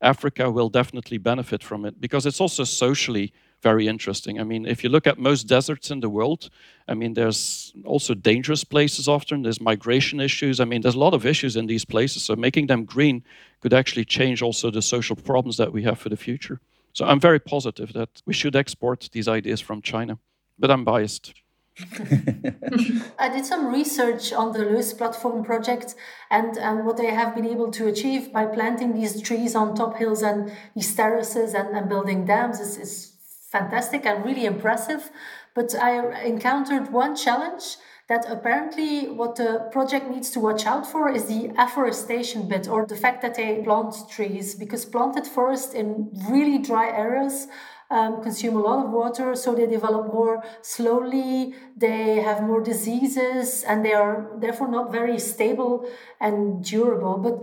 Africa 0.00 0.50
will 0.50 0.68
definitely 0.68 1.18
benefit 1.18 1.62
from 1.62 1.84
it 1.84 2.00
because 2.00 2.26
it's 2.26 2.40
also 2.40 2.64
socially 2.64 3.32
very 3.62 3.86
interesting. 3.86 4.40
I 4.40 4.44
mean, 4.44 4.66
if 4.66 4.82
you 4.82 4.88
look 4.88 5.06
at 5.06 5.18
most 5.18 5.46
deserts 5.46 5.90
in 5.90 6.00
the 6.00 6.08
world, 6.08 6.48
I 6.88 6.94
mean, 6.94 7.14
there's 7.14 7.72
also 7.84 8.14
dangerous 8.14 8.64
places 8.64 9.06
often. 9.08 9.42
There's 9.42 9.60
migration 9.60 10.20
issues. 10.20 10.60
I 10.60 10.64
mean, 10.64 10.80
there's 10.80 10.94
a 10.94 10.98
lot 10.98 11.14
of 11.14 11.26
issues 11.26 11.56
in 11.56 11.66
these 11.66 11.84
places. 11.84 12.22
So 12.22 12.36
making 12.36 12.68
them 12.68 12.84
green 12.84 13.22
could 13.60 13.74
actually 13.74 14.06
change 14.06 14.42
also 14.42 14.70
the 14.70 14.82
social 14.82 15.16
problems 15.16 15.56
that 15.58 15.72
we 15.72 15.82
have 15.82 15.98
for 15.98 16.08
the 16.08 16.16
future. 16.16 16.60
So 16.92 17.04
I'm 17.04 17.20
very 17.20 17.38
positive 17.38 17.92
that 17.92 18.22
we 18.26 18.32
should 18.32 18.56
export 18.56 19.08
these 19.12 19.28
ideas 19.28 19.60
from 19.60 19.82
China, 19.82 20.18
but 20.58 20.70
I'm 20.70 20.84
biased. 20.84 21.34
I 23.18 23.28
did 23.28 23.46
some 23.46 23.72
research 23.72 24.32
on 24.32 24.52
the 24.52 24.60
Loess 24.60 24.92
platform 24.92 25.44
project 25.44 25.94
and, 26.30 26.56
and 26.58 26.86
what 26.86 26.96
they 26.96 27.10
have 27.10 27.34
been 27.34 27.46
able 27.46 27.70
to 27.72 27.88
achieve 27.88 28.32
by 28.32 28.46
planting 28.46 28.94
these 28.94 29.20
trees 29.22 29.54
on 29.54 29.74
top 29.74 29.96
hills 29.96 30.22
and 30.22 30.52
these 30.74 30.94
terraces 30.94 31.54
and, 31.54 31.76
and 31.76 31.88
building 31.88 32.26
dams 32.26 32.60
is, 32.60 32.76
is 32.76 33.12
fantastic 33.50 34.06
and 34.06 34.24
really 34.24 34.44
impressive. 34.44 35.10
But 35.54 35.74
I 35.74 36.22
encountered 36.22 36.92
one 36.92 37.16
challenge 37.16 37.76
that 38.08 38.24
apparently 38.28 39.08
what 39.08 39.36
the 39.36 39.68
project 39.70 40.10
needs 40.10 40.30
to 40.30 40.40
watch 40.40 40.66
out 40.66 40.84
for 40.84 41.08
is 41.08 41.26
the 41.26 41.52
afforestation 41.56 42.48
bit 42.48 42.68
or 42.68 42.84
the 42.84 42.96
fact 42.96 43.22
that 43.22 43.36
they 43.36 43.62
plant 43.62 43.94
trees 44.10 44.56
because 44.56 44.84
planted 44.84 45.26
forest 45.26 45.74
in 45.74 46.10
really 46.28 46.58
dry 46.58 46.88
areas 46.88 47.46
um, 47.90 48.22
consume 48.22 48.56
a 48.56 48.60
lot 48.60 48.84
of 48.84 48.90
water 48.92 49.34
so 49.34 49.54
they 49.54 49.66
develop 49.66 50.12
more 50.12 50.42
slowly 50.62 51.54
they 51.76 52.16
have 52.16 52.42
more 52.42 52.62
diseases 52.62 53.64
and 53.64 53.84
they 53.84 53.92
are 53.92 54.30
therefore 54.38 54.70
not 54.70 54.92
very 54.92 55.18
stable 55.18 55.88
and 56.20 56.64
durable 56.64 57.18
but 57.18 57.42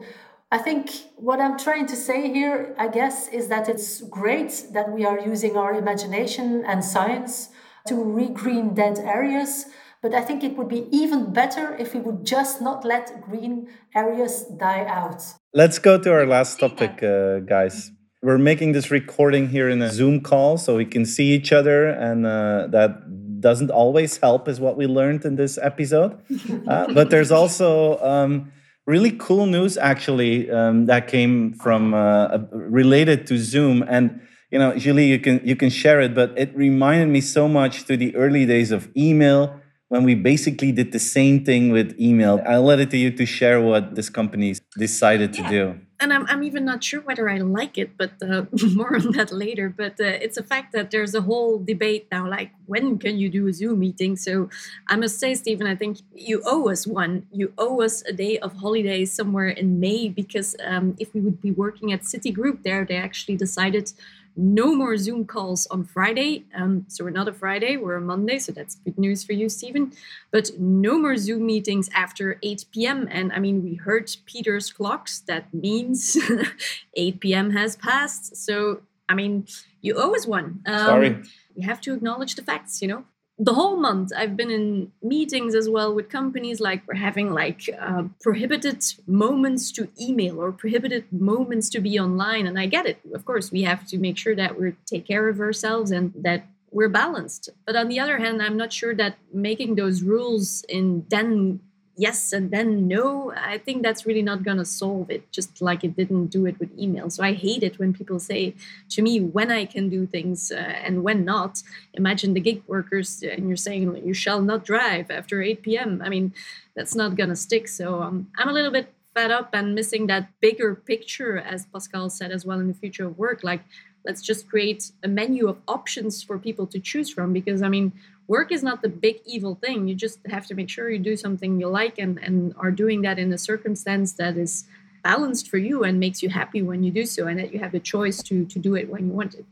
I 0.49 0.57
think 0.57 0.91
what 1.17 1.41
I'm 1.41 1.57
trying 1.57 1.87
to 1.87 1.95
say 1.97 2.31
here, 2.31 2.73
I 2.77 2.87
guess, 2.87 3.27
is 3.27 3.49
that 3.49 3.67
it's 3.67 3.99
great 4.03 4.67
that 4.71 4.89
we 4.93 5.03
are 5.03 5.19
using 5.19 5.57
our 5.57 5.73
imagination 5.73 6.63
and 6.65 6.85
science 6.85 7.49
to 7.87 7.95
regreen 7.95 8.73
dead 8.73 8.97
areas. 8.99 9.65
But 10.01 10.13
I 10.13 10.21
think 10.21 10.45
it 10.45 10.55
would 10.55 10.69
be 10.69 10.87
even 10.89 11.33
better 11.33 11.75
if 11.75 11.93
we 11.93 11.99
would 11.99 12.25
just 12.25 12.61
not 12.61 12.85
let 12.85 13.21
green 13.21 13.67
areas 13.93 14.45
die 14.57 14.85
out. 14.85 15.21
Let's 15.53 15.79
go 15.79 15.99
to 15.99 16.13
our 16.13 16.25
last 16.25 16.59
topic, 16.61 17.03
uh, 17.03 17.39
guys. 17.39 17.91
We're 18.23 18.39
making 18.39 18.71
this 18.71 18.89
recording 18.89 19.49
here 19.49 19.69
in 19.69 19.79
a 19.81 19.91
Zoom 19.91 20.21
call 20.21 20.57
so 20.57 20.75
we 20.75 20.85
can 20.85 21.05
see 21.05 21.33
each 21.33 21.53
other, 21.53 21.87
and 21.87 22.25
uh, 22.25 22.67
that 22.71 23.39
doesn't 23.39 23.69
always 23.69 24.17
help, 24.17 24.47
is 24.47 24.59
what 24.59 24.75
we 24.75 24.87
learned 24.87 25.23
in 25.23 25.35
this 25.35 25.57
episode. 25.61 26.17
Uh, 26.67 26.91
but 26.93 27.09
there's 27.09 27.31
also 27.31 27.97
um, 27.99 28.51
really 28.85 29.11
cool 29.11 29.45
news 29.45 29.77
actually 29.77 30.49
um, 30.51 30.85
that 30.87 31.07
came 31.07 31.53
from 31.53 31.93
uh, 31.93 32.39
related 32.51 33.25
to 33.27 33.37
Zoom 33.37 33.83
and 33.87 34.19
you 34.51 34.59
know 34.59 34.75
Julie 34.77 35.07
you 35.07 35.19
can 35.19 35.39
you 35.45 35.55
can 35.55 35.69
share 35.69 36.01
it 36.01 36.13
but 36.13 36.33
it 36.37 36.53
reminded 36.55 37.07
me 37.07 37.21
so 37.21 37.47
much 37.47 37.85
to 37.85 37.95
the 37.95 38.13
early 38.15 38.45
days 38.45 38.71
of 38.71 38.89
email 38.97 39.61
when 39.87 40.03
we 40.03 40.13
basically 40.13 40.73
did 40.73 40.91
the 40.91 40.99
same 40.99 41.45
thing 41.45 41.71
with 41.71 41.97
email. 41.99 42.41
I'll 42.45 42.63
let 42.63 42.79
it 42.79 42.89
to 42.91 42.97
you 42.97 43.11
to 43.11 43.25
share 43.25 43.61
what 43.61 43.95
this 43.95 44.09
company 44.09 44.55
decided 44.77 45.31
to 45.33 45.43
do. 45.47 45.79
And 45.99 46.13
I'm, 46.13 46.27
I'm 46.27 46.43
even 46.43 46.63
not 46.63 46.83
sure 46.83 47.01
whether 47.01 47.27
I 47.27 47.39
like 47.39 47.77
it, 47.77 47.97
but 47.97 48.11
uh, 48.21 48.45
more 48.73 48.95
on 48.95 49.11
that 49.13 49.31
later. 49.31 49.73
But 49.75 49.99
uh, 49.99 50.05
it's 50.05 50.37
a 50.37 50.43
fact 50.43 50.71
that 50.73 50.91
there's 50.91 51.15
a 51.15 51.21
whole 51.21 51.57
debate 51.57 52.07
now, 52.11 52.29
like 52.29 52.51
when 52.67 52.99
can 52.99 53.17
you 53.17 53.29
do 53.29 53.47
a 53.47 53.53
Zoom 53.53 53.79
meeting? 53.79 54.15
So 54.15 54.49
I 54.87 54.95
must 54.95 55.19
say, 55.19 55.33
Steven, 55.33 55.65
I 55.65 55.75
think 55.75 55.99
you 56.13 56.41
owe 56.45 56.69
us 56.69 56.85
one. 56.85 57.25
You 57.31 57.51
owe 57.57 57.81
us 57.81 58.03
a 58.03 58.13
day 58.13 58.37
of 58.39 58.53
holiday 58.57 59.05
somewhere 59.05 59.49
in 59.49 59.79
May 59.79 60.09
because 60.09 60.55
um, 60.63 60.95
if 60.99 61.13
we 61.13 61.21
would 61.21 61.41
be 61.41 61.51
working 61.51 61.91
at 61.91 62.01
Citigroup 62.01 62.63
there, 62.63 62.85
they 62.85 62.97
actually 62.97 63.37
decided 63.37 63.91
no 64.37 64.75
more 64.75 64.95
Zoom 64.97 65.25
calls 65.25 65.65
on 65.67 65.83
Friday. 65.83 66.45
Um, 66.55 66.85
so 66.87 67.03
we're 67.03 67.09
not 67.09 67.27
a 67.27 67.33
Friday, 67.33 67.75
we're 67.75 67.95
a 67.95 68.01
Monday. 68.01 68.37
So 68.37 68.51
that's 68.51 68.75
good 68.75 68.97
news 68.97 69.23
for 69.23 69.33
you, 69.33 69.49
Steven. 69.49 69.91
But 70.31 70.51
no 70.59 70.99
more 70.99 71.17
Zoom 71.17 71.45
meetings 71.45 71.89
after 71.93 72.39
8 72.43 72.65
p.m. 72.71 73.07
And 73.09 73.33
I 73.33 73.39
mean, 73.39 73.63
we 73.63 73.75
heard 73.75 74.15
Peter's 74.25 74.71
clocks. 74.71 75.19
That 75.21 75.51
means 75.53 76.17
8 76.93 77.19
p.m. 77.19 77.51
has 77.51 77.75
passed. 77.75 78.37
So, 78.37 78.81
I 79.09 79.15
mean, 79.15 79.47
you 79.81 79.95
owe 79.97 80.13
us 80.15 80.27
one. 80.27 80.61
Um, 80.67 80.77
Sorry. 80.85 81.23
We 81.55 81.63
have 81.63 81.81
to 81.81 81.93
acknowledge 81.95 82.35
the 82.35 82.43
facts, 82.43 82.81
you 82.81 82.87
know? 82.87 83.05
The 83.39 83.53
whole 83.53 83.77
month 83.77 84.11
i've 84.17 84.35
been 84.35 84.49
in 84.49 84.91
meetings 85.01 85.53
as 85.53 85.69
well 85.69 85.93
with 85.93 86.09
companies 86.09 86.59
like 86.59 86.81
we're 86.87 86.95
having 86.95 87.31
like 87.31 87.69
uh, 87.79 88.03
prohibited 88.19 88.83
moments 89.05 89.71
to 89.71 89.87
email 90.01 90.41
or 90.41 90.51
prohibited 90.51 91.05
moments 91.11 91.69
to 91.69 91.79
be 91.79 91.99
online 91.99 92.47
and 92.47 92.59
i 92.59 92.65
get 92.65 92.85
it. 92.85 92.99
Of 93.13 93.25
course 93.25 93.51
we 93.51 93.61
have 93.63 93.85
to 93.87 93.97
make 93.97 94.17
sure 94.17 94.35
that 94.35 94.59
we 94.59 94.73
take 94.85 95.05
care 95.07 95.29
of 95.29 95.39
ourselves 95.39 95.91
and 95.91 96.13
that 96.17 96.47
we're 96.71 96.89
balanced. 96.89 97.49
But 97.65 97.75
on 97.75 97.87
the 97.89 97.99
other 97.99 98.17
hand 98.17 98.41
i'm 98.41 98.57
not 98.57 98.73
sure 98.73 98.95
that 98.95 99.17
making 99.31 99.75
those 99.75 100.01
rules 100.01 100.63
in 100.67 101.05
then 101.09 101.59
yes 101.97 102.31
and 102.31 102.51
then 102.51 102.87
no, 102.87 103.33
I 103.35 103.57
think 103.57 103.83
that's 103.83 104.05
really 104.05 104.21
not 104.21 104.43
going 104.43 104.57
to 104.57 104.65
solve 104.65 105.09
it, 105.09 105.31
just 105.31 105.61
like 105.61 105.83
it 105.83 105.95
didn't 105.95 106.27
do 106.27 106.45
it 106.45 106.59
with 106.59 106.77
email. 106.77 107.09
So 107.09 107.23
I 107.23 107.33
hate 107.33 107.63
it 107.63 107.79
when 107.79 107.93
people 107.93 108.19
say 108.19 108.53
to 108.89 109.01
me 109.01 109.19
when 109.19 109.51
I 109.51 109.65
can 109.65 109.89
do 109.89 110.05
things 110.05 110.51
uh, 110.51 110.55
and 110.55 111.03
when 111.03 111.25
not. 111.25 111.63
Imagine 111.95 112.33
the 112.33 112.39
gig 112.39 112.61
workers 112.67 113.23
uh, 113.25 113.29
and 113.29 113.47
you're 113.47 113.57
saying 113.57 114.05
you 114.05 114.13
shall 114.13 114.41
not 114.41 114.63
drive 114.63 115.09
after 115.09 115.41
8 115.41 115.63
p.m. 115.63 116.01
I 116.05 116.09
mean, 116.09 116.33
that's 116.75 116.95
not 116.95 117.15
going 117.15 117.29
to 117.29 117.35
stick. 117.35 117.67
So 117.67 118.01
um, 118.01 118.27
I'm 118.37 118.49
a 118.49 118.53
little 118.53 118.71
bit 118.71 118.93
fed 119.15 119.31
up 119.31 119.49
and 119.53 119.73
missing 119.73 120.05
that 120.05 120.29
bigger 120.39 120.75
picture, 120.75 121.39
as 121.39 121.65
Pascal 121.65 122.07
said 122.11 122.31
as 122.31 122.45
well 122.45 122.59
in 122.59 122.67
the 122.67 122.73
future 122.75 123.07
of 123.07 123.17
work. 123.17 123.43
Like, 123.43 123.63
let's 124.05 124.21
just 124.21 124.47
create 124.47 124.91
a 125.03 125.07
menu 125.07 125.47
of 125.47 125.57
options 125.67 126.21
for 126.21 126.37
people 126.37 126.67
to 126.67 126.79
choose 126.79 127.09
from 127.09 127.33
because, 127.33 127.63
I 127.63 127.69
mean, 127.69 127.93
work 128.27 128.51
is 128.51 128.63
not 128.63 128.81
the 128.81 128.89
big 128.89 129.17
evil 129.25 129.55
thing. 129.55 129.87
You 129.87 129.95
just 129.95 130.19
have 130.27 130.45
to 130.47 130.55
make 130.55 130.69
sure 130.69 130.89
you 130.89 130.99
do 130.99 131.15
something 131.15 131.59
you 131.59 131.67
like 131.67 131.97
and, 131.97 132.17
and 132.19 132.53
are 132.57 132.71
doing 132.71 133.01
that 133.01 133.17
in 133.19 133.31
a 133.31 133.37
circumstance 133.37 134.13
that 134.13 134.37
is 134.37 134.65
balanced 135.03 135.49
for 135.49 135.57
you 135.57 135.83
and 135.83 135.99
makes 135.99 136.21
you 136.21 136.29
happy 136.29 136.61
when 136.61 136.83
you 136.83 136.91
do 136.91 137.05
so 137.05 137.27
and 137.27 137.39
that 137.39 137.53
you 137.53 137.59
have 137.59 137.71
the 137.71 137.79
choice 137.79 138.21
to 138.23 138.45
to 138.45 138.59
do 138.59 138.75
it 138.75 138.89
when 138.89 139.07
you 139.07 139.13
want 139.13 139.33
it. 139.35 139.45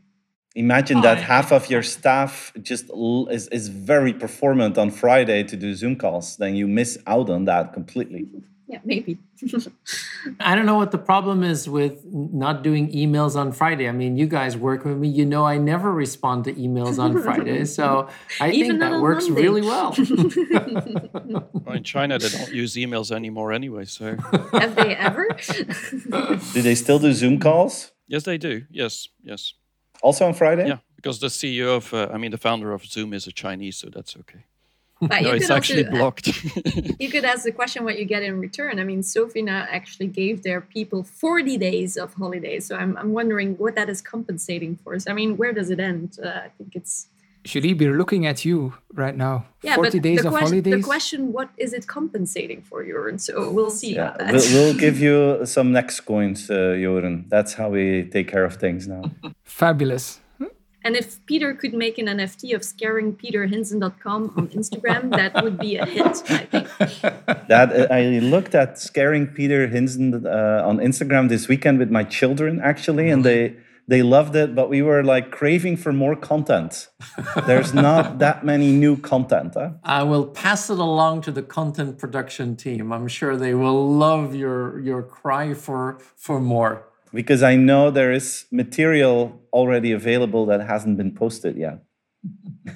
Imagine 0.54 1.02
that 1.02 1.18
half 1.18 1.52
of 1.52 1.68
your 1.68 1.82
staff 1.82 2.50
just 2.62 2.86
is, 3.30 3.46
is 3.48 3.68
very 3.68 4.14
performant 4.14 4.78
on 4.78 4.90
Friday 4.90 5.42
to 5.44 5.54
do 5.54 5.74
Zoom 5.74 5.96
calls, 5.96 6.38
then 6.38 6.56
you 6.56 6.66
miss 6.66 6.96
out 7.06 7.28
on 7.28 7.44
that 7.44 7.74
completely 7.74 8.26
yeah, 8.68 8.80
maybe. 8.84 9.18
I 10.40 10.56
don't 10.56 10.66
know 10.66 10.76
what 10.76 10.90
the 10.90 10.98
problem 10.98 11.44
is 11.44 11.68
with 11.68 12.04
not 12.04 12.62
doing 12.62 12.90
emails 12.92 13.36
on 13.36 13.52
Friday. 13.52 13.88
I 13.88 13.92
mean, 13.92 14.16
you 14.16 14.26
guys 14.26 14.56
work 14.56 14.84
with 14.84 14.96
me. 14.96 15.08
You 15.08 15.24
know, 15.24 15.44
I 15.44 15.56
never 15.58 15.92
respond 15.92 16.44
to 16.44 16.52
emails 16.54 16.98
on 16.98 17.22
Friday. 17.22 17.64
So 17.64 18.08
I 18.40 18.50
Even 18.50 18.78
think 18.78 18.80
that 18.80 19.00
works 19.00 19.28
Monday. 19.28 19.42
really 19.42 19.62
well. 19.62 19.94
well. 21.64 21.76
In 21.76 21.84
China, 21.84 22.18
they 22.18 22.28
don't 22.28 22.52
use 22.52 22.74
emails 22.74 23.12
anymore 23.12 23.52
anyway. 23.52 23.84
So 23.84 24.16
have 24.52 24.74
they 24.74 24.96
ever? 24.96 25.28
do 26.52 26.62
they 26.62 26.74
still 26.74 26.98
do 26.98 27.12
Zoom 27.12 27.38
calls? 27.38 27.92
Yes, 28.08 28.24
they 28.24 28.38
do. 28.38 28.64
Yes, 28.70 29.08
yes. 29.22 29.54
Also 30.02 30.26
on 30.26 30.34
Friday? 30.34 30.66
Yeah, 30.66 30.78
because 30.96 31.20
the 31.20 31.28
CEO 31.28 31.76
of, 31.76 31.94
uh, 31.94 32.08
I 32.12 32.18
mean, 32.18 32.30
the 32.30 32.38
founder 32.38 32.72
of 32.72 32.84
Zoom 32.84 33.12
is 33.12 33.26
a 33.26 33.32
Chinese, 33.32 33.76
so 33.76 33.88
that's 33.90 34.16
okay. 34.16 34.44
But 35.00 35.22
no, 35.22 35.32
it's 35.32 35.50
actually 35.50 35.84
also, 35.84 35.96
blocked. 35.98 36.26
you 36.98 37.10
could 37.10 37.24
ask 37.24 37.44
the 37.44 37.52
question 37.52 37.84
what 37.84 37.98
you 37.98 38.06
get 38.06 38.22
in 38.22 38.40
return. 38.40 38.78
I 38.80 38.84
mean, 38.84 39.02
Sofina 39.02 39.66
actually 39.70 40.06
gave 40.06 40.42
their 40.42 40.62
people 40.62 41.02
40 41.02 41.58
days 41.58 41.98
of 41.98 42.14
holidays. 42.14 42.64
So 42.66 42.76
I'm, 42.76 42.96
I'm 42.96 43.12
wondering 43.12 43.58
what 43.58 43.74
that 43.74 43.90
is 43.90 44.00
compensating 44.00 44.76
for. 44.76 44.98
So, 44.98 45.10
I 45.10 45.14
mean, 45.14 45.36
where 45.36 45.52
does 45.52 45.68
it 45.68 45.80
end? 45.80 46.18
Uh, 46.22 46.28
I 46.28 46.50
think 46.56 46.74
it's. 46.74 47.08
Should 47.44 47.64
he 47.64 47.74
be 47.74 47.88
looking 47.88 48.26
at 48.26 48.46
you 48.46 48.72
right 48.94 49.14
now? 49.14 49.44
Yeah, 49.62 49.74
40 49.74 49.98
but 49.98 50.02
days 50.02 50.22
the 50.22 50.28
of 50.28 50.32
question, 50.32 50.48
holidays? 50.48 50.74
The 50.74 50.82
question, 50.82 51.32
what 51.32 51.50
is 51.58 51.74
it 51.74 51.86
compensating 51.86 52.62
for, 52.62 52.82
Joren? 52.82 53.20
So 53.20 53.50
we'll 53.50 53.70
see 53.70 53.94
yeah, 53.94 54.16
we'll, 54.32 54.52
we'll, 54.54 54.74
give 54.86 54.98
you 54.98 55.44
some 55.44 55.72
next 55.72 56.00
coins, 56.00 56.50
uh, 56.50 56.74
Joren. 56.82 57.28
That's 57.28 57.52
how 57.52 57.68
we 57.68 58.08
take 58.10 58.28
care 58.28 58.44
of 58.44 58.56
things 58.56 58.88
now. 58.88 59.02
Fabulous. 59.44 60.20
And 60.86 60.94
if 60.94 61.18
Peter 61.26 61.52
could 61.52 61.74
make 61.74 61.98
an 61.98 62.06
NFT 62.06 62.54
of 62.54 62.60
scaringpeterhinssen.com 62.60 64.34
on 64.36 64.46
Instagram, 64.58 65.10
that 65.10 65.42
would 65.42 65.58
be 65.58 65.74
a 65.78 65.84
hit, 65.84 66.22
I 66.30 66.44
think. 66.52 66.68
That 67.48 67.68
uh, 67.72 67.92
I 67.92 68.02
looked 68.34 68.54
at 68.54 68.78
scaring 68.78 69.26
Peter 69.26 69.66
Hinssen 69.66 70.24
uh, 70.24 70.68
on 70.68 70.78
Instagram 70.78 71.28
this 71.28 71.48
weekend 71.48 71.80
with 71.80 71.90
my 71.90 72.04
children 72.04 72.60
actually, 72.60 73.08
and 73.10 73.24
they 73.24 73.56
they 73.88 74.02
loved 74.02 74.34
it. 74.36 74.54
But 74.54 74.68
we 74.68 74.80
were 74.82 75.02
like 75.02 75.30
craving 75.30 75.76
for 75.76 75.92
more 75.92 76.16
content. 76.16 76.88
There's 77.46 77.72
not 77.74 78.18
that 78.24 78.44
many 78.44 78.70
new 78.72 78.96
content. 78.96 79.54
Huh? 79.54 79.70
I 79.82 80.02
will 80.02 80.26
pass 80.26 80.70
it 80.70 80.78
along 80.78 81.22
to 81.22 81.32
the 81.32 81.42
content 81.42 81.98
production 81.98 82.56
team. 82.56 82.92
I'm 82.92 83.08
sure 83.08 83.36
they 83.36 83.54
will 83.54 83.82
love 84.06 84.34
your 84.34 84.80
your 84.80 85.02
cry 85.02 85.54
for 85.54 85.98
for 86.16 86.40
more 86.40 86.74
because 87.16 87.42
I 87.42 87.56
know 87.56 87.90
there 87.90 88.12
is 88.12 88.44
material 88.52 89.40
already 89.52 89.90
available 89.90 90.46
that 90.46 90.60
hasn't 90.60 90.98
been 90.98 91.14
posted 91.14 91.56
yet. 91.56 91.82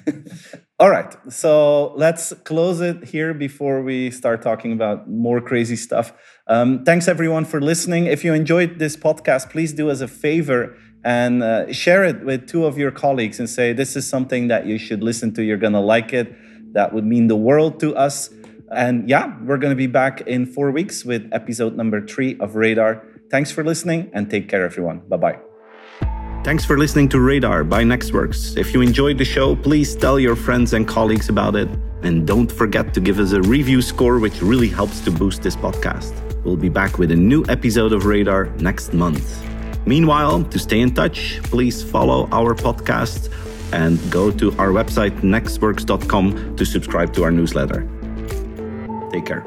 All 0.79 0.89
right, 0.89 1.15
so 1.31 1.93
let's 1.93 2.33
close 2.43 2.81
it 2.81 3.03
here 3.03 3.35
before 3.35 3.83
we 3.83 4.09
start 4.09 4.41
talking 4.41 4.73
about 4.73 5.07
more 5.07 5.39
crazy 5.39 5.75
stuff. 5.75 6.11
Um, 6.47 6.83
thanks 6.83 7.07
everyone 7.07 7.45
for 7.45 7.61
listening. 7.61 8.07
If 8.07 8.23
you 8.23 8.33
enjoyed 8.33 8.79
this 8.79 8.97
podcast, 8.97 9.51
please 9.51 9.73
do 9.73 9.91
us 9.91 10.01
a 10.01 10.07
favor 10.07 10.75
and 11.03 11.43
uh, 11.43 11.71
share 11.71 12.03
it 12.03 12.25
with 12.25 12.47
two 12.47 12.65
of 12.65 12.79
your 12.79 12.89
colleagues 12.89 13.39
and 13.39 13.47
say, 13.47 13.73
This 13.73 13.95
is 13.95 14.09
something 14.09 14.47
that 14.47 14.65
you 14.65 14.79
should 14.79 15.03
listen 15.03 15.33
to. 15.35 15.43
You're 15.43 15.57
going 15.57 15.73
to 15.73 15.79
like 15.79 16.13
it. 16.13 16.35
That 16.73 16.93
would 16.93 17.05
mean 17.05 17.27
the 17.27 17.35
world 17.35 17.79
to 17.81 17.95
us. 17.95 18.31
And 18.71 19.07
yeah, 19.07 19.37
we're 19.43 19.57
going 19.57 19.71
to 19.71 19.83
be 19.87 19.87
back 19.87 20.21
in 20.21 20.47
four 20.47 20.71
weeks 20.71 21.05
with 21.05 21.29
episode 21.31 21.75
number 21.75 22.05
three 22.05 22.39
of 22.39 22.55
Radar. 22.55 23.03
Thanks 23.31 23.49
for 23.49 23.63
listening 23.63 24.11
and 24.13 24.29
take 24.29 24.49
care, 24.49 24.65
everyone. 24.65 24.99
Bye 25.07 25.17
bye. 25.17 25.39
Thanks 26.43 26.65
for 26.65 26.77
listening 26.77 27.07
to 27.09 27.19
Radar 27.19 27.63
by 27.63 27.83
nexxworks. 27.83 28.57
If 28.57 28.73
you 28.73 28.81
enjoyed 28.81 29.17
the 29.17 29.25
show, 29.25 29.55
please 29.55 29.95
tell 29.95 30.19
your 30.19 30.35
friends 30.35 30.73
and 30.73 30.87
colleagues 30.87 31.29
about 31.29 31.55
it. 31.55 31.69
And 32.03 32.27
don't 32.27 32.51
forget 32.51 32.93
to 32.95 32.99
give 32.99 33.19
us 33.19 33.31
a 33.31 33.41
review 33.41 33.81
score, 33.81 34.19
which 34.19 34.41
really 34.41 34.67
helps 34.67 34.99
to 35.01 35.11
boost 35.11 35.43
this 35.43 35.55
podcast. 35.55 36.13
We'll 36.43 36.57
be 36.57 36.69
back 36.69 36.97
with 36.97 37.11
a 37.11 37.15
new 37.15 37.45
episode 37.47 37.93
of 37.93 38.05
Radar 38.05 38.45
next 38.57 38.93
month. 38.93 39.39
Meanwhile, 39.85 40.43
to 40.45 40.59
stay 40.59 40.81
in 40.81 40.93
touch, 40.93 41.39
please 41.43 41.83
follow 41.83 42.27
our 42.31 42.53
podcast 42.55 43.31
and 43.71 43.99
go 44.11 44.31
to 44.31 44.51
our 44.57 44.69
website, 44.69 45.21
nexxworks.com, 45.21 46.55
to 46.55 46.65
subscribe 46.65 47.13
to 47.13 47.23
our 47.23 47.31
newsletter. 47.31 47.87
Take 49.11 49.25
care. 49.25 49.45